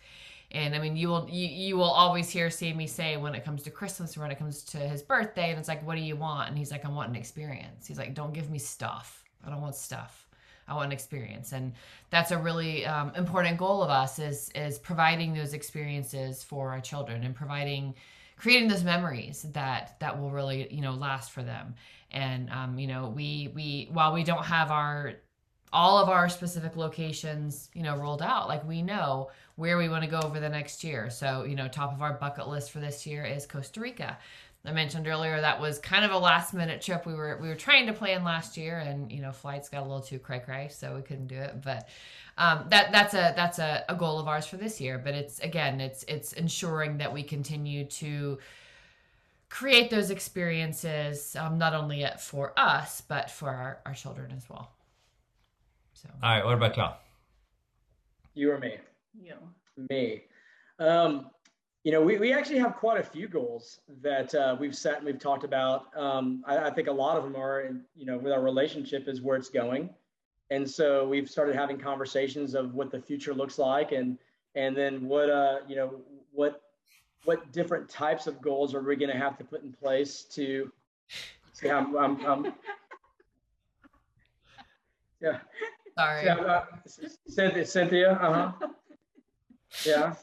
And 0.51 0.73
I 0.75 0.79
mean, 0.79 0.95
you 0.95 1.09
will 1.09 1.27
you, 1.29 1.47
you 1.47 1.77
will 1.77 1.83
always 1.83 2.29
hear 2.29 2.49
Sammy 2.49 2.87
say 2.87 3.17
when 3.17 3.35
it 3.35 3.43
comes 3.43 3.63
to 3.63 3.69
Christmas 3.71 4.15
or 4.15 4.21
when 4.21 4.31
it 4.31 4.39
comes 4.39 4.63
to 4.65 4.77
his 4.77 5.01
birthday, 5.01 5.49
and 5.49 5.59
it's 5.59 5.67
like, 5.67 5.85
what 5.85 5.95
do 5.95 6.01
you 6.01 6.15
want? 6.15 6.49
And 6.49 6.57
he's 6.57 6.71
like, 6.71 6.85
I 6.85 6.89
want 6.89 7.09
an 7.09 7.15
experience. 7.15 7.87
He's 7.87 7.97
like, 7.97 8.13
don't 8.13 8.33
give 8.33 8.49
me 8.49 8.59
stuff. 8.59 9.23
I 9.45 9.49
don't 9.49 9.61
want 9.61 9.75
stuff. 9.75 10.26
I 10.67 10.75
want 10.75 10.87
an 10.87 10.91
experience, 10.91 11.53
and 11.53 11.73
that's 12.09 12.31
a 12.31 12.37
really 12.37 12.85
um, 12.85 13.11
important 13.15 13.57
goal 13.57 13.83
of 13.83 13.89
us 13.89 14.19
is 14.19 14.49
is 14.53 14.77
providing 14.77 15.33
those 15.33 15.53
experiences 15.53 16.43
for 16.43 16.71
our 16.71 16.81
children 16.81 17.23
and 17.23 17.33
providing 17.35 17.95
creating 18.37 18.67
those 18.67 18.83
memories 18.83 19.45
that 19.53 19.95
that 19.99 20.19
will 20.19 20.29
really 20.29 20.67
you 20.73 20.81
know 20.81 20.93
last 20.93 21.31
for 21.31 21.43
them. 21.43 21.75
And 22.11 22.49
um, 22.51 22.79
you 22.79 22.87
know 22.87 23.13
we 23.15 23.51
we 23.55 23.89
while 23.91 24.13
we 24.13 24.23
don't 24.23 24.45
have 24.45 24.71
our 24.71 25.13
all 25.73 25.97
of 25.97 26.07
our 26.07 26.29
specific 26.29 26.77
locations 26.77 27.69
you 27.73 27.83
know 27.83 27.95
rolled 27.95 28.21
out 28.21 28.47
like 28.47 28.65
we 28.65 28.81
know 28.81 29.29
where 29.55 29.77
we 29.77 29.89
want 29.89 30.03
to 30.03 30.09
go 30.09 30.19
over 30.19 30.39
the 30.39 30.49
next 30.49 30.83
year. 30.83 31.09
So 31.09 31.43
you 31.43 31.55
know 31.55 31.67
top 31.67 31.93
of 31.93 32.01
our 32.01 32.13
bucket 32.13 32.47
list 32.47 32.71
for 32.71 32.79
this 32.79 33.07
year 33.07 33.23
is 33.23 33.45
costa 33.45 33.79
rica 33.79 34.17
I 34.67 34.71
mentioned 34.73 35.07
earlier 35.07 35.39
that 35.39 35.61
was 35.61 35.79
kind 35.79 36.03
of 36.03 36.11
a 36.11 36.17
last 36.17 36.53
minute 36.53 36.81
trip. 36.81 37.05
We 37.05 37.13
were 37.13 37.39
we 37.41 37.47
were 37.47 37.55
trying 37.55 37.87
to 37.87 37.93
plan 37.93 38.23
last 38.23 38.57
year 38.57 38.79
and 38.79 39.11
you 39.11 39.21
know 39.21 39.31
flights 39.31 39.69
got 39.69 39.79
a 39.79 39.87
little 39.87 40.01
too 40.01 40.19
cray 40.19 40.39
cray 40.39 40.67
so 40.69 40.93
we 40.95 41.01
couldn't 41.01 41.27
do 41.27 41.37
it. 41.37 41.61
But 41.63 41.87
um, 42.37 42.65
that 42.69 42.91
that's 42.91 43.13
a 43.13 43.33
that's 43.35 43.59
a, 43.59 43.85
a 43.87 43.95
goal 43.95 44.19
of 44.19 44.27
ours 44.27 44.45
for 44.45 44.57
this 44.57 44.81
year. 44.81 44.97
But 44.97 45.13
it's 45.13 45.39
again 45.39 45.79
it's 45.79 46.03
it's 46.03 46.33
ensuring 46.33 46.97
that 46.97 47.13
we 47.13 47.23
continue 47.23 47.85
to 47.85 48.39
create 49.49 49.89
those 49.89 50.09
experiences 50.11 51.35
um, 51.37 51.57
not 51.57 51.73
only 51.73 52.05
for 52.19 52.51
us 52.57 53.01
but 53.01 53.31
for 53.31 53.49
our, 53.49 53.79
our 53.85 53.93
children 53.93 54.33
as 54.35 54.49
well. 54.49 54.71
So. 55.93 56.09
All 56.21 56.29
right 56.29 56.45
what 56.45 56.55
about 56.55 56.75
y'all? 56.75 56.97
You 58.33 58.51
or 58.51 58.59
me? 58.59 58.75
You. 59.19 59.35
Me. 59.89 60.23
Um, 60.79 61.31
you 61.87 61.93
know, 61.93 62.01
we, 62.01 62.17
we 62.17 62.33
actually 62.33 62.59
have 62.59 62.75
quite 62.75 62.99
a 62.99 63.03
few 63.03 63.29
goals 63.29 63.79
that 64.01 64.35
uh, 64.35 64.57
we've 64.59 64.75
set 64.75 64.97
and 64.97 65.05
we've 65.05 65.19
talked 65.19 65.45
about. 65.45 65.85
Um, 65.95 66.43
I, 66.45 66.57
I, 66.57 66.69
think 66.69 66.89
a 66.89 66.91
lot 66.91 67.15
of 67.15 67.23
them 67.23 67.37
are, 67.37 67.61
in, 67.61 67.81
you 67.95 68.05
know, 68.05 68.17
with 68.17 68.33
our 68.33 68.41
relationship 68.41 69.07
is 69.07 69.21
where 69.21 69.37
it's 69.37 69.47
going. 69.47 69.89
And 70.49 70.69
so 70.69 71.07
we've 71.07 71.29
started 71.29 71.55
having 71.55 71.77
conversations 71.77 72.55
of 72.55 72.73
what 72.73 72.91
the 72.91 72.99
future 72.99 73.33
looks 73.33 73.57
like 73.57 73.93
and, 73.93 74.17
and 74.53 74.75
then 74.75 75.07
what, 75.07 75.29
uh, 75.29 75.59
you 75.65 75.77
know, 75.77 76.01
what, 76.33 76.61
what 77.23 77.53
different 77.53 77.87
types 77.87 78.27
of 78.27 78.41
goals 78.41 78.75
are 78.75 78.81
we 78.81 78.97
going 78.97 79.09
to 79.09 79.17
have 79.17 79.37
to 79.37 79.45
put 79.45 79.63
in 79.63 79.71
place 79.71 80.23
to 80.33 80.69
see 81.53 81.69
I'm, 81.69 81.95
I'm, 81.95 82.25
I'm 82.25 82.53
yeah. 85.21 85.39
Sorry. 85.97 86.27
Uh, 86.27 86.63
Cynthia, 87.29 87.65
Cynthia, 87.65 88.11
uh-huh. 88.11 88.67
Yeah. 89.85 90.15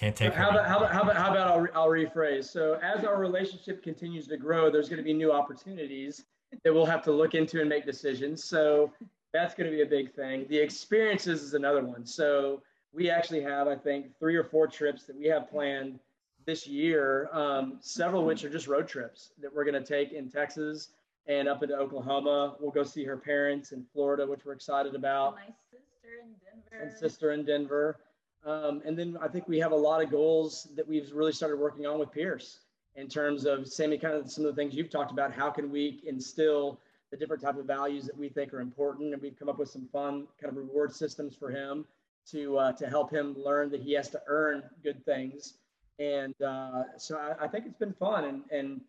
Can't 0.00 0.16
take. 0.16 0.32
How 0.32 0.48
about, 0.48 0.66
how 0.66 0.78
about 0.78 0.92
how 0.92 1.02
about 1.02 1.16
how 1.16 1.30
about 1.30 1.46
I'll, 1.46 1.82
I'll 1.82 1.88
rephrase. 1.90 2.46
So 2.46 2.80
as 2.82 3.04
our 3.04 3.18
relationship 3.20 3.82
continues 3.82 4.26
to 4.28 4.38
grow, 4.38 4.70
there's 4.70 4.88
going 4.88 4.96
to 4.96 5.04
be 5.04 5.12
new 5.12 5.30
opportunities 5.30 6.24
that 6.64 6.72
we'll 6.72 6.86
have 6.86 7.02
to 7.02 7.12
look 7.12 7.34
into 7.34 7.60
and 7.60 7.68
make 7.68 7.84
decisions. 7.84 8.42
So 8.42 8.90
that's 9.34 9.54
going 9.54 9.70
to 9.70 9.76
be 9.76 9.82
a 9.82 9.86
big 9.86 10.10
thing. 10.14 10.46
The 10.48 10.56
experiences 10.56 11.42
is 11.42 11.52
another 11.52 11.84
one. 11.84 12.06
So 12.06 12.62
we 12.94 13.10
actually 13.10 13.42
have, 13.42 13.68
I 13.68 13.76
think, 13.76 14.18
three 14.18 14.36
or 14.36 14.42
four 14.42 14.66
trips 14.66 15.04
that 15.04 15.18
we 15.18 15.26
have 15.26 15.50
planned 15.50 15.98
this 16.46 16.66
year. 16.66 17.28
Um, 17.34 17.76
several 17.82 18.22
of 18.22 18.26
which 18.26 18.42
are 18.42 18.48
just 18.48 18.68
road 18.68 18.88
trips 18.88 19.32
that 19.42 19.54
we're 19.54 19.64
going 19.64 19.84
to 19.84 19.86
take 19.86 20.12
in 20.12 20.30
Texas 20.30 20.88
and 21.26 21.46
up 21.46 21.62
into 21.62 21.76
Oklahoma. 21.76 22.56
We'll 22.58 22.70
go 22.70 22.84
see 22.84 23.04
her 23.04 23.18
parents 23.18 23.72
in 23.72 23.84
Florida, 23.92 24.26
which 24.26 24.46
we're 24.46 24.54
excited 24.54 24.94
about. 24.94 25.34
My 25.34 25.52
sister 25.70 26.22
in 26.22 26.30
Denver. 26.42 26.84
And 26.84 26.98
sister 26.98 27.32
in 27.32 27.44
Denver. 27.44 27.98
Um, 28.44 28.82
and 28.84 28.98
then 28.98 29.18
I 29.20 29.28
think 29.28 29.48
we 29.48 29.58
have 29.58 29.72
a 29.72 29.76
lot 29.76 30.02
of 30.02 30.10
goals 30.10 30.68
that 30.74 30.86
we've 30.86 31.12
really 31.12 31.32
started 31.32 31.58
working 31.58 31.86
on 31.86 31.98
with 31.98 32.10
Pierce 32.10 32.60
in 32.96 33.08
terms 33.08 33.44
of 33.44 33.68
Sammy, 33.68 33.98
kind 33.98 34.14
of 34.14 34.30
some 34.30 34.44
of 34.44 34.54
the 34.54 34.60
things 34.60 34.74
you've 34.74 34.90
talked 34.90 35.10
about. 35.10 35.32
How 35.32 35.50
can 35.50 35.70
we 35.70 36.02
instill 36.06 36.80
the 37.10 37.16
different 37.16 37.42
type 37.42 37.58
of 37.58 37.66
values 37.66 38.04
that 38.06 38.16
we 38.16 38.28
think 38.28 38.54
are 38.54 38.60
important, 38.60 39.12
and 39.12 39.20
we've 39.20 39.38
come 39.38 39.48
up 39.48 39.58
with 39.58 39.68
some 39.68 39.88
fun 39.92 40.26
kind 40.40 40.50
of 40.50 40.56
reward 40.56 40.94
systems 40.94 41.34
for 41.34 41.50
him 41.50 41.84
to 42.30 42.56
uh, 42.58 42.72
to 42.72 42.88
help 42.88 43.10
him 43.10 43.36
learn 43.36 43.70
that 43.70 43.80
he 43.80 43.92
has 43.94 44.08
to 44.10 44.20
earn 44.26 44.62
good 44.82 45.04
things. 45.04 45.54
And 45.98 46.34
uh, 46.40 46.84
so 46.96 47.18
I, 47.18 47.44
I, 47.44 47.48
think 47.48 47.66
it's 47.66 47.76
been 47.76 47.92
fun, 47.92 48.24
and 48.24 48.42
and 48.50 48.80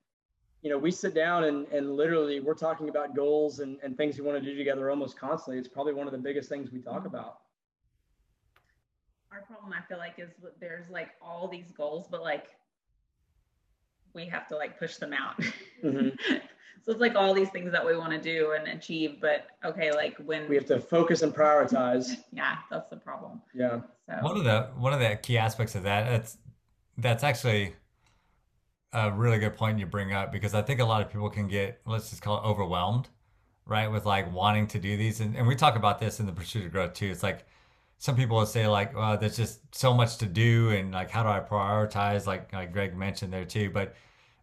you 0.61 0.69
know 0.69 0.77
we 0.77 0.91
sit 0.91 1.13
down 1.13 1.45
and 1.45 1.67
and 1.69 1.95
literally 1.95 2.39
we're 2.39 2.53
talking 2.53 2.89
about 2.89 3.15
goals 3.15 3.59
and, 3.59 3.77
and 3.83 3.97
things 3.97 4.17
we 4.17 4.23
want 4.23 4.41
to 4.41 4.49
do 4.49 4.55
together 4.55 4.89
almost 4.89 5.17
constantly. 5.17 5.57
It's 5.57 5.67
probably 5.67 5.93
one 5.93 6.07
of 6.07 6.13
the 6.13 6.19
biggest 6.19 6.47
things 6.47 6.71
we 6.71 6.79
talk 6.79 7.05
about. 7.05 7.40
Our 9.31 9.41
problem, 9.41 9.73
I 9.73 9.81
feel 9.87 9.97
like, 9.97 10.15
is 10.17 10.29
there's 10.59 10.89
like 10.89 11.09
all 11.21 11.47
these 11.47 11.71
goals, 11.71 12.07
but 12.09 12.21
like 12.21 12.47
we 14.13 14.25
have 14.25 14.47
to 14.49 14.55
like 14.55 14.77
push 14.77 14.97
them 14.97 15.13
out. 15.13 15.39
Mm-hmm. 15.83 16.09
so 16.83 16.91
it's 16.91 17.01
like 17.01 17.15
all 17.15 17.33
these 17.33 17.49
things 17.49 17.71
that 17.71 17.85
we 17.85 17.95
want 17.95 18.11
to 18.11 18.19
do 18.19 18.53
and 18.57 18.67
achieve, 18.67 19.17
but 19.21 19.47
okay, 19.63 19.91
like 19.91 20.17
when 20.17 20.49
we 20.49 20.55
have 20.55 20.65
to 20.65 20.79
focus 20.79 21.21
and 21.21 21.33
prioritize. 21.33 22.17
yeah, 22.33 22.57
that's 22.69 22.89
the 22.89 22.97
problem. 22.97 23.41
Yeah. 23.53 23.81
So 24.07 24.17
one 24.21 24.37
of 24.37 24.43
the 24.43 24.69
one 24.75 24.93
of 24.93 24.99
the 24.99 25.17
key 25.21 25.37
aspects 25.37 25.75
of 25.75 25.83
that 25.83 26.09
that's 26.09 26.37
that's 26.97 27.23
actually 27.23 27.75
a 28.93 29.11
really 29.11 29.39
good 29.39 29.55
point 29.55 29.79
you 29.79 29.85
bring 29.85 30.13
up 30.13 30.31
because 30.31 30.53
I 30.53 30.61
think 30.61 30.81
a 30.81 30.85
lot 30.85 31.01
of 31.01 31.09
people 31.09 31.29
can 31.29 31.47
get 31.47 31.79
let's 31.85 32.09
just 32.09 32.21
call 32.21 32.37
it 32.37 32.43
overwhelmed, 32.43 33.07
right, 33.65 33.89
with 33.89 34.05
like 34.05 34.31
wanting 34.33 34.67
to 34.67 34.79
do 34.79 34.97
these, 34.97 35.21
and, 35.21 35.35
and 35.35 35.47
we 35.47 35.55
talk 35.55 35.75
about 35.75 35.99
this 35.99 36.19
in 36.19 36.25
the 36.25 36.33
pursuit 36.33 36.65
of 36.65 36.71
growth 36.71 36.93
too. 36.93 37.07
It's 37.07 37.23
like 37.23 37.45
some 38.01 38.15
people 38.15 38.35
will 38.35 38.47
say 38.47 38.65
like, 38.65 38.95
well, 38.95 39.15
there's 39.15 39.37
just 39.37 39.59
so 39.75 39.93
much 39.93 40.17
to 40.17 40.25
do, 40.25 40.71
and 40.71 40.91
like, 40.91 41.11
how 41.11 41.21
do 41.21 41.29
I 41.29 41.39
prioritize? 41.39 42.25
Like, 42.25 42.51
like 42.51 42.73
Greg 42.73 42.97
mentioned 42.97 43.31
there 43.31 43.45
too, 43.45 43.69
but 43.69 43.93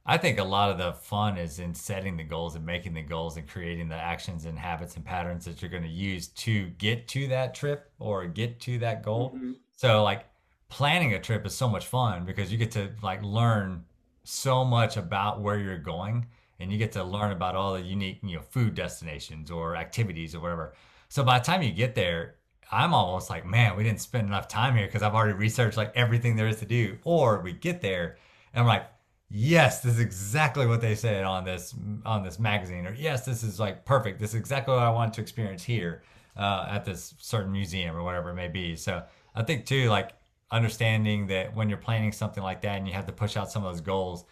I 0.07 0.17
think 0.17 0.39
a 0.39 0.45
lot 0.45 0.71
of 0.71 0.79
the 0.79 0.93
fun 0.93 1.37
is 1.37 1.59
in 1.59 1.75
setting 1.75 2.17
the 2.17 2.23
goals 2.23 2.55
and 2.55 2.65
making 2.65 2.95
the 2.95 3.03
goals 3.03 3.37
and 3.37 3.49
creating 3.49 3.89
the 3.89 3.97
actions 3.97 4.45
and 4.45 4.57
habits 4.57 4.95
and 4.95 5.05
patterns 5.05 5.45
that 5.45 5.61
you're 5.61 5.73
going 5.73 5.83
to 5.83 5.89
use 5.89 6.29
to 6.29 6.69
get 6.79 7.09
to 7.09 7.27
that 7.29 7.53
trip 7.53 7.91
or 7.99 8.29
get 8.29 8.61
to 8.61 8.79
that 8.79 9.03
goal. 9.03 9.33
Mm-hmm. 9.35 9.55
So 9.75 10.05
like 10.05 10.27
planning 10.69 11.15
a 11.15 11.21
trip 11.21 11.45
is 11.45 11.53
so 11.53 11.69
much 11.69 11.87
fun 11.87 12.25
because 12.25 12.53
you 12.53 12.59
get 12.59 12.71
to 12.71 12.91
like 13.03 13.25
learn 13.25 13.85
so 14.23 14.65
much 14.65 14.97
about 14.97 15.41
where 15.41 15.59
you're 15.59 15.79
going 15.79 16.27
and 16.61 16.71
you 16.71 16.79
get 16.79 16.93
to 16.93 17.03
learn 17.03 17.33
about 17.33 17.57
all 17.57 17.75
the 17.75 17.83
unique, 17.83 18.21
you 18.23 18.37
know, 18.37 18.43
food 18.43 18.77
destinations 18.77 19.51
or 19.51 19.75
activities 19.75 20.33
or 20.33 20.39
whatever. 20.39 20.75
So 21.09 21.25
by 21.25 21.41
the 21.41 21.45
time 21.45 21.63
you 21.63 21.73
get 21.73 21.97
there, 21.97 22.37
I'm 22.71 22.93
almost 22.93 23.31
like, 23.31 23.47
man, 23.47 23.77
we 23.77 23.85
didn't 23.85 24.01
spend 24.01 24.27
enough 24.29 24.49
time 24.49 24.77
here 24.77 24.87
because 24.87 25.03
I've 25.03 25.15
already 25.15 25.35
researched 25.35 25.77
like 25.77 25.93
everything 25.95 26.37
there 26.37 26.49
is 26.49 26.57
to 26.57 26.67
do. 26.67 26.99
Or 27.05 27.41
we 27.41 27.53
get 27.53 27.81
there 27.81 28.17
and 28.53 28.61
I'm 28.61 28.67
like, 28.67 28.87
yes 29.31 29.81
this 29.81 29.95
is 29.95 30.01
exactly 30.01 30.67
what 30.67 30.81
they 30.81 30.95
said 30.95 31.25
on 31.25 31.45
this 31.45 31.75
on 32.07 32.23
this 32.23 32.39
magazine 32.39 32.87
or 32.87 32.95
yes 32.95 33.27
this 33.27 33.43
is 33.43 33.61
like 33.61 33.85
perfect 33.85 34.19
this 34.19 34.31
is 34.31 34.37
exactly 34.41 34.75
what 34.75 34.83
i 34.83 34.89
want 34.89 35.13
to 35.13 35.21
experience 35.21 35.63
here 35.63 36.03
uh, 36.37 36.67
at 36.71 36.85
this 36.85 37.15
certain 37.19 37.53
museum 37.53 37.95
or 37.97 38.03
whatever 38.03 38.31
it 38.31 38.35
may 38.35 38.49
be 38.49 38.75
so 38.75 39.03
i 39.35 39.43
think 39.43 39.67
too 39.67 39.89
like 39.91 40.13
understanding 40.51 41.27
that 41.27 41.55
when 41.55 41.69
you're 41.69 41.77
planning 41.77 42.11
something 42.11 42.43
like 42.43 42.63
that 42.63 42.79
and 42.79 42.87
you 42.87 42.95
have 42.95 43.05
to 43.05 43.13
push 43.13 43.37
out 43.37 43.51
some 43.51 43.65
of 43.65 43.73
those 43.73 43.83
goals 43.83 44.25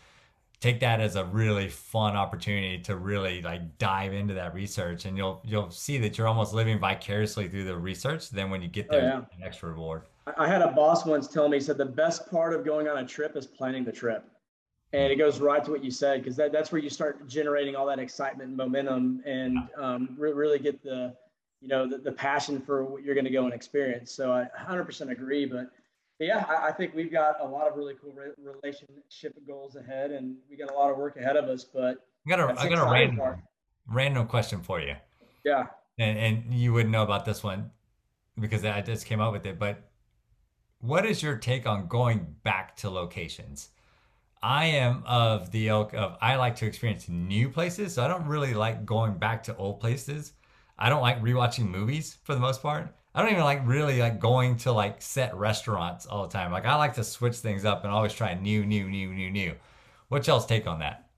take 0.61 0.81
that 0.81 1.01
as 1.01 1.17
a 1.17 1.25
really 1.27 1.69
fun 1.69 2.17
opportunity 2.17 2.79
to 2.79 2.97
really 2.97 3.43
like 3.43 3.79
dive 3.79 4.13
into 4.13 4.35
that 4.35 4.55
research 4.55 5.05
and 5.05 5.17
you'll 5.17 5.41
you'll 5.45 5.71
see 5.71 5.99
that 5.99 6.17
you're 6.17 6.27
almost 6.27 6.55
living 6.55 6.79
vicariously 6.79 7.49
through 7.49 7.65
the 7.65 7.77
research 7.77 8.31
then 8.31 8.51
when 8.51 8.63
you 8.63 8.69
get 8.69 8.91
there 8.91 9.03
oh, 9.03 9.05
yeah. 9.05 9.37
an 9.37 9.43
extra 9.43 9.69
reward. 9.69 10.03
I 10.37 10.49
had 10.49 10.63
a 10.63 10.69
boss 10.69 11.05
once 11.07 11.29
tell 11.29 11.49
me 11.49 11.59
he 11.59 11.61
said 11.61 11.79
the 11.79 11.85
best 11.85 12.31
part 12.31 12.55
of 12.55 12.65
going 12.65 12.89
on 12.89 12.99
a 12.99 13.07
trip 13.07 13.37
is 13.37 13.47
planning 13.47 13.85
the 13.85 13.93
trip. 13.93 14.25
And 14.93 15.13
it 15.13 15.17
goes 15.17 15.41
right 15.41 15.65
to 15.65 15.71
what 15.71 15.85
you 15.85 15.91
said 15.91 16.23
because 16.23 16.37
that, 16.37 16.53
that's 16.53 16.73
where 16.73 16.81
you 16.81 16.89
start 16.89 17.27
generating 17.29 17.77
all 17.77 17.87
that 17.87 17.99
excitement 17.99 18.49
and 18.49 18.57
momentum 18.57 19.21
and 19.27 19.59
um, 19.77 20.17
re- 20.19 20.33
really 20.33 20.59
get 20.59 20.83
the 20.83 21.15
you 21.61 21.69
know 21.69 21.89
the, 21.89 21.99
the 21.99 22.13
passion 22.13 22.61
for 22.61 22.85
what 22.85 23.03
you're 23.03 23.15
going 23.15 23.25
to 23.25 23.31
go 23.31 23.45
and 23.45 23.53
experience. 23.53 24.13
So 24.13 24.33
i 24.33 24.49
100% 24.59 25.11
agree 25.11 25.45
but 25.45 25.71
yeah 26.19 26.45
I, 26.49 26.69
I, 26.69 26.73
think 26.73 26.95
we've 26.95 27.13
got 27.13 27.37
a 27.41 27.47
lot 27.47 27.69
of 27.69 27.77
really 27.77 27.95
cool 28.01 28.13
re- 28.13 28.33
relationship 28.39 29.35
goals 29.47 29.77
ahead 29.77 30.11
and 30.11 30.37
we 30.51 30.57
got 30.57 30.71
a 30.71 30.75
lot 30.75 30.91
of 30.91 30.97
work 30.97 31.17
ahead 31.17 31.37
of 31.37 31.47
us 31.47 31.65
but 31.65 32.07
i 32.27 32.31
got 32.31 32.41
a, 32.41 32.61
I 32.61 32.69
got 32.69 32.89
a 32.89 32.91
random, 32.91 33.17
part. 33.17 33.39
random 33.89 34.27
question 34.27 34.61
for 34.61 34.81
you 34.81 34.95
yeah 35.45 35.67
and, 35.99 36.19
and 36.19 36.55
you 36.55 36.73
wouldn't 36.73 36.93
know 36.93 37.03
about 37.03 37.25
this 37.25 37.43
one 37.43 37.71
because 38.39 38.65
i 38.65 38.81
just 38.81 39.07
came 39.07 39.21
up 39.21 39.33
with 39.33 39.47
it 39.47 39.59
but 39.59 39.91
what 40.81 41.07
is 41.07 41.23
your 41.23 41.37
take 41.37 41.67
on 41.67 41.87
going 41.87 42.35
back 42.43 42.77
to 42.77 42.91
locations 42.91 43.71
I 44.43 44.67
am 44.67 45.03
of 45.07 45.51
the 45.51 45.69
ilk 45.69 45.95
of 45.95 46.17
I 46.21 46.37
like 46.37 46.57
to 46.57 46.67
experience 46.67 47.09
new 47.09 47.49
places, 47.49 47.95
so 47.95 48.05
I 48.05 48.09
don't 48.09 48.27
really 48.27 48.55
like 48.55 48.85
going 48.85 49.19
back 49.19 49.43
to 49.45 49.57
old 49.57 49.81
places. 49.81 50.35
I 50.79 50.89
don't 50.89 51.01
like 51.01 51.21
rewatching 51.23 51.69
movies 51.69 52.19
for 52.23 52.35
the 52.35 52.41
most 52.41 52.63
part. 52.63 52.95
I 53.17 53.23
don't 53.23 53.33
even 53.33 53.45
like 53.45 53.67
really 53.67 53.99
like 54.01 54.21
going 54.21 54.59
to 54.59 54.73
like 54.73 55.01
set 55.01 55.35
restaurants 55.35 56.05
all 56.05 56.27
the 56.27 56.33
time. 56.33 56.53
Like 56.53 56.67
I 56.67 56.75
like 56.77 56.93
to 56.97 57.05
switch 57.05 57.37
things 57.37 57.65
up 57.65 57.83
and 57.83 57.91
always 57.91 58.13
try 58.13 58.35
new, 58.35 58.67
new, 58.67 58.91
new, 58.91 59.15
new, 59.15 59.31
new. 59.31 59.55
What's 60.09 60.27
y'all's 60.27 60.45
take 60.45 60.67
on 60.67 60.81
that? 60.81 61.09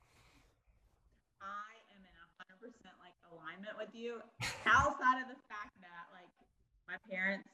I 1.43 1.75
am 1.91 1.99
in 1.99 2.71
100% 2.71 2.71
like 3.01 3.15
alignment 3.33 3.77
with 3.77 3.89
you 3.93 4.21
outside 4.65 5.21
of 5.23 5.27
the 5.27 5.35
fact 5.49 5.75
that 5.81 6.07
like 6.15 6.29
my 6.87 6.95
parents 7.11 7.49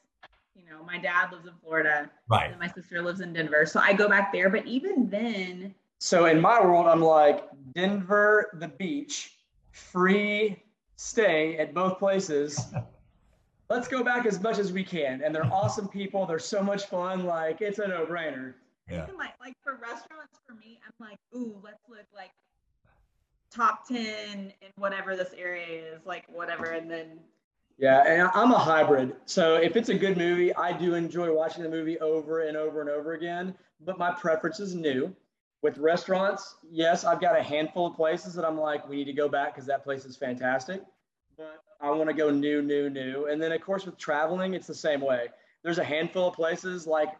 you 0.55 0.63
know, 0.71 0.85
my 0.85 0.99
dad 0.99 1.33
lives 1.33 1.47
in 1.47 1.53
Florida. 1.63 2.09
Right. 2.29 2.51
And 2.51 2.61
my 2.61 2.69
sister 2.69 3.03
lives 3.03 3.21
in 3.21 3.33
Denver. 3.33 3.67
So 3.67 3.81
I 3.81 3.93
go 3.93 4.09
back 4.09 4.33
there. 4.33 4.51
But 4.51 4.67
even 4.67 5.09
then. 5.09 5.75
So 5.99 6.27
in 6.27 6.41
my 6.41 6.61
world, 6.61 6.87
I'm 6.87 7.01
like 7.01 7.49
Denver, 7.75 8.51
the 8.61 8.69
beach, 8.69 9.39
free 9.73 10.63
stay 10.97 11.57
at 11.57 11.75
both 11.75 11.99
places. 11.99 12.61
Let's 13.69 13.89
go 13.89 14.03
back 14.03 14.27
as 14.27 14.43
much 14.43 14.59
as 14.59 14.73
we 14.73 14.85
can. 14.85 15.23
And 15.23 15.35
they're 15.35 15.47
awesome 15.47 15.89
people. 15.89 16.27
They're 16.27 16.39
so 16.39 16.63
much 16.63 16.87
fun. 16.87 17.25
Like 17.25 17.61
it's 17.61 17.79
a 17.79 17.89
no 17.89 18.05
brainer. 18.05 18.55
Yeah. 18.91 19.05
Even 19.05 19.17
like, 19.17 19.33
like 19.41 19.55
for 19.63 19.75
restaurants, 19.75 20.39
for 20.47 20.55
me, 20.55 20.79
I'm 20.87 21.07
like, 21.09 21.19
ooh, 21.35 21.59
let's 21.63 21.83
look 21.89 22.05
like 22.15 22.31
top 23.51 23.89
10 23.89 23.97
in 23.97 24.53
whatever 24.77 25.17
this 25.17 25.33
area 25.37 25.95
is, 25.95 26.05
like 26.05 26.25
whatever. 26.29 26.65
And 26.65 26.91
then 26.91 27.21
yeah, 27.79 28.05
and 28.07 28.31
I'm 28.35 28.53
a 28.53 28.59
hybrid. 28.59 29.17
So 29.25 29.57
if 29.57 29.77
it's 29.77 29.89
a 29.89 29.95
good 29.95 30.17
movie, 30.17 30.55
I 30.55 30.77
do 30.77 30.95
enjoy 30.95 31.33
watching 31.35 31.63
the 31.65 31.69
movie 31.69 31.99
over 31.99 32.43
and 32.43 32.57
over 32.57 32.81
and 32.81 32.89
over 32.89 33.15
again, 33.15 33.55
but 33.85 33.99
my 33.99 34.13
preference 34.13 34.61
is 34.61 34.75
new. 34.75 35.15
With 35.63 35.79
restaurants, 35.79 36.57
yes, 36.71 37.05
I've 37.05 37.21
got 37.21 37.39
a 37.39 37.43
handful 37.43 37.87
of 37.87 37.97
places 37.97 38.35
that 38.35 38.45
I'm 38.45 38.61
like, 38.61 38.87
we 38.89 38.97
need 38.97 39.07
to 39.07 39.13
go 39.13 39.29
back 39.29 39.55
because 39.55 39.67
that 39.67 39.83
place 39.83 40.05
is 40.05 40.15
fantastic. 40.15 40.83
But 41.37 41.63
I 41.85 41.91
want 41.91 42.09
to 42.09 42.15
go 42.15 42.31
new, 42.31 42.63
new, 42.63 42.89
new. 42.89 43.27
And 43.27 43.43
then, 43.43 43.53
of 43.53 43.61
course, 43.61 43.85
with 43.85 43.99
traveling, 43.99 44.55
it's 44.55 44.67
the 44.67 44.75
same 44.75 45.03
way. 45.03 45.27
There's 45.63 45.79
a 45.79 45.85
handful 45.85 46.29
of 46.29 46.35
places 46.35 46.87
like 46.87 47.11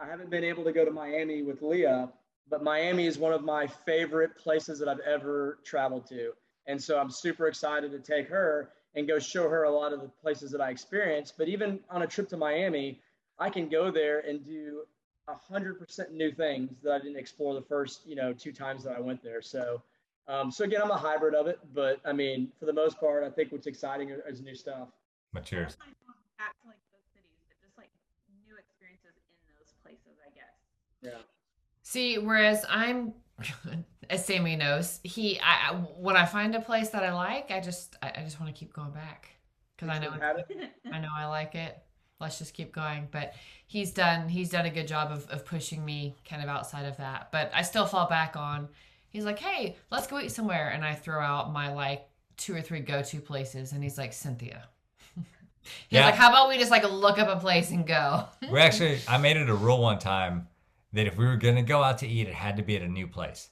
I 0.00 0.06
haven't 0.06 0.30
been 0.30 0.42
able 0.42 0.64
to 0.64 0.72
go 0.72 0.84
to 0.84 0.90
Miami 0.90 1.42
with 1.42 1.60
Leia, 1.60 2.10
but 2.48 2.64
Miami 2.64 3.06
is 3.06 3.18
one 3.18 3.32
of 3.32 3.44
my 3.44 3.68
favorite 3.68 4.36
places 4.36 4.80
that 4.80 4.88
I've 4.88 5.00
ever 5.00 5.58
traveled 5.64 6.06
to. 6.08 6.32
And 6.66 6.82
so 6.82 6.98
I'm 6.98 7.10
super 7.10 7.46
excited 7.46 7.92
to 7.92 8.00
take 8.00 8.28
her 8.28 8.70
and 8.96 9.06
go 9.06 9.20
show 9.20 9.48
her 9.48 9.62
a 9.62 9.70
lot 9.70 9.92
of 9.92 10.00
the 10.00 10.08
places 10.08 10.50
that 10.50 10.60
I 10.60 10.70
experienced. 10.70 11.34
But 11.38 11.48
even 11.48 11.78
on 11.88 12.02
a 12.02 12.06
trip 12.06 12.28
to 12.30 12.36
Miami, 12.36 13.00
I 13.38 13.48
can 13.48 13.68
go 13.68 13.92
there 13.92 14.20
and 14.20 14.44
do 14.44 14.82
hundred 15.48 15.78
percent 15.78 16.12
new 16.12 16.32
things 16.32 16.80
that 16.82 16.92
I 16.92 16.98
didn't 16.98 17.16
explore 17.16 17.54
the 17.54 17.62
first, 17.62 18.00
you 18.04 18.16
know, 18.16 18.32
two 18.32 18.50
times 18.50 18.82
that 18.82 18.96
I 18.96 19.00
went 19.00 19.22
there. 19.22 19.40
So, 19.40 19.80
um, 20.30 20.50
so 20.50 20.64
again, 20.64 20.80
I'm 20.80 20.90
a 20.90 20.96
hybrid 20.96 21.34
of 21.34 21.48
it, 21.48 21.58
but 21.74 22.00
I 22.04 22.12
mean, 22.12 22.52
for 22.58 22.66
the 22.66 22.72
most 22.72 23.00
part, 23.00 23.24
I 23.24 23.30
think 23.30 23.50
what's 23.50 23.66
exciting 23.66 24.10
is 24.28 24.40
new 24.40 24.54
stuff. 24.54 24.88
What's 25.32 25.50
yours? 25.50 25.76
Back 26.38 26.54
to 26.62 26.68
like 26.68 26.78
those 26.92 27.02
cities, 27.12 27.42
but 27.48 27.56
just 27.60 27.76
like 27.76 27.90
new 28.46 28.54
experiences 28.56 29.10
in 29.18 29.54
those 29.58 29.74
places, 29.82 30.18
I 30.24 30.30
guess. 30.30 30.54
Yeah. 31.02 31.22
See, 31.82 32.18
whereas 32.18 32.64
I'm 32.68 33.14
as 34.10 34.24
Sammy 34.24 34.54
knows, 34.54 35.00
he 35.02 35.40
I 35.40 35.74
when 35.96 36.16
I 36.16 36.26
find 36.26 36.54
a 36.54 36.60
place 36.60 36.90
that 36.90 37.02
I 37.02 37.12
like, 37.12 37.50
I 37.50 37.60
just 37.60 37.96
I, 38.00 38.12
I 38.16 38.22
just 38.22 38.40
want 38.40 38.54
to 38.54 38.58
keep 38.58 38.72
going 38.72 38.92
back 38.92 39.30
because 39.76 39.88
I 39.88 39.98
know 39.98 40.12
I 40.92 41.00
know 41.00 41.08
I 41.16 41.26
like 41.26 41.56
it. 41.56 41.76
Let's 42.20 42.38
just 42.38 42.54
keep 42.54 42.72
going. 42.72 43.08
But 43.10 43.34
he's 43.66 43.92
done 43.92 44.28
he's 44.28 44.50
done 44.50 44.66
a 44.66 44.70
good 44.70 44.86
job 44.86 45.10
of, 45.10 45.28
of 45.28 45.44
pushing 45.44 45.84
me 45.84 46.14
kind 46.28 46.40
of 46.40 46.48
outside 46.48 46.86
of 46.86 46.96
that. 46.98 47.32
But 47.32 47.50
I 47.52 47.62
still 47.62 47.86
fall 47.86 48.08
back 48.08 48.36
on. 48.36 48.68
He's 49.10 49.24
like, 49.24 49.38
hey, 49.38 49.76
let's 49.90 50.06
go 50.06 50.18
eat 50.18 50.30
somewhere, 50.30 50.70
and 50.70 50.84
I 50.84 50.94
throw 50.94 51.20
out 51.20 51.52
my 51.52 51.72
like 51.72 52.08
two 52.36 52.54
or 52.54 52.62
three 52.62 52.80
go 52.80 53.02
to 53.02 53.20
places, 53.20 53.72
and 53.72 53.82
he's 53.82 53.98
like, 53.98 54.12
Cynthia. 54.12 54.64
He's 55.62 55.98
yeah. 55.98 56.06
like, 56.06 56.14
how 56.14 56.30
about 56.30 56.48
we 56.48 56.56
just 56.56 56.70
like 56.70 56.90
look 56.90 57.18
up 57.18 57.28
a 57.28 57.38
place 57.38 57.70
and 57.70 57.86
go? 57.86 58.24
we 58.50 58.58
actually, 58.58 58.98
I 59.06 59.18
made 59.18 59.36
it 59.36 59.50
a 59.50 59.54
rule 59.54 59.82
one 59.82 59.98
time 59.98 60.48
that 60.94 61.06
if 61.06 61.18
we 61.18 61.26
were 61.26 61.36
going 61.36 61.56
to 61.56 61.62
go 61.62 61.82
out 61.82 61.98
to 61.98 62.08
eat, 62.08 62.28
it 62.28 62.34
had 62.34 62.56
to 62.56 62.62
be 62.62 62.76
at 62.76 62.82
a 62.82 62.88
new 62.88 63.06
place. 63.06 63.50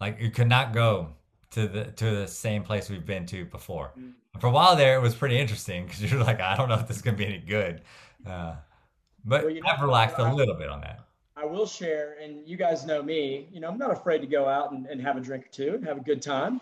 Like 0.00 0.20
you 0.20 0.30
could 0.30 0.48
not 0.48 0.74
go 0.74 1.14
to 1.52 1.66
the 1.66 1.84
to 1.84 2.16
the 2.16 2.28
same 2.28 2.62
place 2.62 2.90
we've 2.90 3.06
been 3.06 3.26
to 3.26 3.44
before. 3.46 3.92
Mm. 3.98 4.12
For 4.38 4.46
a 4.46 4.50
while 4.50 4.76
there, 4.76 4.96
it 4.96 5.02
was 5.02 5.14
pretty 5.14 5.38
interesting 5.38 5.86
because 5.86 6.10
you're 6.10 6.22
like, 6.22 6.40
I 6.40 6.56
don't 6.56 6.68
know 6.68 6.76
if 6.76 6.86
this 6.86 6.96
is 6.96 7.02
going 7.02 7.16
to 7.16 7.18
be 7.18 7.26
any 7.26 7.38
good. 7.38 7.82
Uh, 8.26 8.54
but 9.24 9.44
well, 9.44 9.54
I've 9.66 9.82
relaxed 9.82 10.18
a 10.18 10.32
little 10.32 10.54
bit 10.54 10.68
on 10.68 10.80
that. 10.82 11.00
I 11.40 11.44
will 11.46 11.66
share, 11.66 12.16
and 12.22 12.46
you 12.46 12.56
guys 12.56 12.84
know 12.84 13.02
me. 13.02 13.48
You 13.52 13.60
know, 13.60 13.68
I'm 13.68 13.78
not 13.78 13.92
afraid 13.92 14.18
to 14.20 14.26
go 14.26 14.46
out 14.48 14.72
and, 14.72 14.86
and 14.86 15.00
have 15.00 15.16
a 15.16 15.20
drink 15.20 15.46
or 15.46 15.48
two 15.48 15.74
and 15.74 15.84
have 15.86 15.96
a 15.98 16.02
good 16.02 16.22
time. 16.22 16.60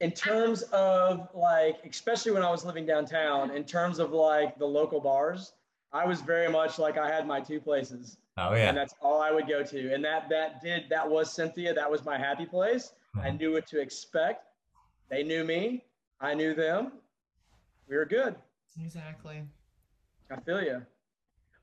in 0.00 0.10
terms 0.12 0.62
of 0.72 1.28
like, 1.34 1.78
especially 1.88 2.32
when 2.32 2.42
I 2.42 2.50
was 2.50 2.64
living 2.64 2.86
downtown, 2.86 3.50
in 3.50 3.64
terms 3.64 3.98
of 3.98 4.12
like 4.12 4.58
the 4.58 4.66
local 4.66 5.00
bars, 5.00 5.52
I 5.92 6.06
was 6.06 6.20
very 6.20 6.48
much 6.50 6.78
like 6.78 6.98
I 6.98 7.08
had 7.08 7.26
my 7.26 7.40
two 7.40 7.60
places. 7.60 8.18
Oh 8.36 8.54
yeah. 8.54 8.68
And 8.68 8.76
that's 8.76 8.94
all 9.00 9.22
I 9.22 9.30
would 9.30 9.48
go 9.48 9.62
to. 9.62 9.94
And 9.94 10.04
that 10.04 10.28
that 10.30 10.60
did 10.62 10.84
that 10.90 11.08
was 11.08 11.32
Cynthia. 11.32 11.72
That 11.74 11.90
was 11.90 12.04
my 12.04 12.18
happy 12.18 12.46
place. 12.46 12.92
Mm-hmm. 13.16 13.26
I 13.26 13.30
knew 13.30 13.52
what 13.52 13.66
to 13.68 13.80
expect. 13.80 14.46
They 15.10 15.22
knew 15.22 15.44
me. 15.44 15.84
I 16.20 16.34
knew 16.34 16.54
them. 16.54 16.92
We 17.88 17.96
were 17.96 18.06
good. 18.06 18.36
Exactly. 18.82 19.42
I 20.30 20.40
feel 20.40 20.62
you. 20.62 20.82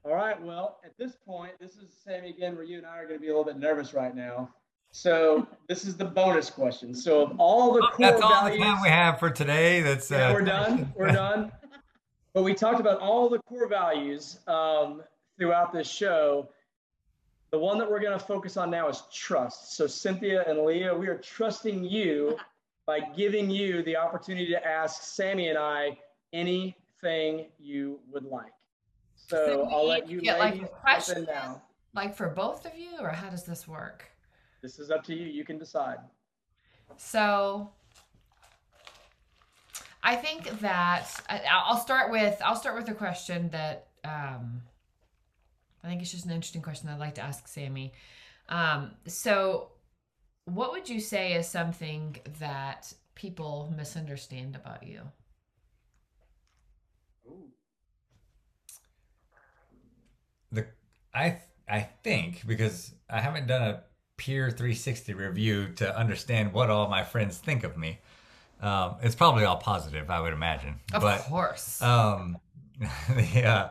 All 0.04 0.16
right. 0.16 0.42
Well, 0.42 0.80
at 0.84 0.98
this 0.98 1.16
point, 1.16 1.54
this 1.60 1.76
is 1.76 1.92
Sammy 2.04 2.30
again, 2.30 2.56
where 2.56 2.64
you 2.64 2.78
and 2.78 2.88
I 2.88 2.98
are 2.98 3.08
going 3.08 3.20
to 3.20 3.22
be 3.22 3.28
a 3.28 3.32
little 3.32 3.46
bit 3.46 3.58
nervous 3.58 3.94
right 3.94 4.16
now. 4.16 4.50
So 4.92 5.48
this 5.68 5.86
is 5.86 5.96
the 5.96 6.06
bonus 6.06 6.50
question. 6.50 6.96
So 6.96 7.22
of 7.22 7.40
all 7.40 7.74
the 7.74 7.82
core 7.82 7.96
that's 8.00 8.22
all 8.22 8.30
values, 8.30 8.60
the 8.60 8.66
time 8.66 8.82
we 8.82 8.90
have 8.90 9.20
for 9.20 9.30
today. 9.30 9.82
That's 9.82 10.10
yeah, 10.10 10.30
uh, 10.30 10.34
we're 10.34 10.42
done. 10.42 10.94
We're 10.96 11.12
done. 11.12 11.52
But 12.34 12.44
we 12.44 12.54
talked 12.54 12.80
about 12.80 13.00
all 13.00 13.30
the 13.30 13.40
core 13.40 13.68
values 13.68 14.40
um, 14.48 15.04
throughout 15.38 15.72
this 15.72 15.90
show. 15.90 16.50
The 17.52 17.60
one 17.60 17.78
that 17.78 17.90
we're 17.90 18.00
going 18.00 18.18
to 18.18 18.26
focus 18.26 18.58
on 18.58 18.72
now 18.72 18.88
is 18.88 19.04
trust. 19.14 19.76
So 19.76 19.86
Cynthia 19.86 20.46
and 20.48 20.58
Leia, 20.60 20.98
we 20.98 21.08
are 21.08 21.18
trusting 21.18 21.84
you 21.84 22.38
by 22.88 23.02
giving 23.16 23.50
you 23.52 23.84
the 23.84 23.98
opportunity 23.98 24.48
to 24.48 24.66
ask 24.66 25.04
Sammy 25.04 25.50
and 25.50 25.58
I 25.58 25.98
anything 26.34 27.48
you 27.60 28.00
would 28.12 28.24
like. 28.24 28.54
So, 29.28 29.46
so 29.46 29.70
I'll 29.72 29.88
let 29.88 30.10
you 30.10 30.22
get 30.22 30.40
like 30.40 30.72
questions 30.72 31.28
now. 31.28 31.62
Like 31.94 32.16
for 32.16 32.30
both 32.30 32.66
of 32.66 32.78
you, 32.78 32.92
or 33.00 33.10
how 33.10 33.30
does 33.30 33.44
this 33.44 33.68
work? 33.68 34.06
This 34.62 34.80
is 34.80 34.92
up 34.92 35.04
to 35.06 35.16
you. 35.16 35.26
You 35.26 35.44
can 35.44 35.58
decide. 35.58 35.98
So 36.98 37.72
I 40.04 40.16
think 40.16 40.60
that 40.62 41.08
I'll 41.50 41.78
start 41.78 42.12
with 42.12 42.42
I'll 42.44 42.56
start 42.56 42.76
with 42.76 42.90
a 42.90 42.94
question 42.94 43.50
that 43.50 43.88
um, 44.04 44.62
I 45.84 45.88
think 45.88 46.02
it's 46.02 46.12
just 46.12 46.26
an 46.26 46.32
interesting 46.32 46.62
question 46.62 46.90
I'd 46.90 47.00
like 47.00 47.16
to 47.16 47.22
ask 47.22 47.48
Sammy. 47.48 47.94
Um, 48.50 48.92
so, 49.08 49.70
what 50.46 50.72
would 50.72 50.90
you 50.90 51.00
say 51.00 51.34
is 51.34 51.48
something 51.48 52.18
that 52.40 52.94
people 53.16 53.74
misunderstand 53.76 54.56
about 54.56 54.86
you? 54.86 55.02
I 61.14 61.40
I 61.68 61.82
think 62.04 62.46
because 62.46 62.94
I 63.10 63.20
haven't 63.22 63.48
done 63.48 63.62
a 63.62 63.84
peer 64.18 64.50
360 64.50 65.14
review 65.14 65.70
to 65.74 65.98
understand 65.98 66.54
what 66.54 66.70
all 66.70 66.88
my 66.88 67.04
friends 67.04 67.38
think 67.38 67.64
of 67.64 67.78
me. 67.78 68.00
Um, 68.62 68.96
it's 69.02 69.16
probably 69.16 69.46
all 69.46 69.58
positive, 69.58 70.12
I 70.12 70.20
would 70.20 70.34
imagine. 70.34 70.76
Of 70.94 71.02
but, 71.02 71.22
course. 71.22 71.82
Um, 71.82 72.38
yeah, 73.34 73.70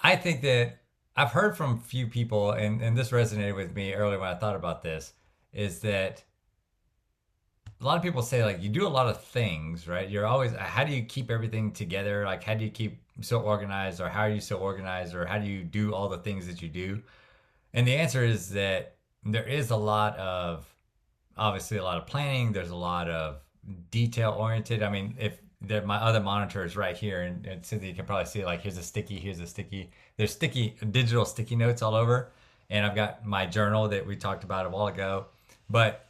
I 0.00 0.14
think 0.14 0.42
that 0.42 0.78
I've 1.16 1.32
heard 1.32 1.56
from 1.56 1.78
a 1.78 1.80
few 1.80 2.06
people, 2.06 2.52
and, 2.52 2.80
and 2.80 2.96
this 2.96 3.10
resonated 3.10 3.56
with 3.56 3.74
me 3.74 3.92
earlier 3.92 4.20
when 4.20 4.28
I 4.28 4.36
thought 4.36 4.54
about 4.54 4.82
this, 4.82 5.12
is 5.52 5.80
that 5.80 6.22
a 7.80 7.84
lot 7.84 7.96
of 7.96 8.02
people 8.02 8.22
say 8.22 8.44
like 8.44 8.62
you 8.62 8.68
do 8.68 8.86
a 8.86 8.88
lot 8.88 9.06
of 9.06 9.22
things, 9.24 9.88
right? 9.88 10.08
You're 10.08 10.26
always 10.26 10.52
how 10.52 10.84
do 10.84 10.92
you 10.92 11.02
keep 11.02 11.30
everything 11.30 11.72
together? 11.72 12.24
Like 12.24 12.44
how 12.44 12.54
do 12.54 12.64
you 12.64 12.70
keep 12.70 13.00
so 13.20 13.40
organized, 13.40 14.00
or 14.00 14.08
how 14.08 14.22
are 14.22 14.30
you 14.30 14.40
so 14.40 14.56
organized, 14.56 15.14
or 15.14 15.26
how 15.26 15.38
do 15.38 15.46
you 15.46 15.62
do 15.64 15.94
all 15.94 16.08
the 16.08 16.18
things 16.18 16.46
that 16.46 16.62
you 16.62 16.68
do? 16.68 17.02
And 17.72 17.86
the 17.86 17.94
answer 17.94 18.24
is 18.24 18.50
that 18.50 18.96
there 19.24 19.46
is 19.46 19.70
a 19.70 19.76
lot 19.76 20.16
of 20.18 20.66
obviously 21.36 21.78
a 21.78 21.84
lot 21.84 21.98
of 21.98 22.06
planning. 22.06 22.52
There's 22.52 22.70
a 22.70 22.76
lot 22.76 23.08
of 23.08 23.40
detail 23.90 24.36
oriented. 24.38 24.82
I 24.82 24.90
mean, 24.90 25.16
if 25.18 25.38
my 25.84 25.96
other 25.96 26.20
monitor 26.20 26.64
is 26.64 26.76
right 26.76 26.96
here, 26.96 27.22
and, 27.22 27.46
and 27.46 27.64
Cynthia 27.64 27.94
can 27.94 28.06
probably 28.06 28.26
see 28.26 28.44
like 28.44 28.62
here's 28.62 28.78
a 28.78 28.82
sticky, 28.82 29.18
here's 29.18 29.40
a 29.40 29.46
sticky. 29.46 29.90
There's 30.16 30.32
sticky 30.32 30.76
digital 30.90 31.24
sticky 31.24 31.56
notes 31.56 31.82
all 31.82 31.94
over, 31.94 32.32
and 32.68 32.84
I've 32.84 32.94
got 32.94 33.26
my 33.26 33.46
journal 33.46 33.88
that 33.88 34.06
we 34.06 34.16
talked 34.16 34.44
about 34.44 34.66
a 34.66 34.70
while 34.70 34.86
ago. 34.86 35.26
But 35.68 36.06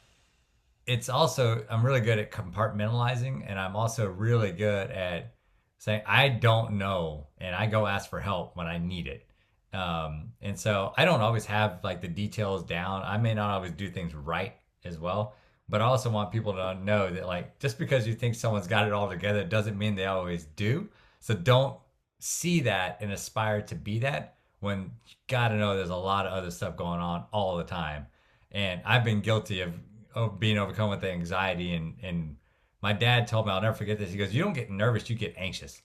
it's 0.87 1.09
also 1.09 1.65
I'm 1.69 1.85
really 1.85 2.01
good 2.01 2.19
at 2.19 2.31
compartmentalizing, 2.31 3.45
and 3.47 3.59
I'm 3.59 3.77
also 3.77 4.09
really 4.09 4.53
good 4.53 4.91
at 4.91 5.35
saying 5.81 6.03
I 6.07 6.29
don't 6.29 6.73
know, 6.73 7.27
and 7.39 7.55
I 7.55 7.67
go 7.67 7.87
ask 7.87 8.11
for 8.11 8.21
help 8.21 8.55
when 8.55 8.67
I 8.67 8.77
need 8.77 9.07
it. 9.07 9.27
Um, 9.73 10.33
and 10.43 10.59
so 10.59 10.93
I 10.97 11.07
don't 11.07 11.23
always 11.23 11.47
have 11.47 11.81
like 11.83 12.03
the 12.03 12.09
details 12.09 12.63
down. 12.63 13.03
I 13.03 13.17
may 13.17 13.33
not 13.33 13.51
always 13.51 13.73
do 13.73 13.89
things 13.89 14.15
right 14.15 14.55
as 14.85 14.99
well, 14.99 15.35
but 15.71 15.81
I 15.81 15.87
also 15.87 16.11
want 16.11 16.33
people 16.33 16.53
to 16.53 16.75
know 16.75 17.11
that 17.11 17.27
like 17.27 17.59
just 17.59 17.79
because 17.79 18.07
you 18.07 18.15
think 18.15 18.35
someone's 18.35 18.67
got 18.67 18.87
it 18.87 18.93
all 18.93 19.09
together 19.09 19.43
doesn't 19.43 19.79
mean 19.79 19.95
they 19.95 20.05
always 20.05 20.45
do. 20.45 20.87
So 21.21 21.33
don't 21.33 21.79
see 22.19 22.61
that 22.61 22.99
and 23.01 23.11
aspire 23.11 23.63
to 23.63 23.75
be 23.75 24.01
that 24.01 24.37
when 24.59 24.91
you 25.07 25.15
got 25.29 25.49
to 25.49 25.57
know 25.57 25.77
there's 25.77 25.89
a 25.89 25.97
lot 25.97 26.27
of 26.27 26.33
other 26.35 26.51
stuff 26.51 26.77
going 26.77 27.01
on 27.01 27.25
all 27.33 27.57
the 27.57 27.65
time. 27.65 28.07
And 28.53 28.83
I've 28.85 29.05
been 29.05 29.23
guilty 29.23 29.63
of, 29.63 29.73
of 30.15 30.39
being 30.39 30.59
overcome 30.59 30.91
with 30.91 31.05
anxiety 31.05 31.73
and 31.73 31.95
and 32.03 32.37
my 32.83 32.93
dad 32.93 33.27
told 33.27 33.47
me 33.47 33.53
I'll 33.53 33.61
never 33.61 33.77
forget 33.77 33.99
this. 33.99 34.11
He 34.11 34.19
goes, 34.19 34.35
"You 34.35 34.43
don't 34.43 34.53
get 34.53 34.71
nervous, 34.71 35.09
you 35.11 35.17
get 35.17 35.35
anxious." 35.37 35.83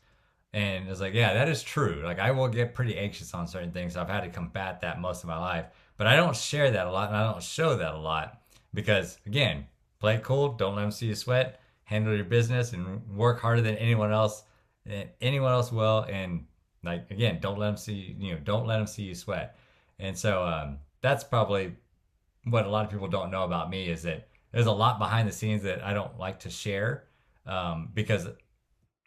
And 0.55 0.88
it's 0.88 1.01
like, 1.01 1.13
yeah, 1.13 1.34
that 1.34 1.49
is 1.49 1.61
true. 1.61 2.01
Like 2.01 2.17
I 2.17 2.31
will 2.31 2.47
get 2.47 2.73
pretty 2.73 2.97
anxious 2.97 3.34
on 3.34 3.45
certain 3.45 3.73
things. 3.73 3.97
I've 3.97 4.07
had 4.07 4.22
to 4.22 4.30
combat 4.30 4.80
that 4.81 5.01
most 5.01 5.22
of 5.22 5.27
my 5.27 5.38
life, 5.38 5.65
but 5.97 6.07
I 6.07 6.15
don't 6.15 6.35
share 6.35 6.72
that 6.72 6.88
a 6.88 6.91
lot 6.91 7.09
and 7.09 7.17
I 7.17 7.30
don't 7.30 7.43
show 7.43 7.76
that 7.76 7.93
a 7.93 7.97
lot 7.97 8.41
because 8.73 9.17
again, 9.26 9.65
play 9.99 10.17
cool. 10.23 10.53
Don't 10.53 10.76
let 10.76 10.84
them 10.84 10.91
see 10.91 11.07
you 11.07 11.15
sweat. 11.15 11.59
Handle 11.84 12.15
your 12.15 12.23
business 12.23 12.72
and 12.72 13.05
work 13.17 13.41
harder 13.41 13.61
than 13.61 13.76
anyone 13.76 14.13
else. 14.13 14.43
Anyone 15.19 15.51
else 15.51 15.73
will. 15.73 16.05
And 16.09 16.45
like 16.85 17.11
again, 17.11 17.39
don't 17.41 17.59
let 17.59 17.67
them 17.67 17.77
see 17.77 18.15
you 18.17 18.34
know 18.34 18.39
don't 18.39 18.65
let 18.65 18.77
them 18.77 18.88
see 18.88 19.03
you 19.03 19.15
sweat. 19.15 19.57
And 19.99 20.17
so 20.17 20.45
um, 20.45 20.77
that's 21.01 21.26
probably 21.26 21.76
what 22.45 22.65
a 22.65 22.69
lot 22.69 22.85
of 22.85 22.91
people 22.91 23.09
don't 23.09 23.30
know 23.30 23.43
about 23.43 23.69
me 23.69 23.89
is 23.89 24.03
that 24.03 24.30
there's 24.56 24.68
a 24.68 24.72
lot 24.72 24.99
behind 24.99 25.27
the 25.27 25.34
scenes 25.34 25.64
that 25.64 25.84
I 25.84 25.94
don't 25.94 26.18
like 26.18 26.40
to 26.40 26.49
share 26.49 27.03
um, 27.45 27.90
because 27.94 28.26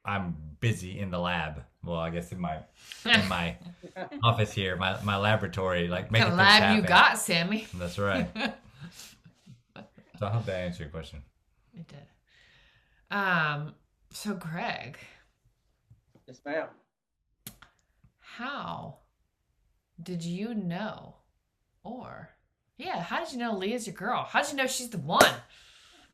I'm 0.04 0.36
busy 0.60 0.98
in 1.00 1.10
the 1.10 1.18
lab. 1.18 1.64
Well, 1.82 1.96
I 1.96 2.10
guess 2.10 2.30
in 2.32 2.38
my 2.38 2.58
in 3.06 3.28
my 3.30 3.56
office 4.22 4.52
here, 4.52 4.76
my, 4.76 5.02
my 5.02 5.16
laboratory, 5.16 5.88
like 5.88 6.10
making 6.10 6.28
the 6.28 6.36
lab 6.36 6.76
you 6.76 6.82
got, 6.82 7.16
Sammy. 7.16 7.66
That's 7.74 7.98
right. 7.98 8.28
so 10.18 10.26
I 10.26 10.28
hope 10.28 10.44
that 10.44 10.56
answered 10.56 10.82
your 10.82 10.90
question. 10.90 11.22
It 11.72 11.88
did. 11.88 12.06
Um. 13.10 13.74
So, 14.10 14.34
Greg. 14.34 14.98
Yes, 16.26 16.40
ma'am. 16.44 16.66
How 18.20 18.98
did 20.02 20.22
you 20.22 20.52
know, 20.52 21.16
or 21.84 22.28
yeah, 22.78 23.02
how 23.02 23.22
did 23.22 23.32
you 23.32 23.38
know 23.38 23.52
Leia's 23.52 23.86
your 23.86 23.96
girl? 23.96 24.22
How 24.22 24.40
did 24.40 24.52
you 24.52 24.56
know 24.56 24.66
she's 24.66 24.88
the 24.88 24.98
one? 24.98 25.34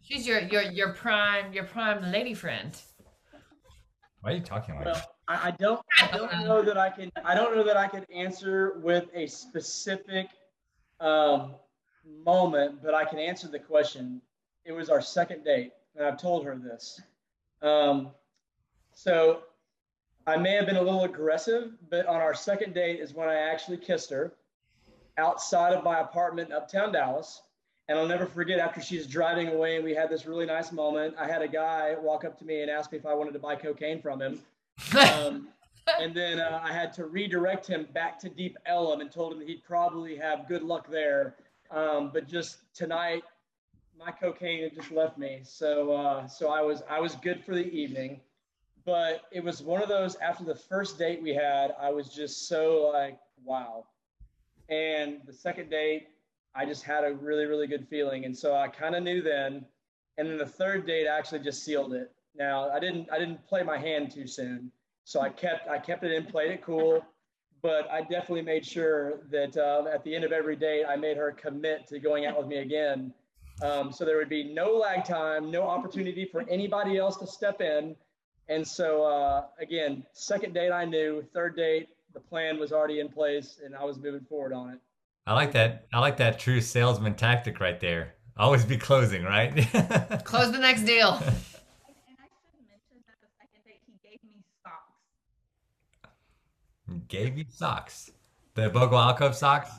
She's 0.01 0.27
your 0.27 0.41
your 0.41 0.63
your 0.63 0.93
prime 0.95 1.53
your 1.53 1.65
prime 1.65 2.11
lady 2.11 2.35
friend. 2.35 2.77
Why 4.23 4.33
are 4.33 4.35
you 4.35 4.41
talking 4.41 4.75
like 4.77 4.87
well, 4.87 5.03
I, 5.29 5.49
I 5.49 5.51
don't 5.53 5.81
I 6.01 6.17
don't 6.17 6.33
know 6.45 6.63
that 6.63 6.79
I 6.79 6.89
can 6.89 7.13
I 7.23 7.35
don't 7.35 7.55
know 7.55 7.65
that 7.65 7.77
I 7.77 7.87
can 7.87 8.05
answer 8.15 8.81
with 8.83 9.05
a 9.15 9.27
specific 9.27 10.29
um, 11.01 11.55
moment, 12.25 12.83
but 12.83 12.95
I 12.95 13.05
can 13.05 13.19
answer 13.19 13.47
the 13.47 13.59
question. 13.59 14.23
It 14.65 14.73
was 14.73 14.89
our 14.89 15.03
second 15.03 15.45
date, 15.45 15.73
and 15.97 16.07
I've 16.07 16.19
told 16.19 16.47
her 16.47 16.57
this. 16.57 17.01
Um, 17.61 18.09
so 18.95 19.43
I 20.27 20.39
may 20.39 20.53
have 20.53 20.65
been 20.65 20.77
a 20.77 20.83
little 20.83 21.05
aggressive, 21.05 21.73
but 21.91 22.07
on 22.07 22.17
our 22.17 22.33
second 22.33 22.73
date 22.73 23.01
is 23.01 23.13
when 23.13 23.29
I 23.29 23.35
actually 23.35 23.77
kissed 23.77 24.09
her 24.11 24.33
outside 25.19 25.73
of 25.73 25.85
my 25.85 26.01
apartment 26.01 26.51
in 26.51 26.55
uptown 26.55 26.93
Dallas. 26.93 27.43
And 27.89 27.99
I'll 27.99 28.09
never 28.09 28.25
forget 28.25 28.59
after 28.59 28.81
she's 28.81 29.07
driving 29.07 29.49
away 29.49 29.77
and 29.77 29.85
we 29.85 29.95
had 29.95 30.09
this 30.09 30.25
really 30.25 30.47
nice 30.47 30.73
moment. 30.73 31.15
I 31.19 31.27
had 31.27 31.43
a 31.43 31.49
guy 31.49 31.95
walk 32.01 32.25
up 32.25 32.39
to 32.39 32.45
me 32.45 32.63
and 32.63 32.71
ask 32.71 32.91
me 32.91 32.99
if 32.99 33.05
I 33.05 33.13
wanted 33.13 33.33
to 33.33 33.39
buy 33.39 33.57
cocaine 33.57 34.01
from 34.01 34.23
him. 34.23 34.41
Um, 34.99 35.49
and 36.01 36.15
then 36.15 36.41
uh, 36.41 36.61
I 36.63 36.73
had 36.73 36.95
to 36.95 37.05
redirect 37.05 37.67
him 37.67 37.87
back 37.93 38.19
to 38.21 38.31
Deep 38.31 38.57
Ellum 38.65 39.03
and 39.03 39.11
told 39.11 39.35
him 39.35 39.39
that 39.41 39.49
he'd 39.49 39.65
probably 39.65 40.17
have 40.17 40.49
good 40.49 40.63
luck 40.63 40.89
there. 40.89 41.35
Um, 41.71 42.11
but 42.13 42.27
just 42.27 42.59
tonight, 42.75 43.23
my 43.99 44.11
cocaine 44.11 44.63
had 44.63 44.75
just 44.75 44.91
left 44.91 45.19
me. 45.19 45.41
So, 45.45 45.93
uh, 45.93 46.27
so 46.27 46.49
I 46.49 46.63
was, 46.63 46.83
I 46.89 47.01
was 47.01 47.17
good 47.17 47.45
for 47.45 47.55
the 47.55 47.67
evening. 47.71 48.21
But 48.85 49.23
it 49.33 49.43
was 49.43 49.63
one 49.63 49.83
of 49.83 49.89
those 49.89 50.17
after 50.17 50.45
the 50.45 50.55
first 50.55 50.99
date 50.99 51.23
we 51.23 51.35
had, 51.35 51.75
I 51.81 51.91
was 51.91 52.09
just 52.09 52.49
so 52.49 52.91
like, 52.93 53.19
wow. 53.45 53.85
And 54.69 55.21
the 55.27 55.33
second 55.33 55.71
date, 55.71 56.09
I 56.55 56.65
just 56.65 56.85
had 56.85 57.05
a 57.05 57.13
really, 57.13 57.47
really 57.47 57.67
good 57.67 57.87
feeling. 57.89 58.25
And 58.25 58.37
so 58.37 58.55
I 58.55 58.69
kind 58.69 58.95
of 58.95 59.03
knew 59.03 59.23
then. 59.23 59.65
And 60.17 60.31
then 60.31 60.39
the 60.39 60.47
third 60.47 60.87
date 60.87 61.07
actually 61.07 61.41
just 61.41 61.65
sealed 61.65 61.93
it. 61.93 62.13
Now 62.37 62.71
I 62.71 62.81
didn't 62.81 63.09
I 63.13 63.19
didn't 63.19 63.47
play 63.47 63.63
my 63.63 63.79
hand 63.79 64.13
too 64.13 64.27
soon. 64.27 64.71
So 65.05 65.21
I 65.21 65.29
kept 65.29 65.69
I 65.69 65.79
kept 65.79 66.05
it 66.05 66.13
in, 66.13 66.27
played 66.27 66.51
it 66.51 66.63
cool. 66.63 67.05
But 67.63 67.91
I 67.91 68.03
definitely 68.03 68.43
made 68.43 68.65
sure 68.65 69.21
that 69.31 69.57
uh, 69.57 69.85
at 69.93 70.05
the 70.05 70.15
end 70.15 70.25
of 70.25 70.33
every 70.33 70.55
date, 70.55 70.85
I 70.87 70.97
made 70.97 71.17
her 71.17 71.33
commit 71.33 71.87
to 71.89 71.99
going 71.99 72.27
out 72.27 72.37
with 72.39 72.47
me 72.47 72.59
again. 72.59 73.15
Um, 73.63 73.91
so 73.91 74.05
there 74.05 74.19
would 74.19 74.29
be 74.29 74.53
no 74.53 74.73
lag 74.73 75.05
time, 75.05 75.51
no 75.51 75.63
opportunity 75.63 76.27
for 76.27 76.45
anybody 76.49 76.99
else 76.99 77.17
to 77.19 77.27
step 77.27 77.63
in. 77.63 77.97
And 78.49 78.67
so, 78.67 79.05
uh, 79.05 79.45
again, 79.59 80.05
second 80.13 80.53
date 80.53 80.73
I 80.73 80.85
knew, 80.85 81.25
third 81.33 81.57
date, 81.57 81.89
the 82.15 82.21
plan 82.21 82.59
was 82.59 82.73
already 82.73 83.01
in 83.01 83.09
place 83.09 83.59
and 83.65 83.75
I 83.75 83.85
was 83.85 83.99
moving 83.99 84.21
forward 84.21 84.53
on 84.53 84.71
it. 84.71 84.79
I 85.27 85.35
like 85.35 85.53
that. 85.53 85.87
I 85.93 86.01
like 86.01 86.17
that 86.19 86.39
true 86.39 86.61
salesman 86.61 87.15
tactic 87.15 87.61
right 87.61 87.79
there. 87.81 88.15
Always 88.37 88.65
be 88.65 88.77
closing, 88.77 89.25
right? 89.25 89.53
Close 90.25 90.53
the 90.53 90.59
next 90.59 90.83
deal. 90.83 91.13
And, 91.13 91.23
and 91.23 92.17
I 92.19 92.29
should 92.31 92.67
mention 92.69 93.03
that 93.07 93.17
the 93.21 93.29
second 93.39 93.65
date 93.67 93.81
he 93.87 94.09
gave 94.09 94.23
me 94.25 94.43
socks. 94.63 94.93
Gave 97.09 97.39
you 97.39 97.45
socks. 97.49 98.11
The 98.55 98.71
Vogel 98.71 98.99
Alcove 98.99 99.35
socks? 99.35 99.71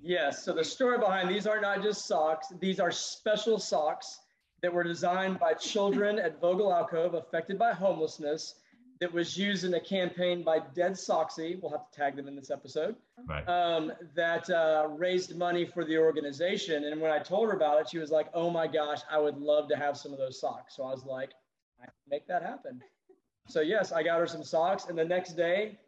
Yes. 0.00 0.44
So 0.44 0.52
the 0.52 0.64
story 0.64 0.98
behind 0.98 1.28
these 1.28 1.46
are 1.46 1.60
not 1.60 1.82
just 1.82 2.06
socks. 2.06 2.48
These 2.60 2.80
are 2.80 2.90
special 2.90 3.58
socks 3.58 4.20
that 4.62 4.72
were 4.72 4.84
designed 4.84 5.38
by 5.38 5.52
children 5.54 6.18
at 6.18 6.40
Vogel 6.40 6.72
Alcove 6.72 7.14
affected 7.14 7.58
by 7.58 7.72
homelessness 7.72 8.56
that 9.00 9.12
was 9.12 9.36
used 9.36 9.64
in 9.64 9.74
a 9.74 9.80
campaign 9.80 10.42
by 10.42 10.58
Dead 10.74 10.92
Soxy. 10.92 11.60
We'll 11.60 11.72
have 11.72 11.90
to 11.90 11.98
tag 11.98 12.16
them 12.16 12.28
in 12.28 12.34
this 12.36 12.50
episode. 12.50 12.96
Right. 13.28 13.46
Um, 13.48 13.92
that 14.14 14.48
uh, 14.48 14.88
raised 14.96 15.36
money 15.36 15.64
for 15.66 15.84
the 15.84 15.98
organization. 15.98 16.84
And 16.84 17.00
when 17.00 17.10
I 17.10 17.18
told 17.18 17.48
her 17.48 17.54
about 17.54 17.80
it, 17.80 17.88
she 17.90 17.98
was 17.98 18.10
like, 18.10 18.28
"Oh 18.34 18.50
my 18.50 18.66
gosh, 18.66 19.00
I 19.10 19.18
would 19.18 19.36
love 19.38 19.68
to 19.68 19.76
have 19.76 19.96
some 19.96 20.12
of 20.12 20.18
those 20.18 20.40
socks." 20.40 20.76
So 20.76 20.84
I 20.84 20.90
was 20.90 21.04
like, 21.04 21.30
"I 21.80 21.84
can 21.84 21.94
make 22.08 22.26
that 22.28 22.42
happen." 22.42 22.80
So 23.48 23.60
yes, 23.60 23.92
I 23.92 24.02
got 24.02 24.18
her 24.18 24.26
some 24.26 24.42
socks, 24.42 24.86
and 24.86 24.98
the 24.98 25.04
next 25.04 25.36
day, 25.36 25.78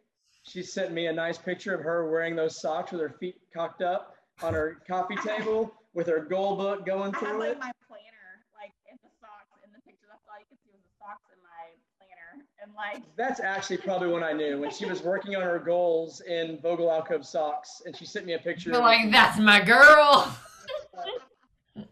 she 0.43 0.63
sent 0.63 0.93
me 0.93 1.07
a 1.07 1.11
nice 1.11 1.37
picture 1.37 1.75
of 1.75 1.81
her 1.83 2.09
wearing 2.09 2.33
those 2.33 2.61
socks 2.61 2.93
with 2.93 3.01
her 3.01 3.09
feet 3.19 3.35
cocked 3.53 3.81
up 3.81 4.15
on 4.41 4.53
her 4.53 4.79
coffee 4.87 5.17
table 5.17 5.73
with 5.93 6.07
her 6.07 6.21
goal 6.23 6.55
book 6.55 6.85
going 6.85 7.13
I 7.15 7.19
have 7.19 7.19
through 7.19 7.39
like 7.39 7.51
it. 7.51 7.59
my 7.59 7.71
planner, 7.83 8.31
like 8.55 8.71
in 8.87 8.95
the 9.03 9.11
socks 9.19 9.51
in 9.59 9.69
the 9.75 9.81
picture. 9.83 10.07
That's 10.07 10.23
all 10.31 10.39
you 10.39 10.47
can 10.47 10.55
see 10.63 10.71
was 10.71 10.79
the 10.87 10.95
socks 11.03 11.27
in 11.35 11.39
my 11.43 11.63
planner. 11.99 12.47
And 12.63 12.67
like 12.79 13.03
That's 13.17 13.39
actually 13.39 13.77
probably 13.77 14.07
when 14.09 14.23
I 14.23 14.31
knew 14.31 14.59
when 14.59 14.71
she 14.71 14.85
was 14.85 15.03
working 15.03 15.35
on 15.35 15.41
her 15.41 15.59
goals 15.59 16.21
in 16.21 16.59
Vogel 16.61 16.91
Alcove 16.91 17.25
socks, 17.25 17.81
and 17.85 17.95
she 17.95 18.05
sent 18.05 18.25
me 18.25 18.33
a 18.33 18.39
picture. 18.39 18.71
You're 18.71 18.81
like, 18.81 19.11
that's 19.11 19.37
my 19.37 19.61
girl. 19.61 20.35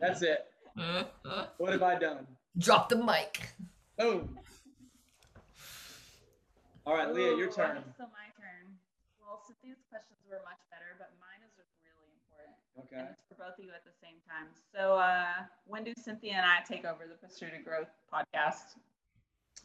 That's 0.00 0.22
it. 0.22 0.46
What 1.58 1.70
have 1.72 1.84
I 1.84 1.96
done? 1.96 2.26
Drop 2.58 2.88
the 2.88 2.96
mic. 2.96 3.54
Boom. 3.96 4.36
All 6.84 6.96
right, 6.96 7.06
Leia, 7.06 7.38
your 7.38 7.46
Ooh, 7.46 7.54
turn. 7.54 7.78
So 7.96 8.10
my 8.10 8.26
turn. 8.34 8.66
Well, 9.22 9.38
Cynthia's 9.46 9.78
questions 9.88 10.18
were 10.28 10.42
much 10.42 10.58
better, 10.74 10.98
but 10.98 11.14
mine 11.22 11.38
is 11.46 11.54
really 11.86 12.10
important. 12.18 12.58
Okay. 12.82 12.98
And 12.98 13.14
it's 13.14 13.22
for 13.30 13.38
both 13.38 13.54
of 13.54 13.64
you 13.64 13.70
at 13.70 13.86
the 13.86 13.94
same 14.02 14.18
time. 14.26 14.50
So 14.74 14.98
uh, 14.98 15.46
when 15.70 15.84
do 15.84 15.94
Cynthia 15.94 16.34
and 16.34 16.46
I 16.46 16.66
take 16.66 16.84
over 16.84 17.06
the 17.06 17.14
Pursuit 17.14 17.54
of 17.54 17.62
Growth 17.62 17.94
podcast? 18.10 18.74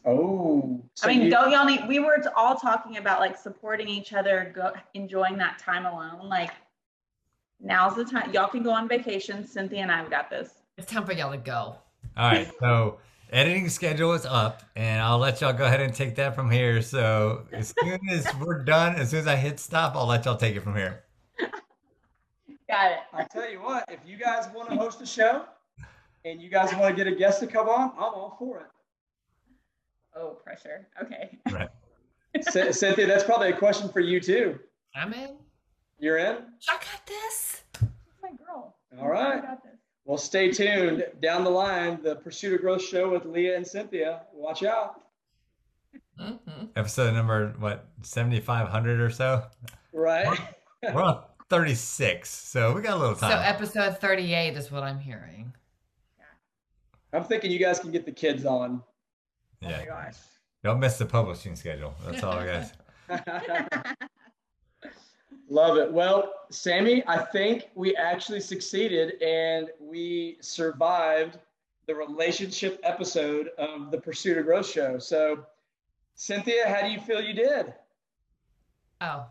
Oh. 0.04 0.82
so 0.94 1.08
I 1.08 1.12
mean, 1.12 1.22
you- 1.24 1.30
don't 1.30 1.50
y'all 1.50 1.64
need? 1.64 1.86
We 1.88 1.98
were 1.98 2.22
all 2.36 2.56
talking 2.56 2.96
about 2.96 3.20
like 3.20 3.36
supporting 3.36 3.88
each 3.88 4.12
other, 4.12 4.52
go 4.54 4.72
enjoying 4.94 5.36
that 5.38 5.58
time 5.58 5.86
alone. 5.86 6.28
Like 6.28 6.50
now's 7.60 7.96
the 7.96 8.04
time. 8.04 8.32
Y'all 8.32 8.48
can 8.48 8.62
go 8.62 8.70
on 8.70 8.88
vacation. 8.88 9.46
Cynthia 9.46 9.82
and 9.82 9.92
I've 9.92 10.10
got 10.10 10.30
this. 10.30 10.50
It's 10.76 10.90
time 10.90 11.04
for 11.04 11.12
y'all 11.12 11.32
to 11.32 11.38
go. 11.38 11.76
All 12.16 12.30
right. 12.30 12.50
So 12.60 12.98
editing 13.30 13.68
schedule 13.68 14.12
is 14.12 14.24
up, 14.24 14.62
and 14.76 15.02
I'll 15.02 15.18
let 15.18 15.40
y'all 15.40 15.52
go 15.52 15.64
ahead 15.64 15.80
and 15.80 15.92
take 15.94 16.14
that 16.16 16.34
from 16.34 16.50
here. 16.50 16.80
So 16.82 17.46
as 17.52 17.74
soon 17.80 18.00
as 18.10 18.26
we're 18.36 18.62
done, 18.64 18.96
as 18.96 19.10
soon 19.10 19.20
as 19.20 19.26
I 19.26 19.36
hit 19.36 19.60
stop, 19.60 19.96
I'll 19.96 20.06
let 20.06 20.24
y'all 20.24 20.36
take 20.36 20.56
it 20.56 20.60
from 20.62 20.76
here. 20.76 21.04
Got 22.68 22.92
it. 22.92 22.98
I 23.14 23.24
tell 23.24 23.50
you 23.50 23.60
what, 23.62 23.84
if 23.88 24.00
you 24.06 24.18
guys 24.18 24.46
want 24.54 24.68
to 24.70 24.76
host 24.76 25.00
a 25.00 25.06
show 25.06 25.44
and 26.24 26.40
you 26.40 26.50
guys 26.50 26.72
want 26.74 26.94
to 26.94 27.04
get 27.04 27.10
a 27.10 27.16
guest 27.16 27.40
to 27.40 27.46
come 27.46 27.68
on, 27.68 27.92
I'm 27.96 28.02
all 28.02 28.36
for 28.38 28.60
it. 28.60 28.66
Oh, 30.18 30.30
pressure. 30.42 30.88
Okay. 31.02 31.38
Right. 31.50 31.68
C- 32.50 32.72
Cynthia, 32.72 33.06
that's 33.06 33.24
probably 33.24 33.50
a 33.50 33.56
question 33.56 33.88
for 33.88 34.00
you 34.00 34.20
too. 34.20 34.58
I'm 34.94 35.12
in. 35.12 35.36
You're 35.98 36.18
in? 36.18 36.36
I 36.68 36.72
got 36.74 37.06
this. 37.06 37.62
my 38.22 38.30
girl. 38.30 38.76
All 39.00 39.08
right. 39.08 39.38
I 39.38 39.40
got 39.40 39.62
this. 39.62 39.72
Well, 40.04 40.18
stay 40.18 40.50
tuned. 40.50 41.04
Down 41.20 41.44
the 41.44 41.50
line, 41.50 42.00
the 42.02 42.16
Pursuit 42.16 42.54
of 42.54 42.60
Growth 42.60 42.82
show 42.82 43.10
with 43.10 43.24
Leia 43.24 43.56
and 43.56 43.66
Cynthia. 43.66 44.22
Watch 44.32 44.62
out. 44.62 45.02
Mm-hmm. 46.20 46.66
Episode 46.76 47.12
number 47.14 47.54
what 47.58 47.88
seventy 48.02 48.40
five 48.40 48.68
hundred 48.68 49.00
or 49.00 49.10
so. 49.10 49.44
Right? 49.92 50.38
We're 50.82 51.02
on 51.02 51.22
thirty 51.48 51.74
six, 51.74 52.30
so 52.30 52.72
we 52.72 52.82
got 52.82 52.96
a 52.96 53.00
little 53.00 53.14
time. 53.14 53.30
So 53.32 53.38
episode 53.38 53.98
38 53.98 54.56
is 54.56 54.70
what 54.72 54.82
I'm 54.82 54.98
hearing. 54.98 55.52
Yeah. 56.18 57.18
I'm 57.18 57.24
thinking 57.24 57.50
you 57.50 57.58
guys 57.58 57.78
can 57.78 57.90
get 57.92 58.04
the 58.04 58.12
kids 58.12 58.44
on. 58.44 58.82
Oh 59.62 59.66
my 59.66 59.70
yeah. 59.70 59.84
gosh. 59.86 60.16
Don't 60.62 60.80
miss 60.80 60.98
the 60.98 61.06
publishing 61.06 61.56
schedule. 61.56 61.94
That's 62.04 62.22
all, 62.22 62.42
guys. 62.44 62.72
Love 65.48 65.78
it. 65.78 65.90
Well, 65.90 66.32
Sammy, 66.50 67.02
I 67.06 67.18
think 67.18 67.68
we 67.74 67.96
actually 67.96 68.40
succeeded 68.40 69.22
and 69.22 69.68
we 69.80 70.36
survived 70.40 71.38
the 71.86 71.94
relationship 71.94 72.78
episode 72.82 73.48
of 73.56 73.90
the 73.90 73.98
Pursuit 73.98 74.36
of 74.36 74.44
Growth 74.44 74.68
show. 74.68 74.98
So, 74.98 75.46
Cynthia, 76.14 76.68
how 76.68 76.82
do 76.82 76.88
you 76.88 77.00
feel 77.00 77.22
you 77.22 77.32
did? 77.32 77.72
Oh, 79.00 79.24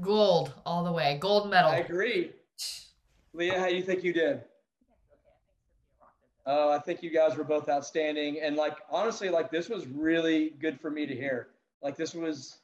gold 0.00 0.54
all 0.64 0.84
the 0.84 0.92
way. 0.92 1.18
Gold 1.20 1.50
medal. 1.50 1.70
I 1.70 1.78
agree. 1.78 2.32
Leia, 3.36 3.58
how 3.58 3.68
do 3.68 3.74
you 3.76 3.82
think 3.82 4.02
you 4.04 4.12
did? 4.14 4.42
Oh, 6.44 6.70
I 6.70 6.78
think 6.78 7.02
you 7.02 7.10
guys 7.10 7.36
were 7.36 7.44
both 7.44 7.68
outstanding. 7.68 8.40
And 8.40 8.56
like 8.56 8.76
honestly, 8.90 9.28
like 9.28 9.50
this 9.50 9.68
was 9.68 9.86
really 9.86 10.50
good 10.60 10.80
for 10.80 10.90
me 10.90 11.06
to 11.06 11.14
hear. 11.14 11.48
Like 11.82 11.96
this 11.96 12.14
was 12.14 12.58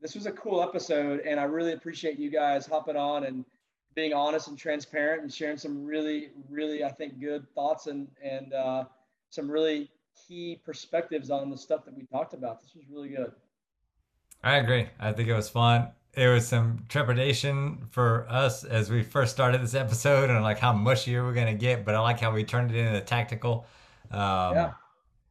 this 0.00 0.14
was 0.14 0.26
a 0.26 0.32
cool 0.32 0.62
episode 0.62 1.20
and 1.20 1.38
I 1.38 1.44
really 1.44 1.72
appreciate 1.72 2.18
you 2.18 2.30
guys 2.30 2.66
hopping 2.66 2.96
on 2.96 3.24
and 3.24 3.44
being 3.94 4.12
honest 4.12 4.48
and 4.48 4.58
transparent 4.58 5.22
and 5.22 5.32
sharing 5.32 5.56
some 5.56 5.84
really, 5.84 6.30
really 6.50 6.84
I 6.84 6.90
think 6.90 7.20
good 7.20 7.46
thoughts 7.54 7.86
and 7.86 8.08
and 8.22 8.52
uh, 8.52 8.84
some 9.30 9.50
really 9.50 9.90
key 10.28 10.60
perspectives 10.64 11.30
on 11.30 11.50
the 11.50 11.56
stuff 11.56 11.84
that 11.84 11.96
we 11.96 12.04
talked 12.04 12.34
about. 12.34 12.60
This 12.60 12.74
was 12.74 12.84
really 12.90 13.08
good. 13.08 13.32
I 14.42 14.56
agree. 14.56 14.88
I 14.98 15.12
think 15.12 15.28
it 15.28 15.34
was 15.34 15.48
fun. 15.48 15.90
It 16.14 16.28
was 16.28 16.46
some 16.46 16.84
trepidation 16.88 17.86
for 17.90 18.26
us 18.28 18.64
as 18.64 18.90
we 18.90 19.02
first 19.02 19.32
started 19.32 19.62
this 19.62 19.74
episode 19.74 20.28
and 20.28 20.42
like 20.42 20.58
how 20.58 20.72
mushy 20.72 21.18
we're 21.18 21.32
gonna 21.32 21.54
get, 21.54 21.84
but 21.86 21.94
I 21.94 22.00
like 22.00 22.20
how 22.20 22.32
we 22.32 22.44
turned 22.44 22.70
it 22.70 22.76
into 22.76 23.00
tactical. 23.00 23.66
Um, 24.10 24.54
Yeah. 24.54 24.72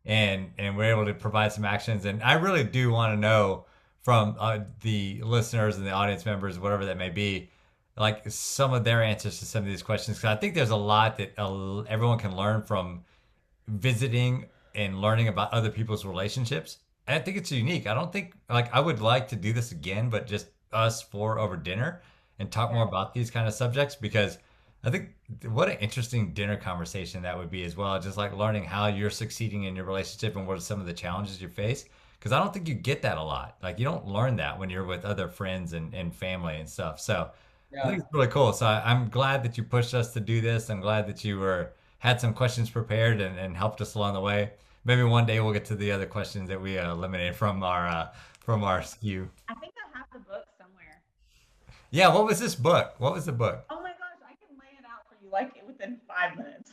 and 0.06 0.52
and 0.58 0.76
we're 0.76 0.92
able 0.92 1.06
to 1.06 1.14
provide 1.14 1.54
some 1.54 1.66
actions. 1.66 2.06
And 2.06 2.24
I 2.24 2.34
really 2.34 2.64
do 2.64 2.92
want 2.92 3.14
to 3.14 3.18
know 3.20 3.66
from 4.02 4.36
uh, 4.40 4.60
the 4.82 5.22
listeners 5.24 5.78
and 5.78 5.86
the 5.86 5.92
audience 5.92 6.26
members, 6.26 6.58
whatever 6.58 6.86
that 6.86 6.98
may 6.98 7.10
be, 7.12 7.52
like 7.96 8.24
some 8.32 8.74
of 8.74 8.84
their 8.84 9.04
answers 9.04 9.38
to 9.40 9.46
some 9.46 9.62
of 9.64 9.70
these 9.70 9.84
questions. 9.84 10.18
Because 10.18 10.36
I 10.36 10.40
think 10.40 10.56
there's 10.56 10.72
a 10.72 10.76
lot 10.76 11.18
that 11.18 11.34
uh, 11.38 11.82
everyone 11.82 12.18
can 12.18 12.36
learn 12.36 12.64
from 12.64 13.04
visiting 13.68 14.46
and 14.74 15.00
learning 15.00 15.28
about 15.28 15.54
other 15.54 15.70
people's 15.70 16.06
relationships. 16.06 16.78
And 17.06 17.16
I 17.16 17.24
think 17.24 17.38
it's 17.38 17.52
unique. 17.52 17.86
I 17.86 17.94
don't 17.94 18.12
think 18.12 18.34
like 18.50 18.74
I 18.74 18.80
would 18.80 19.00
like 19.02 19.28
to 19.28 19.36
do 19.36 19.54
this 19.54 19.72
again, 19.72 20.10
but 20.10 20.26
just 20.26 20.48
us 20.74 21.02
four 21.02 21.40
over 21.40 21.58
dinner 21.58 22.02
and 22.40 22.52
talk 22.52 22.72
more 22.72 22.88
about 22.88 23.14
these 23.14 23.30
kind 23.32 23.48
of 23.48 23.54
subjects 23.54 23.96
because 23.96 24.38
I 24.84 24.90
think 24.90 25.10
what 25.48 25.70
an 25.70 25.78
interesting 25.78 26.34
dinner 26.34 26.58
conversation 26.58 27.22
that 27.22 27.38
would 27.38 27.52
be 27.52 27.64
as 27.64 27.78
well. 27.78 28.00
Just 28.00 28.18
like 28.18 28.36
learning 28.36 28.64
how 28.66 28.88
you're 28.88 29.10
succeeding 29.10 29.64
in 29.66 29.76
your 29.76 29.86
relationship 29.86 30.36
and 30.36 30.48
what 30.48 30.58
are 30.58 30.62
some 30.62 30.80
of 30.80 30.88
the 30.88 30.94
challenges 30.94 31.42
you 31.42 31.48
face. 31.48 31.86
Because 32.18 32.32
I 32.32 32.40
don't 32.40 32.54
think 32.54 32.68
you 32.68 32.76
get 32.76 33.02
that 33.04 33.18
a 33.18 33.24
lot. 33.24 33.58
Like 33.62 33.80
you 33.80 33.86
don't 33.86 34.08
learn 34.08 34.36
that 34.38 34.58
when 34.58 34.70
you're 34.70 34.86
with 34.86 35.06
other 35.06 35.28
friends 35.28 35.74
and, 35.74 35.94
and 35.94 36.14
family 36.14 36.58
and 36.58 36.70
stuff. 36.70 37.00
So 37.00 37.32
I 37.80 37.88
think 37.88 38.00
it's 38.02 38.14
really 38.14 38.28
cool. 38.28 38.54
So 38.54 38.66
I, 38.66 38.82
I'm 38.86 39.10
glad 39.10 39.44
that 39.44 39.58
you 39.58 39.64
pushed 39.64 39.94
us 39.94 40.14
to 40.14 40.20
do 40.20 40.42
this. 40.42 40.70
I'm 40.70 40.82
glad 40.82 41.08
that 41.08 41.24
you 41.24 41.40
were 41.40 41.72
had 42.00 42.20
some 42.20 42.34
questions 42.34 42.70
prepared 42.70 43.22
and, 43.22 43.38
and 43.38 43.56
helped 43.56 43.80
us 43.80 43.94
along 43.94 44.16
the 44.16 44.20
way. 44.20 44.52
Maybe 44.84 45.04
one 45.04 45.28
day 45.28 45.40
we'll 45.40 45.54
get 45.54 45.66
to 45.66 45.76
the 45.76 45.92
other 45.92 46.08
questions 46.08 46.50
that 46.50 46.60
we 46.60 46.80
uh, 46.80 46.92
eliminated 46.92 47.36
from 47.36 47.62
our 47.62 47.88
uh, 47.88 48.08
from 48.40 48.64
our 48.64 48.82
skew. 48.82 49.30
I 49.48 49.54
think 49.56 49.74
I 49.78 49.98
have 49.98 50.08
the 50.12 50.20
book 50.20 50.46
somewhere. 50.58 51.02
Yeah, 51.92 52.14
what 52.14 52.26
was 52.26 52.40
this 52.40 52.56
book? 52.56 52.96
What 53.00 53.14
was 53.14 53.26
the 53.26 53.34
book? 53.34 53.66
Oh 53.70 53.82
my 53.82 53.90
gosh, 53.90 54.24
I 54.26 54.34
can 54.36 54.58
lay 54.58 54.80
it 54.80 54.86
out 54.86 55.06
for 55.10 55.22
you 55.22 55.30
like 55.30 55.58
it 55.58 55.68
within 55.68 56.00
five 56.08 56.38
minutes. 56.38 56.72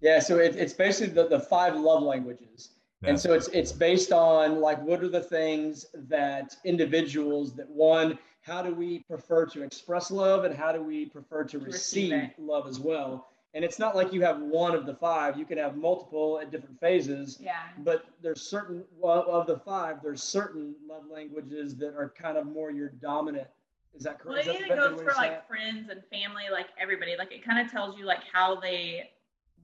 Yeah, 0.00 0.18
so 0.18 0.38
it, 0.38 0.56
it's 0.56 0.72
basically 0.72 1.14
the, 1.14 1.28
the 1.28 1.38
five 1.38 1.76
love 1.76 2.02
languages. 2.02 2.70
Yeah. 3.02 3.10
And 3.10 3.20
so 3.20 3.32
it's 3.32 3.48
it's 3.48 3.70
based 3.70 4.12
on 4.12 4.60
like 4.60 4.82
what 4.82 5.02
are 5.04 5.08
the 5.08 5.22
things 5.22 5.86
that 6.08 6.56
individuals 6.64 7.54
that 7.54 7.70
one, 7.70 8.18
how 8.42 8.60
do 8.60 8.74
we 8.74 9.00
prefer 9.00 9.46
to 9.46 9.62
express 9.62 10.10
love 10.10 10.44
and 10.44 10.54
how 10.54 10.72
do 10.72 10.82
we 10.82 11.06
prefer 11.06 11.44
to 11.44 11.58
receive 11.58 12.12
receive 12.12 12.30
love 12.38 12.66
as 12.66 12.80
well? 12.80 13.28
And 13.54 13.64
it's 13.64 13.78
not 13.78 13.96
like 13.96 14.12
you 14.12 14.22
have 14.22 14.40
one 14.40 14.74
of 14.74 14.84
the 14.84 14.94
five, 14.94 15.38
you 15.38 15.44
can 15.44 15.58
have 15.58 15.76
multiple 15.76 16.40
at 16.40 16.50
different 16.50 16.78
phases. 16.80 17.38
Yeah. 17.40 17.54
But 17.78 18.04
there's 18.20 18.42
certain 18.42 18.84
well, 18.98 19.24
of 19.28 19.46
the 19.46 19.58
five, 19.58 20.02
there's 20.02 20.22
certain 20.22 20.74
love 20.88 21.04
languages 21.12 21.76
that 21.76 21.94
are 21.94 22.12
kind 22.16 22.36
of 22.36 22.46
more 22.46 22.70
your 22.70 22.88
dominant 22.88 23.48
Is 23.94 24.04
that 24.04 24.20
correct? 24.20 24.46
Well, 24.46 24.56
it 24.56 24.60
even 24.60 24.76
goes 24.76 25.00
for 25.00 25.12
like 25.16 25.32
it? 25.32 25.44
friends 25.48 25.88
and 25.90 26.02
family, 26.10 26.44
like 26.50 26.68
everybody. 26.78 27.16
Like 27.18 27.32
it 27.32 27.44
kind 27.44 27.64
of 27.64 27.70
tells 27.70 27.98
you 27.98 28.04
like 28.04 28.22
how 28.32 28.60
they 28.60 29.10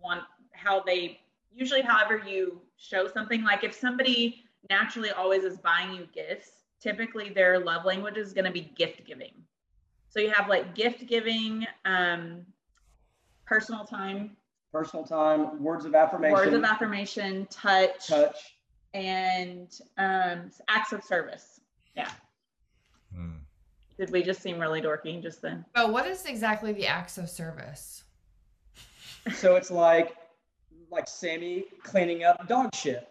want, 0.03 0.23
how 0.53 0.83
they 0.83 1.21
usually, 1.55 1.83
however 1.83 2.23
you 2.27 2.61
show 2.77 3.09
something. 3.09 3.43
Like 3.43 3.65
if 3.65 3.75
somebody 3.75 4.45
naturally 4.69 5.11
always 5.11 5.45
is 5.45 5.59
buying 5.59 5.95
you 5.95 6.07
gifts, 6.13 6.51
typically 6.81 7.31
their 7.31 7.59
love 7.59 7.85
language 7.85 8.17
is 8.17 8.33
going 8.33 8.45
to 8.45 8.51
be 8.51 8.73
gift 8.77 9.07
giving. 9.07 9.33
So 10.09 10.21
you 10.21 10.31
have 10.31 10.49
like 10.49 10.75
gift 10.75 11.07
giving, 11.07 11.67
um, 11.85 12.47
personal 13.47 13.85
time, 13.85 14.37
personal 14.73 15.05
time, 15.05 15.63
words 15.63 15.85
of 15.85 15.95
affirmation, 15.95 16.33
words 16.33 16.53
of 16.53 16.65
affirmation, 16.65 17.47
touch, 17.51 18.09
touch. 18.09 18.57
and 18.93 19.69
um, 19.99 20.51
acts 20.69 20.93
of 20.93 21.05
service. 21.05 21.61
Hmm. 21.97 22.09
Did 23.99 24.11
we 24.11 24.23
just 24.23 24.43
seem 24.43 24.59
really 24.59 24.81
dorky 24.83 25.23
just 25.23 25.41
then? 25.43 25.65
But 25.75 25.93
what 25.93 26.07
is 26.07 26.27
exactly 26.27 26.73
the 26.73 26.87
acts 26.87 27.17
of 27.19 27.29
service? 27.31 28.05
So 29.35 29.57
it's 29.57 29.71
like 29.71 30.15
like 30.91 31.09
Sammy 31.09 31.65
cleaning 31.83 32.25
up 32.25 32.47
dog 32.49 32.75
shit. 32.75 33.11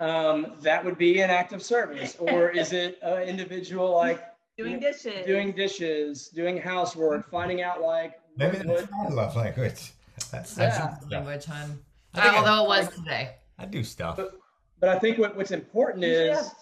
Um, 0.00 0.52
that 0.60 0.84
would 0.84 0.96
be 0.98 1.20
an 1.20 1.30
act 1.30 1.52
of 1.52 1.62
service. 1.62 2.16
Or 2.20 2.50
is 2.50 2.72
it 2.72 2.98
an 3.02 3.22
individual 3.22 3.92
like 3.94 4.22
Doing 4.56 4.78
dishes. 4.80 5.26
doing 5.26 5.52
dishes, 5.52 6.28
doing 6.28 6.56
housework, 6.60 7.30
finding 7.30 7.62
out 7.62 7.80
like 7.80 8.14
Maybe 8.36 8.58
what, 8.58 8.66
that's 8.78 8.92
what- 8.92 9.10
my 9.10 9.14
love 9.22 9.34
language. 9.36 9.92
That's, 10.30 10.56
Yeah. 10.58 10.68
that's 10.70 11.06
Language, 11.10 11.44
hun. 11.46 11.78
I 12.14 12.20
think 12.22 12.34
I- 12.34 12.38
Although 12.38 12.64
it 12.64 12.68
was 12.68 12.88
today. 12.94 13.36
I 13.58 13.66
do 13.66 13.82
stuff. 13.82 14.16
But- 14.16 14.32
but 14.80 14.88
I 14.88 14.98
think 14.98 15.18
what, 15.18 15.36
what's 15.36 15.50
important 15.50 16.04
is 16.04 16.54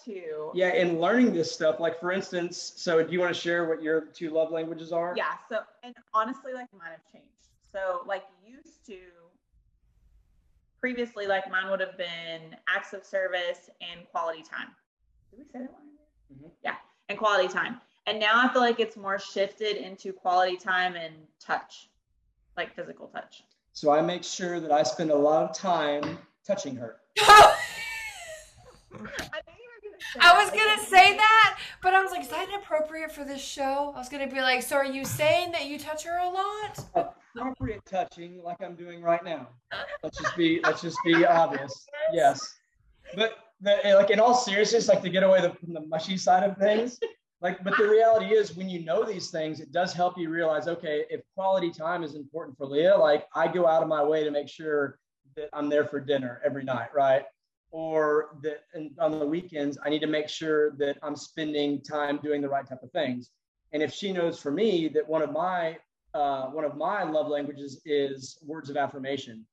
yeah, 0.53 0.73
in 0.73 0.99
learning 0.99 1.33
this 1.33 1.51
stuff, 1.51 1.79
like 1.79 1.99
for 1.99 2.11
instance, 2.11 2.73
so 2.75 3.03
do 3.03 3.11
you 3.13 3.19
want 3.19 3.33
to 3.33 3.39
share 3.39 3.65
what 3.65 3.83
your 3.83 4.01
two 4.01 4.31
love 4.31 4.51
languages 4.51 4.91
are? 4.91 5.13
Yeah. 5.15 5.33
So, 5.49 5.59
and 5.83 5.95
honestly, 6.13 6.53
like 6.53 6.67
mine 6.73 6.91
have 6.91 7.11
changed. 7.11 7.27
So, 7.71 8.01
like 8.07 8.23
used 8.45 8.85
to 8.87 8.97
previously, 10.79 11.27
like 11.27 11.49
mine 11.51 11.69
would 11.69 11.79
have 11.79 11.97
been 11.97 12.55
acts 12.67 12.93
of 12.93 13.05
service 13.05 13.69
and 13.81 14.07
quality 14.09 14.41
time. 14.41 14.69
Did 15.29 15.39
we 15.39 15.45
say 15.45 15.59
that 15.59 15.71
one? 15.71 15.81
Mhm. 16.33 16.51
Yeah, 16.63 16.75
and 17.09 17.19
quality 17.19 17.47
time. 17.47 17.79
And 18.07 18.19
now 18.19 18.31
I 18.35 18.47
feel 18.51 18.61
like 18.61 18.79
it's 18.79 18.97
more 18.97 19.19
shifted 19.19 19.75
into 19.75 20.11
quality 20.11 20.57
time 20.57 20.95
and 20.95 21.13
touch, 21.39 21.89
like 22.55 22.73
physical 22.73 23.07
touch. 23.07 23.43
So 23.73 23.91
I 23.91 24.01
make 24.01 24.23
sure 24.23 24.59
that 24.59 24.71
I 24.71 24.81
spend 24.81 25.11
a 25.11 25.15
lot 25.15 25.47
of 25.47 25.55
time 25.55 26.17
touching 26.43 26.75
her. 26.77 26.97
I, 29.05 29.41
knew 29.45 29.53
you 29.61 29.69
were 29.73 29.81
gonna 29.83 29.99
say 29.99 30.19
I 30.19 30.33
that, 30.33 30.41
was 30.41 30.49
gonna 30.51 30.85
say 30.85 31.17
that, 31.17 31.59
but 31.81 31.93
I 31.93 32.01
was 32.01 32.11
like, 32.11 32.21
is 32.21 32.29
that 32.29 32.49
inappropriate 32.49 33.11
for 33.11 33.23
this 33.23 33.41
show? 33.41 33.93
I 33.95 33.99
was 33.99 34.09
gonna 34.09 34.27
be 34.27 34.41
like, 34.41 34.61
so 34.61 34.75
are 34.75 34.85
you 34.85 35.05
saying 35.05 35.51
that 35.51 35.67
you 35.67 35.77
touch 35.79 36.03
her 36.03 36.17
a 36.17 36.29
lot? 36.29 36.79
Oh, 36.95 37.13
appropriate 37.35 37.85
touching, 37.85 38.41
like 38.43 38.61
I'm 38.61 38.75
doing 38.75 39.01
right 39.01 39.23
now. 39.23 39.47
Let's 40.03 40.17
just 40.17 40.35
be 40.35 40.59
let's 40.63 40.81
just 40.81 40.97
be 41.05 41.25
obvious. 41.25 41.87
Yes, 42.13 42.55
but 43.15 43.37
the, 43.61 43.85
eh, 43.85 43.95
like 43.95 44.09
in 44.09 44.19
all 44.19 44.33
seriousness, 44.33 44.87
like 44.87 45.01
to 45.01 45.09
get 45.09 45.23
away 45.23 45.41
the, 45.41 45.53
from 45.53 45.73
the 45.73 45.81
mushy 45.81 46.17
side 46.17 46.43
of 46.43 46.57
things. 46.57 46.99
Like, 47.39 47.63
but 47.63 47.77
the 47.77 47.87
reality 47.87 48.33
is, 48.33 48.55
when 48.55 48.67
you 48.67 48.83
know 48.83 49.03
these 49.03 49.29
things, 49.29 49.59
it 49.59 49.71
does 49.71 49.93
help 49.93 50.17
you 50.17 50.29
realize, 50.29 50.67
okay, 50.67 51.05
if 51.09 51.21
quality 51.35 51.69
time 51.69 52.03
is 52.03 52.15
important 52.15 52.57
for 52.57 52.65
Leia, 52.65 52.97
like 52.99 53.27
I 53.35 53.47
go 53.47 53.67
out 53.67 53.83
of 53.83 53.89
my 53.89 54.03
way 54.03 54.23
to 54.23 54.31
make 54.31 54.49
sure 54.49 54.97
that 55.35 55.49
I'm 55.53 55.69
there 55.69 55.85
for 55.85 55.99
dinner 55.99 56.41
every 56.43 56.63
night, 56.63 56.89
right? 56.95 57.23
Or 57.71 58.37
that 58.43 58.63
and 58.73 58.91
on 58.99 59.19
the 59.19 59.25
weekends, 59.25 59.77
I 59.83 59.89
need 59.89 59.99
to 59.99 60.07
make 60.07 60.29
sure 60.29 60.71
that 60.77 60.97
I'm 61.03 61.15
spending 61.15 61.81
time 61.81 62.19
doing 62.23 62.41
the 62.41 62.49
right 62.49 62.67
type 62.67 62.81
of 62.81 62.91
things. 62.91 63.31
And 63.73 63.83
if 63.83 63.93
she 63.93 64.13
knows 64.13 64.39
for 64.39 64.51
me 64.51 64.87
that 64.89 65.07
one 65.07 65.21
of 65.21 65.31
my 65.31 65.77
uh, 66.13 66.47
one 66.47 66.63
of 66.63 66.77
my 66.77 67.03
love 67.03 67.27
languages 67.27 67.81
is 67.85 68.39
words 68.45 68.69
of 68.69 68.77
affirmation, 68.77 69.45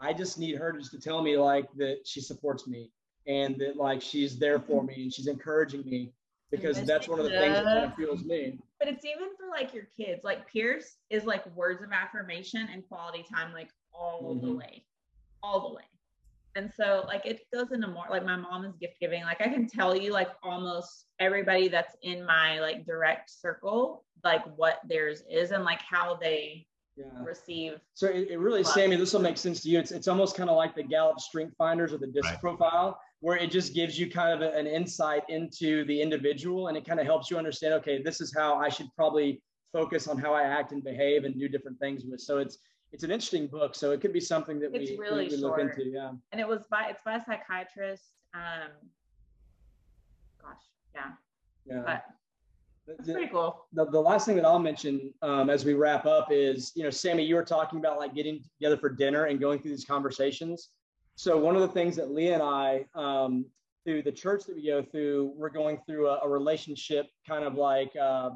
I 0.00 0.12
just 0.12 0.38
need 0.38 0.56
her 0.56 0.72
just 0.72 0.92
to 0.92 1.00
tell 1.00 1.22
me 1.22 1.36
like 1.36 1.66
that 1.76 2.06
she 2.06 2.20
supports 2.20 2.66
me 2.68 2.90
and 3.26 3.56
that 3.58 3.76
like 3.76 4.00
she's 4.00 4.38
there 4.38 4.60
for 4.60 4.84
me 4.84 4.94
and 5.02 5.12
she's 5.12 5.26
encouraging 5.26 5.84
me 5.84 6.12
because 6.50 6.80
that's 6.84 7.08
one 7.08 7.18
of 7.18 7.24
the 7.24 7.32
things 7.32 7.56
that 7.56 7.64
kind 7.64 7.78
yeah. 7.78 7.90
of 7.90 7.94
fuels 7.94 8.24
me. 8.24 8.58
But 8.78 8.88
it's 8.88 9.04
even 9.04 9.28
for 9.36 9.48
like 9.50 9.74
your 9.74 9.88
kids. 9.96 10.22
Like 10.22 10.46
Pierce 10.46 10.96
is 11.10 11.24
like 11.24 11.44
words 11.56 11.82
of 11.82 11.90
affirmation 11.92 12.68
and 12.72 12.86
quality 12.86 13.24
time, 13.28 13.52
like 13.52 13.70
all 13.92 14.34
the 14.40 14.48
Mhm. 14.48 14.58
way, 14.58 14.84
all 15.42 15.68
the 15.68 15.74
way. 15.74 15.84
And 16.56 16.72
so 16.74 17.04
like 17.06 17.26
it 17.26 17.42
goes 17.52 17.70
into 17.70 17.86
more 17.86 18.06
like 18.10 18.24
my 18.24 18.36
mom 18.36 18.64
is 18.64 18.74
gift 18.80 18.98
giving. 18.98 19.22
Like 19.22 19.40
I 19.42 19.48
can 19.48 19.68
tell 19.68 19.94
you 19.94 20.12
like 20.12 20.30
almost 20.42 21.06
everybody 21.20 21.68
that's 21.68 21.94
in 22.02 22.24
my 22.24 22.58
like 22.60 22.86
direct 22.86 23.30
circle, 23.30 24.04
like 24.24 24.42
what 24.56 24.80
theirs 24.88 25.22
is 25.30 25.50
and 25.52 25.64
like 25.64 25.80
how 25.82 26.16
they 26.16 26.66
Yeah. 26.96 27.04
receive. 27.22 27.78
So 27.92 28.06
it, 28.06 28.30
it 28.30 28.38
really, 28.38 28.62
Love. 28.62 28.72
Sammy, 28.72 28.96
this 28.96 29.12
will 29.12 29.20
make 29.20 29.36
sense 29.36 29.60
to 29.62 29.68
you. 29.68 29.78
It's 29.78 29.92
it's 29.92 30.08
almost 30.08 30.34
kind 30.34 30.48
of 30.48 30.56
like 30.56 30.74
the 30.74 30.82
Gallup 30.82 31.20
Strength 31.20 31.54
Finders 31.58 31.92
or 31.92 31.98
the 31.98 32.06
DISC 32.06 32.30
Right. 32.30 32.40
profile, 32.40 32.98
where 33.20 33.36
it 33.36 33.50
just 33.50 33.74
gives 33.74 33.98
you 33.98 34.10
kind 34.10 34.32
of 34.32 34.40
a- 34.40 34.56
an 34.56 34.66
insight 34.66 35.24
into 35.28 35.84
the 35.84 36.00
individual, 36.00 36.68
and 36.68 36.76
it 36.76 36.86
kind 36.86 36.98
of 37.00 37.04
helps 37.06 37.30
you 37.30 37.36
understand. 37.36 37.74
Okay, 37.74 38.00
this 38.02 38.22
is 38.22 38.34
how 38.34 38.54
I 38.56 38.70
should 38.70 38.88
probably 38.96 39.42
focus 39.74 40.08
on 40.08 40.16
how 40.16 40.32
I 40.32 40.44
act 40.44 40.72
and 40.72 40.82
behave 40.82 41.24
and 41.24 41.38
do 41.38 41.48
different 41.48 41.78
things 41.78 42.02
with. 42.06 42.20
So 42.22 42.38
it's 42.38 42.56
it's 42.92 43.04
an 43.04 43.10
interesting 43.10 43.46
book. 43.46 43.74
So 43.74 43.90
it 43.90 44.00
could 44.00 44.12
be 44.12 44.20
something 44.20 44.58
that 44.60 44.74
It's 44.74 44.90
we, 44.92 44.98
really 44.98 45.28
we, 45.28 45.36
we 45.36 45.42
look 45.42 45.58
into. 45.58 45.84
Yeah. 45.86 46.12
And 46.32 46.40
it 46.40 46.46
was 46.48 46.62
by 46.70 46.86
it's 46.90 47.00
by 47.04 47.16
a 47.16 47.24
psychiatrist. 47.24 48.04
Um 48.34 48.70
gosh, 50.42 50.56
yeah. 50.94 51.10
Yeah. 51.66 51.82
But 51.84 52.04
The- 52.86 53.02
the- 53.02 53.12
pretty 53.12 53.28
cool. 53.32 53.66
the, 53.72 53.86
the 53.86 54.00
last 54.00 54.26
thing 54.26 54.36
that 54.36 54.44
I'll 54.44 54.58
mention 54.60 55.12
um, 55.22 55.50
as 55.50 55.64
we 55.64 55.74
wrap 55.74 56.06
up 56.06 56.28
is, 56.30 56.70
you 56.76 56.84
know, 56.84 56.90
Sammy, 56.90 57.24
you 57.24 57.34
were 57.34 57.44
talking 57.44 57.78
about 57.80 57.98
like 57.98 58.14
getting 58.14 58.40
together 58.58 58.76
for 58.76 58.88
dinner 58.88 59.24
and 59.24 59.40
going 59.40 59.58
through 59.60 59.72
these 59.72 59.84
conversations. 59.84 60.70
So 61.16 61.36
one 61.38 61.56
of 61.56 61.62
the 61.62 61.68
things 61.68 61.96
that 61.96 62.08
Leia 62.08 62.34
and 62.34 62.42
I, 62.42 62.84
um, 62.94 63.46
through 63.84 64.02
the 64.02 64.12
church 64.12 64.44
that 64.44 64.54
we 64.56 64.66
go 64.66 64.82
through, 64.82 65.32
we're 65.36 65.48
going 65.48 65.78
through 65.86 66.08
a, 66.08 66.20
a 66.22 66.28
relationship 66.28 67.06
kind 67.26 67.44
of 67.44 67.54
like 67.54 67.90
uh, 68.00 68.30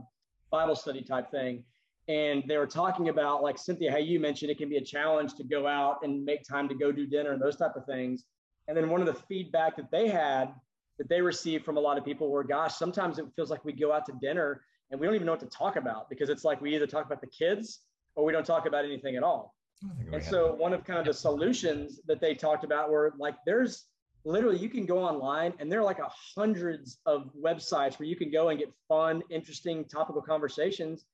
Bible 0.51 0.75
study 0.77 1.03
type 1.03 1.31
thing. 1.31 1.63
And 2.11 2.43
they 2.49 2.57
were 2.57 2.67
talking 2.67 3.09
about 3.09 3.41
like 3.41 3.57
Cynthia, 3.57 3.93
how 3.93 3.99
you 3.99 4.19
mentioned 4.19 4.51
it 4.51 4.59
can 4.59 4.69
be 4.69 4.79
a 4.79 4.85
challenge 4.85 5.35
to 5.35 5.45
go 5.45 5.69
out 5.69 6.01
and 6.03 6.25
make 6.25 6.43
time 6.43 6.69
to 6.69 6.75
go 6.75 6.91
do 6.91 7.07
dinner 7.07 7.31
and 7.31 7.41
those 7.41 7.55
type 7.57 7.77
of 7.77 7.87
things. 7.87 8.25
And 8.67 8.77
then 8.77 8.91
one 8.91 9.01
of 9.01 9.07
the 9.07 9.15
feedback 9.15 9.77
that 9.77 9.93
they 9.93 10.09
had 10.09 10.53
that 10.99 11.09
they 11.09 11.21
received 11.21 11.65
from 11.65 11.77
a 11.77 11.81
lot 11.81 11.99
of 11.99 12.05
people 12.05 12.29
were, 12.29 12.43
gosh, 12.43 12.75
sometimes 12.75 13.21
it 13.21 13.27
feels 13.37 13.49
like 13.49 13.65
we 13.65 13.73
go 13.73 13.93
out 13.93 14.07
to 14.07 14.13
dinner 14.21 14.63
and 14.91 15.01
we 15.01 15.07
don't 15.07 15.15
even 15.15 15.25
know 15.25 15.33
what 15.33 15.41
to 15.41 15.47
talk 15.47 15.77
about 15.77 16.11
because 16.11 16.31
it's 16.31 16.45
like 16.45 16.61
we 16.61 16.75
either 16.75 16.87
talk 16.87 17.07
about 17.07 17.21
the 17.21 17.29
kids 17.29 17.83
or 18.17 18.25
we 18.25 18.33
don't 18.33 18.45
talk 18.45 18.67
about 18.67 18.85
anything 18.85 19.15
at 19.15 19.23
all. 19.23 19.55
I 19.83 19.87
don't 19.87 19.97
think 19.97 20.11
we 20.11 20.17
And 20.17 20.25
so 20.25 20.53
one 20.55 20.73
of 20.73 20.83
kind 20.83 20.99
of 20.99 21.07
the 21.07 21.15
solutions 21.15 22.01
that 22.09 22.21
they 22.21 22.35
talked 22.35 22.65
about 22.65 22.91
were 22.91 23.15
like 23.19 23.37
there's 23.47 23.85
literally 24.25 24.59
you 24.59 24.69
can 24.69 24.85
go 24.85 24.99
online 24.99 25.55
and 25.61 25.71
there 25.71 25.79
are 25.79 25.85
like 25.85 26.01
a 26.01 26.11
hundreds 26.35 26.99
of 27.07 27.31
websites 27.41 28.01
where 28.01 28.09
you 28.09 28.17
can 28.17 28.33
go 28.33 28.49
and 28.49 28.59
get 28.59 28.73
fun, 28.89 29.23
interesting 29.31 29.85
topical 29.85 30.21
conversations. 30.21 31.05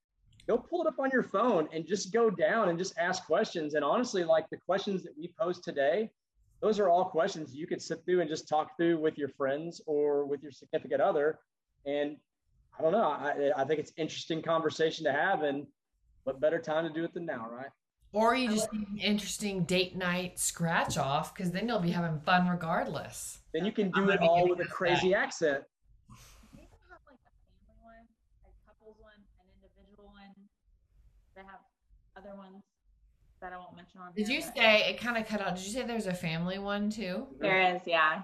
Go 0.47 0.59
pull 0.59 0.83
it 0.83 0.87
up 0.87 0.99
on 0.99 1.11
your 1.11 1.25
phone 1.25 1.69
and 1.73 1.87
just 1.87 2.13
go 2.13 2.31
down 2.31 2.69
and 2.69 2.79
just 2.79 2.97
ask 2.99 3.25
questions. 3.27 3.75
And 3.75 3.85
honestly, 3.85 4.23
like 4.23 4.49
the 4.51 4.59
questions 4.59 5.03
that 5.03 5.13
we 5.19 5.33
post 5.39 5.65
today, 5.65 6.11
those 6.61 6.79
are 6.79 6.89
all 6.89 7.05
questions 7.05 7.55
you 7.55 7.67
could 7.67 7.83
sit 7.83 8.05
through 8.05 8.21
and 8.21 8.31
just 8.31 8.49
talk 8.49 8.77
through 8.77 8.99
with 8.99 9.19
your 9.19 9.29
friends 9.29 9.81
or 9.87 10.25
with 10.25 10.43
your 10.43 10.53
significant 10.53 11.01
other. 11.01 11.41
And 11.85 12.17
I 12.79 12.83
don't 12.83 12.93
know, 12.93 13.09
I, 13.09 13.51
I 13.57 13.65
think 13.65 13.81
it's 13.81 13.93
interesting 13.97 14.41
conversation 14.41 15.05
to 15.05 15.13
have. 15.13 15.43
And 15.43 15.67
what 16.25 16.41
better 16.41 16.61
time 16.61 16.87
to 16.87 16.93
do 16.93 17.05
it 17.05 17.15
than 17.15 17.25
now, 17.27 17.49
right? 17.51 17.71
Or 18.13 18.35
you 18.35 18.49
just 18.49 18.73
need 18.73 18.89
an 18.89 18.99
interesting 18.99 19.65
date 19.65 19.95
night 19.95 20.39
scratch 20.39 20.97
off 20.97 21.35
because 21.35 21.51
then 21.51 21.69
you'll 21.69 21.81
be 21.81 21.91
having 21.91 22.19
fun 22.21 22.49
regardless. 22.49 23.41
Then 23.53 23.65
you 23.65 23.73
can 23.73 23.91
do 23.91 24.09
it 24.11 24.21
all 24.21 24.49
with 24.49 24.61
a 24.61 24.65
crazy 24.65 25.13
accent. 25.15 25.63
They 26.55 26.63
even 26.63 26.79
have 26.89 27.01
like 27.07 27.19
a 27.21 27.33
family 27.45 27.77
one, 27.83 28.07
a 28.43 28.51
couples 28.67 28.97
one, 28.99 29.21
an 29.39 29.47
individual 29.53 30.09
one. 30.09 30.33
They 31.37 31.43
have 31.43 31.61
other 32.17 32.35
ones 32.35 32.65
that 33.43 33.53
I 33.53 33.59
won't 33.59 33.77
mention 33.77 34.01
on 34.01 34.13
Did 34.15 34.27
here, 34.29 34.39
you 34.41 34.45
but- 34.47 34.57
say 34.57 34.91
it 34.91 34.99
kind 34.99 35.19
of 35.19 35.27
cut 35.29 35.43
out? 35.43 35.57
Did 35.57 35.67
you 35.67 35.73
say 35.73 35.83
there's 35.83 36.07
a 36.07 36.15
family 36.15 36.59
one 36.59 36.89
too? 36.91 37.27
There 37.39 37.75
is, 37.77 37.83
yeah. 37.87 38.23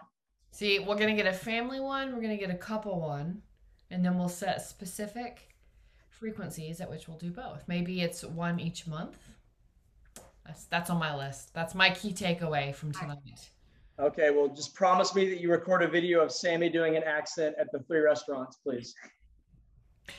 See, 0.50 0.78
we're 0.78 0.96
gonna 0.96 1.14
get 1.14 1.26
a 1.26 1.32
family 1.32 1.78
one, 1.78 2.14
we're 2.14 2.22
gonna 2.22 2.38
get 2.38 2.50
a 2.50 2.56
couple 2.56 3.00
one, 3.00 3.42
and 3.90 4.02
then 4.04 4.18
we'll 4.18 4.30
set 4.30 4.62
specific 4.62 5.48
frequencies 6.08 6.80
at 6.80 6.88
which 6.88 7.06
we'll 7.06 7.18
do 7.18 7.30
both. 7.30 7.64
Maybe 7.68 8.00
it's 8.00 8.24
one 8.24 8.58
each 8.58 8.86
month. 8.86 9.18
That's 10.46 10.64
that's 10.66 10.88
on 10.90 10.98
my 10.98 11.14
list. 11.14 11.52
That's 11.52 11.74
my 11.74 11.90
key 11.90 12.12
takeaway 12.14 12.74
from 12.74 12.92
tonight. 12.92 13.50
Okay, 13.98 14.30
well, 14.30 14.48
just 14.48 14.74
promise 14.74 15.14
me 15.14 15.28
that 15.28 15.38
you 15.40 15.50
record 15.50 15.82
a 15.82 15.88
video 15.88 16.20
of 16.22 16.32
Sammy 16.32 16.70
doing 16.70 16.96
an 16.96 17.02
accent 17.02 17.54
at 17.60 17.70
the 17.72 17.80
three 17.80 18.00
restaurants, 18.00 18.56
please. 18.56 18.94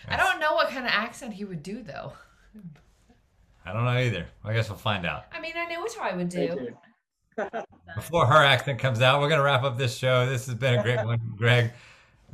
I 0.08 0.16
don't 0.16 0.40
know 0.40 0.54
what 0.54 0.70
kind 0.70 0.86
of 0.86 0.92
accent 0.92 1.34
he 1.34 1.44
would 1.44 1.64
do 1.64 1.82
though. 1.82 2.14
I 3.66 3.74
don't 3.74 3.86
know 3.86 3.92
either. 3.92 4.28
I 4.44 4.54
guess 4.54 4.70
we'll 4.70 4.78
find 4.78 5.06
out. 5.06 5.26
I 5.32 5.40
mean, 5.40 5.54
I 5.56 5.66
know 5.66 5.82
which 5.82 5.98
I 6.00 6.16
would 6.16 6.30
do. 6.30 6.76
Before 7.96 8.26
her 8.26 8.44
accent 8.44 8.80
comes 8.80 9.02
out, 9.02 9.22
we're 9.22 9.30
going 9.30 9.40
to 9.40 9.46
wrap 9.46 9.64
up 9.64 9.78
this 9.78 9.96
show. 9.96 10.26
This 10.26 10.46
has 10.48 10.56
been 10.56 10.80
a 10.80 10.84
great 10.84 11.04
one, 11.04 11.20
Greg. 11.38 11.72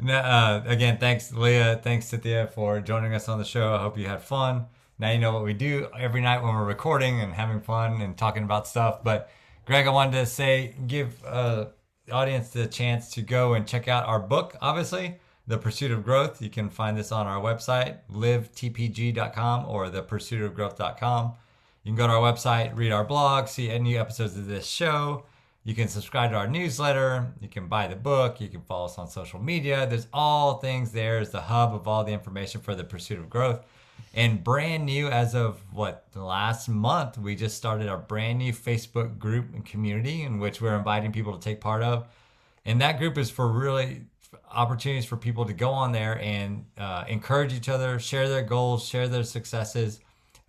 Uh, 0.07 0.61
again, 0.65 0.97
thanks, 0.97 1.31
Leia. 1.31 1.81
Thanks, 1.81 2.07
Cynthia, 2.07 2.47
for 2.47 2.79
joining 2.81 3.13
us 3.13 3.29
on 3.29 3.37
the 3.37 3.45
show. 3.45 3.73
I 3.73 3.79
hope 3.79 3.97
you 3.97 4.07
had 4.07 4.21
fun. 4.21 4.65
Now 4.97 5.11
you 5.11 5.19
know 5.19 5.31
what 5.31 5.43
we 5.43 5.53
do 5.53 5.87
every 5.97 6.21
night 6.21 6.43
when 6.43 6.53
we're 6.53 6.65
recording 6.65 7.21
and 7.21 7.33
having 7.33 7.61
fun 7.61 8.01
and 8.01 8.17
talking 8.17 8.43
about 8.43 8.67
stuff. 8.67 9.03
But 9.03 9.29
Greg, 9.65 9.87
I 9.87 9.91
wanted 9.91 10.13
to 10.13 10.25
say, 10.25 10.75
give 10.87 11.23
uh, 11.25 11.67
the 12.05 12.11
audience 12.11 12.49
the 12.49 12.67
chance 12.67 13.11
to 13.11 13.21
go 13.21 13.53
and 13.53 13.67
check 13.67 13.87
out 13.87 14.07
our 14.07 14.19
book, 14.19 14.57
obviously, 14.61 15.19
The 15.49 15.57
Pursuit 15.57 15.89
of 15.89 16.03
Growth. 16.03 16.43
You 16.43 16.49
can 16.51 16.69
find 16.69 16.95
this 16.95 17.11
on 17.11 17.25
our 17.25 17.41
website, 17.41 17.97
livetpg.com 18.13 19.65
or 19.67 19.89
thepursuitofgrowth.com. 19.89 21.33
You 21.83 21.89
can 21.89 21.95
go 21.95 22.05
to 22.05 22.13
our 22.13 22.31
website, 22.31 22.77
read 22.77 22.91
our 22.91 23.03
blog, 23.03 23.47
see 23.47 23.67
any 23.67 23.89
new 23.89 23.99
episodes 23.99 24.37
of 24.37 24.45
this 24.45 24.67
show. 24.67 25.25
You 25.63 25.73
can 25.73 25.87
subscribe 25.87 26.29
to 26.31 26.37
our 26.37 26.47
newsletter. 26.47 27.33
You 27.41 27.49
can 27.49 27.67
buy 27.67 27.87
the 27.87 27.95
book. 27.95 28.39
You 28.39 28.47
can 28.47 28.61
follow 28.61 28.85
us 28.85 28.99
on 28.99 29.07
social 29.07 29.39
media. 29.39 29.87
There's 29.87 30.05
all 30.13 30.59
things 30.59 30.91
there 30.91 31.19
is 31.19 31.31
the 31.31 31.41
hub 31.41 31.73
of 31.73 31.87
all 31.87 32.03
the 32.03 32.13
information 32.13 32.61
for 32.61 32.75
the 32.75 32.83
pursuit 32.83 33.17
of 33.17 33.27
growth. 33.27 33.65
And 34.13 34.43
brand 34.43 34.85
new 34.85 35.07
as 35.07 35.33
of 35.33 35.63
what 35.73 36.05
last 36.13 36.69
month, 36.69 37.17
we 37.17 37.35
just 37.35 37.57
started 37.57 37.87
our 37.87 37.97
brand 37.97 38.37
new 38.37 38.53
Facebook 38.53 39.17
group 39.17 39.47
and 39.55 39.65
community 39.65 40.21
in 40.21 40.37
which 40.37 40.61
we're 40.61 40.77
inviting 40.77 41.11
people 41.11 41.35
to 41.35 41.43
take 41.43 41.59
part 41.59 41.81
of. 41.81 42.07
And 42.65 42.79
that 42.81 42.99
group 42.99 43.17
is 43.17 43.31
for 43.31 43.47
really 43.47 44.03
opportunities 44.51 45.05
for 45.05 45.17
people 45.17 45.45
to 45.45 45.53
go 45.53 45.71
on 45.71 45.91
there 45.91 46.19
and 46.19 46.65
uh, 46.77 47.05
encourage 47.07 47.53
each 47.53 47.69
other, 47.69 47.99
share 47.99 48.27
their 48.27 48.41
goals, 48.41 48.87
share 48.87 49.07
their 49.07 49.23
successes, 49.23 49.99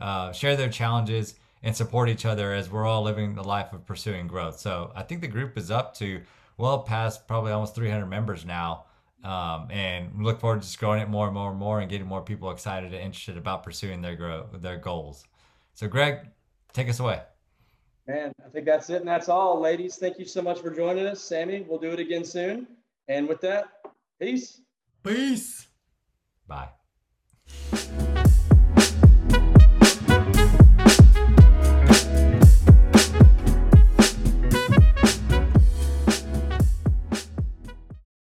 uh, 0.00 0.32
share 0.32 0.56
their 0.56 0.68
challenges, 0.68 1.34
and 1.62 1.76
support 1.76 2.08
each 2.08 2.24
other 2.24 2.52
as 2.52 2.70
we're 2.70 2.86
all 2.86 3.02
living 3.02 3.34
the 3.34 3.44
life 3.44 3.72
of 3.72 3.84
pursuing 3.86 4.26
growth. 4.26 4.58
So 4.58 4.92
I 4.94 5.02
think 5.02 5.20
the 5.20 5.28
group 5.28 5.58
is 5.58 5.70
up 5.70 5.94
to 5.96 6.22
well 6.56 6.80
past 6.80 7.26
probably 7.28 7.52
almost 7.52 7.74
300 7.74 8.06
members 8.06 8.44
now. 8.44 8.84
Um, 9.22 9.68
and 9.70 10.24
look 10.24 10.40
forward 10.40 10.62
to 10.62 10.66
just 10.66 10.78
growing 10.78 11.02
it 11.02 11.08
more 11.10 11.26
and 11.26 11.34
more 11.34 11.50
and 11.50 11.58
more 11.58 11.80
and 11.80 11.90
getting 11.90 12.06
more 12.06 12.22
people 12.22 12.50
excited 12.50 12.94
and 12.94 13.02
interested 13.02 13.36
about 13.36 13.62
pursuing 13.62 14.00
their 14.00 14.16
growth, 14.16 14.46
their 14.62 14.78
goals. 14.78 15.24
So, 15.74 15.88
Greg, 15.88 16.20
take 16.72 16.88
us 16.88 17.00
away. 17.00 17.20
Man, 18.06 18.32
I 18.44 18.48
think 18.48 18.64
that's 18.64 18.88
it 18.88 18.96
and 18.96 19.08
that's 19.08 19.28
all. 19.28 19.60
Ladies, 19.60 19.96
thank 19.96 20.18
you 20.18 20.24
so 20.24 20.40
much 20.40 20.60
for 20.60 20.70
joining 20.70 21.06
us. 21.06 21.20
Sammy, 21.20 21.66
we'll 21.68 21.78
do 21.78 21.90
it 21.90 22.00
again 22.00 22.24
soon. 22.24 22.66
And 23.10 23.26
with 23.26 23.40
that, 23.40 23.64
peace. 24.20 24.60
Peace. 25.02 25.66
Bye. 26.46 26.68